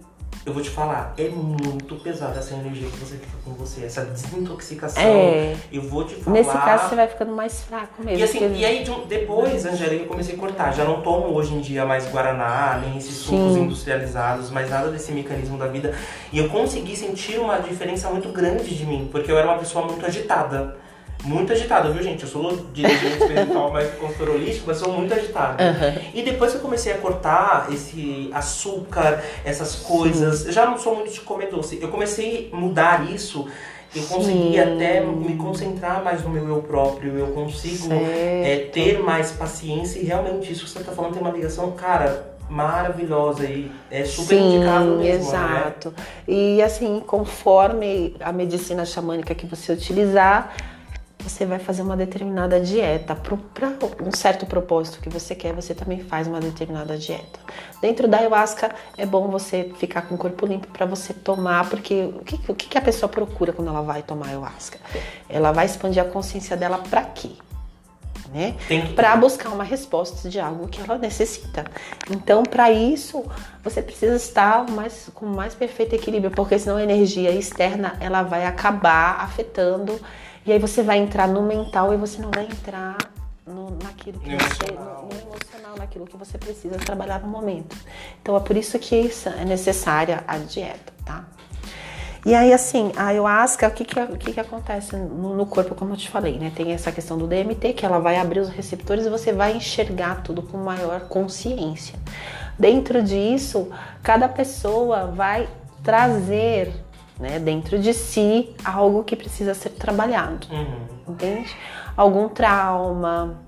eu 0.48 0.54
vou 0.54 0.62
te 0.62 0.70
falar, 0.70 1.12
é 1.18 1.28
muito 1.28 1.94
pesada 1.96 2.38
essa 2.38 2.54
energia 2.54 2.88
que 2.88 2.96
você 2.98 3.16
fica 3.16 3.36
com 3.44 3.52
você, 3.52 3.84
essa 3.84 4.02
desintoxicação. 4.04 5.02
É. 5.02 5.54
Eu 5.70 5.82
vou 5.82 6.04
te 6.04 6.14
falar. 6.14 6.36
Nesse 6.38 6.50
caso, 6.50 6.88
você 6.88 6.94
vai 6.96 7.06
ficando 7.06 7.32
mais 7.32 7.62
fraco 7.62 8.02
mesmo. 8.02 8.18
E 8.18 8.22
assim, 8.22 8.38
porque- 8.38 8.54
e 8.54 8.64
aí 8.64 8.82
de 8.82 8.90
depois, 9.06 9.66
Angélica, 9.66 10.02
eu 10.04 10.08
comecei 10.08 10.34
a 10.34 10.38
cortar. 10.38 10.72
Já 10.72 10.84
não 10.84 11.02
tomo 11.02 11.34
hoje 11.34 11.54
em 11.54 11.60
dia 11.60 11.84
mais 11.84 12.06
Guaraná, 12.10 12.80
nem 12.82 12.96
esses 12.96 13.14
sucos 13.16 13.54
Sim. 13.54 13.62
industrializados, 13.64 14.50
mais 14.50 14.70
nada 14.70 14.90
desse 14.90 15.12
mecanismo 15.12 15.58
da 15.58 15.66
vida. 15.66 15.94
E 16.32 16.38
eu 16.38 16.48
consegui 16.48 16.96
sentir 16.96 17.38
uma 17.38 17.58
diferença 17.58 18.08
muito 18.10 18.30
grande 18.30 18.74
de 18.74 18.86
mim, 18.86 19.08
porque 19.12 19.30
eu 19.30 19.36
era 19.38 19.46
uma 19.46 19.58
pessoa 19.58 19.84
muito 19.84 20.04
agitada. 20.04 20.76
Muito 21.24 21.52
agitada, 21.52 21.90
viu, 21.90 22.02
gente? 22.02 22.22
Eu 22.22 22.28
sou 22.28 22.56
dirigente 22.72 23.18
espiritual, 23.18 23.72
mas 23.72 23.92
consultor 23.94 24.30
holístico, 24.30 24.66
mas 24.68 24.78
sou 24.78 24.92
muito 24.92 25.12
agitada. 25.12 25.62
Aham. 25.62 25.94
E 26.14 26.22
depois 26.22 26.52
que 26.52 26.58
eu 26.58 26.62
comecei 26.62 26.92
a 26.92 26.98
cortar 26.98 27.68
esse 27.72 28.30
açúcar, 28.32 29.22
essas 29.44 29.74
coisas, 29.76 30.46
eu 30.46 30.52
já 30.52 30.64
não 30.64 30.78
sou 30.78 30.94
muito 30.94 31.12
de 31.12 31.20
comer 31.20 31.50
doce. 31.50 31.78
Eu 31.82 31.88
comecei 31.88 32.50
a 32.52 32.56
mudar 32.56 33.10
isso. 33.10 33.46
Eu 33.94 34.02
consegui 34.02 34.52
Sim. 34.52 34.60
até 34.60 35.00
me 35.00 35.36
concentrar 35.36 36.04
mais 36.04 36.22
no 36.22 36.30
meu 36.30 36.46
eu 36.46 36.62
próprio. 36.62 37.16
Eu 37.18 37.28
consigo 37.28 37.88
é, 37.92 38.68
ter 38.72 38.98
mais 39.00 39.32
paciência 39.32 39.98
e 39.98 40.04
realmente 40.04 40.52
isso 40.52 40.64
que 40.64 40.70
você 40.70 40.84
tá 40.84 40.92
falando 40.92 41.14
tem 41.14 41.22
uma 41.22 41.30
ligação, 41.30 41.72
cara, 41.72 42.36
maravilhosa 42.50 43.44
e 43.44 43.70
é 43.90 44.04
super 44.04 44.38
indicável 44.38 44.98
mesmo, 44.98 45.04
né? 45.04 45.14
exato. 45.14 45.94
E 46.26 46.62
assim, 46.62 47.02
conforme 47.06 48.14
a 48.20 48.32
medicina 48.32 48.84
xamânica 48.84 49.34
que 49.34 49.46
você 49.46 49.72
utilizar, 49.72 50.54
você 51.28 51.44
vai 51.44 51.58
fazer 51.58 51.82
uma 51.82 51.96
determinada 51.96 52.60
dieta. 52.60 53.14
Para 53.14 53.68
um 54.02 54.12
certo 54.12 54.46
propósito 54.46 55.00
que 55.00 55.08
você 55.08 55.34
quer, 55.34 55.52
você 55.52 55.74
também 55.74 56.00
faz 56.00 56.26
uma 56.26 56.40
determinada 56.40 56.96
dieta. 56.96 57.38
Dentro 57.80 58.08
da 58.08 58.18
ayahuasca, 58.18 58.74
é 58.96 59.04
bom 59.04 59.28
você 59.28 59.72
ficar 59.78 60.02
com 60.02 60.14
o 60.14 60.18
corpo 60.18 60.46
limpo 60.46 60.68
para 60.68 60.86
você 60.86 61.12
tomar, 61.12 61.68
porque 61.68 62.10
o 62.20 62.24
que, 62.24 62.40
o 62.50 62.54
que 62.54 62.78
a 62.78 62.80
pessoa 62.80 63.08
procura 63.08 63.52
quando 63.52 63.68
ela 63.68 63.82
vai 63.82 64.02
tomar 64.02 64.28
ayahuasca? 64.28 64.78
Ela 65.28 65.52
vai 65.52 65.66
expandir 65.66 66.02
a 66.02 66.06
consciência 66.06 66.56
dela 66.56 66.78
para 66.78 67.02
quê? 67.02 67.30
Né? 68.32 68.56
Para 68.94 69.16
buscar 69.16 69.48
uma 69.48 69.64
resposta 69.64 70.28
de 70.28 70.38
algo 70.38 70.68
que 70.68 70.80
ela 70.80 70.98
necessita. 70.98 71.64
Então, 72.10 72.42
para 72.42 72.70
isso, 72.70 73.24
você 73.64 73.80
precisa 73.80 74.16
estar 74.16 74.68
mais, 74.68 75.08
com 75.14 75.24
mais 75.24 75.54
perfeito 75.54 75.94
equilíbrio, 75.94 76.30
porque 76.30 76.58
senão 76.58 76.76
a 76.76 76.82
energia 76.82 77.30
externa 77.30 77.96
ela 78.00 78.22
vai 78.22 78.44
acabar 78.44 79.20
afetando 79.20 79.98
e 80.48 80.52
aí 80.52 80.58
você 80.58 80.82
vai 80.82 80.96
entrar 80.96 81.28
no 81.28 81.42
mental 81.42 81.92
e 81.92 81.98
você 81.98 82.22
não 82.22 82.30
vai 82.30 82.44
entrar 82.46 82.96
no, 83.46 83.70
naquilo 83.82 84.18
que 84.18 84.30
No 84.30 84.38
você 84.38 84.64
emocional. 84.72 85.02
no, 85.02 85.08
no 85.08 85.20
emocional, 85.20 85.76
naquilo 85.76 86.06
que 86.06 86.16
você 86.16 86.38
precisa 86.38 86.76
trabalhar 86.78 87.20
no 87.20 87.28
momento. 87.28 87.76
Então, 88.22 88.34
é 88.34 88.40
por 88.40 88.56
isso 88.56 88.78
que 88.78 88.96
isso 88.96 89.28
é 89.28 89.44
necessária 89.44 90.24
a 90.26 90.38
dieta, 90.38 90.90
tá? 91.04 91.24
E 92.24 92.34
aí, 92.34 92.50
assim, 92.50 92.92
a 92.96 93.08
ayahuasca, 93.08 93.68
o 93.68 93.70
que 93.70 93.84
que, 93.84 94.00
o 94.00 94.16
que, 94.16 94.32
que 94.32 94.40
acontece 94.40 94.96
no, 94.96 95.36
no 95.36 95.44
corpo, 95.44 95.74
como 95.74 95.92
eu 95.92 95.96
te 95.98 96.08
falei, 96.08 96.38
né? 96.38 96.50
Tem 96.56 96.72
essa 96.72 96.90
questão 96.90 97.18
do 97.18 97.26
DMT, 97.26 97.74
que 97.74 97.84
ela 97.84 97.98
vai 97.98 98.16
abrir 98.16 98.40
os 98.40 98.48
receptores 98.48 99.04
e 99.04 99.10
você 99.10 99.34
vai 99.34 99.54
enxergar 99.54 100.22
tudo 100.22 100.40
com 100.40 100.56
maior 100.56 101.02
consciência. 101.02 101.98
Dentro 102.58 103.02
disso, 103.02 103.68
cada 104.02 104.28
pessoa 104.30 105.08
vai 105.08 105.46
trazer, 105.82 106.72
né, 107.18 107.38
dentro 107.38 107.78
de 107.78 107.92
si, 107.92 108.54
algo 108.64 109.04
que 109.04 109.16
precisa 109.16 109.54
ser 109.54 109.70
trabalhado 109.70 110.46
Uhum. 110.50 111.12
entende? 111.14 111.54
Algum 111.96 112.28
trauma, 112.28 113.40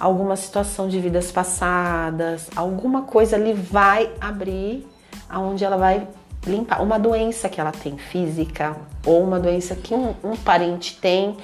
alguma 0.00 0.36
situação 0.36 0.88
de 0.88 0.98
vidas 0.98 1.30
passadas, 1.30 2.48
alguma 2.56 3.02
coisa 3.02 3.36
ali 3.36 3.52
vai 3.52 4.10
abrir 4.20 4.86
aonde 5.28 5.64
ela 5.64 5.76
vai 5.76 6.06
limpar 6.46 6.82
uma 6.82 6.98
doença 6.98 7.48
que 7.48 7.60
ela 7.60 7.72
tem 7.72 7.98
física 7.98 8.76
ou 9.04 9.22
uma 9.22 9.38
doença 9.38 9.74
que 9.74 9.92
um, 9.92 10.14
um 10.24 10.36
parente 10.36 10.96
tem 10.96 11.36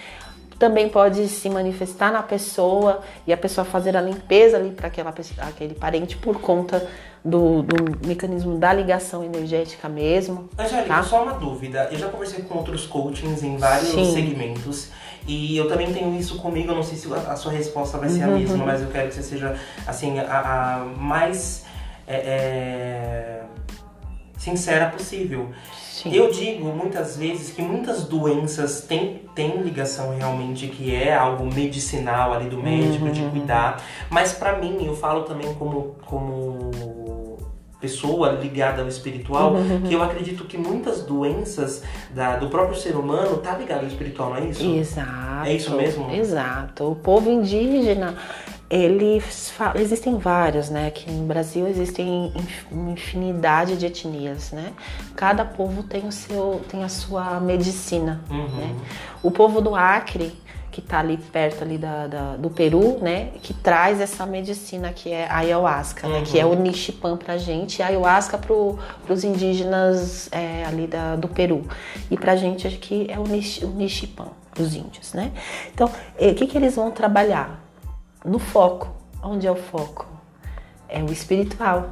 também 0.59 0.89
pode 0.89 1.29
se 1.29 1.51
manifestar 1.51 2.13
na 2.13 2.23
pessoa 2.23 3.01
e 3.27 3.33
a 3.33 3.37
pessoa 3.37 3.65
fazer 3.65 3.97
a 3.97 4.01
limpeza 4.01 4.57
ali 4.57 4.71
para 4.71 4.87
aquele 4.89 5.75
parente 5.75 6.17
por 6.17 6.41
conta 6.41 6.89
do, 7.25 7.63
do 7.63 8.07
mecanismo 8.07 8.59
da 8.59 8.73
ligação 8.73 9.25
energética 9.25 9.89
mesmo. 9.89 10.49
Angélica, 10.59 10.89
Tá. 10.95 11.03
só 11.03 11.23
uma 11.23 11.33
dúvida. 11.35 11.89
Eu 11.91 11.99
já 11.99 12.09
conversei 12.09 12.45
com 12.45 12.59
outros 12.59 12.87
coachings 12.87 13.43
em 13.43 13.57
vários 13.57 13.91
Sim. 13.91 14.13
segmentos. 14.13 14.91
E 15.27 15.57
eu 15.57 15.67
também 15.69 15.91
tenho 15.91 16.15
isso 16.19 16.37
comigo. 16.39 16.71
Eu 16.73 16.77
não 16.77 16.83
sei 16.83 16.99
se 16.99 17.11
a 17.13 17.17
a 17.33 17.37
sua 17.37 17.53
resposta 17.53 17.97
vai 17.97 18.11
ser 18.11 18.25
a 18.25 18.29
Uhum. 18.29 18.39
mesma, 18.39 18.65
mas 18.67 18.83
eu 18.83 18.89
quero 18.89 19.09
que 19.09 19.15
você 19.15 19.23
seja, 19.23 19.57
assim, 19.87 20.19
a, 20.19 20.25
a 20.41 20.85
mais 20.85 21.65
é, 22.07 22.17
é, 22.17 23.43
sincera 24.37 24.91
possível. 24.91 25.49
Sim. 25.91 26.13
Eu 26.13 26.31
digo 26.31 26.67
muitas 26.67 27.17
vezes 27.17 27.51
que 27.55 27.63
muitas 27.63 28.05
doenças 28.05 28.83
têm, 28.83 29.23
têm 29.35 29.63
ligação 29.63 30.15
realmente, 30.15 30.67
que 30.67 30.95
é 30.95 31.15
algo 31.15 31.45
medicinal 31.47 32.35
ali 32.35 32.51
do 32.51 32.59
médico, 32.63 33.07
Uhum. 33.07 33.13
de 33.13 33.23
cuidar. 33.31 33.81
Mas 34.11 34.33
pra 34.35 34.59
mim, 34.59 34.85
eu 34.85 34.95
falo 34.95 35.23
também 35.23 35.55
como, 35.55 35.97
como 36.05 36.71
pessoa 37.89 38.31
ligada 38.33 38.81
ao 38.83 38.89
espiritual, 38.89 39.53
Uhum. 39.55 39.83
que 39.87 39.93
eu 39.95 40.03
acredito 40.03 40.45
que 40.45 40.57
muitas 40.57 41.03
doenças 41.03 41.83
da- 42.15 42.37
do 42.37 42.49
próprio 42.49 42.77
ser 42.79 42.97
humano 42.97 43.37
tá 43.39 43.57
ligado 43.59 43.81
ao 43.83 43.87
espiritual, 43.87 44.31
não 44.31 44.37
é 44.39 44.47
isso? 44.47 44.65
Exato. 44.65 45.47
É 45.47 45.53
isso 45.53 45.75
mesmo? 45.77 46.11
Exato. 46.11 46.91
O 46.91 46.95
povo 46.97 47.31
indígena, 47.31 48.15
eles 48.71 49.53
existem 49.77 50.17
vários, 50.17 50.71
né? 50.71 50.87
Aqui 50.89 51.11
no 51.11 51.27
Brasil 51.27 51.69
existem 51.69 52.33
uma 52.73 52.91
infinidade 52.93 53.77
de 53.77 53.85
etnias, 53.87 54.51
né? 54.53 54.73
Cada 55.15 55.45
povo 55.45 55.83
tem 55.83 56.07
o 56.09 56.13
seu, 56.13 56.63
tem 56.69 56.83
a 56.83 56.89
sua 56.89 57.39
medicina, 57.41 58.23
Uhum. 58.31 58.49
né? 58.57 58.75
O 59.23 59.31
povo 59.31 59.61
do 59.61 59.75
Acre, 59.77 60.33
que 60.75 60.81
está 60.81 60.99
ali 60.99 61.17
perto 61.17 61.63
ali 61.63 61.79
da, 61.79 62.09
da- 62.09 62.37
do 62.37 62.51
Peru, 62.51 62.99
né? 63.01 63.31
Que 63.41 63.55
traz 63.55 64.01
essa 64.01 64.27
medicina 64.27 64.93
que 64.93 65.13
é 65.13 65.27
a 65.31 65.37
ayahuasca, 65.39 66.09
né? 66.09 66.23
Que 66.33 66.41
é 66.41 66.45
o 66.45 66.55
Nishipan 66.57 67.17
pra 67.17 67.39
gente, 67.39 67.81
a 67.81 67.87
ayahuasca 67.87 68.37
pro, 68.37 68.77
pros 69.07 69.23
indígenas 69.23 70.29
é, 70.33 70.65
ali 70.67 70.89
da, 70.89 71.15
do 71.15 71.29
Peru. 71.29 71.63
E 72.11 72.17
pra 72.17 72.35
gente 72.35 72.67
aqui 72.67 73.07
é 73.09 73.17
o, 73.21 73.23
Nishi, 73.23 73.65
o 73.65 73.69
Nishipan, 73.69 74.27
os 74.59 74.75
índios, 74.75 75.13
né? 75.13 75.31
Então, 75.73 75.89
eh, 76.19 76.31
o 76.31 76.35
que, 76.35 76.49
que 76.49 76.59
eles 76.59 76.75
vão 76.75 76.91
trabalhar? 76.91 77.63
No 78.25 78.41
foco. 78.41 78.89
Onde 79.23 79.47
é 79.47 79.51
o 79.53 79.57
foco? 79.57 80.07
É 80.89 81.01
o 81.01 81.07
espiritual, 81.13 81.89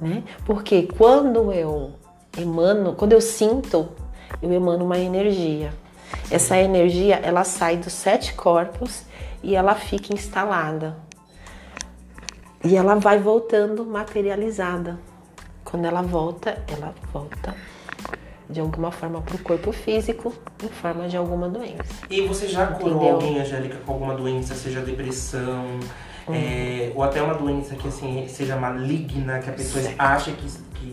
né? 0.00 0.22
Porque 0.46 0.88
quando 0.96 1.52
eu 1.52 1.92
emano, 2.38 2.94
quando 2.94 3.12
eu 3.12 3.20
sinto, 3.20 3.90
eu 4.40 4.50
emano 4.50 4.82
uma 4.84 4.98
energia. 4.98 5.72
Essa 6.30 6.56
energia, 6.58 7.16
ela 7.16 7.44
sai 7.44 7.76
dos 7.76 7.92
sete 7.92 8.34
corpos 8.34 9.02
e 9.42 9.54
ela 9.54 9.74
fica 9.74 10.12
instalada. 10.14 10.96
E 12.64 12.76
ela 12.76 12.96
vai 12.96 13.18
voltando 13.18 13.84
materializada. 13.84 14.98
Quando 15.64 15.84
ela 15.84 16.02
volta, 16.02 16.62
ela 16.68 16.94
volta 17.12 17.54
de 18.48 18.60
alguma 18.60 18.90
forma 18.90 19.20
para 19.20 19.36
o 19.36 19.38
corpo 19.38 19.72
físico, 19.72 20.32
em 20.62 20.68
forma 20.68 21.06
de 21.06 21.16
alguma 21.16 21.48
doença. 21.48 21.84
E 22.08 22.22
você 22.26 22.48
já 22.48 22.66
curou 22.68 22.96
Entendeu? 22.96 23.14
alguém, 23.16 23.38
Angélica, 23.40 23.76
com 23.84 23.92
alguma 23.92 24.14
doença, 24.14 24.54
seja 24.54 24.80
depressão, 24.80 25.78
é, 26.30 26.90
ou 26.94 27.02
até 27.02 27.22
uma 27.22 27.34
doença 27.34 27.74
que 27.74 27.88
assim 27.88 28.26
seja 28.28 28.56
maligna, 28.56 29.38
que 29.38 29.50
a 29.50 29.52
pessoa 29.52 29.82
Certo. 29.82 30.00
acha 30.00 30.32
que, 30.32 30.50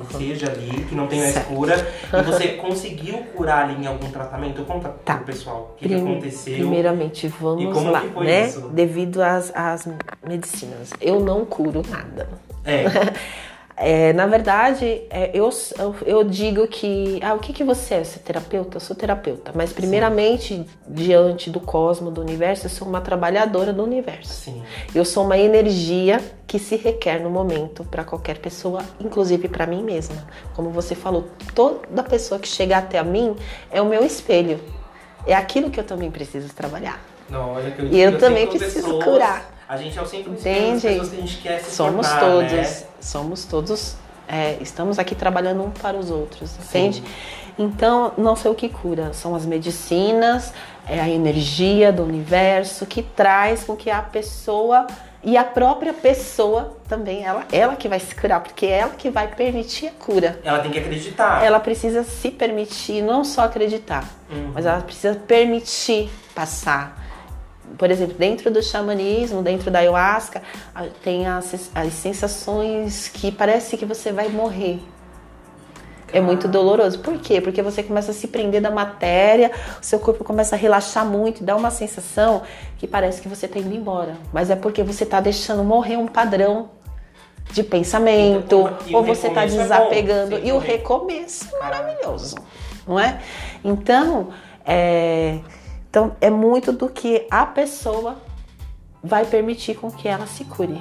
que 0.10 0.18
seja 0.18 0.48
ali, 0.52 0.84
que 0.86 0.96
não 0.96 1.08
tem 1.08 1.20
mais 1.20 1.34
Certo. 1.34 1.48
cura, 1.48 1.76
e 2.14 2.22
você 2.24 2.48
conseguiu 2.50 3.18
curar 3.36 3.66
ali 3.66 3.84
em 3.84 3.88
algum 3.88 4.10
tratamento? 4.10 4.64
Conta 4.66 4.90
Tá. 5.06 5.16
pro 5.16 5.26
pessoal 5.26 5.72
o 5.76 5.78
que, 5.80 5.88
que 5.88 5.96
aconteceu. 5.96 6.56
Primeiramente, 6.58 7.28
E 7.28 7.30
vamos 7.30 7.74
como 7.74 7.92
lá, 7.92 8.02
que 8.02 8.10
foi 8.10 8.26
né? 8.26 8.48
isso? 8.48 8.70
Devido 8.70 9.22
às, 9.22 9.52
às 9.56 9.88
medicinas. 10.28 10.92
Eu 11.00 11.20
não 11.20 11.46
curo 11.46 11.82
nada. 11.90 12.28
É, 12.66 12.84
É, 13.78 14.14
na 14.14 14.26
verdade, 14.26 15.02
é, 15.10 15.32
eu, 15.34 15.50
eu, 16.06 16.24
digo 16.24 16.66
que. 16.66 17.20
Ah, 17.22 17.34
o 17.34 17.40
que, 17.40 17.52
que 17.52 17.64
você 17.64 17.96
é? 17.96 18.04
Você 18.04 18.20
é 18.20 18.22
terapeuta? 18.22 18.78
Eu 18.78 18.82
sou 18.82 18.96
terapeuta. 18.96 19.52
Mas, 19.54 19.74
primeiramente, 19.74 20.66
diante 20.88 21.50
do 21.50 21.60
cosmo, 21.60 22.10
do 22.10 22.22
universo, 22.22 22.68
eu 22.68 22.70
sou 22.70 22.88
uma 22.88 23.02
trabalhadora 23.02 23.74
do 23.74 23.84
universo. 23.84 24.32
sim. 24.32 24.64
Eu 24.94 25.04
sou 25.04 25.26
uma 25.26 25.38
energia 25.38 26.22
que 26.48 26.58
se 26.58 26.78
requer 26.78 27.20
no 27.20 27.30
momento 27.30 27.84
para 27.84 28.06
qualquer 28.06 28.38
pessoa, 28.38 28.82
inclusive 28.98 29.50
para 29.50 29.68
mim 29.68 29.84
mesma. 29.84 30.24
Como 30.56 30.70
você 30.70 30.96
falou, 30.96 31.28
toda 31.54 32.02
pessoa 32.02 32.40
que 32.40 32.48
chega 32.48 32.78
até 32.78 32.98
a 32.98 33.04
mim 33.04 33.36
é 33.70 33.82
o 33.82 33.86
meu 33.86 34.06
espelho. 34.06 34.58
É 35.28 35.34
aquilo 35.34 35.70
que 35.70 35.80
eu 35.80 35.84
também 35.84 36.10
preciso 36.10 36.54
trabalhar. 36.54 37.04
Não, 37.30 37.56
olha 37.56 37.72
que 37.72 37.82
eu, 37.82 37.88
E 37.88 38.00
eu 38.00 38.18
também 38.18 38.48
assim, 38.48 38.58
preciso 38.58 38.86
pessoas, 38.86 39.04
curar. 39.04 39.55
A 39.68 39.78
gente 39.78 39.98
é 39.98 40.02
o 40.02 40.06
centro 40.06 40.32
das 40.32 40.42
Entende? 40.42 40.82
pessoas 40.88 41.10
que 41.10 41.16
a 41.16 41.20
gente 41.20 41.38
quer 41.38 41.60
se 41.60 41.72
Somos 41.76 42.08
todos, 42.08 42.52
né? 42.52 42.84
somos 43.02 43.46
todos, 43.46 43.96
é, 44.28 44.58
estamos 44.62 45.00
aqui 45.00 45.16
trabalhando 45.16 45.64
um 45.64 45.72
para 45.72 45.98
os 45.98 46.12
outros, 46.12 46.52
entende? 46.58 47.04
Então, 47.58 48.12
não 48.18 48.36
sei 48.36 48.52
o 48.52 48.56
que 48.56 48.68
cura, 48.70 49.14
são 49.14 49.34
as 49.34 49.46
medicinas, 49.46 50.54
é 50.88 51.00
a 51.00 51.10
energia 51.10 51.92
do 51.92 52.04
universo 52.04 52.86
que 52.86 53.02
traz 53.02 53.64
com 53.64 53.76
que 53.76 53.90
a 53.90 54.02
pessoa 54.02 54.86
e 55.24 55.36
a 55.38 55.44
própria 55.44 55.94
pessoa 55.94 56.78
também, 56.88 57.24
ela, 57.24 57.46
ela 57.52 57.76
que 57.76 57.88
vai 57.88 58.00
se 58.00 58.14
curar, 58.14 58.42
porque 58.42 58.68
é 58.68 58.80
ela 58.80 58.92
que 58.92 59.10
vai 59.10 59.28
permitir 59.30 59.88
a 59.88 59.92
cura. 59.92 60.40
Ela 60.44 60.60
tem 60.60 60.70
que 60.70 60.78
acreditar. 60.78 61.44
Ela 61.44 61.60
precisa 61.60 62.04
se 62.04 62.30
permitir, 62.30 63.02
não 63.02 63.24
só 63.24 63.46
acreditar, 63.46 64.04
Uhum. 64.30 64.52
mas 64.54 64.66
ela 64.68 64.82
precisa 64.82 65.16
permitir 65.16 66.12
passar. 66.36 67.04
Por 67.78 67.92
exemplo, 67.92 68.16
dentro 68.18 68.50
do 68.50 68.62
xamanismo, 68.64 69.42
dentro 69.42 69.70
da 69.70 69.80
ayahuasca, 69.80 70.42
tem 71.04 71.28
as, 71.28 71.70
as 71.76 71.94
sensações 71.94 73.10
que 73.10 73.32
parece 73.32 73.76
que 73.76 73.86
você 73.86 74.12
vai 74.12 74.30
morrer. 74.30 74.80
É 76.14 76.22
muito 76.22 76.48
doloroso. 76.48 77.00
Por 77.00 77.18
quê? 77.20 77.42
Porque 77.42 77.62
você 77.62 77.84
começa 77.84 78.12
a 78.12 78.14
se 78.14 78.28
prender 78.28 78.62
da 78.62 78.72
matéria, 78.72 79.52
o 79.82 79.84
seu 79.86 80.00
corpo 80.00 80.24
começa 80.24 80.56
a 80.56 80.58
relaxar 80.58 81.06
muito, 81.06 81.44
dá 81.44 81.56
uma 81.56 81.72
sensação 81.72 82.44
que 82.78 82.88
parece 82.88 83.22
que 83.22 83.28
você 83.28 83.48
está 83.48 83.60
indo 83.60 83.76
embora. 83.76 84.16
Mas 84.32 84.50
é 84.50 84.56
porque 84.56 84.82
você 84.82 85.04
está 85.04 85.20
deixando 85.20 85.64
morrer 85.64 85.98
um 85.98 86.08
padrão 86.08 86.70
de 87.52 87.64
pensamento, 87.64 88.70
E 88.88 88.94
o 88.94 88.98
ou 88.98 89.04
você 89.04 89.28
está 89.28 89.42
recomeço 89.42 89.74
é 89.74 89.78
bom, 89.78 89.90
desapegando. 89.90 90.40
e 90.44 90.52
o 90.52 90.58
recomeço 90.58 91.48
é 91.56 91.60
maravilhoso, 91.60 92.36
não 92.88 93.00
é? 93.00 93.20
Então, 93.64 94.30
é, 94.66 95.40
então, 95.96 96.12
é 96.20 96.30
muito 96.30 96.74
do 96.74 96.90
que 96.90 97.26
a 97.32 97.46
pessoa 97.46 98.18
vai 99.02 99.24
permitir 99.24 99.76
com 99.76 99.90
que 99.90 100.10
ela 100.10 100.28
se 100.28 100.44
cure. 100.44 100.78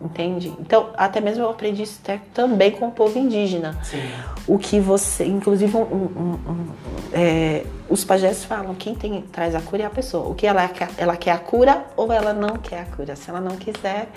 Entende? 0.00 0.50
Então, 0.58 0.88
até 0.96 1.20
mesmo 1.20 1.42
eu 1.44 1.50
aprendi 1.50 1.82
isso 1.82 2.00
também 2.32 2.70
com 2.70 2.88
o 2.88 2.90
povo 2.90 3.18
indígena 3.18 3.78
Sim. 3.82 4.00
o 4.46 4.58
que 4.58 4.80
você, 4.80 5.26
inclusive, 5.26 5.76
um- 5.76 5.80
um- 5.82 6.38
um- 6.50 6.66
é, 7.12 7.66
os 7.88 8.04
pajés 8.04 8.44
falam, 8.44 8.74
quem 8.74 8.94
tem, 8.94 9.22
traz 9.32 9.54
a 9.54 9.60
cura 9.60 9.82
é 9.82 9.86
a 9.86 9.90
pessoa. 9.90 10.28
O 10.28 10.34
que 10.34 10.46
ela 10.46 10.66
quer, 10.68 10.88
ela 10.98 11.16
quer 11.16 11.32
a 11.32 11.38
cura 11.38 11.84
ou 11.96 12.12
ela 12.12 12.32
não 12.32 12.56
quer 12.56 12.80
a 12.80 12.84
cura. 12.96 13.14
Se 13.16 13.30
ela 13.30 13.40
não 13.40 13.56
quiser, 13.56 14.08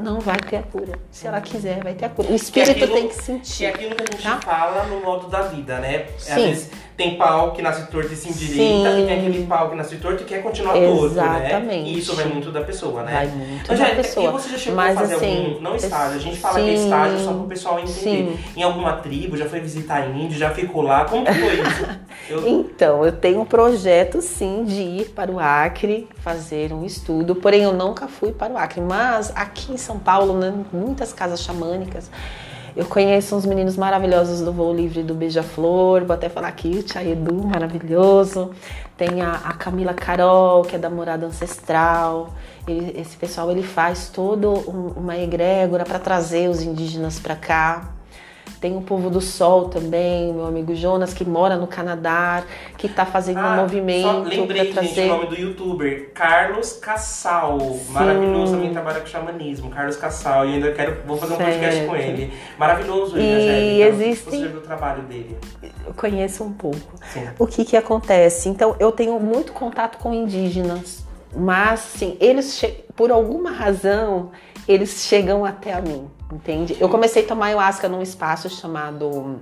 não 0.00 0.20
vai 0.20 0.36
ter 0.36 0.56
a 0.56 0.62
cura. 0.62 0.92
Se 1.10 1.26
ela 1.26 1.40
quiser, 1.40 1.82
vai 1.82 1.94
ter 1.94 2.04
a 2.04 2.08
cura. 2.08 2.28
O 2.30 2.34
espírito 2.34 2.70
aquilo- 2.72 2.92
tem 2.94 3.08
que 3.08 3.14
Que 3.14 3.20
é 3.20 3.22
sentir. 3.24 3.66
aquilo 3.66 3.94
que 3.94 4.02
a 4.02 4.06
gente 4.12 4.22
Tá? 4.22 4.40
fala 4.40 4.84
no 4.84 5.00
modo 5.00 5.28
da 5.28 5.42
vida, 5.42 5.78
né? 5.78 6.06
Às 6.16 6.22
Sim. 6.22 6.34
vezes 6.34 6.70
tem 6.96 7.16
pau 7.16 7.52
que 7.52 7.60
nasce 7.62 7.90
torto 7.90 8.12
e 8.12 8.16
se 8.16 8.28
endireita, 8.28 8.90
Sim. 8.90 9.02
e 9.02 9.06
tem 9.06 9.18
aquele 9.18 9.46
pau 9.46 9.70
que 9.70 9.76
nasce 9.76 9.96
torto 9.96 10.22
e 10.22 10.26
quer 10.26 10.42
continuar 10.42 10.74
torto, 10.74 11.14
né? 11.14 11.46
Exatamente. 11.46 11.88
E 11.90 11.98
isso 11.98 12.14
vai 12.14 12.24
muito 12.26 12.50
da 12.52 12.60
pessoa, 12.62 13.02
né? 13.02 13.12
Vai 13.12 13.26
muito 13.28 13.72
Angélica, 13.72 13.96
da 13.96 14.02
pessoa. 14.02 14.28
E 14.28 14.32
você 14.32 14.48
já 14.50 14.58
chegou 14.58 14.76
Mas, 14.76 14.96
a 14.96 15.00
fazer 15.00 15.14
assim, 15.14 15.44
algum, 15.46 15.60
não 15.60 15.76
estágio, 15.76 16.16
a 16.16 16.20
gente 16.20 16.36
fala 16.38 16.54
que 16.60 16.70
é 16.70 16.76
sim, 16.76 16.84
estágio 16.84 17.18
só 17.18 17.32
para 17.32 17.42
o 17.42 17.46
pessoal 17.48 17.78
entender. 17.78 17.92
sim. 17.92 18.38
Em 18.56 18.62
alguma 18.62 18.92
tribo, 18.98 19.36
já 19.36 19.46
foi 19.48 19.60
visitar 19.60 20.06
índio, 20.10 20.38
já 20.38 20.50
ficou 20.50 20.82
lá, 20.82 21.04
como 21.06 21.24
que 21.24 21.32
foi 21.34 21.54
isso? 21.60 21.86
Eu- 22.28 22.48
Então, 22.48 23.04
eu 23.04 23.12
tenho 23.16 23.40
um 23.40 23.44
projeto 23.44 24.20
sim 24.20 24.64
de 24.64 24.80
ir 24.82 25.10
para 25.10 25.30
o 25.30 25.38
Acre 25.40 26.08
fazer 26.16 26.72
um 26.72 26.84
estudo, 26.84 27.34
porém 27.34 27.62
eu 27.62 27.72
nunca 27.72 28.06
fui 28.08 28.32
para 28.32 28.52
o 28.52 28.56
Acre, 28.58 28.80
mas 28.80 29.32
aqui 29.34 29.72
em 29.72 29.76
São 29.76 29.98
Paulo, 29.98 30.38
né, 30.38 30.52
muitas 30.72 31.12
casas 31.12 31.40
xamânicas, 31.42 32.10
eu 32.76 32.84
conheço 32.84 33.34
uns 33.34 33.46
meninos 33.46 33.74
maravilhosos 33.76 34.42
do 34.42 34.52
voo 34.52 34.74
livre 34.74 35.02
do 35.02 35.14
Beija-Flor, 35.14 36.04
vou 36.04 36.12
até 36.14 36.28
falar 36.28 36.48
aqui, 36.48 36.68
o 36.78 36.82
Tia 36.82 37.02
Edu, 37.02 37.46
maravilhoso, 37.46 38.50
tem 38.98 39.22
a, 39.22 39.32
a 39.32 39.52
Camila 39.54 39.94
Carol, 39.94 40.62
que 40.62 40.76
é 40.76 40.78
da 40.78 40.90
Morada 40.90 41.24
Ancestral, 41.26 42.34
Ele- 42.68 43.00
esse 43.00 43.16
pessoal 43.16 43.50
ele 43.50 43.62
faz 43.62 44.08
todo 44.10 44.50
um- 44.68 44.92
uma 44.96 45.16
egrégora 45.16 45.84
para 45.84 45.98
trazer 46.00 46.50
os 46.50 46.60
indígenas 46.62 47.18
para 47.18 47.36
cá. 47.36 47.92
Tem 48.60 48.74
o 48.76 48.80
Povo 48.80 49.10
do 49.10 49.20
Sol 49.20 49.68
também, 49.68 50.32
meu 50.32 50.46
amigo 50.46 50.74
Jonas, 50.74 51.12
que 51.12 51.24
mora 51.24 51.56
no 51.56 51.66
Canadá, 51.66 52.42
que 52.78 52.88
tá 52.88 53.04
fazendo 53.04 53.36
um 53.38 53.40
Ah, 53.44 53.56
Só 53.56 53.62
movimento 53.62 54.28
lembrei, 54.28 54.72
para 54.72 54.82
gente, 54.82 54.92
o 54.92 54.94
trazer. 54.94 55.08
nome 55.08 55.26
do 55.26 55.34
youtuber, 55.38 56.10
Carlos 56.14 56.72
Cassal. 56.72 57.58
Maravilhoso, 57.90 58.52
também 58.54 58.72
trabalha 58.72 59.00
com 59.00 59.06
xamanismo. 59.06 59.68
Carlos 59.70 59.96
Cassal. 59.96 60.46
E 60.46 60.54
ainda 60.54 60.72
quero, 60.72 61.02
vou 61.06 61.18
fazer 61.18 61.34
um 61.34 61.36
podcast 61.36 61.76
Certo. 61.76 61.88
com 61.88 61.96
ele. 61.96 62.32
Maravilhoso 62.58 63.16
ele, 63.18 63.26
E 63.26 63.82
Angélica. 63.82 63.88
existem- 64.06 64.46
o 64.46 64.60
trabalho 64.62 65.02
dele? 65.02 65.36
Eu 65.86 65.92
conheço 65.94 66.42
um 66.42 66.52
pouco. 66.52 66.78
Sim. 67.12 67.28
O 67.38 67.46
que 67.46 67.62
que 67.64 67.76
acontece? 67.76 68.48
Então, 68.48 68.74
eu 68.80 68.90
tenho 68.90 69.20
muito 69.20 69.52
contato 69.52 69.98
com 69.98 70.12
indígenas, 70.14 71.04
mas, 71.36 71.80
sim, 71.80 72.16
eles, 72.20 72.64
por 72.96 73.10
alguma 73.12 73.50
razão, 73.50 74.30
eles 74.68 75.04
chegam 75.06 75.44
até 75.44 75.72
a 75.72 75.80
mim, 75.80 76.08
entende? 76.32 76.76
Eu 76.80 76.88
comecei 76.88 77.24
a 77.24 77.26
tomar 77.26 77.46
ayahuasca 77.46 77.88
num 77.88 78.02
espaço 78.02 78.48
chamado 78.50 79.40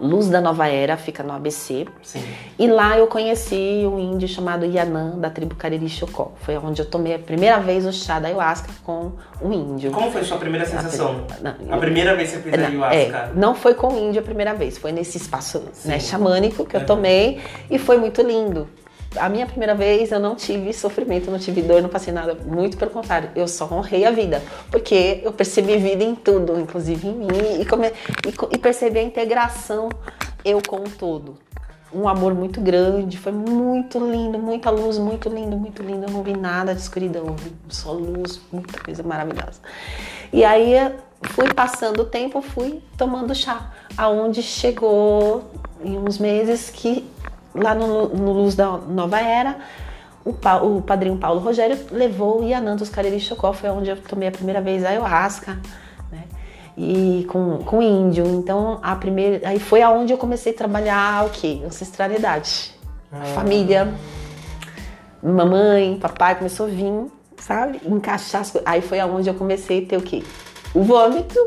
Luz 0.00 0.28
da 0.28 0.40
Nova 0.40 0.66
Era, 0.66 0.96
fica 0.96 1.22
no 1.22 1.32
ABC. 1.32 1.86
Sim. 2.02 2.22
E 2.58 2.66
lá 2.66 2.98
eu 2.98 3.06
conheci 3.06 3.82
um 3.86 3.98
índio 3.98 4.26
chamado 4.26 4.64
Yanã, 4.64 5.18
da 5.18 5.28
tribo 5.28 5.54
Cariri 5.54 5.88
Chocó. 5.88 6.32
Foi 6.40 6.56
onde 6.56 6.80
eu 6.80 6.86
tomei 6.86 7.14
a 7.14 7.18
primeira 7.18 7.58
vez 7.58 7.84
o 7.84 7.92
chá 7.92 8.18
da 8.18 8.28
ayahuasca 8.28 8.70
com 8.82 9.12
um 9.42 9.52
índio. 9.52 9.90
Como 9.90 10.10
foi 10.10 10.22
a 10.22 10.24
sua 10.24 10.38
primeira 10.38 10.64
sensação? 10.66 11.24
Não, 11.42 11.74
A 11.74 11.78
primeira 11.78 12.14
vez 12.14 12.30
que 12.30 12.36
você 12.36 12.42
fez 12.42 12.54
a 12.54 12.58
não, 12.70 12.84
ayahuasca? 12.84 13.16
é, 13.16 13.30
não 13.34 13.54
foi 13.54 13.74
com 13.74 13.88
o 13.88 13.98
índio 13.98 14.20
a 14.20 14.24
primeira 14.24 14.54
vez, 14.54 14.78
foi 14.78 14.92
nesse 14.92 15.18
espaço 15.18 15.62
né, 15.84 15.98
xamânico 16.00 16.64
que 16.64 16.76
eu 16.76 16.86
tomei 16.86 17.40
e 17.70 17.78
foi 17.78 17.98
muito 17.98 18.22
lindo. 18.22 18.66
A 19.16 19.28
minha 19.28 19.46
primeira 19.46 19.74
vez 19.74 20.10
eu 20.10 20.18
não 20.18 20.34
tive 20.34 20.72
sofrimento, 20.72 21.30
não 21.30 21.38
tive 21.38 21.62
dor, 21.62 21.80
não 21.80 21.88
passei 21.88 22.12
nada. 22.12 22.34
Muito 22.34 22.76
pelo 22.76 22.90
contrário, 22.90 23.30
eu 23.36 23.46
só 23.46 23.68
honrei 23.70 24.04
a 24.04 24.10
vida. 24.10 24.42
Porque 24.70 25.20
eu 25.22 25.32
percebi 25.32 25.76
vida 25.76 26.02
em 26.02 26.14
tudo, 26.14 26.58
inclusive 26.58 27.06
em 27.06 27.12
mim, 27.14 27.60
e, 27.60 27.64
come- 27.64 27.92
e 28.26 28.54
e 28.54 28.58
percebi 28.58 28.98
a 28.98 29.02
integração 29.02 29.88
eu 30.44 30.60
com 30.66 30.76
o 30.76 30.90
todo. 30.90 31.36
Um 31.92 32.08
amor 32.08 32.34
muito 32.34 32.60
grande, 32.60 33.16
foi 33.16 33.30
muito 33.30 33.98
lindo, 34.00 34.36
muita 34.36 34.68
luz, 34.68 34.98
muito 34.98 35.28
lindo, 35.28 35.56
muito 35.56 35.80
lindo. 35.80 36.06
Eu 36.06 36.10
não 36.10 36.22
vi 36.24 36.36
nada 36.36 36.74
de 36.74 36.80
escuridão, 36.80 37.36
vi 37.36 37.52
só 37.68 37.92
luz, 37.92 38.40
muita 38.50 38.80
coisa 38.80 39.02
maravilhosa. 39.04 39.60
E 40.32 40.44
aí 40.44 40.74
fui 41.22 41.54
passando 41.54 42.00
o 42.02 42.04
tempo, 42.04 42.42
fui 42.42 42.82
tomando 42.98 43.32
chá, 43.32 43.72
aonde 43.96 44.42
chegou 44.42 45.44
em 45.84 45.96
uns 45.96 46.18
meses 46.18 46.68
que 46.68 47.08
lá 47.54 47.74
no, 47.74 48.08
no 48.08 48.32
Luz 48.32 48.54
da 48.54 48.76
Nova 48.78 49.20
Era, 49.20 49.56
o, 50.24 50.32
pa, 50.32 50.56
o 50.56 50.82
padrinho 50.82 51.16
Paulo 51.18 51.40
Rogério 51.40 51.78
levou 51.92 52.40
o 52.42 52.48
Yanantos 52.48 52.88
Cariri 52.88 53.20
Chocó, 53.20 53.52
foi 53.52 53.70
onde 53.70 53.90
eu 53.90 53.96
tomei 53.96 54.28
a 54.28 54.32
primeira 54.32 54.60
vez 54.60 54.84
a 54.84 54.88
ayahuasca, 54.88 55.58
né? 56.10 56.24
E 56.76 57.26
com, 57.30 57.58
com 57.58 57.80
índio. 57.82 58.24
Então, 58.26 58.78
a 58.82 58.96
primeira. 58.96 59.48
Aí 59.48 59.60
foi 59.60 59.82
aonde 59.82 60.12
eu 60.12 60.18
comecei 60.18 60.52
a 60.52 60.56
trabalhar 60.56 61.26
o 61.26 61.30
quê? 61.30 61.60
Ancestralidade. 61.64 62.74
A 63.12 63.18
Ah. 63.18 63.24
família, 63.26 63.94
mamãe, 65.22 65.98
papai 66.00 66.34
começou 66.36 66.66
a 66.66 66.68
vir, 66.68 67.06
sabe? 67.38 67.80
Encaixar 67.84 68.40
as 68.40 68.50
coisas. 68.50 68.68
Aí 68.68 68.80
foi 68.80 68.98
aonde 69.00 69.28
eu 69.28 69.34
comecei 69.34 69.84
a 69.84 69.86
ter 69.88 69.96
o 69.96 70.02
quê? 70.02 70.22
O 70.74 70.82
vômito, 70.82 71.38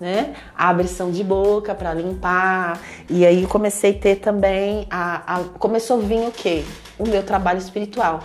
né? 0.00 0.34
A 0.56 0.68
abrição 0.68 1.10
de 1.10 1.24
boca 1.24 1.74
para 1.74 1.92
limpar. 1.94 2.80
E 3.08 3.26
aí 3.26 3.46
comecei 3.46 3.90
a 3.92 3.98
ter 3.98 4.16
também 4.16 4.86
a, 4.90 5.36
a- 5.36 5.44
começou 5.58 5.98
a 5.98 6.02
vir 6.02 6.26
o 6.26 6.30
quê? 6.32 6.64
O 6.98 7.06
meu 7.06 7.22
trabalho 7.22 7.58
espiritual. 7.58 8.20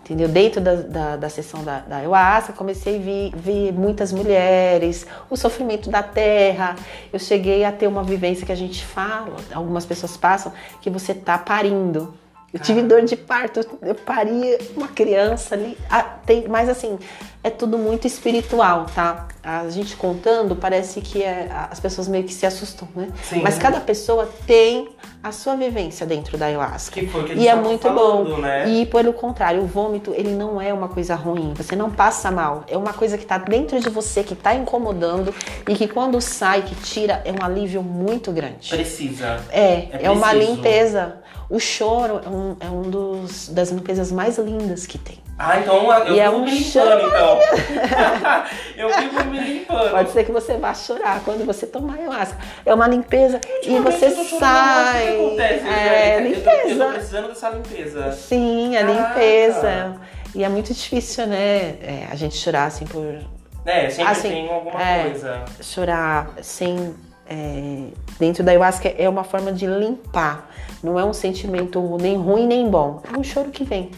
Entendeu? 0.00 0.28
Dentro 0.28 0.60
da, 0.60 0.74
da, 0.76 1.16
da 1.16 1.28
sessão 1.28 1.64
da, 1.64 1.80
da 1.80 1.96
ayahuasca, 1.96 2.52
comecei 2.52 2.96
a 2.96 3.36
ver, 3.36 3.72
muitas 3.72 4.12
mulheres, 4.12 5.04
o 5.28 5.36
sofrimento 5.36 5.90
da 5.90 6.00
terra. 6.00 6.76
Eu 7.12 7.18
cheguei 7.18 7.64
a 7.64 7.72
ter 7.72 7.88
uma 7.88 8.04
vivência 8.04 8.46
que 8.46 8.52
a 8.52 8.56
gente 8.56 8.84
fala, 8.84 9.34
algumas 9.52 9.84
pessoas 9.84 10.16
passam, 10.16 10.52
que 10.80 10.88
você 10.88 11.12
tá 11.12 11.36
parindo. 11.36 12.14
Eu 12.54 12.60
tive 12.60 12.82
dor 12.82 13.02
de 13.02 13.16
parto, 13.16 13.60
eu 13.82 13.94
pari 13.96 14.56
uma 14.76 14.86
criança 14.86 15.56
ali. 15.56 15.76
Ah, 15.90 16.04
tem, 16.24 16.46
mas 16.46 16.68
assim, 16.68 16.96
é 17.46 17.50
tudo 17.50 17.78
muito 17.78 18.08
espiritual, 18.08 18.86
tá? 18.92 19.28
A 19.40 19.68
gente 19.68 19.94
contando, 19.94 20.56
parece 20.56 21.00
que 21.00 21.22
é- 21.22 21.48
as 21.70 21.78
pessoas 21.78 22.08
meio 22.08 22.24
que 22.24 22.34
se 22.34 22.44
assustam, 22.44 22.88
né? 22.96 23.08
Sim. 23.22 23.40
Mas 23.40 23.56
cada 23.56 23.78
pessoa 23.78 24.28
tem 24.48 24.88
a 25.22 25.30
sua 25.30 25.54
vivência 25.54 26.04
dentro 26.04 26.36
da 26.36 26.46
ayahuasca. 26.46 26.98
Que 27.00 27.06
foi 27.06 27.22
que 27.24 27.34
E 27.34 27.46
é 27.46 27.54
muito 27.54 27.82
falando, 27.82 28.30
bom. 28.34 28.38
né? 28.38 28.68
E 28.68 28.84
pelo 28.86 29.12
contrário, 29.12 29.62
o 29.62 29.66
vômito, 29.66 30.12
ele 30.12 30.30
não 30.30 30.60
é 30.60 30.72
uma 30.74 30.88
coisa 30.88 31.14
ruim. 31.14 31.54
Você 31.54 31.76
não 31.76 31.88
passa 31.88 32.32
mal. 32.32 32.64
É 32.66 32.76
uma 32.76 32.92
coisa 32.92 33.16
que 33.16 33.24
tá 33.24 33.38
dentro 33.38 33.78
de 33.78 33.88
você, 33.90 34.24
que 34.24 34.34
tá 34.34 34.52
incomodando 34.52 35.32
e 35.68 35.74
que 35.76 35.86
quando 35.86 36.20
sai, 36.20 36.62
que 36.62 36.74
tira, 36.74 37.22
é 37.24 37.30
um 37.30 37.44
alívio 37.44 37.80
muito 37.80 38.32
grande. 38.32 38.70
Precisa. 38.70 39.40
É, 39.50 39.88
É 39.92 39.98
é, 40.02 40.10
uma 40.10 40.32
limpeza. 40.32 41.18
O 41.48 41.60
choro 41.60 42.20
é 42.24 42.28
um, 42.28 42.56
é 42.58 42.66
um 42.68 42.82
dos, 42.90 43.48
das 43.50 43.70
limpezas 43.70 44.10
mais 44.10 44.36
lindas 44.36 44.84
que 44.84 44.98
tem. 44.98 45.18
Ah, 45.38 45.58
então 45.60 45.92
eu 46.06 46.14
E 46.14 46.20
é 46.20 46.30
um 46.30 46.44
me 46.44 46.50
limpando, 46.50 46.64
chão. 46.72 47.08
então. 47.08 47.38
eu 48.76 48.88
fico 48.90 49.24
me 49.24 49.38
limpando. 49.38 49.90
Pode 49.90 50.10
ser 50.10 50.24
que 50.24 50.32
você 50.32 50.56
vá 50.56 50.72
chorar 50.72 51.20
quando 51.24 51.44
você 51.44 51.66
tomar 51.66 51.94
ayahuasca. 51.94 52.38
É 52.64 52.72
uma 52.72 52.88
limpeza 52.88 53.38
e 53.62 53.78
você 53.80 54.10
chorando 54.10 54.38
sai. 54.40 55.16
muito, 55.16 55.34
O 55.34 55.36
que 55.36 55.42
acontece, 55.42 55.66
é, 55.68 56.14
Angélica? 56.16 56.38
Eu 56.38 56.42
tô- 56.44 56.50
Eu 56.50 56.60
tô, 56.62 56.68
limpeza. 56.72 56.92
precisando 56.94 57.28
dessa 57.28 57.50
limpeza. 57.50 58.12
Sim, 58.12 58.76
a 58.76 58.80
Caraca. 58.86 59.02
limpeza. 59.08 59.96
E 60.34 60.44
é 60.44 60.48
muito 60.48 60.72
difícil, 60.72 61.26
né? 61.26 61.76
é, 61.82 62.06
a 62.10 62.14
gente 62.14 62.34
chorar 62.36 62.64
assim 62.66 62.86
por 62.86 63.04
É, 63.66 63.90
sempre 63.90 64.12
Assim, 64.12 64.28
tem 64.30 64.48
alguma 64.50 64.80
é. 64.82 65.02
coisa. 65.04 65.44
chorar 65.60 66.30
sem 66.40 66.94
é, 67.28 67.88
dentro 68.18 68.42
da 68.44 68.52
ayahuasca 68.52 68.88
é 68.96 69.06
uma 69.08 69.24
forma 69.24 69.52
de 69.52 69.66
limpar. 69.66 70.48
Não 70.82 70.98
é 70.98 71.04
um 71.04 71.12
sentimento 71.12 71.96
nem 72.00 72.16
ruim 72.16 72.46
nem 72.46 72.68
bom. 72.70 73.02
É 73.12 73.18
um 73.18 73.22
choro 73.24 73.50
que 73.50 73.64
vem. 73.64 73.90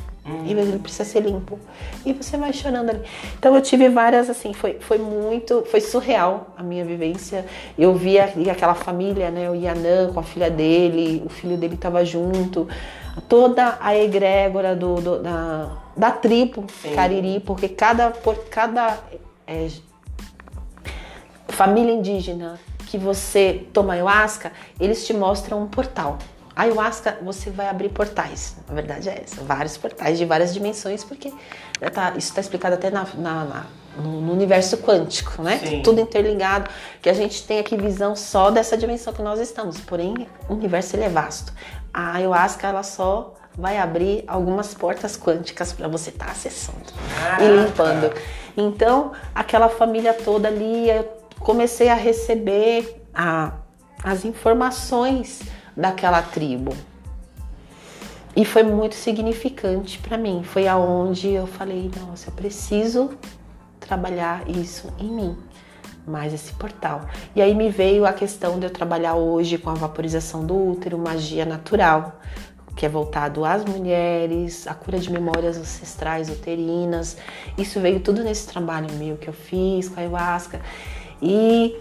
E 0.44 0.52
ele 0.52 0.78
precisa 0.78 1.04
ser 1.04 1.20
limpo. 1.20 1.58
E 2.04 2.12
você 2.12 2.36
vai 2.36 2.52
chorando 2.52 2.90
ali. 2.90 3.00
Então 3.38 3.54
eu 3.54 3.62
tive 3.62 3.88
várias, 3.88 4.28
assim, 4.30 4.52
foi, 4.52 4.78
foi 4.80 4.98
muito, 4.98 5.64
foi 5.70 5.80
surreal 5.80 6.48
a 6.56 6.62
minha 6.62 6.84
vivência. 6.84 7.44
Eu 7.78 7.94
vi 7.94 8.18
ali 8.18 8.48
aquela 8.50 8.74
família, 8.74 9.30
né? 9.30 9.50
O 9.50 9.54
Yanã 9.54 10.12
com 10.12 10.20
a 10.20 10.22
filha 10.22 10.50
dele, 10.50 11.22
o 11.24 11.28
filho 11.28 11.56
dele 11.56 11.74
estava 11.74 12.04
junto. 12.04 12.68
Toda 13.28 13.78
a 13.80 13.96
egrégora 13.96 14.76
do, 14.76 14.94
do- 14.96 15.22
da, 15.22 15.70
da 15.96 16.10
tribo 16.10 16.64
Sim. 16.82 16.94
Cariri, 16.94 17.40
porque 17.40 17.68
cada, 17.68 18.10
por 18.10 18.36
cada 18.48 18.98
é, 19.46 19.68
família 21.48 21.92
indígena 21.92 22.58
que 22.86 22.96
você 22.96 23.66
toma 23.72 23.94
ayahuasca, 23.94 24.52
eles 24.80 25.06
te 25.06 25.12
mostram 25.12 25.62
um 25.62 25.66
portal. 25.66 26.18
A 26.58 26.62
ayahuasca, 26.62 27.16
você 27.22 27.50
vai 27.50 27.68
abrir 27.68 27.88
portais. 27.90 28.56
A 28.68 28.74
verdade 28.74 29.08
é 29.08 29.22
essa. 29.24 29.40
Vários 29.44 29.76
portais 29.78 30.18
de 30.18 30.24
várias 30.24 30.52
dimensões, 30.52 31.04
porque 31.04 31.32
né, 31.80 31.88
tá- 31.88 32.10
isso 32.16 32.30
está 32.30 32.40
explicado 32.40 32.74
até 32.74 32.90
na- 32.90 33.06
na- 33.14 33.44
na- 33.44 33.66
no, 33.96 34.32
universo 34.32 34.76
quântico, 34.78 35.40
né? 35.40 35.60
Sim. 35.64 35.82
Tudo 35.84 36.00
interligado, 36.00 36.68
que 37.00 37.08
a 37.08 37.12
gente 37.12 37.44
tem 37.46 37.60
aqui 37.60 37.76
visão 37.76 38.16
só 38.16 38.50
dessa 38.50 38.76
dimensão 38.76 39.12
que 39.12 39.22
nós 39.22 39.38
estamos. 39.38 39.78
Porém, 39.78 40.26
o 40.48 40.54
universo 40.54 40.96
ele 40.96 41.04
é 41.04 41.08
vasto. 41.08 41.52
A 41.94 42.14
ayahuasca, 42.16 42.66
ela 42.66 42.82
só 42.82 43.34
vai 43.56 43.78
abrir 43.78 44.24
algumas 44.26 44.74
portas 44.74 45.16
quânticas 45.16 45.72
para 45.72 45.86
você 45.86 46.10
estar 46.10 46.26
acessando 46.28 46.78
Caraca. 47.22 47.44
e 47.44 47.56
limpando. 47.56 48.12
Então, 48.56 49.12
aquela 49.32 49.68
família 49.68 50.12
toda 50.12 50.48
ali, 50.48 50.90
eu 50.90 51.08
comecei 51.38 51.88
a 51.88 51.94
receber 51.94 53.00
a- 53.14 53.52
as 54.02 54.24
informações 54.24 55.40
daquela 55.78 56.20
tribo. 56.20 56.74
E 58.34 58.44
foi 58.44 58.64
muito 58.64 58.96
significante 58.96 59.98
para 59.98 60.18
mim. 60.18 60.42
Foi 60.42 60.66
aonde 60.66 61.28
eu 61.28 61.46
falei, 61.46 61.90
nossa, 62.00 62.28
eu 62.28 62.34
preciso 62.34 63.10
trabalhar 63.78 64.48
isso 64.48 64.92
em 64.98 65.08
mim. 65.08 65.36
Mais 66.06 66.32
esse 66.32 66.52
portal. 66.54 67.02
E 67.34 67.40
aí 67.40 67.54
me 67.54 67.70
veio 67.70 68.04
a 68.04 68.12
questão 68.12 68.58
de 68.58 68.66
eu 68.66 68.70
trabalhar 68.70 69.14
hoje 69.14 69.56
com 69.58 69.70
a 69.70 69.74
vaporização 69.74 70.44
do 70.44 70.70
útero, 70.70 70.98
magia 70.98 71.44
natural, 71.44 72.20
que 72.74 72.86
é 72.86 72.88
voltado 72.88 73.44
às 73.44 73.64
mulheres, 73.64 74.66
a 74.66 74.74
cura 74.74 74.98
de 74.98 75.12
memórias 75.12 75.56
ancestrais 75.58 76.30
uterinas. 76.30 77.16
Isso 77.56 77.78
veio 77.80 78.00
tudo 78.00 78.24
nesse 78.24 78.46
trabalho 78.46 78.88
meu 78.94 79.16
que 79.16 79.28
eu 79.28 79.34
fiz 79.34 79.88
com 79.88 80.00
a 80.00 80.02
ayahuasca. 80.02 80.60
E 81.20 81.76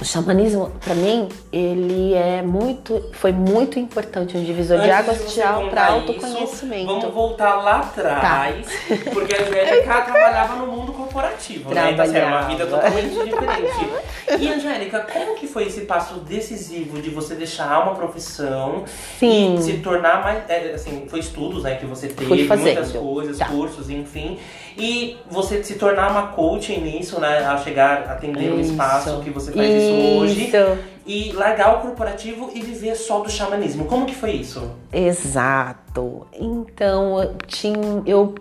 o 0.00 0.04
xamanismo, 0.04 0.70
para 0.84 0.94
mim, 0.94 1.28
ele 1.52 2.14
é 2.14 2.40
muito, 2.40 3.02
foi 3.12 3.32
muito 3.32 3.78
importante, 3.78 4.36
um 4.36 4.44
divisor 4.44 4.78
de 4.78 4.90
Antes 4.90 4.96
águas 5.08 5.18
você 5.18 5.40
para 5.70 5.86
autoconhecimento. 5.88 6.86
Tá. 6.86 6.92
isso, 6.92 7.00
vamos 7.00 7.14
voltar 7.14 7.54
lá 7.56 7.80
atrás, 7.80 8.66
porque 9.12 9.34
a 9.34 9.42
Angélica 9.42 10.00
trabalhava 10.02 10.54
no 10.56 10.66
mundo 10.66 10.92
corporativo, 10.92 11.74
né? 11.74 11.92
Então, 11.92 12.04
assim, 12.04 12.16
era 12.16 12.26
uma 12.26 12.42
vida 12.42 12.66
Trabalhava. 12.66 12.96
totalmente 12.96 13.24
diferente. 13.24 14.42
E, 14.44 14.48
Angélica, 14.48 15.00
como 15.12 15.34
que 15.34 15.46
foi 15.46 15.64
esse 15.66 15.80
passo 15.82 16.14
decisivo 16.20 17.00
de 17.02 17.10
você 17.10 17.34
deixar 17.34 17.82
uma 17.82 17.94
profissão 17.94 18.84
Sim. 19.18 19.56
e 19.56 19.62
se 19.62 19.72
tornar 19.78 20.22
mais... 20.22 20.48
é, 20.48 20.72
assim, 20.74 21.06
foi 21.08 21.20
estudos, 21.20 21.64
né, 21.64 21.74
que 21.76 21.86
você 21.86 22.08
teve, 22.08 22.46
muitas 22.46 22.92
coisas, 22.92 23.38
Tá. 23.38 23.46
cursos, 23.46 23.88
enfim. 23.90 24.38
E 24.78 25.16
você 25.28 25.62
se 25.64 25.74
tornar 25.74 26.10
uma 26.10 26.28
coaching 26.28 26.80
nisso, 26.80 27.20
né, 27.20 27.38
a 27.44 27.58
chegar, 27.58 28.04
atender 28.04 28.54
Isso. 28.60 28.70
espaço 28.70 29.20
que 29.20 29.30
você 29.30 29.50
faz 29.50 29.68
isso 29.68 29.92
hoje. 29.92 30.44
Isso. 30.44 30.78
E 31.04 31.32
largar 31.32 31.78
o 31.78 31.80
corporativo 31.80 32.50
e 32.54 32.62
viver 32.62 32.94
só 32.94 33.20
do 33.20 33.30
xamanismo. 33.30 33.86
Como 33.86 34.06
que 34.06 34.14
foi 34.14 34.32
isso? 34.32 34.70
Exato. 34.92 36.26
Então, 36.32 37.22
eu, 37.22 37.34
tinha, 37.46 38.02
eu 38.06 38.34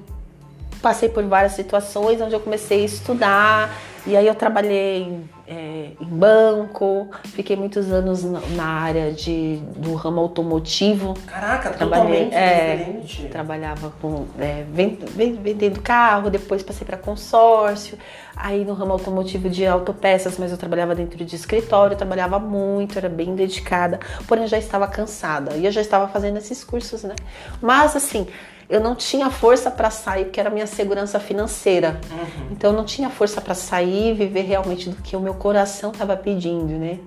passei 0.82 1.10
por 1.10 1.24
várias 1.24 1.54
situações 1.54 2.22
onde 2.22 2.36
eu 2.36 2.40
comecei 2.40 2.84
a 2.84 2.86
estudar, 2.86 3.76
e 4.06 4.16
aí 4.16 4.28
eu 4.28 4.36
trabalhei 4.36 5.22
é, 5.48 5.92
em 6.00 6.06
banco, 6.06 7.10
fiquei 7.24 7.56
muitos 7.56 7.90
anos 7.90 8.22
na, 8.24 8.66
área 8.66 9.14
de, 9.14 9.58
do 9.78 9.94
ramo 9.96 10.20
automotivo. 10.20 11.14
Caraca, 11.26 11.70
Trabalhei, 11.70 12.26
totalmente 12.26 12.36
é, 12.36 12.76
diferente. 12.76 13.28
Trabalhava 13.30 13.94
com 14.02 14.26
é, 14.38 14.66
ven- 14.70 15.00
ven- 15.16 15.40
vendendo 15.42 15.82
carro, 15.82 16.30
depois 16.30 16.62
passei 16.62 16.86
para 16.86 16.98
consórcio, 16.98 17.98
aí 18.36 18.66
no 18.66 18.74
ramo 18.74 18.92
automotivo 18.92 19.50
de 19.50 19.66
autopeças, 19.66 20.38
mas 20.38 20.52
eu 20.52 20.58
trabalhava 20.58 20.94
dentro 20.94 21.24
de 21.24 21.36
escritório, 21.36 21.96
trabalhava 21.96 22.40
muito, 22.40 22.98
era 22.98 23.08
bem 23.08 23.34
dedicada, 23.34 24.00
porém 24.28 24.48
já 24.48 24.58
estava 24.58 24.86
cansada 24.88 25.56
e 25.56 25.66
eu 25.66 25.72
já 25.72 25.80
estava 25.82 26.10
fazendo 26.10 26.38
esses 26.38 26.62
cursos, 26.64 27.04
né? 27.04 27.16
Mas 27.62 27.96
assim, 27.96 28.28
eu 28.70 28.82
não 28.82 28.96
tinha 28.96 29.30
força 29.30 29.72
para 29.72 29.90
sair, 29.90 30.26
porque 30.26 30.40
era 30.40 30.50
minha 30.50 30.68
segurança 30.68 31.20
financeira. 31.20 32.02
Uhum. 32.12 32.48
Então 32.52 32.72
eu 32.72 32.78
não 32.78 32.84
tinha 32.84 33.10
força 33.10 33.40
para 33.40 33.54
sair 33.54 34.12
e 34.12 34.14
viver 34.14 34.42
realmente 34.42 34.90
do 34.90 35.02
que 35.02 35.16
o 35.16 35.20
meu 35.20 35.34
coração 35.34 35.92
estava 35.92 36.18
pedindo, 36.18 36.74
né? 36.74 37.00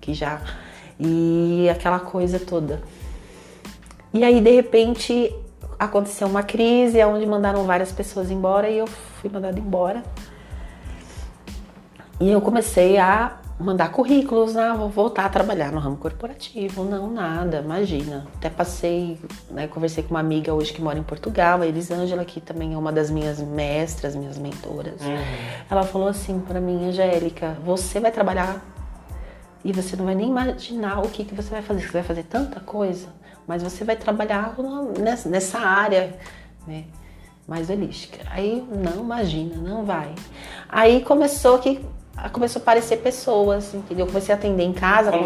Que 0.00 0.12
já 0.12 0.40
e 0.98 1.68
aquela 1.70 2.00
coisa 2.00 2.38
toda. 2.38 2.82
E 4.12 4.24
aí, 4.24 4.40
de 4.40 4.50
repente, 4.50 5.34
aconteceu 5.78 6.26
uma 6.26 6.42
crise 6.42 7.02
onde 7.04 7.26
mandaram 7.26 7.64
várias 7.64 7.92
pessoas 7.92 8.30
embora 8.30 8.68
e 8.68 8.78
eu 8.78 8.86
fui 8.86 9.30
mandada 9.30 9.58
embora. 9.58 10.02
E 12.18 12.30
eu 12.30 12.40
comecei 12.40 12.96
a 12.96 13.38
mandar 13.58 13.90
currículos, 13.90 14.56
ah, 14.56 14.74
vou 14.74 14.88
voltar 14.90 15.24
a 15.24 15.28
trabalhar 15.28 15.72
no 15.72 15.78
ramo 15.78 15.96
corporativo. 15.96 16.84
Não, 16.84 17.10
nada, 17.10 17.60
imagina. 17.64 18.26
Até 18.36 18.50
passei, 18.50 19.18
né, 19.50 19.66
conversei 19.66 20.04
com 20.04 20.10
uma 20.10 20.20
amiga 20.20 20.52
hoje 20.52 20.72
que 20.72 20.82
mora 20.82 20.98
em 20.98 21.02
Portugal, 21.02 21.62
a 21.62 21.66
Elisângela, 21.66 22.24
que 22.24 22.40
também 22.40 22.74
é 22.74 22.76
uma 22.76 22.92
das 22.92 23.10
minhas 23.10 23.40
mestras, 23.40 24.14
minhas 24.14 24.36
mentoras. 24.36 25.00
Uhum. 25.00 25.16
Ela 25.70 25.82
falou 25.84 26.08
assim 26.08 26.38
pra 26.40 26.60
mim, 26.60 26.88
Angélica, 26.88 27.56
você 27.64 27.98
vai 27.98 28.12
trabalhar 28.12 28.62
e 29.64 29.72
você 29.72 29.96
não 29.96 30.04
vai 30.04 30.14
nem 30.14 30.28
imaginar 30.28 31.00
o 31.00 31.08
que, 31.08 31.24
que 31.24 31.34
você 31.34 31.50
vai 31.50 31.62
fazer. 31.62 31.80
Você 31.80 31.92
vai 31.92 32.02
fazer 32.02 32.22
tanta 32.24 32.60
coisa. 32.60 33.08
mas 33.46 33.62
você 33.62 33.84
vai 33.84 33.96
trabalhar 33.96 34.54
nessa, 34.98 35.28
nessa 35.28 35.58
área, 35.58 36.14
né? 36.66 36.84
Mais 37.46 37.70
holística. 37.70 38.18
Aí, 38.30 38.66
não, 38.68 39.04
imagina, 39.04 39.56
não 39.56 39.84
vai. 39.84 40.12
Aí 40.68 41.00
começou 41.02 41.60
que 41.60 41.80
começou 42.32 42.60
a 42.60 42.62
aparecer 42.62 42.96
pessoas, 42.98 43.74
entendeu? 43.74 44.06
Eu 44.06 44.08
comecei 44.08 44.34
a 44.34 44.38
atender 44.38 44.62
em 44.62 44.72
casa, 44.72 45.10
tá 45.10 45.16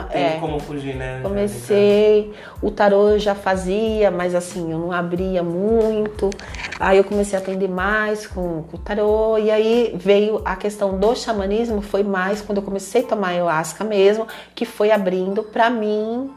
não 0.00 0.08
tem 0.08 0.22
é, 0.22 0.38
como 0.38 0.58
fugir, 0.60 0.94
né? 0.94 1.20
Comecei, 1.22 2.32
o 2.62 2.70
tarô 2.70 3.10
eu 3.10 3.18
já 3.18 3.34
fazia, 3.34 4.10
mas 4.10 4.34
assim, 4.34 4.70
eu 4.70 4.78
não 4.78 4.92
abria 4.92 5.42
muito. 5.42 6.30
Aí 6.78 6.98
eu 6.98 7.04
comecei 7.04 7.36
a 7.36 7.42
atender 7.42 7.68
mais 7.68 8.26
com, 8.26 8.62
com 8.62 8.76
o 8.76 8.80
tarô. 8.80 9.36
E 9.36 9.50
aí 9.50 9.94
veio 9.96 10.40
a 10.44 10.54
questão 10.54 10.98
do 10.98 11.14
xamanismo, 11.14 11.82
foi 11.82 12.02
mais 12.02 12.40
quando 12.40 12.58
eu 12.58 12.64
comecei 12.64 13.02
a 13.02 13.06
tomar 13.06 13.28
ayahuasca 13.28 13.82
mesmo, 13.82 14.26
que 14.54 14.64
foi 14.64 14.92
abrindo 14.92 15.42
para 15.42 15.68
mim 15.68 16.30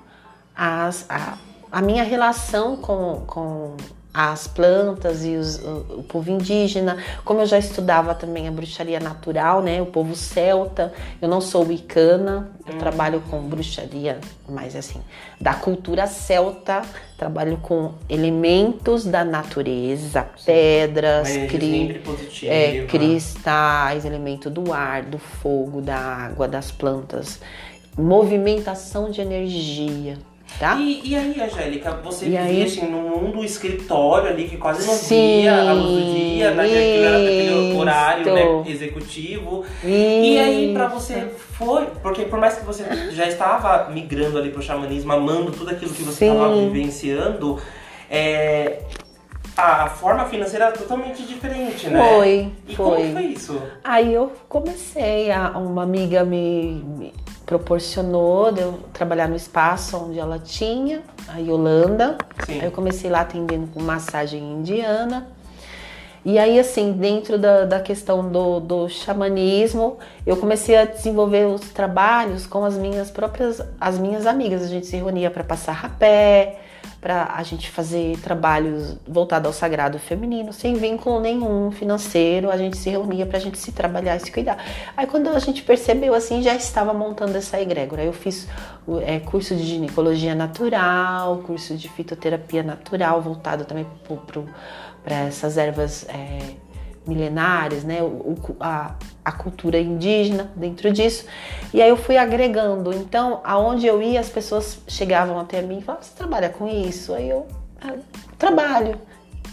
as, 0.56 1.06
a, 1.08 1.38
a 1.72 1.82
minha 1.82 2.04
relação 2.04 2.76
com, 2.76 3.24
com 3.28 3.78
as 4.14 4.48
plantas 4.48 5.24
e 5.24 5.36
os, 5.36 5.60
o, 5.60 6.00
o, 6.00 6.04
povo 6.04 6.32
indígena, 6.32 6.98
como 7.24 7.42
eu 7.42 7.46
já 7.46 7.60
estudava 7.60 8.16
também 8.16 8.48
a 8.48 8.52
bruxaria 8.52 9.00
natural, 9.00 9.62
né, 9.62 9.82
o 9.82 9.86
povo 9.86 10.16
celta, 10.16 10.92
eu 11.22 11.30
não 11.30 11.40
sou 11.40 11.66
wicana, 11.66 12.50
eu 12.68 12.74
hum. 12.74 12.78
trabalho 12.80 13.22
com 13.30 13.40
bruxaria, 13.42 14.20
mas 14.48 14.76
assim, 14.76 15.00
da 15.40 15.54
cultura 15.54 16.08
celta, 16.08 16.82
trabalho 17.18 17.58
com 17.58 17.94
elementos 18.10 19.06
da 19.06 19.24
natureza, 19.24 20.28
Sim. 20.36 20.46
pedras, 20.46 21.28
cri, 21.48 22.02
é, 22.46 22.86
cristais, 22.88 24.06
elemento 24.06 24.50
do 24.50 24.74
ar, 24.74 25.04
do 25.04 25.20
fogo, 25.20 25.82
da 25.82 25.98
água, 25.98 26.48
das 26.48 26.72
plantas, 26.72 27.40
movimentação 27.96 29.12
de 29.12 29.22
energia, 29.22 30.18
Tá? 30.58 30.76
E, 30.76 31.02
e 31.06 31.16
aí, 31.16 31.42
Angélica, 31.42 31.92
você 32.04 32.26
e 32.26 32.30
vivia 32.30 32.44
aí? 32.44 32.64
assim 32.64 32.88
num 32.90 33.02
mundo 33.02 33.44
escritório 33.46 34.30
ali 34.30 34.48
que 34.48 34.58
quase 34.58 34.86
não 34.86 34.94
Sim, 34.94 35.42
via 35.42 35.70
a 35.70 35.74
luz 35.74 36.06
do 36.06 36.14
dia, 36.14 36.52
né? 36.52 36.64
Aquilo 36.64 37.06
era 37.06 37.18
aquele 37.18 37.78
horário 37.78 38.34
né, 38.34 38.64
executivo. 38.70 39.64
Isso. 39.84 39.88
E 39.88 40.40
aí, 40.40 40.74
pra 40.74 40.88
você 40.88 41.30
foi, 41.38 41.86
porque 42.02 42.24
por 42.24 42.40
mais 42.40 42.56
que 42.58 42.66
você 42.66 42.84
já 43.12 43.28
estava 43.28 43.90
migrando 43.90 44.38
ali 44.38 44.50
pro 44.50 44.62
xamanismo, 44.62 45.14
amando 45.14 45.52
tudo 45.52 45.70
aquilo 45.70 45.94
que 45.94 46.04
você 46.04 46.26
estava 46.26 46.54
vivenciando, 46.56 47.58
é, 48.10 48.80
a 49.56 49.88
forma 49.88 50.26
financeira 50.26 50.66
era 50.66 50.74
totalmente 50.74 51.24
diferente, 51.24 51.90
né? 51.90 52.16
Foi. 52.16 52.52
E 52.68 52.76
foi. 52.76 52.86
como 52.86 53.14
foi 53.14 53.24
isso? 53.24 53.62
Aí 53.84 54.14
eu 54.14 54.32
comecei, 54.48 55.32
a, 55.32 55.58
uma 55.58 55.84
amiga 55.84 56.24
me, 56.24 56.84
me 56.98 57.14
proporcionou 57.50 58.52
de 58.52 58.62
eu 58.62 58.80
trabalhar 58.94 59.28
no 59.28 59.36
espaço 59.36 59.98
onde 59.98 60.20
ela 60.20 60.38
tinha, 60.38 61.02
a 61.28 61.40
Yolanda. 61.40 62.16
Sim. 62.46 62.60
Aí 62.60 62.66
eu 62.66 62.72
comecei 62.72 63.10
lá 63.10 63.22
atendendo 63.22 63.66
com 63.74 63.82
massagem 63.82 64.40
indiana. 64.40 65.28
E 66.24 66.38
aí, 66.38 66.60
assim, 66.60 66.92
dentro 66.92 67.40
da, 67.40 67.66
da 67.66 67.80
questão 67.80 68.30
do, 68.30 68.60
do 68.60 68.88
xamanismo, 68.88 69.98
eu 70.28 70.38
comecei 70.38 70.76
a 70.78 70.86
desenvolver 70.86 71.48
os 71.48 71.62
trabalhos 71.72 72.46
com 72.46 72.64
as 72.64 72.78
minhas 72.78 73.10
próprias, 73.10 73.60
as 73.82 73.98
minhas 73.98 74.28
amigas. 74.28 74.62
A 74.62 74.68
gente 74.68 74.86
se 74.86 74.98
reunia 74.98 75.32
para 75.32 75.44
passar 75.44 75.72
rapé, 75.72 76.60
para 77.02 77.34
a 77.36 77.44
gente 77.44 77.70
fazer 77.70 78.18
trabalhos 78.20 78.98
voltados 79.08 79.48
ao 79.48 79.54
sagrado 79.54 79.98
feminino, 79.98 80.52
sem 80.52 80.76
vínculo 80.76 81.20
nenhum 81.20 81.72
financeiro. 81.72 82.52
A 82.52 82.58
gente 82.58 82.78
se 82.78 82.90
reunia 82.90 83.26
para 83.26 83.38
a 83.38 83.42
gente 83.42 83.58
se 83.58 83.72
trabalhar 83.72 84.18
e 84.18 84.20
se 84.20 84.32
cuidar. 84.32 84.58
Aí 84.98 85.08
quando 85.08 85.30
a 85.30 85.40
gente 85.40 85.64
percebeu 85.64 86.14
assim, 86.14 86.42
já 86.42 86.56
estava 86.56 86.94
montando 86.94 87.38
essa 87.38 87.60
egrégora. 87.60 88.04
Eu 88.04 88.14
fiz 88.14 88.48
é, 89.06 89.20
curso 89.20 89.56
de 89.56 89.64
ginecologia 89.64 90.36
natural, 90.36 91.38
curso 91.46 91.76
de 91.76 91.88
fitoterapia 91.90 92.64
natural, 92.64 93.22
voltado 93.22 93.66
também 93.66 93.88
para 95.04 95.16
essas 95.16 95.58
ervas. 95.58 96.06
É, 96.10 96.70
milenares, 97.10 97.84
né? 97.84 98.02
O, 98.04 98.36
a, 98.60 98.96
a 99.30 99.32
cultura 99.32 99.80
indígena 99.80 100.52
dentro 100.56 100.92
disso. 100.92 101.26
E 101.74 101.82
aí 101.82 101.90
eu 101.90 101.98
fui 101.98 102.18
agregando. 102.18 102.94
Então, 102.94 103.42
aonde 103.44 103.86
eu 103.86 104.02
ia, 104.02 104.20
as 104.20 104.30
pessoas 104.30 104.80
chegavam 104.88 105.40
até 105.40 105.62
mim 105.62 105.80
e 105.80 105.82
falavam: 105.82 106.04
Você 106.04 106.16
trabalha 106.16 106.50
com 106.50 106.68
isso? 106.68 107.14
Aí 107.14 107.30
eu 107.30 107.48
ah, 107.82 107.94
trabalho. 108.38 109.00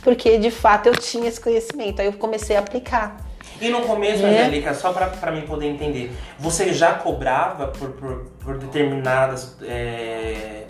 Porque 0.03 0.39
de 0.39 0.51
fato 0.51 0.87
eu 0.87 0.95
tinha 0.95 1.29
esse 1.29 1.41
conhecimento. 1.41 2.01
Aí 2.01 2.07
eu 2.07 2.13
comecei 2.15 2.57
a 2.57 2.61
aplicar. 2.61 3.17
E 3.61 3.69
no 3.69 3.83
começo, 3.83 4.25
é. 4.25 4.29
Angélica, 4.29 4.75
só 4.75 4.93
para 4.93 5.33
mim 5.33 5.43
poder 5.43 5.67
entender, 5.67 6.13
você 6.39 6.75
já 6.75 6.95
cobrava 6.95 7.69
por, 7.69 7.93
por, 7.93 8.27
por 8.45 8.59
determinadas 8.59 9.57
é, 9.63 10.67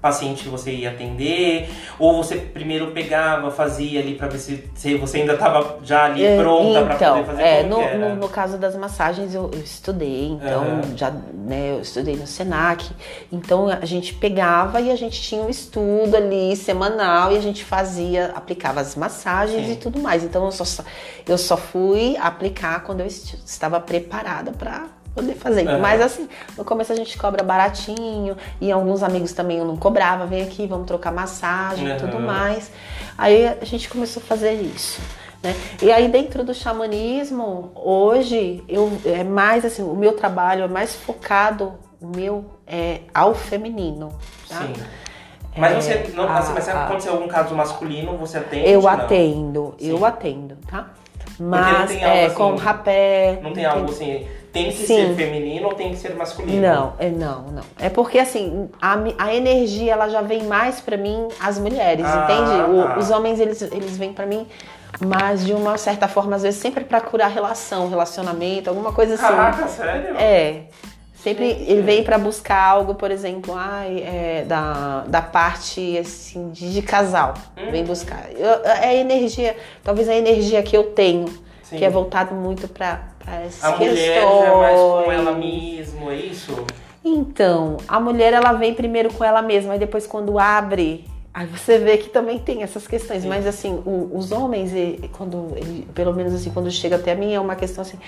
paciente 0.00 0.44
que 0.44 0.48
você 0.48 0.72
ia 0.72 0.90
atender? 0.90 1.68
Ou 1.98 2.22
você 2.22 2.36
primeiro 2.36 2.90
pegava, 2.92 3.50
fazia 3.50 4.00
ali 4.00 4.14
para 4.14 4.28
ver 4.28 4.38
se, 4.38 4.64
se, 4.74 4.94
você 4.96 5.18
ainda 5.18 5.34
estava 5.34 5.78
já 5.82 6.04
ali 6.04 6.24
é, 6.24 6.36
pronta 6.36 6.80
então, 6.80 6.84
para 6.86 6.96
poder 6.96 7.24
fazer? 7.24 7.42
É, 7.42 7.62
no, 7.62 7.98
no, 7.98 8.16
no, 8.16 8.28
caso 8.28 8.56
das 8.56 8.74
massagens 8.74 9.34
eu, 9.34 9.50
eu 9.52 9.60
estudei, 9.60 10.28
então 10.28 10.62
uhum. 10.62 10.96
já 10.96 11.10
né, 11.10 11.72
eu 11.72 11.80
estudei 11.80 12.16
no 12.16 12.26
Senac, 12.26 12.90
então 13.30 13.68
a 13.68 13.84
gente 13.84 14.14
pegava 14.14 14.80
e 14.80 14.90
a 14.90 14.96
gente 14.96 15.20
tinha 15.20 15.42
um 15.42 15.50
estudo 15.50 16.16
ali 16.16 16.56
semanal 16.56 17.32
e 17.32 17.36
a 17.36 17.40
gente 17.40 17.64
fazia, 17.64 18.32
aplicava 18.34 18.80
as 18.80 18.96
massagens 18.96 19.66
Sim. 19.66 19.72
e 19.72 19.76
tudo 19.76 20.00
mais. 20.00 20.24
Então 20.24 20.44
eu 20.44 20.52
só, 20.52 20.84
eu 21.26 21.38
só 21.38 21.56
fui 21.56 22.16
aplicar 22.16 22.84
quando 22.84 23.00
eu 23.00 23.06
estava 23.06 23.78
preparada 23.80 24.52
para 24.52 24.86
poder 25.20 25.34
fazer. 25.34 25.68
Uhum. 25.68 25.78
Mas 25.78 26.00
assim, 26.00 26.28
no 26.56 26.64
começo 26.64 26.92
a 26.92 26.96
gente 26.96 27.16
cobra 27.18 27.44
baratinho, 27.44 28.36
e 28.60 28.72
alguns 28.72 29.02
amigos 29.02 29.32
também 29.32 29.58
eu 29.58 29.64
não 29.64 29.76
cobrava, 29.76 30.26
vem 30.26 30.42
aqui, 30.42 30.66
vamos 30.66 30.86
trocar 30.86 31.12
massagem 31.12 31.86
e 31.86 31.90
uhum. 31.92 31.98
tudo 31.98 32.20
mais. 32.20 32.70
Aí 33.16 33.46
a 33.46 33.64
gente 33.64 33.88
começou 33.88 34.22
a 34.22 34.26
fazer 34.26 34.54
isso. 34.54 35.00
Né? 35.42 35.54
E 35.80 35.90
aí 35.90 36.08
dentro 36.08 36.44
do 36.44 36.52
xamanismo, 36.52 37.70
hoje 37.74 38.62
eu 38.68 38.92
é 39.04 39.24
mais 39.24 39.64
assim, 39.64 39.82
o 39.82 39.94
meu 39.94 40.12
trabalho 40.12 40.64
é 40.64 40.68
mais 40.68 40.94
focado, 40.94 41.74
o 42.00 42.06
meu 42.06 42.44
é 42.66 43.00
ao 43.14 43.34
feminino. 43.34 44.12
Tá? 44.48 44.62
Sim. 44.62 44.72
Mas 45.56 45.84
você 45.84 45.92
é, 45.92 46.10
não, 46.14 46.28
assim, 46.30 46.52
mas 46.54 46.64
se 46.64 46.70
acontecer 46.70 47.08
algum 47.08 47.26
caso 47.26 47.54
masculino, 47.54 48.16
você 48.16 48.38
atende? 48.38 48.70
Eu 48.70 48.86
atendo, 48.86 49.74
eu 49.80 50.04
atendo, 50.04 50.56
tá? 50.68 50.90
Mas 51.38 51.90
é 51.90 52.26
assim, 52.26 52.34
com 52.34 52.54
rapé. 52.54 53.40
Não 53.42 53.52
tem 53.52 53.64
algo 53.64 53.90
assim 53.90 54.26
tem 54.52 54.70
que 54.70 54.78
Sim. 54.78 54.86
ser 54.86 55.14
feminino 55.14 55.68
ou 55.68 55.74
tem 55.74 55.90
que 55.90 55.96
ser 55.96 56.14
masculino? 56.14 56.60
Não, 56.60 56.92
é 56.98 57.08
não, 57.08 57.42
não. 57.42 57.62
É 57.78 57.88
porque 57.88 58.18
assim, 58.18 58.68
a, 58.80 58.98
a 59.18 59.34
energia 59.34 59.92
ela 59.92 60.08
já 60.08 60.22
vem 60.22 60.44
mais 60.44 60.80
para 60.80 60.96
mim 60.96 61.28
as 61.38 61.58
mulheres, 61.58 62.04
ah, 62.04 62.24
entende? 62.24 62.70
O, 62.72 62.80
ah. 62.80 62.98
Os 62.98 63.10
homens 63.10 63.38
eles, 63.38 63.62
eles 63.62 63.96
vêm 63.96 64.12
para 64.12 64.26
mim 64.26 64.46
mas 65.00 65.46
de 65.46 65.52
uma 65.52 65.78
certa 65.78 66.08
forma 66.08 66.36
às 66.36 66.42
vezes 66.42 66.60
sempre 66.60 66.84
para 66.84 67.00
curar 67.00 67.30
relação, 67.30 67.88
relacionamento, 67.88 68.68
alguma 68.68 68.92
coisa 68.92 69.14
assim. 69.14 69.22
Caraca, 69.22 69.68
sério? 69.68 70.16
É. 70.16 70.62
Sempre 71.14 71.50
Gente. 71.50 71.70
ele 71.70 71.82
vem 71.82 72.02
para 72.02 72.16
buscar 72.16 72.62
algo, 72.62 72.94
por 72.94 73.10
exemplo, 73.10 73.54
ai, 73.54 74.02
é, 74.06 74.44
da, 74.46 75.04
da 75.06 75.20
parte 75.20 75.98
assim 75.98 76.50
de, 76.50 76.72
de 76.72 76.80
casal. 76.80 77.34
Hum. 77.58 77.70
Vem 77.70 77.84
buscar. 77.84 78.30
Eu, 78.34 78.64
é 78.64 78.88
a 78.88 78.94
energia, 78.94 79.54
talvez 79.84 80.08
a 80.08 80.14
energia 80.14 80.62
que 80.62 80.74
eu 80.74 80.84
tenho, 80.84 81.26
Sim. 81.70 81.78
que 81.78 81.84
é 81.84 81.90
voltado 81.90 82.34
muito 82.34 82.66
para 82.66 83.00
as 83.24 83.62
a 83.62 83.72
questões. 83.72 83.78
mulher 83.78 84.22
é 84.22 84.54
mais 84.56 84.80
com 84.80 85.12
ela 85.12 85.32
mesma, 85.32 86.12
é 86.12 86.16
isso? 86.16 86.66
Então, 87.04 87.76
a 87.86 88.00
mulher 88.00 88.32
ela 88.32 88.52
vem 88.52 88.74
primeiro 88.74 89.12
com 89.12 89.24
ela 89.24 89.40
mesma, 89.40 89.76
e 89.76 89.78
depois 89.78 90.04
quando 90.04 90.36
abre, 90.38 91.06
aí 91.32 91.46
você 91.46 91.78
vê 91.78 91.96
que 91.96 92.10
também 92.10 92.40
tem 92.40 92.64
essas 92.64 92.88
questões. 92.88 93.22
Sim. 93.22 93.28
Mas 93.28 93.46
assim, 93.46 93.82
o, 93.86 94.10
os 94.12 94.32
homens, 94.32 94.72
quando 95.12 95.52
ele, 95.56 95.88
pelo 95.94 96.12
menos 96.12 96.34
assim, 96.34 96.50
quando 96.50 96.68
chega 96.72 96.96
até 96.96 97.14
mim, 97.14 97.32
é 97.32 97.40
uma 97.40 97.54
questão 97.54 97.82
assim 97.82 97.98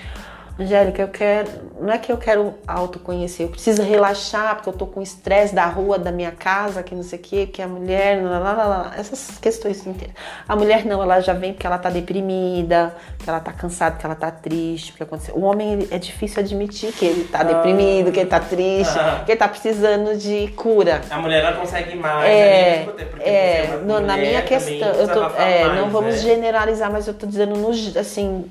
Angélica, 0.59 1.01
eu 1.01 1.07
quero. 1.07 1.49
Não 1.81 1.91
é 1.91 1.97
que 1.97 2.11
eu 2.11 2.17
quero 2.17 2.53
autoconhecer, 2.67 3.45
eu 3.45 3.49
preciso 3.49 3.81
relaxar, 3.81 4.55
porque 4.55 4.69
eu 4.69 4.73
tô 4.73 4.85
com 4.85 5.01
estresse 5.01 5.53
da 5.53 5.65
rua, 5.65 5.97
da 5.97 6.11
minha 6.11 6.31
casa, 6.31 6.83
que 6.83 6.93
não 6.93 7.01
sei 7.01 7.17
o 7.17 7.21
quê, 7.21 7.47
que 7.47 7.61
a 7.61 7.67
mulher. 7.67 8.21
Lá, 8.23 8.39
lá, 8.39 8.65
lá, 8.65 8.93
essas 8.95 9.39
questões 9.39 9.85
inteiras. 9.85 10.15
A 10.47 10.55
mulher 10.55 10.85
não, 10.85 11.01
ela 11.01 11.19
já 11.21 11.33
vem 11.33 11.53
porque 11.53 11.65
ela 11.65 11.79
tá 11.79 11.89
deprimida, 11.89 12.95
que 13.17 13.27
ela 13.27 13.39
tá 13.39 13.51
cansada, 13.51 13.97
que 13.97 14.05
ela 14.05 14.13
tá 14.13 14.29
triste, 14.29 14.91
porque 14.91 15.03
aconteceu. 15.03 15.35
O 15.35 15.41
homem 15.41 15.87
é 15.89 15.97
difícil 15.97 16.39
admitir 16.39 16.93
que 16.93 17.03
ele 17.03 17.23
tá 17.23 17.41
deprimido, 17.41 18.11
que 18.11 18.19
ele 18.19 18.29
tá 18.29 18.39
triste, 18.39 18.93
que 19.25 19.31
ele 19.31 19.39
tá 19.39 19.47
precisando 19.47 20.15
de 20.15 20.49
cura. 20.49 21.01
A 21.09 21.17
mulher 21.17 21.43
não 21.51 21.59
consegue 21.59 21.95
mais, 21.95 22.29
é, 22.29 22.85
né? 22.85 22.85
porque 22.85 23.27
é, 23.27 23.79
no, 23.83 23.99
na 23.99 24.17
minha 24.17 24.43
questão, 24.43 24.89
eu 24.89 25.07
tô, 25.07 25.25
é, 25.35 25.65
mais, 25.65 25.81
não 25.81 25.89
vamos 25.89 26.15
né? 26.15 26.21
generalizar, 26.21 26.91
mas 26.91 27.07
eu 27.07 27.13
tô 27.15 27.25
dizendo 27.25 27.55
no, 27.55 27.69
assim 27.99 28.45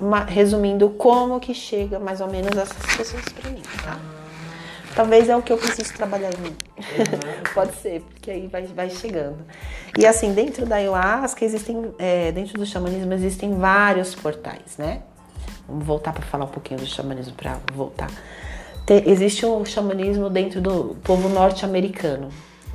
uma, 0.00 0.24
resumindo 0.24 0.88
como 0.90 1.38
que 1.38 1.54
chega 1.54 1.98
mais 1.98 2.20
ou 2.20 2.28
menos 2.28 2.56
essas 2.56 2.96
pessoas 2.96 3.24
para 3.24 3.50
mim, 3.50 3.62
tá? 3.84 3.98
Talvez 4.94 5.28
é 5.28 5.36
o 5.36 5.42
que 5.42 5.52
eu 5.52 5.56
preciso 5.56 5.94
trabalhar 5.94 6.30
em 6.34 6.38
mim. 6.38 6.56
Uhum. 6.78 7.42
Pode 7.54 7.74
ser, 7.76 8.00
porque 8.00 8.30
aí 8.30 8.48
vai, 8.48 8.62
vai 8.66 8.90
chegando. 8.90 9.38
E 9.96 10.04
assim, 10.04 10.32
dentro 10.34 10.66
da 10.66 10.76
ayahuasca 10.76 11.44
existem, 11.44 11.94
é, 11.98 12.32
dentro 12.32 12.58
do 12.58 12.66
xamanismo 12.66 13.12
existem 13.12 13.54
vários 13.56 14.14
portais, 14.14 14.76
né? 14.76 15.02
Vamos 15.68 15.86
voltar 15.86 16.12
para 16.12 16.24
falar 16.26 16.46
um 16.46 16.48
pouquinho 16.48 16.80
do 16.80 16.86
xamanismo 16.86 17.34
para 17.34 17.58
voltar. 17.72 18.10
Tem, 18.84 19.08
existe 19.08 19.46
o 19.46 19.64
xamanismo 19.64 20.28
dentro 20.28 20.60
do 20.60 20.96
povo 21.04 21.28
norte-americano, 21.28 22.30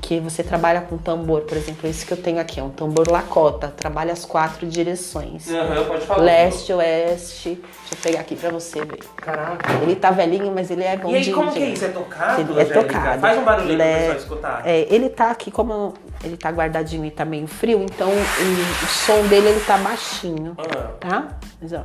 porque 0.05 0.19
você 0.19 0.43
trabalha 0.43 0.81
com 0.81 0.99
tambor, 0.99 1.41
por 1.41 1.57
exemplo, 1.57 1.89
esse 1.89 2.05
que 2.05 2.11
eu 2.13 2.17
tenho 2.17 2.39
aqui, 2.39 2.59
é 2.59 2.63
um 2.63 2.69
tambor 2.69 3.09
lacota, 3.09 3.73
trabalha 3.75 4.13
as 4.13 4.23
quatro 4.23 4.67
direções. 4.67 5.47
Uhum, 5.47 5.85
pode 5.87 6.05
falar. 6.05 6.21
Leste, 6.23 6.71
oeste. 6.73 7.55
Deixa 7.55 7.93
eu 7.93 7.97
pegar 8.03 8.19
aqui 8.19 8.35
pra 8.35 8.51
você 8.51 8.85
ver. 8.85 8.99
Caraca. 9.15 9.73
Ele 9.81 9.95
tá 9.95 10.11
velhinho, 10.11 10.51
mas 10.53 10.69
ele 10.69 10.83
é 10.83 10.95
bom 10.95 11.09
E 11.09 11.15
aí, 11.15 11.21
de- 11.23 11.31
como 11.33 11.51
que 11.51 11.57
é 11.57 11.69
isso? 11.69 11.85
É 11.85 11.87
tocado? 11.87 12.39
Ele 12.41 12.51
é 12.51 12.63
Angélica? 12.63 12.81
tocado. 12.93 13.19
Faz 13.21 13.37
um 13.39 13.43
barulhinho 13.43 13.73
Ele 13.73 13.81
pro 13.83 13.87
é- 13.91 13.97
pessoal 13.99 14.17
escutar. 14.17 14.61
É, 14.63 14.93
ele 14.93 15.09
tá 15.09 15.31
aqui, 15.31 15.49
como 15.49 15.95
ele 16.23 16.37
tá 16.37 16.51
guardadinho 16.51 17.03
e 17.03 17.09
tá 17.09 17.25
meio 17.25 17.47
frio, 17.47 17.81
então 17.81 18.09
o, 18.09 18.13
o 18.13 18.87
som 18.87 19.25
dele 19.27 19.47
ele 19.49 19.59
tá 19.61 19.75
baixinho, 19.79 20.55
Ah. 20.59 20.91
tá? 20.99 21.27
Mas, 21.59 21.73
ó, 21.73 21.81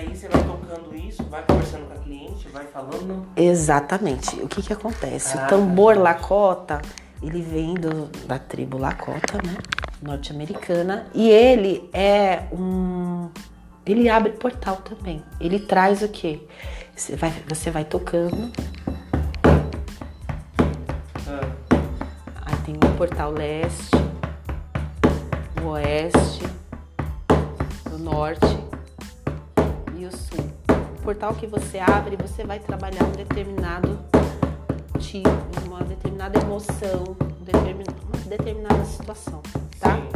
aí 0.00 0.16
você 0.16 0.28
vai 0.28 0.42
tocando 0.42 0.96
isso, 0.96 1.22
vai 1.24 1.42
conversando 1.44 1.86
com 1.86 1.92
a 1.94 1.96
cliente, 1.96 2.48
vai 2.48 2.66
falando. 2.66 3.26
Exatamente. 3.36 4.40
O 4.40 4.48
que 4.48 4.62
que 4.62 4.72
acontece? 4.72 5.36
O 5.36 5.46
tambor 5.46 5.96
Lakota, 5.98 6.80
ele 7.22 7.42
vem 7.42 7.74
do- 7.74 8.06
da 8.26 8.38
tribo 8.38 8.78
Lakota, 8.78 9.38
né? 9.44 9.56
Norte-americana. 10.02 11.06
E 11.14 11.28
ele 11.28 11.88
é 11.92 12.44
um... 12.52 13.28
Ele 13.84 14.08
abre 14.08 14.32
portal 14.32 14.76
também. 14.76 15.22
Ele 15.40 15.58
traz 15.58 16.02
o 16.02 16.08
quê? 16.08 16.40
Você 16.94 17.16
vai, 17.16 17.32
você 17.48 17.70
vai 17.70 17.84
tocando, 17.84 18.50
Ah. 21.26 21.48
aí 22.46 22.56
tem 22.64 22.74
o 22.74 22.96
portal 22.96 23.30
leste, 23.32 23.90
o 25.62 25.68
oeste, 25.68 26.42
o 27.92 27.98
norte 27.98 28.58
o 30.06 30.16
sul. 30.16 30.44
O 30.98 31.02
portal 31.02 31.34
que 31.34 31.46
você 31.46 31.78
abre, 31.78 32.16
você 32.16 32.44
vai 32.44 32.58
trabalhar 32.58 33.04
um 33.04 33.12
determinado 33.12 33.98
tipo, 34.98 35.28
uma 35.66 35.82
determinada 35.82 36.38
emoção, 36.38 37.16
um 37.18 37.44
uma 38.08 38.26
determinada 38.28 38.84
situação, 38.84 39.40
tá? 39.80 39.96
Sim. 39.96 40.08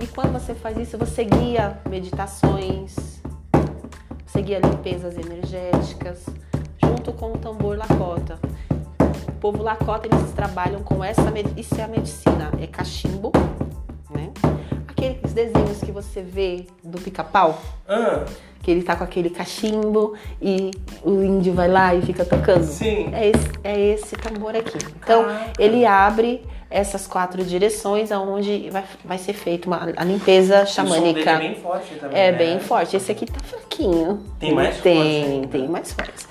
E 0.00 0.06
quando 0.06 0.32
você 0.32 0.54
faz 0.54 0.76
isso, 0.76 0.98
você 0.98 1.24
guia 1.24 1.80
meditações, 1.88 3.22
você 4.26 4.42
guia 4.42 4.58
limpezas 4.58 5.16
energéticas, 5.16 6.26
junto 6.82 7.12
com 7.12 7.32
o 7.32 7.38
tambor 7.38 7.78
Lakota. 7.78 8.38
O 9.28 9.32
povo 9.32 9.62
Lakota, 9.62 10.06
eles 10.06 10.32
trabalham 10.32 10.82
com 10.82 11.02
essa, 11.02 11.22
isso 11.56 11.74
é 11.80 11.84
a 11.84 11.88
medicina, 11.88 12.50
é 12.60 12.66
cachimbo, 12.66 13.32
né? 14.10 14.32
Aqueles 14.88 15.32
desenhos 15.32 15.78
que 15.78 15.92
você 15.92 16.20
vê 16.20 16.66
do 16.82 17.00
pica-pau, 17.00 17.58
Ah, 17.88 18.24
que 18.66 18.70
ele 18.72 18.82
tá 18.82 18.96
com 18.96 19.04
aquele 19.04 19.30
cachimbo 19.30 20.14
e 20.42 20.72
o 21.04 21.22
índio 21.22 21.54
vai 21.54 21.68
lá 21.68 21.94
e 21.94 22.02
fica 22.02 22.24
tocando. 22.24 22.64
Sim. 22.64 23.10
É 23.12 23.28
esse, 23.28 23.48
é 23.62 23.80
esse 23.80 24.16
tambor 24.16 24.56
aqui. 24.56 24.76
Então, 25.00 25.22
Caraca. 25.22 25.52
ele 25.56 25.86
abre 25.86 26.44
essas 26.68 27.06
quatro 27.06 27.44
direções 27.44 28.10
aonde 28.10 28.68
vai, 28.70 28.82
vai 29.04 29.18
ser 29.18 29.34
feita 29.34 29.68
uma, 29.68 29.92
a 29.96 30.02
limpeza 30.02 30.56
dele 30.56 30.66
xamânica. 30.66 31.30
é 31.30 31.38
bem 31.38 31.54
forte 31.54 31.94
também. 31.94 32.18
É 32.20 32.32
né? 32.32 32.38
bem 32.38 32.58
forte. 32.58 32.96
Esse 32.96 33.12
aqui 33.12 33.26
tá 33.26 33.38
fraquinho. 33.38 34.24
Tem 34.40 34.52
mais 34.52 34.70
força 34.70 34.82
Tem, 34.82 35.22
ainda. 35.22 35.46
tem 35.46 35.68
mais 35.68 35.92
força. 35.92 36.26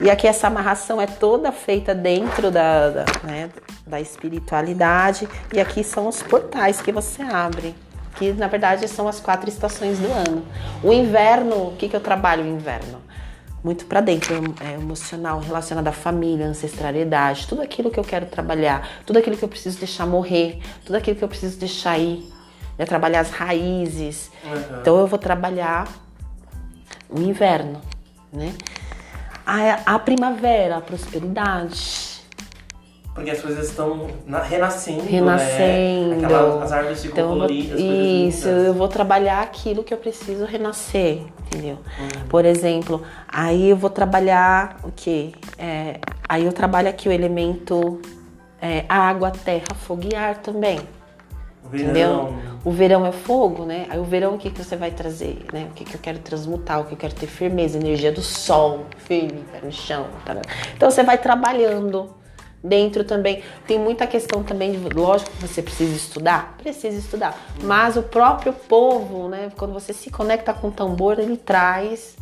E 0.00 0.08
aqui 0.08 0.28
essa 0.28 0.46
amarração 0.46 1.00
é 1.00 1.06
toda 1.06 1.50
feita 1.50 1.92
dentro 1.92 2.52
da, 2.52 2.90
da, 2.90 3.04
né, 3.24 3.50
da 3.84 4.00
espiritualidade. 4.00 5.28
E 5.52 5.58
aqui 5.58 5.82
são 5.82 6.06
os 6.06 6.22
portais 6.22 6.80
que 6.80 6.92
você 6.92 7.20
abre. 7.22 7.74
Que 8.20 8.32
na 8.34 8.48
verdade 8.48 8.86
são 8.86 9.08
as 9.08 9.18
quatro 9.18 9.48
estações 9.48 9.98
do 9.98 10.12
ano. 10.12 10.44
O 10.84 10.92
inverno, 10.92 11.68
o 11.68 11.76
que, 11.78 11.88
que 11.88 11.96
eu 11.96 12.00
trabalho 12.00 12.44
no 12.44 12.50
inverno? 12.50 13.00
Muito 13.64 13.86
pra 13.86 14.02
dentro, 14.02 14.34
é 14.60 14.74
emocional, 14.74 15.40
relacionado 15.40 15.88
à 15.88 15.92
família, 15.92 16.44
ancestralidade, 16.46 17.46
tudo 17.46 17.62
aquilo 17.62 17.90
que 17.90 17.98
eu 17.98 18.04
quero 18.04 18.26
trabalhar, 18.26 18.86
tudo 19.06 19.18
aquilo 19.18 19.38
que 19.38 19.42
eu 19.42 19.48
preciso 19.48 19.78
deixar 19.78 20.06
morrer, 20.06 20.60
tudo 20.84 20.96
aquilo 20.96 21.16
que 21.16 21.24
eu 21.24 21.28
preciso 21.28 21.58
deixar 21.58 21.98
ir. 21.98 22.30
É 22.78 22.84
trabalhar 22.84 23.20
as 23.20 23.30
raízes, 23.30 24.30
Uhum. 24.44 24.80
então 24.80 24.98
eu 24.98 25.06
vou 25.06 25.18
trabalhar 25.18 25.88
o 27.08 27.20
inverno, 27.20 27.80
né? 28.30 28.54
A, 29.46 29.94
a 29.94 29.98
primavera, 29.98 30.76
a 30.76 30.80
prosperidade. 30.80 32.09
Porque 33.14 33.30
as 33.30 33.40
coisas 33.40 33.68
estão 33.68 34.06
na- 34.26 34.40
renascendo. 34.42 35.02
Renascendo. 35.02 36.14
Né? 36.16 36.24
Aquelas, 36.26 36.62
as 36.62 36.72
árvores 36.72 37.02
ficam 37.02 37.18
Então, 37.18 37.28
coloridas. 37.32 37.80
isso, 37.80 38.48
eu 38.48 38.72
vou 38.72 38.88
trabalhar 38.88 39.42
aquilo 39.42 39.82
que 39.82 39.92
eu 39.92 39.98
preciso 39.98 40.44
renascer, 40.44 41.22
entendeu? 41.46 41.78
Uhum. 41.98 42.28
Por 42.28 42.44
exemplo, 42.44 43.02
aí 43.28 43.70
eu 43.70 43.76
vou 43.76 43.90
trabalhar 43.90 44.76
o 44.84 44.92
quê? 44.94 45.32
É, 45.58 45.98
aí 46.28 46.46
eu 46.46 46.52
trabalho 46.52 46.88
aqui 46.88 47.08
o 47.08 47.12
elemento 47.12 48.00
é, 48.62 48.84
água, 48.88 49.30
terra, 49.30 49.74
fogo 49.74 50.02
e 50.10 50.14
ar 50.14 50.36
também. 50.38 50.78
Verão. 51.64 51.84
Entendeu? 51.90 52.34
O 52.64 52.70
verão 52.70 53.06
é 53.06 53.12
fogo, 53.12 53.64
né? 53.64 53.86
Aí 53.90 53.98
o 53.98 54.04
verão 54.04 54.34
o 54.34 54.38
que, 54.38 54.50
que 54.50 54.62
você 54.62 54.76
vai 54.76 54.90
trazer, 54.90 55.38
né? 55.52 55.66
O 55.70 55.74
que, 55.74 55.84
que 55.84 55.94
eu 55.94 56.00
quero 56.00 56.18
transmutar, 56.18 56.80
o 56.80 56.84
que 56.84 56.92
eu 56.92 56.98
quero 56.98 57.14
ter 57.14 57.26
firmeza, 57.26 57.76
energia 57.78 58.10
do 58.12 58.22
sol, 58.22 58.86
firme, 58.98 59.44
pé 59.52 59.60
no 59.62 59.70
chão. 59.72 60.06
tarará. 60.24 60.42
Então 60.76 60.90
você 60.90 61.02
vai 61.02 61.16
trabalhando 61.18 62.10
dentro 62.62 63.04
também. 63.04 63.42
Tem 63.66 63.78
muita 63.78 64.06
questão 64.06 64.42
também 64.42 64.72
de, 64.72 64.94
lógico 64.94 65.30
você 65.40 65.62
precisa 65.62 65.94
estudar, 65.94 66.54
precisa 66.58 66.98
estudar. 66.98 67.36
Mas 67.62 67.96
o 67.96 68.02
próprio 68.02 68.52
povo, 68.52 69.28
né? 69.28 69.50
Quando 69.56 69.72
você 69.72 69.92
se 69.92 70.10
conecta 70.10 70.52
com 70.52 70.68
o 70.68 70.70
tambor, 70.70 71.18
ele 71.18 71.36
traz, 71.36 72.16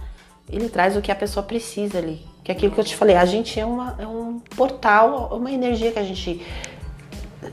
ele 0.50 0.68
traz 0.68 0.96
o 0.96 1.02
que 1.02 1.10
a 1.10 1.16
pessoa 1.16 1.44
precisa 1.44 1.98
ali. 1.98 2.24
Que 2.44 2.52
é 2.52 2.54
aquilo 2.54 2.72
que 2.72 2.80
eu 2.80 2.84
te 2.84 2.96
falei, 2.96 3.16
a 3.16 3.24
gente 3.24 3.58
é, 3.60 3.66
uma, 3.66 3.96
é 3.98 4.06
um 4.06 4.40
portal, 4.56 5.28
uma 5.32 5.50
energia 5.50 5.92
que 5.92 5.98
a 5.98 6.04
gente 6.04 6.44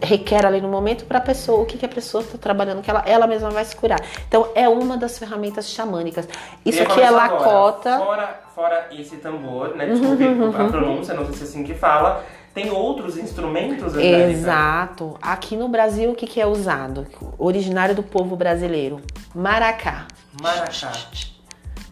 requer 0.01 0.45
ali 0.45 0.61
no 0.61 0.67
momento 0.67 1.05
para 1.05 1.19
a 1.19 1.21
pessoa, 1.21 1.61
o 1.61 1.65
que, 1.65 1.77
que 1.77 1.85
a 1.85 1.89
pessoa 1.89 2.23
está 2.23 2.37
trabalhando, 2.37 2.81
que 2.81 2.89
ela, 2.89 3.03
ela 3.05 3.27
mesma 3.27 3.49
vai 3.49 3.63
se 3.65 3.75
curar. 3.75 3.99
Então 4.27 4.49
é 4.55 4.67
uma 4.67 4.97
das 4.97 5.17
ferramentas 5.17 5.69
xamânicas. 5.69 6.27
Isso 6.65 6.81
aqui 6.81 7.01
é 7.01 7.09
lacota. 7.09 7.97
Uhum, 7.99 8.05
Fora, 8.05 8.41
fora 8.55 8.87
esse 8.91 9.17
tambor, 9.17 9.75
né? 9.75 9.85
Desculpe 9.87 10.23
a 10.23 10.65
pronúncia, 10.65 11.13
não 11.13 11.25
sei 11.25 11.33
se 11.33 11.41
é 11.41 11.45
assim 11.45 11.63
que 11.63 11.73
fala. 11.73 12.23
Tem 12.55 12.71
outros 12.71 13.17
instrumentos, 13.17 13.93
Angélica? 13.93 14.31
Exato. 14.31 15.17
Aqui 15.21 15.57
no 15.57 15.67
Brasil, 15.67 16.11
o 16.11 16.15
que, 16.15 16.25
que 16.25 16.39
é 16.39 16.47
usado? 16.47 17.05
Originário 17.37 17.93
do 17.93 18.01
povo 18.01 18.37
brasileiro. 18.37 19.01
Maracá. 19.35 20.07
Maracá. 20.41 20.93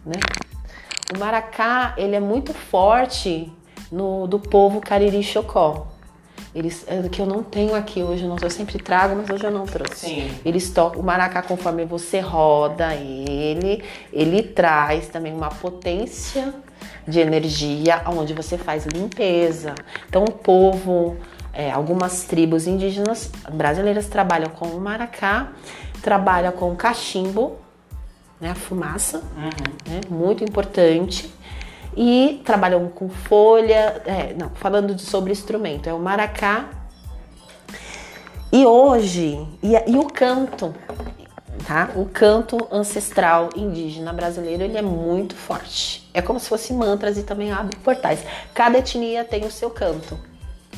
né? 0.06 0.16
O 1.14 1.18
maracá, 1.18 1.92
ele 1.98 2.16
é 2.16 2.20
muito 2.20 2.54
forte 2.54 3.52
no 3.92 4.26
do 4.26 4.38
povo 4.38 4.80
Cariri 4.80 5.22
Chocó. 5.22 5.88
Eles, 6.54 6.86
é, 6.88 7.06
que 7.10 7.20
eu 7.20 7.26
não 7.26 7.42
tenho 7.42 7.74
aqui 7.74 8.02
hoje, 8.02 8.26
não, 8.26 8.36
eu 8.40 8.48
sempre 8.48 8.78
trago, 8.78 9.16
mas 9.16 9.28
hoje 9.28 9.44
eu 9.44 9.50
não 9.50 9.66
trouxe. 9.66 10.06
Sim. 10.06 10.30
Eles 10.46 10.70
tocam 10.70 11.02
o 11.02 11.04
maracá 11.04 11.42
conforme 11.42 11.84
você 11.84 12.20
roda 12.20 12.94
ele, 12.94 13.84
ele 14.10 14.42
traz 14.42 15.08
também 15.08 15.34
uma 15.34 15.50
potência 15.50 16.54
de 17.06 17.20
energia 17.20 18.02
onde 18.06 18.32
você 18.32 18.56
faz 18.58 18.86
limpeza. 18.86 19.74
Então 20.08 20.24
o 20.24 20.32
povo, 20.32 21.16
é, 21.52 21.70
algumas 21.70 22.24
tribos 22.24 22.66
indígenas 22.66 23.30
brasileiras 23.52 24.06
trabalham 24.06 24.50
com 24.50 24.66
o 24.68 24.80
maracá, 24.80 25.52
trabalham 26.02 26.52
com 26.52 26.70
o 26.72 26.76
cachimbo, 26.76 27.56
né, 28.40 28.50
a 28.50 28.54
fumaça, 28.54 29.18
Uhum. 29.36 29.92
né, 29.92 30.00
muito 30.10 30.42
importante. 30.44 31.32
E 31.96 32.42
trabalham 32.44 32.88
com 32.88 33.08
folha, 33.08 34.02
é, 34.04 34.34
não, 34.38 34.50
falando 34.50 34.94
de- 34.94 35.02
sobre 35.02 35.30
instrumento, 35.30 35.88
é 35.88 35.94
o 35.94 35.98
maracá. 35.98 36.68
E 38.52 38.66
hoje, 38.66 39.46
e, 39.62 39.72
e 39.90 39.96
o 39.96 40.04
canto, 40.06 40.74
tá? 41.66 41.90
O 41.96 42.04
canto 42.06 42.56
ancestral 42.70 43.50
indígena 43.56 44.12
brasileiro, 44.12 44.62
ele 44.62 44.76
é 44.76 44.82
muito 44.82 45.34
forte. 45.34 46.03
É 46.14 46.22
como 46.22 46.38
se 46.38 46.48
fosse 46.48 46.72
mantras 46.72 47.18
e 47.18 47.24
também 47.24 47.50
abre 47.50 47.76
portais. 47.78 48.20
Cada 48.54 48.78
etnia 48.78 49.24
tem 49.24 49.44
o 49.44 49.50
seu 49.50 49.68
canto. 49.68 50.16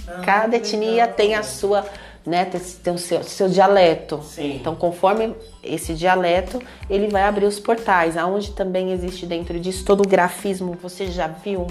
Ah, 0.09 0.23
Cada 0.25 0.57
etnia 0.57 1.05
legal. 1.05 1.09
tem 1.15 1.35
a 1.35 1.43
sua, 1.43 1.85
né, 2.25 2.47
tem, 2.83 2.95
o 2.95 2.99
seu, 2.99 3.23
seu 3.23 3.49
dialeto. 3.49 4.23
Sim. 4.23 4.57
Então, 4.57 4.75
conforme 4.75 5.35
esse 5.63 5.95
dialeto, 5.95 6.63
ele 6.89 7.09
vai 7.09 7.23
abrir 7.23 7.45
os 7.45 7.61
portais. 7.61 8.17
Aonde 8.17 8.53
também 8.53 8.93
existe 8.93 9.27
dentro 9.27 9.61
disso 9.61 9.85
todo 9.85 10.03
o 10.03 10.09
grafismo. 10.09 10.73
Você 10.83 11.09
já 11.09 11.27
viu 11.27 11.67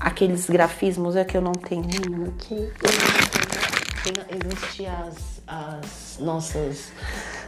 aqueles 0.00 0.50
grafismos? 0.50 1.14
É 1.14 1.24
que 1.24 1.36
eu 1.36 1.40
não 1.40 1.52
tenho 1.52 1.82
nenhum 1.82 2.24
aqui. 2.24 2.72
Tem, 4.02 4.12
existe 4.42 4.86
as, 4.86 5.40
as 5.46 6.18
nossas, 6.18 6.90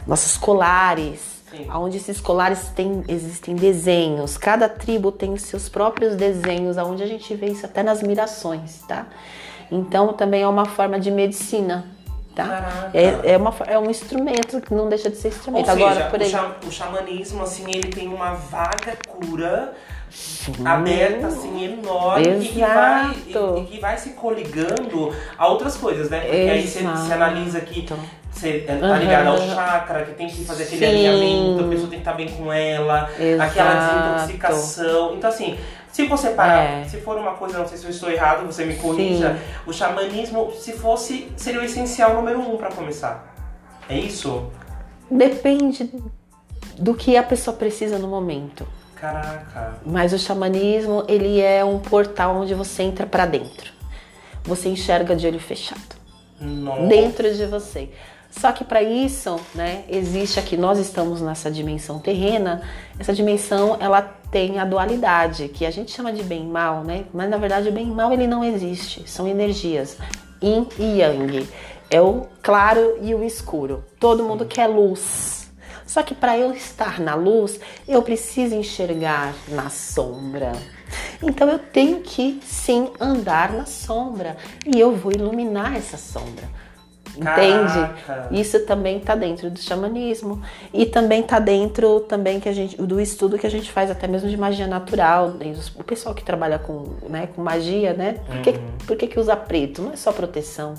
nossos 0.07 0.37
colares. 0.37 1.40
Sim. 1.51 1.67
Onde 1.69 1.97
esses 1.97 2.19
colares 2.21 2.69
tem, 2.69 3.03
existem 3.07 3.55
desenhos. 3.55 4.37
Cada 4.37 4.69
tribo 4.69 5.11
tem 5.11 5.33
os 5.33 5.41
seus 5.43 5.67
próprios 5.67 6.15
desenhos, 6.15 6.77
aonde 6.77 7.03
a 7.03 7.07
gente 7.07 7.35
vê 7.35 7.47
isso 7.47 7.65
até 7.65 7.83
nas 7.83 8.01
mirações, 8.01 8.79
tá? 8.87 9.05
Então 9.69 10.13
também 10.13 10.41
é 10.41 10.47
uma 10.47 10.65
forma 10.65 10.99
de 10.99 11.11
medicina, 11.11 11.85
Tá? 12.33 12.89
É, 12.93 13.33
é, 13.33 13.37
uma, 13.37 13.53
é 13.67 13.77
um 13.77 13.89
instrumento 13.89 14.61
que 14.61 14.73
não 14.73 14.87
deixa 14.87 15.09
de 15.09 15.17
ser 15.17 15.27
instrumento. 15.27 15.65
Ou 15.67 15.73
Agora, 15.73 15.95
seja, 15.95 16.09
por 16.09 16.19
o, 16.19 16.23
exemplo. 16.23 16.55
xa- 16.61 16.67
o 16.67 16.71
xamanismo, 16.71 17.43
assim, 17.43 17.65
ele 17.69 17.89
tem 17.89 18.07
uma 18.07 18.35
vaga 18.35 18.97
cura 19.05 19.73
aberta, 20.63 21.27
assim, 21.27 21.65
enorme 21.65 22.45
e 22.45 22.47
que, 22.47 22.59
vai, 22.59 23.11
Exato. 23.11 23.57
e, 23.57 23.61
e 23.61 23.65
que 23.65 23.79
vai 23.79 23.97
se 23.97 24.11
coligando 24.11 25.13
a 25.37 25.47
outras 25.47 25.75
coisas, 25.77 26.09
né? 26.09 26.21
Porque 26.21 26.35
aí 26.35 26.67
você, 26.67 26.79
Exato. 26.79 26.99
você 26.99 27.13
analisa 27.13 27.59
que 27.61 27.85
você 28.31 28.59
tá 28.59 28.73
Aham. 28.73 28.97
ligado 28.97 29.27
ao 29.27 29.37
chakra, 29.37 30.05
que 30.05 30.13
tem 30.13 30.27
que 30.27 30.43
fazer 30.45 30.63
aquele 30.63 30.85
Sim. 30.85 31.07
alinhamento, 31.07 31.63
a 31.65 31.67
pessoa 31.67 31.89
tem 31.89 31.99
que 31.99 32.01
estar 32.09 32.13
bem 32.13 32.29
com 32.29 32.51
ela, 32.51 33.03
aquela 33.39 33.73
Exato. 33.73 34.15
desintoxicação. 34.15 35.15
Então, 35.15 35.29
assim, 35.29 35.57
se 35.91 36.07
você 36.07 36.29
parar, 36.29 36.63
É. 36.63 36.85
se 36.85 36.97
for 37.01 37.17
uma 37.17 37.33
coisa, 37.33 37.59
não 37.59 37.67
sei 37.67 37.77
se 37.77 37.83
eu 37.85 37.89
estou 37.91 38.09
errado, 38.09 38.45
você 38.45 38.65
me 38.65 38.75
corrija, 38.75 39.37
o 39.67 39.73
xamanismo, 39.73 40.51
se 40.53 40.73
fosse, 40.73 41.31
seria 41.35 41.59
o 41.59 41.63
essencial 41.63 42.15
número 42.15 42.39
um 42.39 42.57
pra 42.57 42.69
começar. 42.71 43.35
É 43.89 43.97
isso? 43.97 44.49
Depende 45.09 45.91
do 46.77 46.93
que 46.93 47.17
a 47.17 47.23
pessoa 47.23 47.55
precisa 47.55 47.99
no 47.99 48.07
momento. 48.07 48.65
Caraca. 48.95 49.73
Mas 49.85 50.13
o 50.13 50.19
xamanismo, 50.19 51.03
ele 51.07 51.41
é 51.41 51.65
um 51.65 51.79
portal 51.79 52.35
onde 52.37 52.53
você 52.53 52.83
entra 52.83 53.05
pra 53.05 53.25
dentro. 53.25 53.71
Você 54.43 54.69
enxerga 54.69 55.15
de 55.15 55.27
olho 55.27 55.39
fechado. 55.39 55.99
Nossa. 56.43 56.87
dentro 56.87 57.31
de 57.31 57.45
você. 57.45 57.89
Só 58.31 58.51
que 58.51 58.63
para 58.63 58.81
isso, 58.81 59.39
né, 59.53 59.83
existe 59.89 60.39
aqui, 60.39 60.55
nós 60.55 60.79
estamos 60.79 61.21
nessa 61.21 61.51
dimensão 61.51 61.99
terrena, 61.99 62.61
essa 62.97 63.13
dimensão 63.13 63.77
ela 63.79 64.01
tem 64.01 64.57
a 64.57 64.65
dualidade, 64.65 65.49
que 65.49 65.65
a 65.65 65.71
gente 65.71 65.91
chama 65.91 66.13
de 66.13 66.23
bem 66.23 66.43
e 66.43 66.47
mal, 66.47 66.83
né? 66.83 67.03
Mas 67.13 67.29
na 67.29 67.37
verdade 67.37 67.67
o 67.67 67.71
bem 67.71 67.87
e 67.87 67.91
mal 67.91 68.13
ele 68.13 68.25
não 68.25 68.43
existe, 68.43 69.07
são 69.07 69.27
energias, 69.27 69.97
yin 70.41 70.67
e 70.79 70.99
yang. 70.99 71.47
É 71.89 72.01
o 72.01 72.25
claro 72.41 72.97
e 73.01 73.13
o 73.13 73.21
escuro. 73.21 73.83
Todo 73.99 74.23
mundo 74.23 74.45
quer 74.45 74.67
luz. 74.67 75.51
Só 75.85 76.01
que 76.01 76.15
para 76.15 76.37
eu 76.37 76.53
estar 76.53 77.01
na 77.01 77.15
luz, 77.15 77.59
eu 77.85 78.01
preciso 78.01 78.55
enxergar 78.55 79.35
na 79.49 79.69
sombra. 79.69 80.53
Então 81.21 81.49
eu 81.49 81.59
tenho 81.59 81.99
que 81.99 82.39
sim 82.43 82.89
andar 82.97 83.51
na 83.51 83.65
sombra 83.65 84.37
e 84.65 84.79
eu 84.79 84.95
vou 84.95 85.11
iluminar 85.11 85.75
essa 85.75 85.97
sombra. 85.97 86.49
Entende? 87.17 88.03
Caraca. 88.05 88.27
Isso 88.31 88.65
também 88.65 88.97
está 88.97 89.15
dentro 89.15 89.49
do 89.49 89.59
xamanismo 89.59 90.41
e 90.73 90.85
também 90.85 91.21
está 91.21 91.39
dentro 91.39 92.01
também 92.01 92.39
que 92.39 92.47
a 92.47 92.53
gente 92.53 92.77
do 92.81 92.99
estudo 93.01 93.37
que 93.37 93.45
a 93.45 93.51
gente 93.51 93.71
faz 93.71 93.91
até 93.91 94.07
mesmo 94.07 94.29
de 94.29 94.37
magia 94.37 94.67
natural. 94.67 95.33
O 95.75 95.83
pessoal 95.83 96.15
que 96.15 96.23
trabalha 96.23 96.57
com, 96.57 96.95
né, 97.09 97.27
com 97.35 97.41
magia, 97.41 97.93
né? 97.93 98.17
Por, 98.25 98.41
que, 98.41 98.49
Uhum. 98.51 98.57
por 98.87 98.97
que, 98.97 99.07
que 99.07 99.19
usa 99.19 99.35
preto? 99.35 99.81
Não 99.81 99.93
é 99.93 99.95
só 99.95 100.11
proteção. 100.11 100.75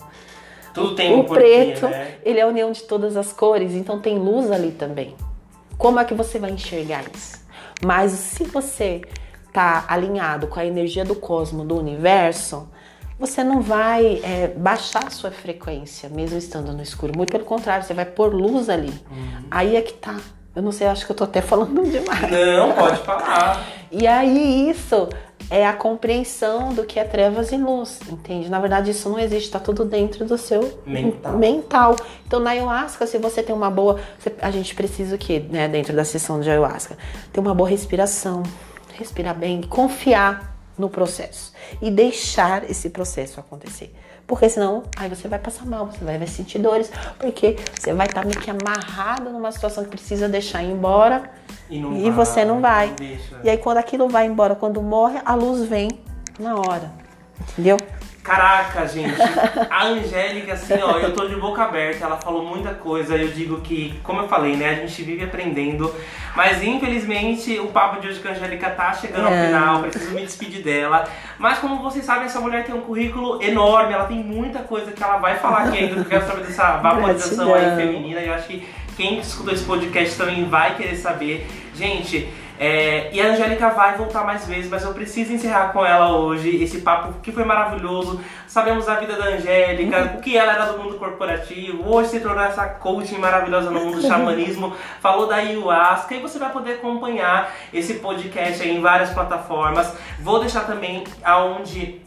Tudo 0.72 0.94
tem 0.94 1.12
o 1.12 1.20
um 1.20 1.24
porquê, 1.24 1.42
preto, 1.42 1.86
né? 1.86 2.14
ele 2.24 2.38
é 2.38 2.42
a 2.42 2.46
união 2.46 2.72
de 2.72 2.82
todas 2.84 3.16
as 3.16 3.32
cores, 3.32 3.72
então 3.72 4.00
tem 4.00 4.18
luz 4.18 4.50
ali 4.50 4.70
também. 4.70 5.14
Como 5.76 6.00
é 6.00 6.04
que 6.04 6.14
você 6.14 6.38
vai 6.38 6.50
enxergar 6.50 7.04
isso? 7.14 7.42
Mas 7.84 8.12
se 8.12 8.44
você 8.44 9.02
tá 9.52 9.84
alinhado 9.86 10.46
com 10.46 10.58
a 10.58 10.64
energia 10.64 11.04
do 11.04 11.14
cosmo, 11.14 11.64
do 11.64 11.76
universo, 11.76 12.68
você 13.22 13.44
não 13.44 13.60
vai 13.60 14.20
é, 14.24 14.48
baixar 14.48 15.06
a 15.06 15.10
sua 15.10 15.30
frequência, 15.30 16.08
mesmo 16.08 16.36
estando 16.36 16.72
no 16.72 16.82
escuro. 16.82 17.12
Muito 17.16 17.30
pelo 17.30 17.44
contrário, 17.44 17.86
você 17.86 17.94
vai 17.94 18.04
pôr 18.04 18.34
luz 18.34 18.68
ali. 18.68 18.92
Aí 19.48 19.76
é 19.76 19.80
que 19.80 19.92
tá. 19.92 20.16
Eu 20.54 20.60
não 20.60 20.72
sei, 20.72 20.88
acho 20.88 21.06
que 21.06 21.12
eu 21.12 21.16
tô 21.16 21.22
até 21.22 21.40
falando 21.40 21.82
demais. 21.88 22.30
Não, 22.30 22.72
pode 22.72 22.96
falar. 22.98 23.64
E 23.92 24.08
aí 24.08 24.68
isso 24.68 25.08
é 25.48 25.64
a 25.64 25.72
compreensão 25.72 26.74
do 26.74 26.82
que 26.82 26.98
é 26.98 27.04
trevas 27.04 27.52
e 27.52 27.56
luz, 27.56 28.00
entende? 28.10 28.48
Na 28.50 28.58
verdade 28.58 28.90
isso 28.90 29.08
não 29.08 29.20
existe, 29.20 29.50
tá 29.50 29.60
tudo 29.60 29.84
dentro 29.84 30.24
do 30.24 30.36
seu 30.36 30.80
Mental. 30.84 31.38
mental. 31.38 31.96
Então 32.26 32.40
na 32.40 32.50
ayahuasca, 32.50 33.06
se 33.06 33.18
você 33.18 33.40
tem 33.40 33.54
uma 33.54 33.70
boa, 33.70 34.00
a 34.40 34.50
gente 34.50 34.74
precisa 34.74 35.14
o 35.14 35.18
quê, 35.18 35.44
né, 35.48 35.68
dentro 35.68 35.94
da 35.94 36.04
sessão 36.04 36.40
de 36.40 36.50
ayahuasca? 36.50 36.98
Ter 37.32 37.38
uma 37.38 37.54
boa 37.54 37.68
respiração, 37.68 38.42
respirar 38.98 39.34
bem, 39.34 39.62
confiar 39.62 40.51
no 40.78 40.88
processo 40.88 41.52
e 41.80 41.90
deixar 41.90 42.68
esse 42.70 42.90
processo 42.90 43.38
acontecer. 43.40 43.94
Porque 44.26 44.48
senão, 44.48 44.84
aí 44.96 45.08
você 45.08 45.28
vai 45.28 45.38
passar 45.38 45.66
mal, 45.66 45.86
você 45.86 46.04
vai, 46.04 46.16
vai 46.16 46.26
sentir 46.26 46.58
dores, 46.58 46.90
porque 47.18 47.56
você 47.78 47.92
vai 47.92 48.06
estar 48.06 48.24
meio 48.24 48.40
que 48.40 48.50
amarrado 48.50 49.30
numa 49.30 49.50
situação 49.52 49.84
que 49.84 49.90
precisa 49.90 50.28
deixar 50.28 50.62
embora 50.62 51.30
E, 51.68 51.78
não 51.80 51.96
e 51.96 52.10
você 52.10 52.44
não 52.44 52.60
vai. 52.60 52.94
não. 52.98 53.44
E 53.44 53.50
aí 53.50 53.58
quando 53.58 53.78
aquilo 53.78 54.08
vai 54.08 54.26
embora, 54.26 54.54
quando 54.54 54.80
morre, 54.80 55.20
a 55.24 55.34
luz 55.34 55.68
vem 55.68 55.88
na 56.38 56.54
hora. 56.54 56.90
Entendeu? 57.52 57.76
Caraca, 58.22 58.86
gente, 58.86 59.16
a 59.68 59.84
Angélica, 59.84 60.52
assim, 60.52 60.74
ó, 60.80 60.96
eu 60.98 61.12
tô 61.12 61.26
de 61.26 61.34
boca 61.34 61.64
aberta, 61.64 62.04
ela 62.04 62.16
falou 62.16 62.44
muita 62.44 62.72
coisa, 62.72 63.16
eu 63.16 63.26
digo 63.32 63.60
que, 63.62 63.98
como 64.04 64.20
eu 64.20 64.28
falei, 64.28 64.54
né, 64.54 64.68
a 64.70 64.74
gente 64.74 65.02
vive 65.02 65.24
aprendendo, 65.24 65.92
mas 66.36 66.62
infelizmente 66.62 67.58
o 67.58 67.66
papo 67.66 68.00
de 68.00 68.06
hoje 68.06 68.20
com 68.20 68.28
a 68.28 68.30
Angélica 68.30 68.70
tá 68.70 68.92
chegando 68.92 69.26
ao 69.26 69.32
É. 69.32 69.46
final, 69.46 69.80
preciso 69.80 70.14
me 70.14 70.22
despedir 70.22 70.62
dela, 70.62 71.02
mas 71.36 71.58
como 71.58 71.82
vocês 71.82 72.04
sabem, 72.04 72.26
essa 72.26 72.38
mulher 72.40 72.64
tem 72.64 72.72
um 72.74 72.82
currículo 72.82 73.42
enorme, 73.42 73.92
ela 73.92 74.04
tem 74.04 74.18
muita 74.22 74.60
coisa 74.60 74.92
que 74.92 75.02
ela 75.02 75.16
vai 75.16 75.38
falar 75.38 75.64
aqui 75.64 75.78
ainda, 75.78 75.96
porque 75.96 76.14
eu 76.14 76.20
quero 76.20 76.30
saber 76.30 76.46
dessa 76.46 76.76
vaporização 76.76 77.52
aí 77.52 77.74
feminina, 77.74 78.20
e 78.20 78.28
eu 78.28 78.34
acho 78.34 78.46
que 78.46 78.68
quem 78.96 79.18
escutou 79.18 79.52
esse 79.52 79.64
podcast 79.64 80.16
também 80.16 80.44
vai 80.44 80.76
querer 80.76 80.94
saber. 80.94 81.44
Gente, 81.74 82.28
é, 82.64 83.10
e 83.12 83.20
a 83.20 83.32
Angélica 83.32 83.70
vai 83.70 83.96
voltar 83.96 84.22
mais 84.22 84.46
vezes, 84.46 84.70
mas 84.70 84.84
eu 84.84 84.94
preciso 84.94 85.32
encerrar 85.32 85.72
com 85.72 85.84
ela 85.84 86.16
hoje 86.16 86.62
esse 86.62 86.80
papo 86.82 87.14
que 87.20 87.32
foi 87.32 87.44
maravilhoso. 87.44 88.20
Sabemos 88.46 88.88
a 88.88 88.94
vida 89.00 89.16
da 89.16 89.30
Angélica, 89.30 90.20
que 90.22 90.36
ela 90.36 90.52
era 90.52 90.66
do 90.66 90.78
mundo 90.78 90.96
corporativo, 90.96 91.92
hoje 91.92 92.10
se 92.10 92.20
tornou 92.20 92.44
essa 92.44 92.64
coaching 92.66 93.18
maravilhosa 93.18 93.68
no 93.68 93.80
mundo 93.80 94.00
do 94.00 94.06
xamanismo, 94.06 94.76
falou 95.00 95.26
da 95.26 95.36
ayahuasca 95.36 96.14
e 96.14 96.20
você 96.20 96.38
vai 96.38 96.52
poder 96.52 96.74
acompanhar 96.74 97.52
esse 97.74 97.94
podcast 97.94 98.62
aí 98.62 98.76
em 98.76 98.80
várias 98.80 99.10
plataformas. 99.10 99.92
Vou 100.20 100.38
deixar 100.38 100.60
também 100.60 101.02
aonde 101.24 102.00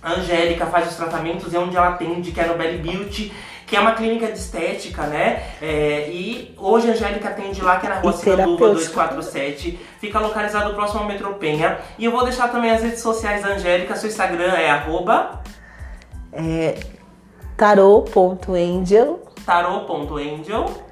a 0.00 0.12
Angélica 0.12 0.66
faz 0.66 0.88
os 0.88 0.94
tratamentos 0.94 1.52
e 1.52 1.56
onde 1.56 1.76
ela 1.76 1.88
atende, 1.88 2.30
que 2.30 2.40
é 2.40 2.46
no 2.46 2.54
Belly 2.54 2.78
Beauty, 2.78 3.32
que 3.66 3.74
é 3.76 3.80
uma 3.80 3.92
clínica 3.92 4.26
de 4.28 4.38
estética, 4.38 5.02
né? 5.08 5.42
É, 5.60 6.08
e 6.08 6.54
hoje 6.56 6.88
a 6.88 6.92
Angélica 6.92 7.28
atende 7.30 7.60
lá, 7.60 7.78
que 7.80 7.86
é 7.86 7.88
na 7.90 7.96
rua 7.96 8.12
terapêutica. 8.12 8.66
247. 8.74 9.78
Fica 10.00 10.20
localizado 10.20 10.72
próximo 10.74 11.00
ao 11.00 11.06
Metrô 11.06 11.34
Penha. 11.34 11.78
E 11.98 12.04
eu 12.04 12.12
vou 12.12 12.22
deixar 12.24 12.48
também 12.48 12.70
as 12.70 12.82
redes 12.82 13.00
sociais 13.00 13.42
da 13.42 13.48
Angélica. 13.50 13.96
Seu 13.96 14.08
Instagram 14.08 14.52
é 14.52 14.70
arroba 14.70 15.42
É 16.32 16.78
tarô.angel. 17.56 19.20
tarô.angel. 19.44 20.86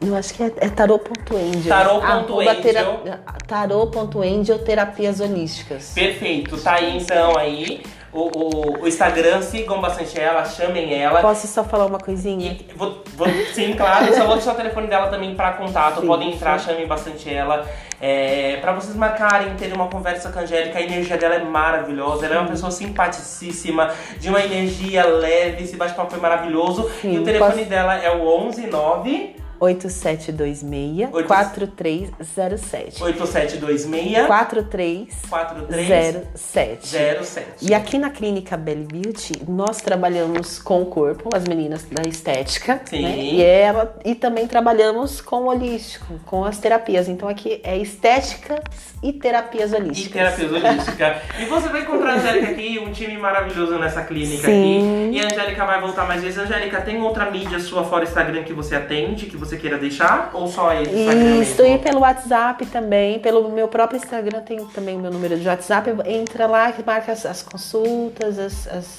Eu 0.00 0.16
acho 0.16 0.32
que 0.32 0.42
é, 0.42 0.46
é 0.56 0.68
tarô.angel. 0.70 1.68
Tarô.angel. 1.68 2.62
Tera- 2.62 3.20
Tarô.angel 3.46 4.58
terapias 4.60 5.20
holísticas. 5.20 5.92
Perfeito, 5.94 6.56
tá 6.60 6.74
aí 6.76 6.96
então 6.96 7.36
aí. 7.36 7.82
O, 8.12 8.18
o, 8.22 8.82
o 8.82 8.88
Instagram, 8.88 9.40
sigam 9.40 9.80
bastante 9.80 10.18
ela, 10.18 10.44
chamem 10.44 11.00
ela. 11.00 11.20
Posso 11.20 11.46
só 11.46 11.62
falar 11.62 11.86
uma 11.86 11.98
coisinha? 11.98 12.56
E 12.58 12.66
vou, 12.74 13.04
vou- 13.14 13.28
sim, 13.54 13.72
claro, 13.74 14.12
só 14.14 14.24
vou 14.26 14.34
deixar 14.34 14.52
o 14.52 14.56
telefone 14.56 14.88
dela 14.88 15.06
também 15.06 15.34
para 15.36 15.52
contato. 15.52 16.00
Sim, 16.00 16.06
Podem 16.08 16.32
entrar, 16.32 16.58
sim. 16.58 16.66
chamem 16.70 16.88
bastante 16.88 17.32
ela. 17.32 17.64
É, 18.00 18.56
para 18.60 18.72
vocês 18.72 18.96
marcarem, 18.96 19.54
terem 19.54 19.74
uma 19.74 19.86
conversa 19.86 20.32
com 20.32 20.40
a 20.40 20.42
Angélica, 20.42 20.78
a 20.78 20.82
energia 20.82 21.16
dela 21.16 21.36
é 21.36 21.44
maravilhosa. 21.44 22.26
Ela 22.26 22.34
é 22.34 22.38
uma 22.40 22.48
pessoa 22.48 22.72
simpaticíssima, 22.72 23.92
de 24.18 24.28
uma 24.28 24.40
energia 24.42 25.06
leve. 25.06 25.62
Esse 25.62 25.76
bate-papo 25.76 26.10
foi 26.10 26.18
maravilhoso. 26.20 26.90
Sim, 27.00 27.14
e 27.14 27.18
o 27.20 27.24
telefone 27.24 27.52
posso- 27.58 27.64
dela 27.68 27.94
é 27.96 28.10
o 28.10 28.24
119 28.40 29.36
8726 29.60 31.08
Oito- 31.12 31.26
4307. 31.28 33.02
8726 33.02 34.26
4307. 34.26 35.28
4307. 35.28 37.56
E 37.62 37.74
aqui 37.74 37.98
na 37.98 38.10
clínica 38.10 38.56
Belly 38.56 38.84
Beauty, 38.84 39.42
nós 39.48 39.80
trabalhamos 39.80 40.58
com 40.58 40.82
o 40.82 40.86
corpo, 40.86 41.30
as 41.34 41.44
meninas 41.44 41.84
da 41.84 42.02
estética, 42.08 42.80
Sim. 42.86 43.02
né? 43.02 43.18
E, 43.18 43.42
ela, 43.42 43.96
e 44.04 44.14
também 44.14 44.46
trabalhamos 44.46 45.20
com 45.20 45.42
o 45.42 45.46
holístico, 45.48 46.14
com 46.26 46.44
as 46.44 46.58
terapias. 46.58 47.08
Então 47.08 47.28
aqui 47.28 47.60
é 47.62 47.76
estética 47.76 48.62
e 49.02 49.12
terapias 49.14 49.72
E 49.72 49.76
holísticas. 49.76 50.12
terapia 50.36 50.46
holística. 50.70 51.22
e 51.40 51.44
você 51.46 51.68
vai 51.70 51.80
encontrar 51.82 52.10
a 52.10 52.14
Angélica 52.16 52.50
aqui, 52.50 52.78
um 52.78 52.92
time 52.92 53.16
maravilhoso 53.16 53.78
nessa 53.78 54.02
clínica 54.02 54.44
Sim. 54.46 55.08
aqui. 55.08 55.16
E 55.16 55.20
a 55.20 55.26
Angélica 55.26 55.64
vai 55.64 55.80
voltar 55.80 56.06
mais 56.06 56.22
vezes. 56.22 56.38
Angélica, 56.38 56.80
tem 56.82 57.00
outra 57.00 57.30
mídia 57.30 57.58
sua 57.58 57.82
fora 57.84 58.04
Instagram 58.04 58.42
que 58.42 58.52
você 58.52 58.74
atende, 58.74 59.26
que 59.26 59.36
você 59.36 59.56
queira 59.56 59.78
deixar? 59.78 60.30
Ou 60.34 60.46
só 60.46 60.72
esse 60.74 60.90
Instagram 60.92 61.36
Isso, 61.40 61.62
mesmo? 61.62 61.76
e 61.76 61.78
pelo 61.78 62.00
WhatsApp 62.00 62.66
também, 62.66 63.18
pelo 63.18 63.48
meu 63.50 63.68
próprio 63.68 63.96
Instagram 63.96 64.40
tem 64.42 64.64
também 64.66 64.96
o 64.96 65.00
meu 65.00 65.10
número 65.10 65.36
de 65.38 65.48
WhatsApp. 65.48 65.90
Entra 66.06 66.46
lá 66.46 66.70
que 66.72 66.82
marca 66.84 67.12
as, 67.12 67.24
as 67.24 67.42
consultas, 67.42 68.38
as, 68.38 68.66
as, 68.68 68.98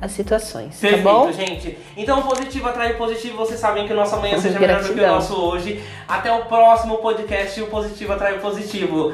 as 0.00 0.12
situações, 0.12 0.76
Perfeito, 0.78 1.04
tá 1.04 1.10
bom? 1.12 1.32
gente. 1.32 1.76
Então, 1.96 2.22
positivo 2.22 2.68
atrai 2.68 2.94
positivo. 2.94 3.36
Vocês 3.38 3.58
sabem 3.58 3.86
que 3.86 3.92
o 3.92 3.96
nosso 3.96 4.14
amanhã 4.14 4.38
seja 4.38 4.58
melhor 4.58 4.82
do 4.82 4.94
que 4.94 5.00
o 5.00 5.06
nosso 5.06 5.34
hoje. 5.34 5.82
Até 6.08 6.32
o 6.32 6.44
próximo 6.46 6.98
podcast. 6.98 7.60
O 7.60 7.66
positivo 7.66 8.12
atrai 8.12 8.36
o 8.36 8.40
positivo. 8.40 9.12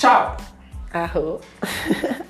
Tchau! 0.00 0.34
Arro. 0.94 1.40